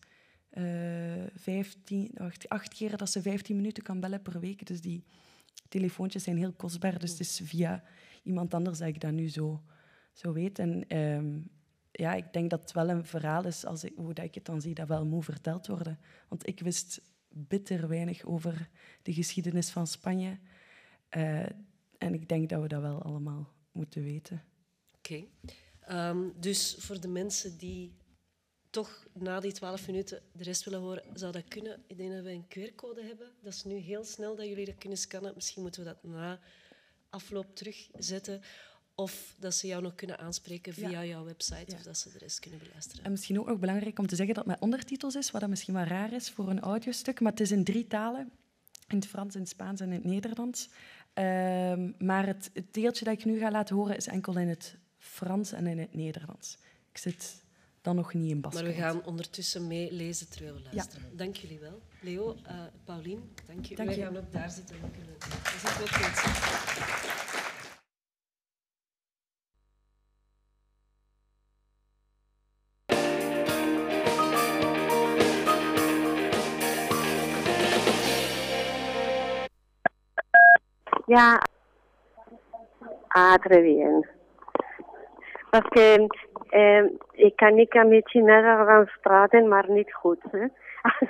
Uh, 0.54 1.24
15, 1.36 2.12
acht, 2.18 2.50
acht 2.50 2.74
keer 2.74 2.98
dat 2.98 3.10
ze 3.10 3.22
15 3.22 3.56
minuten 3.56 3.84
kan 3.84 4.00
bellen 4.00 4.22
per 4.22 4.40
week. 4.40 4.66
Dus 4.66 4.82
die 4.82 5.04
telefoontjes 5.68 6.24
zijn 6.24 6.38
heel 6.38 6.52
kostbaar. 6.52 7.00
Dus 7.00 7.12
het 7.12 7.20
is 7.20 7.42
via 7.44 7.84
iemand 8.24 8.54
anders 8.54 8.78
dat 8.78 8.88
ik 8.88 9.00
dat 9.02 9.12
nu 9.12 9.30
zo, 9.30 9.62
zo 10.20 10.34
weet. 10.34 10.60
En 10.60 10.98
um, 10.98 11.50
ja, 11.92 12.14
ik 12.14 12.34
denk 12.34 12.50
dat 12.50 12.62
het 12.62 12.72
wel 12.72 12.90
een 12.90 13.06
verhaal 13.06 13.46
is, 13.46 13.66
als 13.66 13.84
ik, 13.84 13.94
hoe 13.96 14.14
dat 14.14 14.26
ik 14.26 14.36
het 14.36 14.46
dan 14.46 14.62
zie, 14.62 14.74
dat 14.74 14.88
wel 14.88 15.06
moet 15.06 15.26
verteld 15.26 15.68
worden. 15.68 16.00
Want 16.28 16.48
ik 16.48 16.60
wist 16.60 17.02
bitter 17.30 17.88
weinig 17.88 18.24
over 18.24 18.70
de 19.02 19.14
geschiedenis 19.14 19.70
van 19.70 19.88
Spanje. 19.88 20.38
Uh, 21.18 21.46
en 21.98 22.14
ik 22.14 22.30
denk 22.30 22.50
dat 22.50 22.62
we 22.62 22.68
dat 22.68 22.82
wel 22.82 23.02
allemaal 23.02 23.54
moeten 23.72 24.04
weten. 24.04 24.44
Oké. 24.98 25.24
Um, 25.92 26.34
dus 26.40 26.76
voor 26.80 27.00
de 27.00 27.08
mensen 27.08 27.58
die 27.58 27.98
toch 28.70 29.08
na 29.14 29.40
die 29.40 29.52
twaalf 29.52 29.88
minuten 29.88 30.22
de 30.34 30.44
rest 30.44 30.64
willen 30.64 30.80
horen, 30.80 31.04
zou 31.14 31.32
dat 31.32 31.48
kunnen. 31.48 31.84
Ik 31.88 31.98
denk 31.98 32.12
dat 32.12 32.24
we 32.24 32.32
een 32.32 32.48
QR-code 32.48 33.04
hebben. 33.04 33.32
Dat 33.42 33.54
is 33.54 33.64
nu 33.64 33.76
heel 33.76 34.04
snel 34.04 34.36
dat 34.36 34.48
jullie 34.48 34.66
dat 34.66 34.78
kunnen 34.78 34.98
scannen. 34.98 35.36
Misschien 35.36 35.62
moeten 35.62 35.84
we 35.84 35.90
dat 35.90 36.04
na 36.04 36.40
afloop 37.10 37.56
terugzetten. 37.56 38.42
Of 39.00 39.36
dat 39.38 39.56
ze 39.56 39.68
jou 39.68 39.82
nog 39.82 39.96
kunnen 39.96 40.20
aanspreken 40.20 40.74
via 40.74 40.90
ja. 40.90 41.06
jouw 41.06 41.24
website. 41.24 41.64
Ja. 41.72 41.76
Of 41.76 41.82
dat 41.84 41.98
ze 41.98 42.12
de 42.12 42.18
rest 42.18 42.40
kunnen 42.40 42.60
beluisteren. 42.60 43.04
En 43.06 43.12
misschien 43.12 43.40
ook 43.40 43.48
nog 43.48 43.60
belangrijk 43.60 44.00
om 44.00 44.08
te 44.08 44.16
zeggen 44.16 44.36
dat 44.36 44.44
het 44.44 44.54
met 44.54 44.64
ondertitels 44.64 45.16
is. 45.16 45.32
Wat 45.32 45.42
dat 45.42 45.50
misschien 45.50 45.74
wel 45.74 45.84
raar 45.84 46.14
is 46.14 46.30
voor 46.30 46.50
een 46.50 46.60
audiostuk. 46.60 47.20
Maar 47.20 47.32
het 47.32 47.42
is 47.42 47.52
in 47.52 47.64
drie 47.64 47.88
talen. 47.88 48.32
In 48.88 48.96
het 48.96 49.08
Frans, 49.08 49.36
in 49.36 49.42
het 49.42 49.50
Spaans 49.50 49.82
en 49.82 49.88
in 49.88 49.94
het 49.94 50.04
Nederlands. 50.04 50.70
Um, 51.14 51.96
maar 51.98 52.26
het, 52.26 52.50
het 52.54 52.74
deeltje 52.74 53.06
dat 53.06 53.14
ik 53.14 53.26
nu 53.26 53.40
ga 53.40 53.52
laten 53.52 53.76
horen 53.76 53.96
is 53.96 54.08
enkel 54.08 54.38
in 54.38 54.48
het 54.48 54.76
Frans 54.98 55.52
en 55.52 55.68
in 55.68 55.80
het 55.80 55.94
Nederlands. 55.94 56.58
Ik 56.92 56.98
zit 56.98 57.44
dan 57.82 57.96
nog 57.96 58.14
niet 58.14 58.30
in 58.30 58.42
Baskeland. 58.42 58.78
Maar 58.78 58.86
we 58.86 58.92
gaan 58.92 59.06
ondertussen 59.06 59.68
meelezen 59.68 60.30
terwijl 60.30 60.56
we 60.56 60.62
luisteren. 60.74 61.10
Ja. 61.10 61.18
Dank 61.18 61.36
jullie 61.36 61.60
wel. 61.60 61.82
Leo, 62.02 62.36
uh, 62.48 62.62
Paulien, 62.84 63.36
dank 63.48 63.66
je. 63.66 63.76
Wij 63.76 63.96
je. 63.96 64.02
gaan 64.02 64.18
ook 64.18 64.32
daar 64.32 64.52
zitten. 64.52 64.76
We 64.82 64.90
kunnen... 64.92 65.16
Dat 65.20 65.54
is 65.56 65.82
ook 65.82 65.90
goed. 65.90 67.29
Ah, 83.16 83.38
très 83.44 83.62
bien. 83.62 84.02
Parce 85.52 85.68
que 85.70 86.08
eh. 86.54 86.84
Hè? 90.34 90.48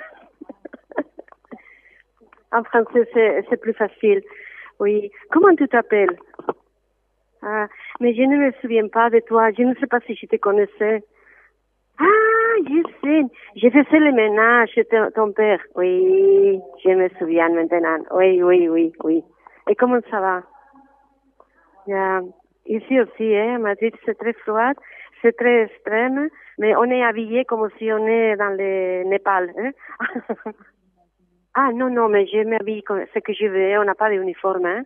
en 2.52 2.64
français, 2.64 3.08
c'est 3.48 3.60
plus 3.60 3.74
facile. 3.74 4.22
Oui. 4.78 5.10
Comment 5.30 5.54
tu 5.54 5.68
t'appelles 5.68 6.16
Ah, 7.42 7.68
mais 8.00 8.14
je 8.14 8.22
ne 8.22 8.36
me 8.36 8.52
souviens 8.60 8.88
pas 8.88 9.10
de 9.10 9.20
toi. 9.20 9.50
Je 9.52 9.62
ne 9.62 9.74
sais 9.74 9.86
pas 9.86 10.00
si 10.00 10.14
je 10.14 10.26
te 10.26 10.36
connaissais. 10.36 11.04
Ah, 11.98 12.56
je 12.66 12.82
sais. 13.02 13.22
Je 13.56 13.68
faisais 13.68 13.98
le 13.98 14.12
ménage 14.12 14.80
ton 15.14 15.32
père. 15.32 15.60
Oui, 15.74 16.58
je 16.82 16.90
me 16.90 17.08
souviens 17.18 17.50
maintenant. 17.50 17.98
Oui, 18.12 18.42
oui, 18.42 18.68
oui, 18.68 18.92
oui. 19.04 19.22
Et 19.68 19.74
comment 19.74 20.00
ça 20.10 20.20
va? 20.20 20.42
Yeah. 21.86 22.22
Ici 22.66 23.00
aussi, 23.00 23.36
hein, 23.36 23.58
Madrid, 23.58 23.94
c'est 24.04 24.18
très 24.18 24.32
froid, 24.32 24.72
c'est 25.22 25.36
très 25.36 25.64
extrême, 25.64 26.28
mais 26.58 26.76
on 26.76 26.84
est 26.84 27.02
habillé 27.02 27.44
comme 27.44 27.68
si 27.78 27.90
on 27.92 28.06
est 28.06 28.36
dans 28.36 28.56
le 28.56 29.04
Népal. 29.04 29.52
Hein? 29.58 29.70
ah 31.54 31.70
non, 31.72 31.90
non, 31.90 32.08
mais 32.08 32.26
je 32.26 32.44
m'habille 32.44 32.82
comme 32.82 33.04
ce 33.12 33.18
que 33.18 33.32
je 33.32 33.46
veux, 33.46 33.78
on 33.78 33.84
n'a 33.84 33.94
pas 33.94 34.10
d'uniforme. 34.10 34.66
Hein? 34.66 34.82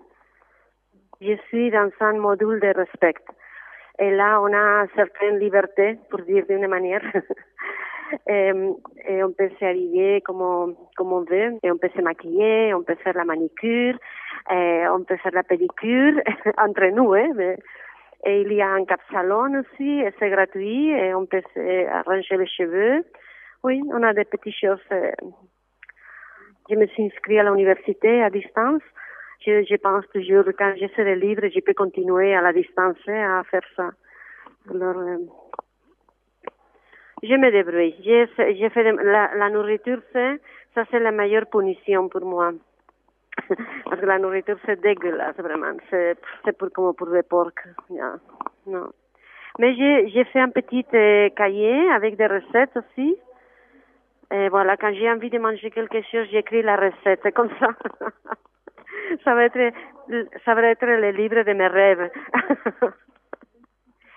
Je 1.21 1.37
suis 1.49 1.71
dans 1.71 1.91
un 2.01 2.13
module 2.15 2.61
de 2.61 2.69
respect. 2.69 3.21
Et 3.99 4.11
là, 4.11 4.41
on 4.41 4.53
a 4.53 4.87
certaines 4.95 5.39
libertés, 5.39 5.99
pour 6.11 6.21
dire 6.23 6.45
d'une 6.49 6.67
manière. 6.67 7.03
et, 8.27 8.53
et 9.09 9.25
on 9.25 9.33
peut 9.33 9.51
s'habiller 9.59 10.21
comme 10.23 10.41
on, 10.41 10.77
comme 10.97 11.13
on 11.13 11.23
veut, 11.23 11.59
et 11.63 11.71
on 11.71 11.79
peut 11.79 11.91
se 11.95 12.01
maquiller, 12.01 12.75
on 12.75 12.83
peut 12.83 12.97
faire 12.97 13.17
la 13.17 13.25
manicure, 13.25 13.97
et 14.51 14.85
on 14.89 15.05
peut 15.05 15.17
faire 15.17 15.35
la 15.35 15.43
pédicure, 15.43 16.21
entre 16.59 16.87
nous, 16.95 17.13
hein, 17.15 17.57
et 18.27 18.41
il 18.41 18.53
y 18.53 18.63
a 18.63 18.71
un 18.71 18.85
cap 18.85 19.01
salon 19.13 19.61
aussi, 19.61 20.03
c'est 20.19 20.31
gratuit, 20.31 20.91
et 20.91 21.15
on 21.15 21.27
peut 21.27 21.43
se 21.55 21.87
arranger 21.89 22.37
les 22.39 22.47
cheveux. 22.47 23.05
Oui, 23.63 23.83
on 23.93 24.03
a 24.03 24.15
des 24.15 24.25
petites 24.25 24.57
choses. 24.57 24.81
Je 26.71 26.75
me 26.75 26.87
suis 26.87 27.05
inscrite 27.05 27.39
à 27.39 27.45
l'université 27.45 28.23
à 28.23 28.31
distance. 28.31 28.83
Je, 29.45 29.63
je 29.69 29.77
pense 29.77 30.05
toujours, 30.09 30.45
quand 30.59 30.73
je 30.81 30.87
serai 30.97 31.17
libre, 31.17 31.43
je 31.55 31.61
peux 31.61 31.75
continuer 31.75 32.35
à 32.35 32.41
la 32.41 32.55
distance 32.55 32.97
hein, 33.09 33.41
à 33.41 33.45
faire 33.45 33.67
ça. 33.77 33.91
Alors, 34.71 34.97
euh, 34.97 35.19
je 37.29 37.35
me 37.35 37.51
débrouille. 37.51 37.95
Je, 38.05 38.27
je 38.61 38.69
fais 38.71 38.85
de- 38.85 38.99
la, 39.03 39.31
la 39.35 39.51
nourriture, 39.51 40.01
c'est, 40.13 40.41
ça 40.75 40.85
c'est 40.91 40.99
la 41.01 41.11
meilleure 41.13 41.47
punition 41.47 42.09
pour 42.09 42.25
moi. 42.25 42.53
Parce 43.85 44.01
que 44.01 44.07
la 44.07 44.19
nourriture, 44.19 44.59
c'est 44.65 44.81
dégueulasse, 44.81 45.37
vraiment. 45.39 45.77
C'est, 45.91 46.17
c'est 46.45 46.57
pour, 46.57 46.71
comme 46.73 46.95
pour 46.95 47.09
des 47.11 47.23
porcs. 47.23 47.53
Yeah. 47.91 48.17
Non. 48.67 48.89
Mais 49.59 49.75
j'ai, 49.75 50.09
j'ai 50.09 50.25
fait 50.25 50.41
un 50.41 50.51
petit 50.51 50.85
euh, 50.95 51.29
cahier 51.31 51.91
avec 51.91 52.17
des 52.17 52.27
recettes 52.27 52.77
aussi. 52.77 53.17
Et 54.33 54.49
voilà, 54.49 54.77
quand 54.77 54.93
j'ai 54.95 55.11
envie 55.11 55.31
de 55.31 55.39
manger 55.39 55.71
quelque 55.71 56.01
chose, 56.11 56.27
j'écris 56.31 56.63
la 56.63 56.77
recette. 56.77 57.21
C'est 57.23 57.33
comme 57.33 57.51
ça. 57.61 57.69
ça 59.25 59.35
va 59.35 59.45
être, 59.45 59.73
ça 60.45 60.55
va 60.55 60.63
être 60.63 60.87
le 60.87 61.11
livre 61.11 61.43
de 61.43 61.53
mes 61.53 61.67
rêves. 61.69 62.11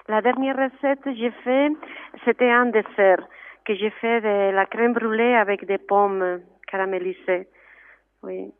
la 0.07 0.21
dernière 0.21 0.55
recette 0.55 1.01
que 1.01 1.13
j'ai 1.13 1.31
fait, 1.43 1.71
c'était 2.25 2.49
un 2.49 2.67
dessert 2.67 3.27
que 3.65 3.75
j'ai 3.75 3.89
fait 3.89 4.21
de 4.21 4.51
la 4.55 4.65
crème 4.65 4.93
brûlée 4.93 5.35
avec 5.35 5.65
des 5.65 5.77
pommes 5.77 6.41
caramélisées. 6.67 7.47
Oui. 8.23 8.51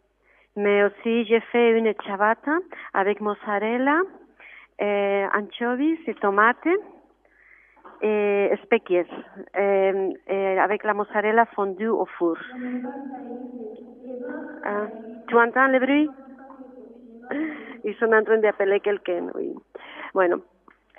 Mais 0.56 0.84
aussi, 0.84 1.26
j'ai 1.26 1.40
fait 1.52 1.78
une 1.78 1.94
ciabatta 2.04 2.58
avec 2.94 3.22
mozzarella, 3.22 4.02
eh, 4.80 5.26
anchovies 5.34 6.00
et 6.08 6.14
tomates 6.16 6.68
et 8.02 8.52
eh, 8.52 10.16
eh, 10.28 10.60
avec 10.60 10.84
la 10.84 10.94
mozzarella 10.94 11.46
fondue 11.56 11.88
au 11.88 12.06
four. 12.06 12.38
Ah, 14.64 14.88
tu 15.28 15.36
entends 15.38 15.68
le 15.68 15.80
bruit? 15.80 16.10
Ils 17.84 17.96
sont 17.96 18.12
en 18.12 18.24
train 18.24 18.38
d'appeler 18.40 18.80
quelqu'un, 18.82 19.28
oui. 19.36 19.54
Bueno, 20.14 20.42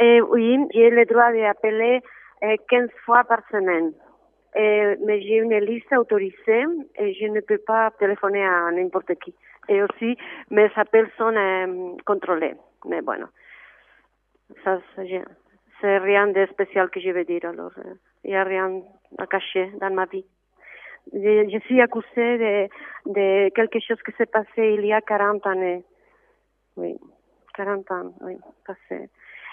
eh, 0.00 0.20
oui, 0.20 0.58
j'ai 0.72 0.90
le 0.90 1.04
droit 1.04 1.32
d'appeler 1.32 2.00
eh, 2.42 2.58
15 2.68 2.90
fois 3.04 3.24
par 3.24 3.40
semaine. 3.50 3.92
Eh, 4.54 4.96
mais 5.04 5.20
j'ai 5.20 5.36
une 5.36 5.56
liste 5.58 5.92
autorisée 5.92 6.64
et 6.96 7.14
je 7.14 7.26
ne 7.26 7.40
peux 7.40 7.58
pas 7.58 7.90
téléphoner 7.98 8.44
à 8.44 8.70
n'importe 8.70 9.14
qui. 9.16 9.34
Et 9.68 9.82
aussi, 9.82 10.16
mes 10.50 10.70
appels 10.76 11.10
sont 11.18 11.96
contrôlés. 12.06 12.54
Mais 12.86 13.02
bueno, 13.02 13.26
ça, 14.64 14.80
c'est 14.96 15.98
rien 15.98 16.28
de 16.28 16.46
spécial 16.46 16.88
que 16.90 17.00
je 17.00 17.10
veux 17.10 17.24
dire. 17.24 17.44
Alors, 17.44 17.72
il 18.24 18.30
n'y 18.30 18.36
a 18.36 18.44
rien 18.44 18.82
à 19.18 19.26
cacher 19.26 19.70
dans 19.80 19.92
ma 19.92 20.06
vie. 20.06 20.24
Je, 21.12 21.48
je 21.50 21.58
suis 21.66 21.80
accusée 21.80 22.38
de, 22.38 22.68
de 23.06 23.48
quelque 23.50 23.80
chose 23.80 24.02
qui 24.04 24.12
s'est 24.12 24.26
passé 24.26 24.74
il 24.78 24.84
y 24.84 24.92
a 24.92 25.00
40 25.00 25.46
années. 25.46 25.84
Oui, 26.76 26.96
40 27.54 27.90
ans, 27.90 28.12
oui, 28.20 28.36
passé. 28.66 29.08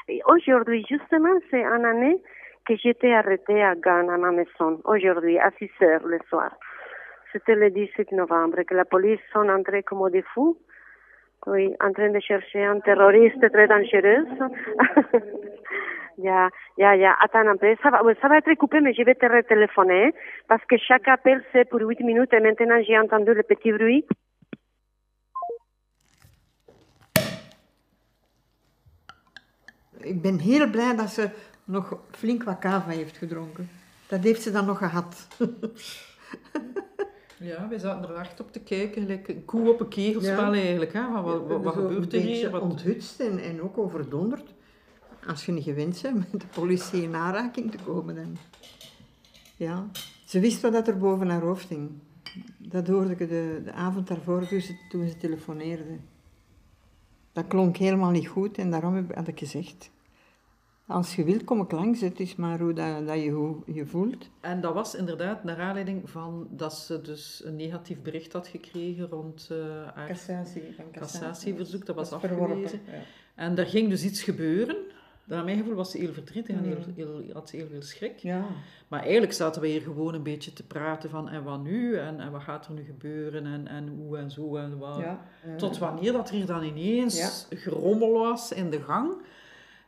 Et 0.08 0.22
aujourd'hui, 0.28 0.86
justement, 0.88 1.34
c'est 1.50 1.64
une 1.64 1.86
année 1.86 2.18
que 2.68 2.76
j'étais 2.76 3.14
arrêtée 3.14 3.64
à 3.64 3.76
Gand, 3.76 4.08
à 4.10 4.18
ma 4.18 4.32
maison, 4.32 4.80
aujourd'hui, 4.86 5.38
à 5.40 5.52
6 5.58 5.70
heures 5.82 6.06
le 6.06 6.20
soir. 6.30 6.52
C'était 7.32 7.56
le 7.56 7.70
18 7.70 8.12
novembre, 8.12 8.62
que 8.64 8.76
la 8.76 8.86
police 8.86 9.20
sont 9.34 9.50
entrés 9.50 9.84
comme 9.84 10.10
des 10.10 10.22
fous, 10.22 10.58
oui, 11.48 11.76
en 11.80 11.92
train 11.92 12.10
de 12.10 12.20
chercher 12.20 12.64
un 12.64 12.80
terroriste 12.80 13.52
très 13.52 13.68
dangereux. 13.68 14.26
ya, 16.18 16.50
ya, 16.78 16.96
ya, 16.96 17.16
attends 17.20 17.48
un 17.48 17.58
peu, 17.58 17.76
ça 17.84 17.90
va, 17.90 18.02
ça 18.22 18.28
va 18.28 18.38
être 18.38 18.54
coupé, 18.56 18.82
mais 18.82 18.94
je 18.94 19.04
vais 19.04 19.16
te 19.16 19.26
retéléphoner, 19.26 20.14
parce 20.48 20.64
que 20.66 20.78
chaque 20.78 21.08
appel 21.08 21.44
c'est 21.52 21.70
pour 21.70 21.82
8 21.82 22.00
minutes, 22.02 22.34
et 22.34 22.40
maintenant 22.40 22.82
j'ai 22.82 22.98
entendu 22.98 23.34
le 23.34 23.44
petit 23.44 23.72
bruit. 23.72 24.06
Ik 30.06 30.22
ben 30.22 30.40
heel 30.40 30.70
blij 30.70 30.96
dat 30.96 31.10
ze 31.10 31.30
nog 31.64 31.98
flink 32.12 32.44
wat 32.44 32.60
kava 32.60 32.90
heeft 32.90 33.18
gedronken. 33.18 33.70
Dat 34.08 34.24
heeft 34.24 34.42
ze 34.42 34.52
dan 34.52 34.66
nog 34.66 34.78
gehad. 34.78 35.28
Ja, 37.40 37.68
wij 37.70 37.80
zaten 37.80 38.10
er 38.10 38.16
echt 38.16 38.40
op 38.40 38.52
te 38.52 38.60
kijken, 38.60 39.02
gelijk 39.02 39.28
een 39.28 39.46
koe 39.46 39.70
op 39.70 39.80
een 39.80 39.88
kegelspel 39.88 40.54
Ja. 40.54 40.62
eigenlijk. 40.62 40.94
Hè? 40.94 41.02
Van 41.02 41.24
wat, 41.24 41.64
wat, 41.64 41.74
gebeurt 41.74 42.14
er 42.14 42.22
hier? 42.22 42.50
Wat... 42.50 42.62
onthutst 42.62 43.20
en, 43.20 43.40
en 43.40 43.62
ook 43.62 43.78
overdonderd. 43.78 44.54
Als 45.28 45.46
je 45.46 45.52
niet 45.52 45.64
gewend 45.64 46.02
bent 46.02 46.32
met 46.32 46.42
de 46.42 46.48
politie 46.48 47.02
in 47.02 47.16
aanraking 47.16 47.72
te 47.72 47.78
komen. 47.86 48.16
Dan. 48.16 48.38
Ja. 49.56 49.88
Ze 50.26 50.40
wist 50.40 50.62
wat 50.62 50.74
dat 50.74 50.88
er 50.88 50.98
boven 50.98 51.30
haar 51.30 51.42
hoofd 51.42 51.70
hing. 51.70 51.90
Dat 52.58 52.88
hoorde 52.88 53.12
ik 53.12 53.18
de, 53.18 53.62
de 53.64 53.72
avond 53.72 54.08
daarvoor 54.08 54.48
toen 54.48 54.62
ze, 54.62 54.78
toen 54.90 55.08
ze 55.08 55.18
telefoneerde. 55.18 55.98
Dat 57.32 57.48
klonk 57.48 57.78
helemaal 57.78 58.12
niet 58.12 58.28
goed 58.28 58.58
en 58.58 58.72
daarom 58.72 58.96
heb, 58.96 59.16
had 59.16 59.28
ik 59.28 59.40
gezegd... 59.40 59.90
Als 60.88 61.16
je 61.16 61.24
wilt, 61.24 61.44
kom 61.44 61.62
ik 61.62 61.72
langs. 61.72 62.02
Het 62.02 62.20
is 62.20 62.36
maar 62.36 62.60
hoe 62.60 62.74
dat, 62.74 63.08
dat 63.08 63.22
je 63.24 63.30
hoe 63.30 63.56
je 63.66 63.86
voelt. 63.86 64.30
En 64.42 64.62
dat 64.62 64.74
was 64.74 64.96
inderdaad 64.96 65.44
naar 65.44 65.58
aanleiding 65.60 66.10
van 66.10 66.48
dat 66.52 66.74
ze 66.74 67.02
dus 67.02 67.42
een 67.46 67.56
negatief 67.56 68.02
bericht 68.02 68.34
had 68.34 68.48
gekregen 68.48 69.08
rond 69.10 69.48
eh 69.52 69.58
haar 69.94 70.08
Cassatie, 70.08 70.62
van 70.76 70.86
cassatie. 70.92 71.20
cassatieverzoek. 71.20 71.86
Dat 71.86 71.96
was 71.96 72.10
Dat 72.10 72.24
afgewezen. 72.24 72.80
ja. 72.86 72.92
En 73.36 73.56
daar 73.56 73.66
ging 73.66 73.90
dus 73.90 74.04
iets 74.04 74.24
gebeuren. 74.24 74.76
Naar 75.24 75.44
mijn 75.44 75.58
gevoel 75.58 75.74
was 75.74 75.92
ze 75.92 75.98
heel 75.98 76.14
verdrietig 76.14 76.56
en 76.56 76.64
heel, 76.64 76.78
Mm. 76.88 76.94
heel, 76.96 77.24
had 77.34 77.50
ze 77.50 77.56
heel 77.56 77.68
veel 77.68 77.82
schrik. 77.82 78.18
Ja. 78.18 78.46
Maar 78.88 79.02
eigenlijk 79.02 79.34
zaten 79.34 79.62
we 79.62 79.68
hier 79.68 79.82
gewoon 79.82 80.14
een 80.14 80.24
beetje 80.24 80.54
te 80.54 80.64
praten 80.68 81.10
van 81.10 81.30
en 81.30 81.44
wat 81.44 81.64
nu 81.64 81.96
en, 81.98 82.20
en 82.20 82.32
wat 82.32 82.42
gaat 82.42 82.66
er 82.68 82.74
nu 82.74 82.84
gebeuren 82.84 83.46
en, 83.46 83.68
en 83.68 83.88
hoe 83.88 84.18
en 84.18 84.32
zo 84.32 84.56
en 84.56 84.78
wat. 84.78 85.00
Ja. 85.00 85.26
Tot 85.58 85.78
wanneer 85.78 86.12
dat 86.12 86.30
er 86.30 86.36
hier 86.36 86.46
dan 86.46 86.64
ineens 86.64 87.48
gerommel 87.50 88.12
was 88.12 88.52
in 88.52 88.70
de 88.70 88.82
gang. 88.82 89.12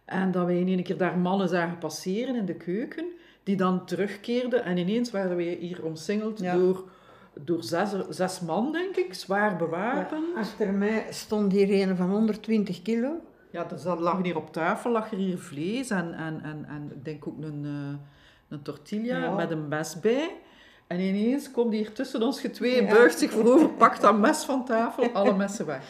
En 0.08 0.32
dat 0.32 0.46
wij 0.46 0.60
in 0.60 0.68
één 0.68 0.84
keer 0.84 0.98
daar 0.98 1.18
mannen 1.18 1.50
zagen 1.50 1.78
passeren 1.78 2.36
in 2.36 2.46
de 2.46 2.54
keuken, 2.56 3.06
die 3.44 3.56
dan 3.56 3.86
terugkeerden. 3.86 4.64
En 4.64 4.78
ineens 4.78 5.12
waren 5.12 5.36
we 5.38 5.44
hier 5.44 5.84
omsingeld 5.84 6.40
Ja. 6.40 6.56
door, 6.56 6.84
door 7.34 7.64
zes, 7.64 7.90
zes 8.10 8.40
man, 8.40 8.72
denk 8.72 8.96
ik, 8.96 9.14
zwaar 9.14 9.56
bewapend. 9.58 10.24
Ja, 10.36 10.40
achter 10.42 10.74
mij 10.74 11.06
stond 11.10 11.52
hier 11.52 11.88
een 11.90 11.96
van 11.96 12.10
120 12.10 12.82
kilo. 12.82 13.12
Ja, 13.52 13.70
er 13.72 13.78
zat- 13.80 14.00
lag 14.00 14.22
hier 14.24 14.36
op 14.36 14.54
tafel 14.54 14.92
lag 14.92 15.12
er 15.12 15.18
hier 15.18 15.38
vlees 15.38 15.90
en, 15.90 16.14
en, 16.14 16.42
en, 16.44 16.66
en 16.70 16.92
ik 16.96 17.06
denk 17.06 17.28
ook 17.28 17.38
een, 17.44 17.62
eh, 17.66 18.00
een 18.50 18.62
tortilla 18.62 19.18
Ja. 19.18 19.32
met 19.36 19.52
een 19.52 19.68
mes 19.68 20.00
bij. 20.00 20.30
En 20.88 21.00
ineens 21.00 21.52
komt 21.52 21.74
hier 21.74 21.94
tussen 21.94 22.22
ons 22.22 22.42
twee, 22.52 22.82
Ja. 22.84 22.94
buigt 22.94 23.20
zich 23.20 23.32
voorover, 23.32 23.70
pakt 23.70 24.02
dat 24.02 24.18
mes 24.18 24.44
van 24.44 24.66
tafel, 24.66 25.12
alle 25.14 25.34
messen 25.36 25.66
weg. 25.66 25.84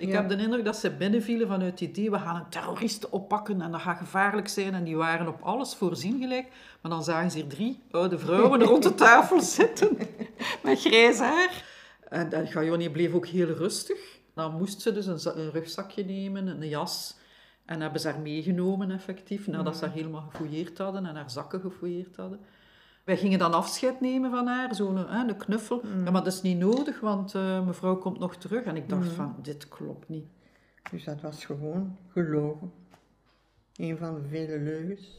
Ik 0.00 0.12
heb 0.12 0.28
de 0.28 0.36
indruk 0.36 0.64
dat 0.64 0.76
ze 0.76 0.90
binnenvielen 0.90 1.48
vanuit 1.48 1.70
het 1.70 1.80
idee, 1.80 2.10
we 2.10 2.18
gaan 2.18 2.36
een 2.36 2.48
terrorist 2.48 3.08
oppakken 3.08 3.60
en 3.60 3.70
dat 3.70 3.80
gaat 3.80 3.98
gevaarlijk 3.98 4.48
zijn. 4.48 4.74
En 4.74 4.84
die 4.84 4.96
waren 4.96 5.28
op 5.28 5.40
alles 5.42 5.74
voorzien 5.74 6.20
gelijk. 6.20 6.48
Maar 6.80 6.90
dan 6.90 7.04
zagen 7.04 7.30
ze 7.30 7.38
hier 7.38 7.46
drie 7.46 7.82
oude 7.90 8.18
vrouwen 8.18 8.62
rond 8.62 8.82
de 8.82 8.94
tafel 8.94 9.40
zitten, 9.58 9.98
met 10.62 10.80
grijs 10.80 11.18
haar. 11.18 11.64
En, 12.08 12.32
en 12.32 12.46
Gajoni 12.46 12.90
bleef 12.90 13.14
ook 13.14 13.26
heel 13.26 13.46
rustig. 13.46 13.98
Dan 14.34 14.56
moest 14.56 14.80
ze 14.80 14.92
dus 14.92 15.06
een, 15.06 15.38
een 15.38 15.50
rugzakje 15.50 16.04
nemen, 16.04 16.46
een 16.46 16.68
jas. 16.68 17.18
En 17.64 17.80
hebben 17.80 18.00
ze 18.00 18.08
haar 18.08 18.20
meegenomen, 18.20 18.90
effectief, 18.90 19.46
nadat 19.46 19.76
ze 19.76 19.84
haar 19.84 19.94
helemaal 19.94 20.24
gefouilleerd 20.30 20.78
hadden 20.78 21.06
en 21.06 21.16
haar 21.16 21.30
zakken 21.30 21.60
gefouilleerd 21.60 22.16
hadden. 22.16 22.40
Wij 23.04 23.16
gingen 23.16 23.38
dan 23.38 23.52
afscheid 23.54 24.00
nemen 24.00 24.30
van 24.30 24.46
haar, 24.46 24.74
zo'n 24.74 24.96
hè, 24.96 25.28
een 25.28 25.36
knuffel. 25.36 25.82
Ja, 26.04 26.10
maar 26.10 26.24
dat 26.24 26.32
is 26.32 26.42
niet 26.42 26.58
nodig, 26.58 27.00
want 27.00 27.34
eh, 27.34 27.66
mevrouw 27.66 27.96
komt 27.96 28.18
nog 28.18 28.36
terug. 28.36 28.64
En 28.64 28.76
ik 28.76 28.88
dacht 28.88 29.08
Mm. 29.08 29.14
van, 29.14 29.34
dit 29.42 29.68
klopt 29.68 30.08
niet. 30.08 30.26
Dus 30.90 31.04
dat 31.04 31.20
was 31.20 31.44
gewoon 31.44 31.96
gelogen. 32.12 32.72
Een 33.76 33.96
van 33.98 34.14
de 34.14 34.28
vele 34.28 34.58
leugens. 34.58 35.18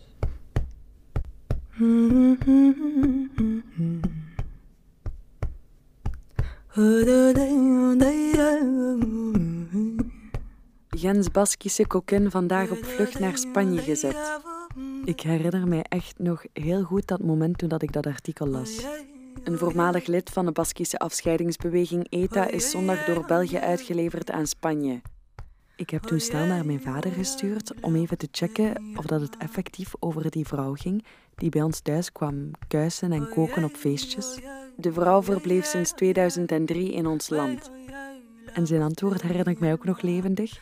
Gens 10.89 11.31
Baskische 11.31 11.87
kokin 11.87 12.31
vandaag 12.31 12.69
op 12.69 12.85
vlucht 12.85 13.19
naar 13.19 13.37
Spanje 13.37 13.81
gezet. 13.81 14.39
Ik 15.05 15.21
herinner 15.21 15.67
mij 15.67 15.85
echt 15.89 16.19
nog 16.19 16.43
heel 16.53 16.83
goed 16.83 17.07
dat 17.07 17.23
moment 17.23 17.57
toen 17.57 17.69
dat 17.69 17.81
ik 17.81 17.93
dat 17.93 18.05
artikel 18.05 18.47
las. 18.47 18.85
Een 19.43 19.57
voormalig 19.57 20.05
lid 20.05 20.29
van 20.29 20.45
de 20.45 20.51
Baskische 20.51 20.99
afscheidingsbeweging 20.99 22.07
ETA 22.09 22.47
is 22.47 22.69
zondag 22.69 23.05
door 23.05 23.25
België 23.25 23.57
uitgeleverd 23.57 24.31
aan 24.31 24.47
Spanje. 24.47 25.01
Ik 25.75 25.89
heb 25.89 26.01
toen 26.01 26.19
snel 26.19 26.45
naar 26.45 26.65
mijn 26.65 26.81
vader 26.81 27.11
gestuurd 27.11 27.73
om 27.81 27.95
even 27.95 28.17
te 28.17 28.27
checken 28.31 28.93
of 28.95 29.05
dat 29.05 29.21
het 29.21 29.37
effectief 29.37 29.93
over 29.99 30.31
die 30.31 30.47
vrouw 30.47 30.73
ging 30.73 31.05
die 31.35 31.49
bij 31.49 31.61
ons 31.61 31.79
thuis 31.79 32.11
kwam 32.11 32.51
kuisen 32.67 33.11
en 33.11 33.29
koken 33.29 33.63
op 33.63 33.75
feestjes. 33.75 34.39
De 34.75 34.93
vrouw 34.93 35.23
verbleef 35.23 35.65
sinds 35.65 35.91
2003 35.91 36.93
in 36.93 37.05
ons 37.05 37.29
land. 37.29 37.71
En 38.53 38.67
zijn 38.67 38.81
antwoord 38.81 39.21
herinner 39.21 39.47
ik 39.47 39.59
mij 39.59 39.71
ook 39.71 39.85
nog 39.85 40.01
levendig. 40.01 40.59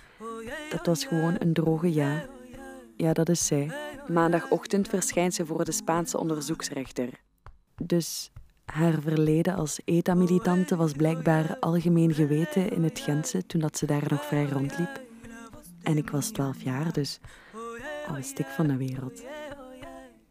Dat 0.70 0.86
was 0.86 1.06
gewoon 1.06 1.36
een 1.40 1.53
droge 1.53 1.94
ja. 1.94 2.26
Ja, 2.95 3.14
dat 3.14 3.30
is 3.30 3.45
zij. 3.45 3.89
Maandagochtend 4.10 4.88
verschijnt 4.88 5.34
ze 5.34 5.45
voor 5.45 5.65
de 5.65 5.72
Spaanse 5.72 6.18
onderzoeksrechter. 6.18 7.10
Dus 7.84 8.31
haar 8.65 9.02
verleden 9.02 9.56
als 9.56 9.80
ETA-militante 9.86 10.76
was 10.76 10.91
blijkbaar 10.91 11.57
algemeen 11.60 12.14
geweten 12.14 12.72
in 12.72 12.84
het 12.84 12.99
Gentse 12.99 13.45
toen 13.45 13.61
dat 13.61 13.77
ze 13.77 13.86
daar 13.86 14.06
nog 14.07 14.26
vrij 14.26 14.45
rondliep. 14.45 15.02
En 15.84 15.98
ik 15.98 16.10
was 16.10 16.30
12 16.30 16.61
jaar, 16.61 16.94
dus 16.94 17.19
al 18.07 18.15
wist 18.15 18.40
ik 18.40 18.45
van 18.45 18.68
de 18.68 18.77
wereld. 18.77 19.23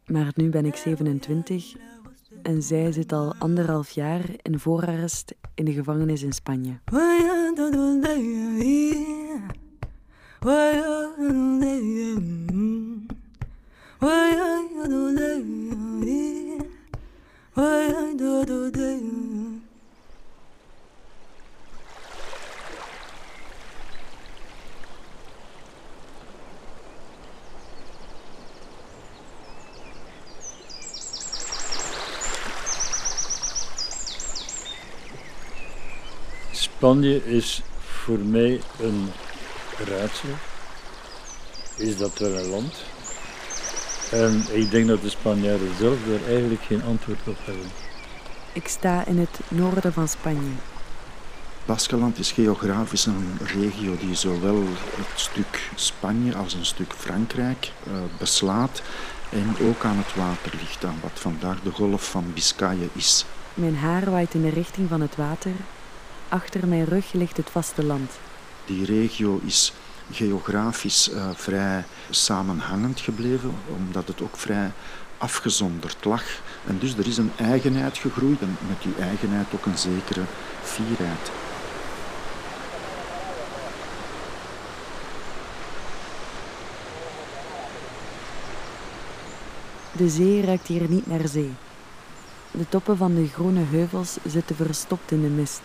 Maar 0.05 0.31
nu 0.35 0.49
ben 0.49 0.65
ik 0.65 0.75
27 0.75 1.75
en 2.41 2.63
zij 2.63 2.91
zit 2.91 3.11
al 3.11 3.33
anderhalf 3.37 3.89
jaar 3.89 4.21
in 4.41 4.59
voorarrest 4.59 5.35
in 5.53 5.65
de 5.65 5.73
gevangenis 5.73 6.23
in 6.23 6.33
Spanje. 6.33 6.79
Spanje 36.51 37.25
is 37.25 37.61
voor 37.79 38.19
mij 38.19 38.61
een 38.79 39.09
raadsel. 39.77 40.29
Is 41.77 41.97
dat 41.97 42.17
wel 42.17 42.37
een 42.37 42.49
land? 42.49 42.73
En 44.11 44.43
ik 44.51 44.71
denk 44.71 44.87
dat 44.87 45.01
de 45.01 45.09
Spanjaarden 45.09 45.75
zelf 45.79 45.97
daar 46.07 46.29
eigenlijk 46.29 46.61
geen 46.61 46.83
antwoord 46.83 47.19
op 47.27 47.37
hebben. 47.43 47.67
Ik 48.53 48.67
sta 48.67 49.05
in 49.05 49.17
het 49.17 49.39
noorden 49.47 49.93
van 49.93 50.07
Spanje. 50.07 50.51
Baskeland 51.65 52.19
is 52.19 52.31
geografisch 52.31 53.05
een 53.05 53.37
regio 53.59 53.97
die 53.99 54.15
zowel 54.15 54.63
het 54.95 55.19
stuk 55.19 55.69
Spanje 55.75 56.35
als 56.35 56.53
een 56.53 56.65
stuk 56.65 56.93
Frankrijk 56.93 57.71
uh, 57.87 57.93
beslaat 58.17 58.81
en 59.31 59.67
ook 59.67 59.83
aan 59.83 59.97
het 59.97 60.15
water 60.15 60.51
ligt, 60.59 60.85
aan 60.85 60.99
wat 61.01 61.11
vandaag 61.13 61.61
de 61.61 61.71
golf 61.71 62.09
van 62.09 62.33
Biscayen 62.33 62.89
is. 62.93 63.25
Mijn 63.53 63.75
haar 63.75 64.11
waait 64.11 64.33
in 64.33 64.41
de 64.41 64.49
richting 64.49 64.89
van 64.89 65.01
het 65.01 65.15
water. 65.15 65.51
Achter 66.29 66.67
mijn 66.67 66.85
rug 66.85 67.13
ligt 67.13 67.37
het 67.37 67.49
vasteland. 67.49 68.11
Die 68.65 68.85
regio 68.85 69.39
is 69.45 69.73
geografisch 70.11 71.09
uh, 71.09 71.29
vrij 71.33 71.83
samenhangend 72.09 72.99
gebleven, 72.99 73.53
omdat 73.77 74.07
het 74.07 74.21
ook 74.21 74.37
vrij 74.37 74.71
afgezonderd 75.17 76.05
lag. 76.05 76.23
En 76.65 76.79
dus 76.79 76.97
er 76.97 77.07
is 77.07 77.17
een 77.17 77.31
eigenheid 77.37 77.97
gegroeid 77.97 78.41
en 78.41 78.57
met 78.67 78.81
die 78.81 78.95
eigenheid 78.99 79.47
ook 79.53 79.65
een 79.65 79.77
zekere 79.77 80.23
fierheid. 80.63 81.31
De 89.91 90.09
zee 90.09 90.45
ruikt 90.45 90.67
hier 90.67 90.89
niet 90.89 91.07
naar 91.07 91.27
zee. 91.27 91.53
De 92.51 92.69
toppen 92.69 92.97
van 92.97 93.15
de 93.15 93.27
groene 93.27 93.63
heuvels 93.69 94.17
zitten 94.25 94.55
verstopt 94.55 95.11
in 95.11 95.21
de 95.21 95.27
mist. 95.27 95.61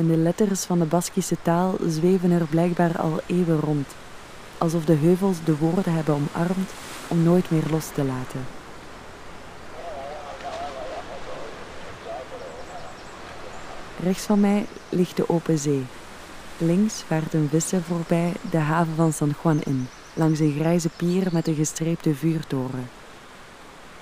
En 0.00 0.06
de 0.06 0.16
letters 0.16 0.64
van 0.64 0.78
de 0.78 0.84
Baskische 0.84 1.36
taal 1.42 1.76
zweven 1.86 2.30
er 2.30 2.46
blijkbaar 2.46 2.98
al 2.98 3.20
eeuwen 3.26 3.60
rond, 3.60 3.86
alsof 4.58 4.84
de 4.84 4.94
heuvels 4.94 5.36
de 5.44 5.56
woorden 5.56 5.92
hebben 5.92 6.14
omarmd 6.14 6.70
om 7.08 7.22
nooit 7.22 7.50
meer 7.50 7.62
los 7.70 7.86
te 7.94 8.04
laten. 8.04 8.40
Rechts 14.02 14.22
van 14.22 14.40
mij 14.40 14.66
ligt 14.88 15.16
de 15.16 15.28
open 15.28 15.58
zee. 15.58 15.86
Links 16.58 17.02
vaart 17.06 17.34
een 17.34 17.48
visser 17.50 17.82
voorbij 17.82 18.32
de 18.50 18.58
haven 18.58 18.94
van 18.94 19.12
San 19.12 19.34
Juan 19.42 19.60
in, 19.60 19.88
langs 20.14 20.38
een 20.38 20.56
grijze 20.58 20.88
pier 20.96 21.28
met 21.32 21.46
een 21.46 21.54
gestreepte 21.54 22.14
vuurtoren. 22.14 22.90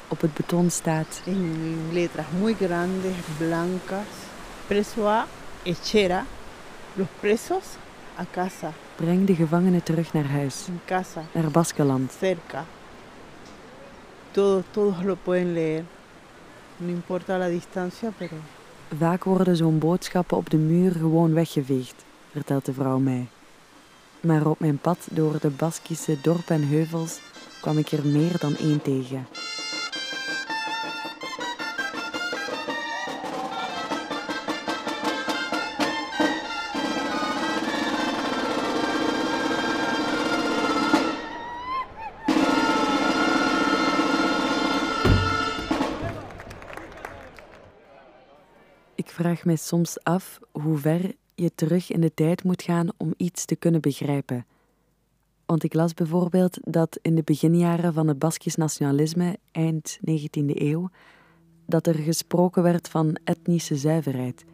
Op 0.09 0.21
het 0.21 0.35
beton 0.35 0.71
staat... 0.71 1.21
In 1.25 1.89
letras 1.93 2.27
muy 2.41 2.55
grandes, 2.55 3.15
blancas, 3.39 4.07
preso 4.67 5.07
a 5.07 5.27
echera, 5.65 6.25
los 6.97 7.09
presos 7.21 7.63
a 8.19 8.25
casa. 8.31 8.73
Breng 8.97 9.27
de 9.27 9.35
gevangenen 9.35 9.83
terug 9.83 10.13
naar 10.13 10.31
huis. 10.31 10.67
En 10.69 10.81
casa. 10.85 11.25
Naar 11.33 11.51
Baskeland. 11.51 12.13
Cerca. 12.19 12.65
Todos, 14.31 14.65
todos 14.71 15.03
lo 15.03 15.17
pueden 15.23 15.53
leer. 15.53 15.85
No 16.77 16.89
importa 16.89 17.39
la 17.39 17.49
distancia, 17.49 18.13
pero... 18.19 18.37
Vaak 18.99 19.25
worden 19.25 19.57
zo'n 19.57 19.79
boodschappen 19.79 20.37
op 20.37 20.51
de 20.51 20.57
muur 20.57 20.93
gewoon 20.93 21.35
weggeveegd, 21.35 22.05
vertelt 22.31 22.65
de 22.65 22.73
vrouw 22.73 22.99
mij. 22.99 23.27
Maar 24.21 24.47
op 24.47 24.61
mijn 24.61 24.79
pad 24.79 24.99
door 25.11 25.39
de 25.41 25.49
Baskische 25.49 26.21
dorpen 26.23 26.55
en 26.55 26.69
heuvels 26.69 27.21
kwam 27.61 27.79
ik 27.79 27.93
er 27.93 28.07
meer 28.07 28.39
dan 28.39 28.57
één 28.57 28.83
tegen. 28.83 29.27
Vraag 49.29 49.45
mij 49.45 49.57
soms 49.57 50.03
af 50.03 50.39
hoe 50.53 50.79
ver 50.79 51.13
je 51.35 51.51
terug 51.55 51.91
in 51.91 52.01
de 52.01 52.15
tijd 52.15 52.45
moet 52.45 52.63
gaan 52.63 52.89
om 52.97 53.15
iets 53.17 53.45
te 53.45 53.57
kunnen 53.57 53.81
begrijpen. 53.81 54.47
Want 55.47 55.63
ik 55.63 55.75
las 55.75 55.95
bijvoorbeeld 55.95 56.59
dat 56.61 56.99
in 57.03 57.15
de 57.15 57.23
beginjaren 57.25 57.93
van 57.93 58.09
het 58.09 58.19
Baskisch 58.19 58.57
nationalisme, 58.57 59.37
eind 59.53 59.99
19e 60.01 60.55
eeuw, 60.55 60.91
dat 61.67 61.87
er 61.87 61.95
gesproken 61.95 62.63
werd 62.63 62.89
van 62.89 63.17
etnische 63.25 63.77
zuiverheid 63.77 64.45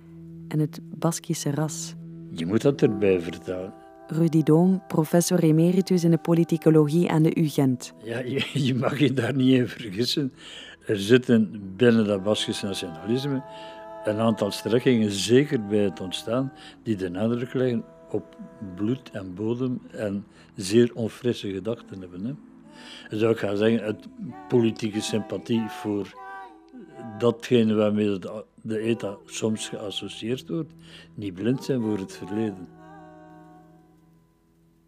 en 0.49 0.59
het 0.59 0.81
Baskische 0.83 1.51
ras. 1.51 1.95
Je 2.31 2.47
moet 2.47 2.63
dat 2.63 2.83
erbij 2.83 3.21
vertellen. 3.21 3.73
Rudy 4.07 4.43
Doom, 4.43 4.83
professor 4.89 5.43
emeritus 5.43 6.05
in 6.05 6.11
de 6.11 6.19
politicologie 6.19 7.11
aan 7.11 7.23
de 7.23 7.41
UGent. 7.41 7.93
Ja, 8.03 8.19
je, 8.19 8.51
je 8.53 8.75
mag 8.75 8.99
je 8.99 9.13
daar 9.13 9.35
niet 9.35 9.55
in 9.55 9.69
vergissen. 9.69 10.33
Er 10.87 11.01
zitten 11.01 11.63
binnen 11.77 12.07
dat 12.07 12.23
Baskisch 12.23 12.63
nationalisme 12.63 13.43
een 14.05 14.19
aantal 14.19 14.51
strekkingen, 14.51 15.11
zeker 15.11 15.67
bij 15.67 15.79
het 15.79 16.01
ontstaan, 16.01 16.53
die 16.83 16.97
de 16.97 17.09
nadruk 17.09 17.55
leggen 17.55 17.85
op 18.11 18.37
bloed 18.75 19.11
en 19.11 19.35
bodem 19.35 19.81
en 19.91 20.27
zeer 20.55 20.91
onfrisse 20.95 21.53
gedachten 21.53 22.01
hebben. 22.01 22.25
Hè. 22.25 22.35
Zou 23.19 23.33
ik 23.33 23.39
gaan 23.39 23.57
zeggen, 23.57 23.85
het 23.85 24.09
politieke 24.49 25.01
sympathie 25.01 25.69
voor 25.69 26.15
datgene 27.19 27.75
waarmee 27.75 28.19
de, 28.19 28.45
de 28.63 28.79
ETA 28.79 29.17
soms 29.27 29.69
geassocieerd 29.69 30.49
wordt, 30.49 30.73
niet 31.15 31.35
blind 31.35 31.65
zijn 31.65 31.81
voor 31.81 31.99
het 31.99 32.17
verleden. 32.17 32.69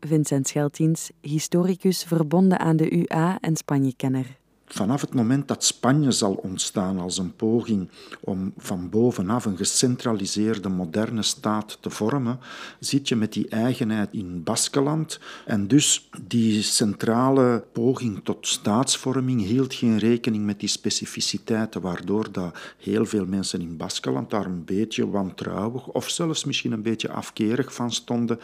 Vincent 0.01 0.49
Scheltiens, 0.49 1.11
historicus 1.21 2.05
verbonden 2.05 2.59
aan 2.59 2.77
de 2.77 2.91
UA 2.91 3.39
en 3.41 3.57
Spanjekenner. 3.57 4.27
Vanaf 4.69 5.01
het 5.01 5.15
moment 5.15 5.49
dat 5.49 5.65
Spanje 5.65 6.11
zal 6.11 6.33
ontstaan 6.35 6.99
als 6.99 7.19
een 7.19 7.37
poging 7.37 7.89
om 8.21 8.53
van 8.59 8.91
bovenaf 8.91 9.45
een 9.45 9.57
gecentraliseerde 9.57 10.69
moderne 10.69 11.23
staat 11.23 11.79
te 11.81 11.91
vormen, 11.91 12.39
zit 12.81 13.09
je 13.09 13.17
met 13.17 13.33
die 13.33 13.49
eigenheid 13.49 14.09
in 14.13 14.43
Baskeland. 14.43 15.21
En 15.45 15.69
dus 15.69 16.09
die 16.23 16.63
centrale 16.63 17.65
poging 17.73 18.21
tot 18.25 18.47
staatsvorming 18.47 19.41
hield 19.41 19.75
geen 19.75 19.99
rekening 19.99 20.45
met 20.45 20.61
die 20.61 20.69
specificiteiten, 20.69 21.81
waardoor 21.81 22.33
dat 22.33 22.59
heel 22.79 23.07
veel 23.07 23.27
mensen 23.27 23.61
in 23.61 23.77
Baskeland 23.77 24.31
daar 24.31 24.47
een 24.47 24.65
beetje 24.65 25.11
wantrouwig 25.11 25.87
of 25.87 26.11
zelfs 26.11 26.45
misschien 26.45 26.73
een 26.73 26.83
beetje 26.83 27.11
afkerig 27.11 27.75
van 27.75 27.93
stonden, 27.93 28.41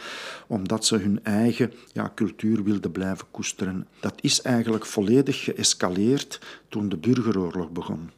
omdat 0.47 0.85
ze 0.85 0.97
hun 0.97 1.23
eigen 1.23 1.73
ja, 1.93 2.11
cultuur 2.15 2.63
wilden 2.63 2.91
blijven 2.91 3.27
koesteren. 3.31 3.87
Dat 3.99 4.13
is 4.21 4.41
eigenlijk 4.41 4.85
volledig 4.85 5.43
geëscaleerd 5.43 6.11
toen 6.69 6.89
de 6.89 6.97
burgeroorlog 6.97 7.69
begon. 7.69 8.11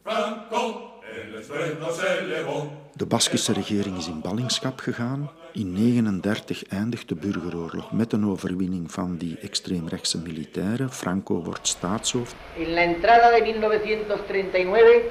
De 2.93 3.05
Baskische 3.05 3.53
regering 3.53 3.97
is 3.97 4.07
in 4.07 4.21
ballingschap 4.21 4.79
gegaan. 4.79 5.29
In 5.53 5.75
1939 5.75 6.63
eindigt 6.67 7.09
de 7.09 7.15
burgeroorlog 7.15 7.91
met 7.91 8.13
een 8.13 8.25
overwinning 8.25 8.91
van 8.91 9.17
die 9.17 9.37
extreemrechtse 9.41 10.17
militairen. 10.17 10.91
Franco 10.91 11.43
wordt 11.43 11.67
staatshoofd. 11.67 12.35
En 12.57 12.73
la 12.73 12.81
entrada 12.81 13.29
de 13.29 13.41
1939, 13.41 15.01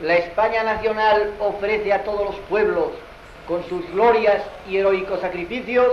la 0.00 0.14
España 0.14 0.62
nacional 0.64 1.18
ofrece 1.38 1.92
a 1.92 2.02
todos 2.02 2.26
los 2.26 2.38
pueblos, 2.48 2.92
con 3.46 3.62
sus 3.68 3.84
glorias 3.92 4.42
y 4.68 4.76
heroicos 4.76 5.20
sacrificios, 5.20 5.92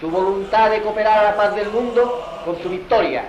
su 0.00 0.08
voluntad 0.08 0.70
de 0.70 0.82
cooperar 0.82 1.18
a 1.18 1.22
la 1.30 1.36
paz 1.36 1.54
del 1.54 1.70
mundo 1.70 2.00
con 2.44 2.56
su 2.62 2.68
victoria. 2.68 3.22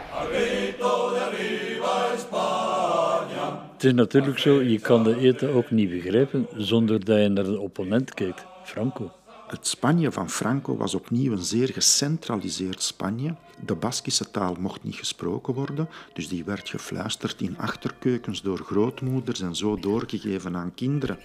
Het 3.74 3.84
is 3.84 3.94
natuurlijk 3.94 4.40
zo, 4.40 4.62
je 4.62 4.80
kan 4.80 5.04
de 5.04 5.18
eten 5.18 5.54
ook 5.54 5.72
niet 5.72 5.90
begrijpen 5.90 6.48
zonder 6.56 7.06
dat 7.06 7.18
je 7.18 7.28
naar 7.28 7.44
de 7.44 7.60
opponent 7.60 8.14
kijkt, 8.14 8.46
Franco. 8.64 9.12
Het 9.48 9.68
Spanje 9.68 10.12
van 10.12 10.30
Franco 10.30 10.78
was 10.78 10.96
opnieuw 10.96 11.32
een 11.32 11.44
zeer 11.44 11.68
gecentraliseerd 11.68 12.82
Spanje. 12.82 13.36
De 13.66 13.76
Baskische 13.76 14.32
taal 14.32 14.56
mocht 14.60 14.84
niet 14.84 14.96
gesproken 14.96 15.54
worden, 15.54 15.90
dus 16.14 16.28
die 16.28 16.44
werd 16.44 16.70
gefluisterd 16.70 17.42
in 17.42 17.58
achterkeukens 17.58 18.42
door 18.42 18.58
grootmoeders 18.58 19.42
en 19.42 19.56
zo 19.56 19.76
doorgegeven 19.76 20.56
aan 20.56 20.74
kinderen. 20.74 21.20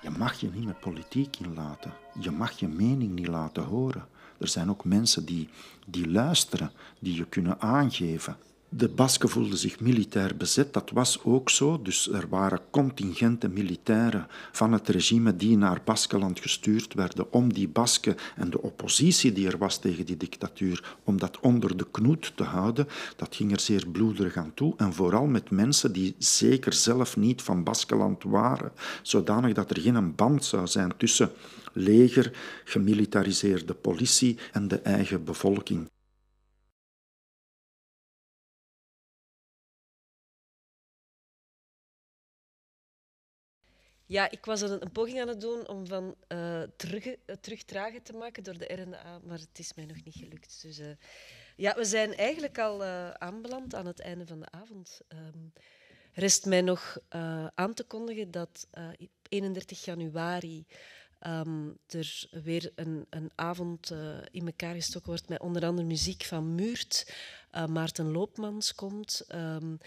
Je 0.00 0.10
mag 0.10 0.40
je 0.40 0.50
niet 0.54 0.66
met 0.66 0.80
politiek 0.80 1.36
inlaten. 1.44 1.92
Je 2.20 2.30
mag 2.30 2.58
je 2.58 2.68
mening 2.68 3.14
niet 3.14 3.28
laten 3.28 3.62
horen. 3.62 4.06
Er 4.42 4.48
zijn 4.48 4.70
ook 4.70 4.84
mensen 4.84 5.24
die, 5.24 5.48
die 5.86 6.10
luisteren, 6.10 6.70
die 6.98 7.16
je 7.16 7.24
kunnen 7.24 7.60
aangeven. 7.60 8.36
De 8.74 8.88
Basken 8.88 9.28
voelden 9.28 9.58
zich 9.58 9.80
militair 9.80 10.36
bezet, 10.36 10.72
dat 10.72 10.90
was 10.90 11.24
ook 11.24 11.50
zo. 11.50 11.82
Dus 11.82 12.12
er 12.12 12.28
waren 12.28 12.60
contingenten 12.70 13.52
militairen 13.52 14.26
van 14.52 14.72
het 14.72 14.88
regime 14.88 15.36
die 15.36 15.56
naar 15.56 15.80
Baskeland 15.84 16.40
gestuurd 16.40 16.94
werden 16.94 17.32
om 17.32 17.52
die 17.52 17.68
Basken 17.68 18.16
en 18.36 18.50
de 18.50 18.62
oppositie 18.62 19.32
die 19.32 19.46
er 19.46 19.58
was 19.58 19.78
tegen 19.78 20.06
die 20.06 20.16
dictatuur, 20.16 20.96
om 21.04 21.18
dat 21.18 21.40
onder 21.40 21.76
de 21.76 21.86
knoet 21.90 22.32
te 22.34 22.44
houden. 22.44 22.88
Dat 23.16 23.36
ging 23.36 23.52
er 23.52 23.60
zeer 23.60 23.86
bloederig 23.88 24.36
aan 24.36 24.54
toe. 24.54 24.74
En 24.76 24.92
vooral 24.92 25.26
met 25.26 25.50
mensen 25.50 25.92
die 25.92 26.14
zeker 26.18 26.72
zelf 26.72 27.16
niet 27.16 27.42
van 27.42 27.62
Baskeland 27.62 28.22
waren, 28.22 28.72
zodanig 29.02 29.52
dat 29.52 29.70
er 29.70 29.80
geen 29.80 30.14
band 30.14 30.44
zou 30.44 30.66
zijn 30.66 30.92
tussen 30.96 31.30
leger, 31.72 32.38
gemilitariseerde 32.64 33.74
politie 33.74 34.38
en 34.52 34.68
de 34.68 34.80
eigen 34.80 35.24
bevolking. 35.24 35.90
Ja, 44.06 44.30
ik 44.30 44.44
was 44.44 44.60
een, 44.60 44.82
een 44.82 44.92
poging 44.92 45.20
aan 45.20 45.28
het 45.28 45.40
doen 45.40 45.68
om 45.68 45.86
van 45.86 46.14
uh, 46.28 46.62
terug, 46.76 47.16
terugdragen 47.40 48.02
te 48.02 48.12
maken 48.12 48.42
door 48.42 48.58
de 48.58 48.74
RNA, 48.74 49.20
maar 49.24 49.38
het 49.38 49.58
is 49.58 49.74
mij 49.74 49.86
nog 49.86 50.04
niet 50.04 50.16
gelukt. 50.16 50.62
Dus 50.62 50.78
uh, 50.78 50.86
ja, 51.56 51.74
we 51.74 51.84
zijn 51.84 52.14
eigenlijk 52.14 52.58
al 52.58 52.84
aanbeland 53.18 53.74
aan 53.74 53.86
het 53.86 54.00
einde 54.00 54.26
van 54.26 54.40
de 54.40 54.50
avond. 54.50 55.00
Um, 55.08 55.52
rest 56.12 56.46
mij 56.46 56.60
nog 56.60 56.98
aan 57.54 57.74
te 57.74 57.84
kondigen 57.84 58.30
dat 58.30 58.68
31 59.28 59.84
januari 59.84 60.66
um, 61.26 61.78
er 61.86 62.28
weer 62.30 62.72
een, 62.74 63.06
een 63.10 63.30
avond 63.34 63.92
in 64.30 64.46
elkaar 64.46 64.74
gestoken 64.74 65.08
wordt 65.08 65.28
met 65.28 65.40
onder 65.40 65.64
andere 65.66 65.86
muziek 65.86 66.22
van 66.22 66.54
Muurt. 66.54 67.14
Maarten 67.68 68.10
Loopmans 68.10 68.74
komt. 68.74 69.24
Um, 69.34 69.78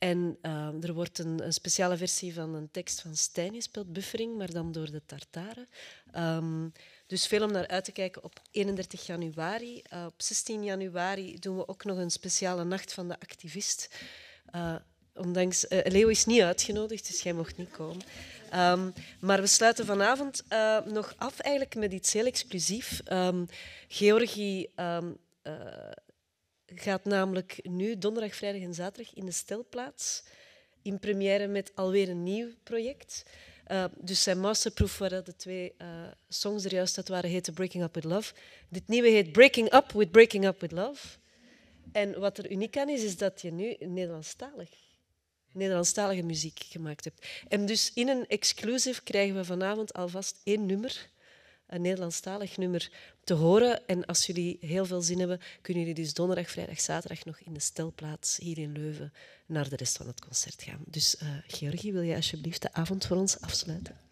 en 0.00 0.38
uh, 0.42 0.84
er 0.84 0.92
wordt 0.92 1.18
een, 1.18 1.52
speciale 1.52 1.96
versie 1.96 2.34
van 2.34 2.54
een 2.54 2.70
tekst 2.70 3.00
van 3.00 3.16
Stijn 3.16 3.54
gespeeld, 3.54 3.92
Buffering, 3.92 4.36
maar 4.36 4.50
dan 4.50 4.72
door 4.72 4.90
de 4.90 5.02
Tartaren. 5.06 5.68
Um, 6.16 6.72
dus 7.06 7.26
veel 7.26 7.44
om 7.44 7.52
naar 7.52 7.68
uit 7.68 7.84
te 7.84 7.92
kijken 7.92 8.24
op 8.24 8.40
31 8.50 9.06
januari. 9.06 9.82
Op 10.06 10.14
16 10.16 10.64
januari 10.64 11.38
doen 11.38 11.56
we 11.56 11.68
ook 11.68 11.84
nog 11.84 11.98
een 11.98 12.10
speciale 12.10 12.64
nacht 12.64 12.92
van 12.92 13.08
de 13.08 13.20
activist. 13.20 13.88
Uh, 14.54 14.74
ondanks, 15.14 15.66
Leo 15.68 16.08
is 16.08 16.24
niet 16.24 16.42
uitgenodigd, 16.42 17.06
dus 17.06 17.22
jij 17.22 17.32
mocht 17.32 17.56
niet 17.56 17.70
komen. 17.70 18.02
Um, 18.54 18.92
maar 19.20 19.40
we 19.40 19.46
sluiten 19.46 19.86
vanavond 19.86 20.42
nog 20.84 21.14
af 21.16 21.38
eigenlijk 21.38 21.74
met 21.74 21.92
iets 21.92 22.12
heel 22.12 22.26
exclusief. 22.26 23.00
Um, 23.12 23.46
Georgie 23.88 24.70
gaat 26.66 27.04
namelijk 27.04 27.58
nu 27.62 27.98
donderdag, 27.98 28.34
vrijdag 28.34 28.62
en 28.62 28.74
zaterdag 28.74 29.14
in 29.14 29.26
de 29.26 29.32
Stelplaats 29.32 30.22
in 30.82 30.98
première 30.98 31.46
met 31.46 31.72
alweer 31.74 32.08
een 32.08 32.22
nieuw 32.22 32.48
project. 32.62 33.22
Uh, 33.68 33.84
dus 33.96 34.22
zijn 34.22 34.40
masterproof, 34.40 34.98
waar 34.98 35.24
de 35.24 35.36
twee 35.36 35.74
uh, 35.78 35.88
songs 36.28 36.64
er 36.64 36.72
juist 36.72 36.96
uit 36.96 37.08
waren, 37.08 37.30
heette 37.30 37.52
Breaking 37.52 37.84
Up 37.84 37.94
With 37.94 38.04
Love. 38.04 38.34
Dit 38.68 38.88
nieuwe 38.88 39.08
heet 39.08 39.32
Breaking 39.32 39.74
Up 39.74 39.92
With 39.92 40.10
Breaking 40.10 40.44
Up 40.44 40.60
With 40.60 40.72
Love. 40.72 41.06
En 41.92 42.20
wat 42.20 42.38
er 42.38 42.50
uniek 42.50 42.76
aan 42.76 42.88
is, 42.88 43.02
is 43.02 43.16
dat 43.16 43.40
je 43.40 43.52
nu 43.52 43.76
Nederlandstalig, 43.78 44.70
Nederlandstalige 45.52 46.22
muziek 46.22 46.62
gemaakt 46.68 47.04
hebt. 47.04 47.26
En 47.48 47.66
dus 47.66 47.92
in 47.94 48.08
een 48.08 48.26
exclusive 48.26 49.02
krijgen 49.02 49.36
we 49.36 49.44
vanavond 49.44 49.92
alvast 49.92 50.40
één 50.44 50.66
nummer 50.66 51.10
een 51.70 51.82
Nederlandstalig 51.82 52.56
nummer 52.56 52.90
te 53.24 53.34
horen. 53.34 53.86
En 53.86 54.04
als 54.06 54.26
jullie 54.26 54.58
heel 54.60 54.84
veel 54.84 55.02
zin 55.02 55.18
hebben, 55.18 55.40
kunnen 55.60 55.82
jullie 55.82 56.02
dus 56.02 56.14
donderdag, 56.14 56.50
vrijdag, 56.50 56.80
zaterdag 56.80 57.24
nog 57.24 57.40
in 57.40 57.52
de 57.52 57.60
stelplaats 57.60 58.36
hier 58.36 58.58
in 58.58 58.72
Leuven 58.72 59.12
naar 59.46 59.68
de 59.68 59.76
rest 59.76 59.96
van 59.96 60.06
het 60.06 60.20
concert 60.20 60.62
gaan. 60.62 60.82
Dus 60.86 61.16
uh, 61.22 61.28
Georgie, 61.46 61.92
wil 61.92 62.02
je 62.02 62.14
alsjeblieft 62.14 62.62
de 62.62 62.72
avond 62.72 63.06
voor 63.06 63.16
ons 63.16 63.40
afsluiten? 63.40 64.09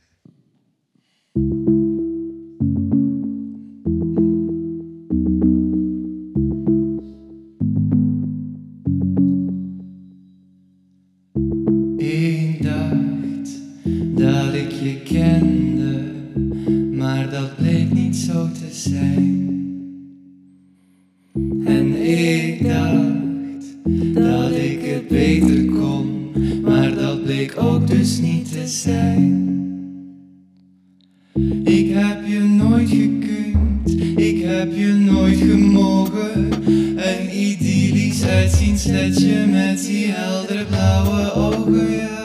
Idyllisch 37.79 38.23
uitziensletje 38.23 39.47
met 39.47 39.87
die 39.87 40.13
heldere 40.13 40.65
blauwe 40.65 41.33
ogen. 41.33 42.18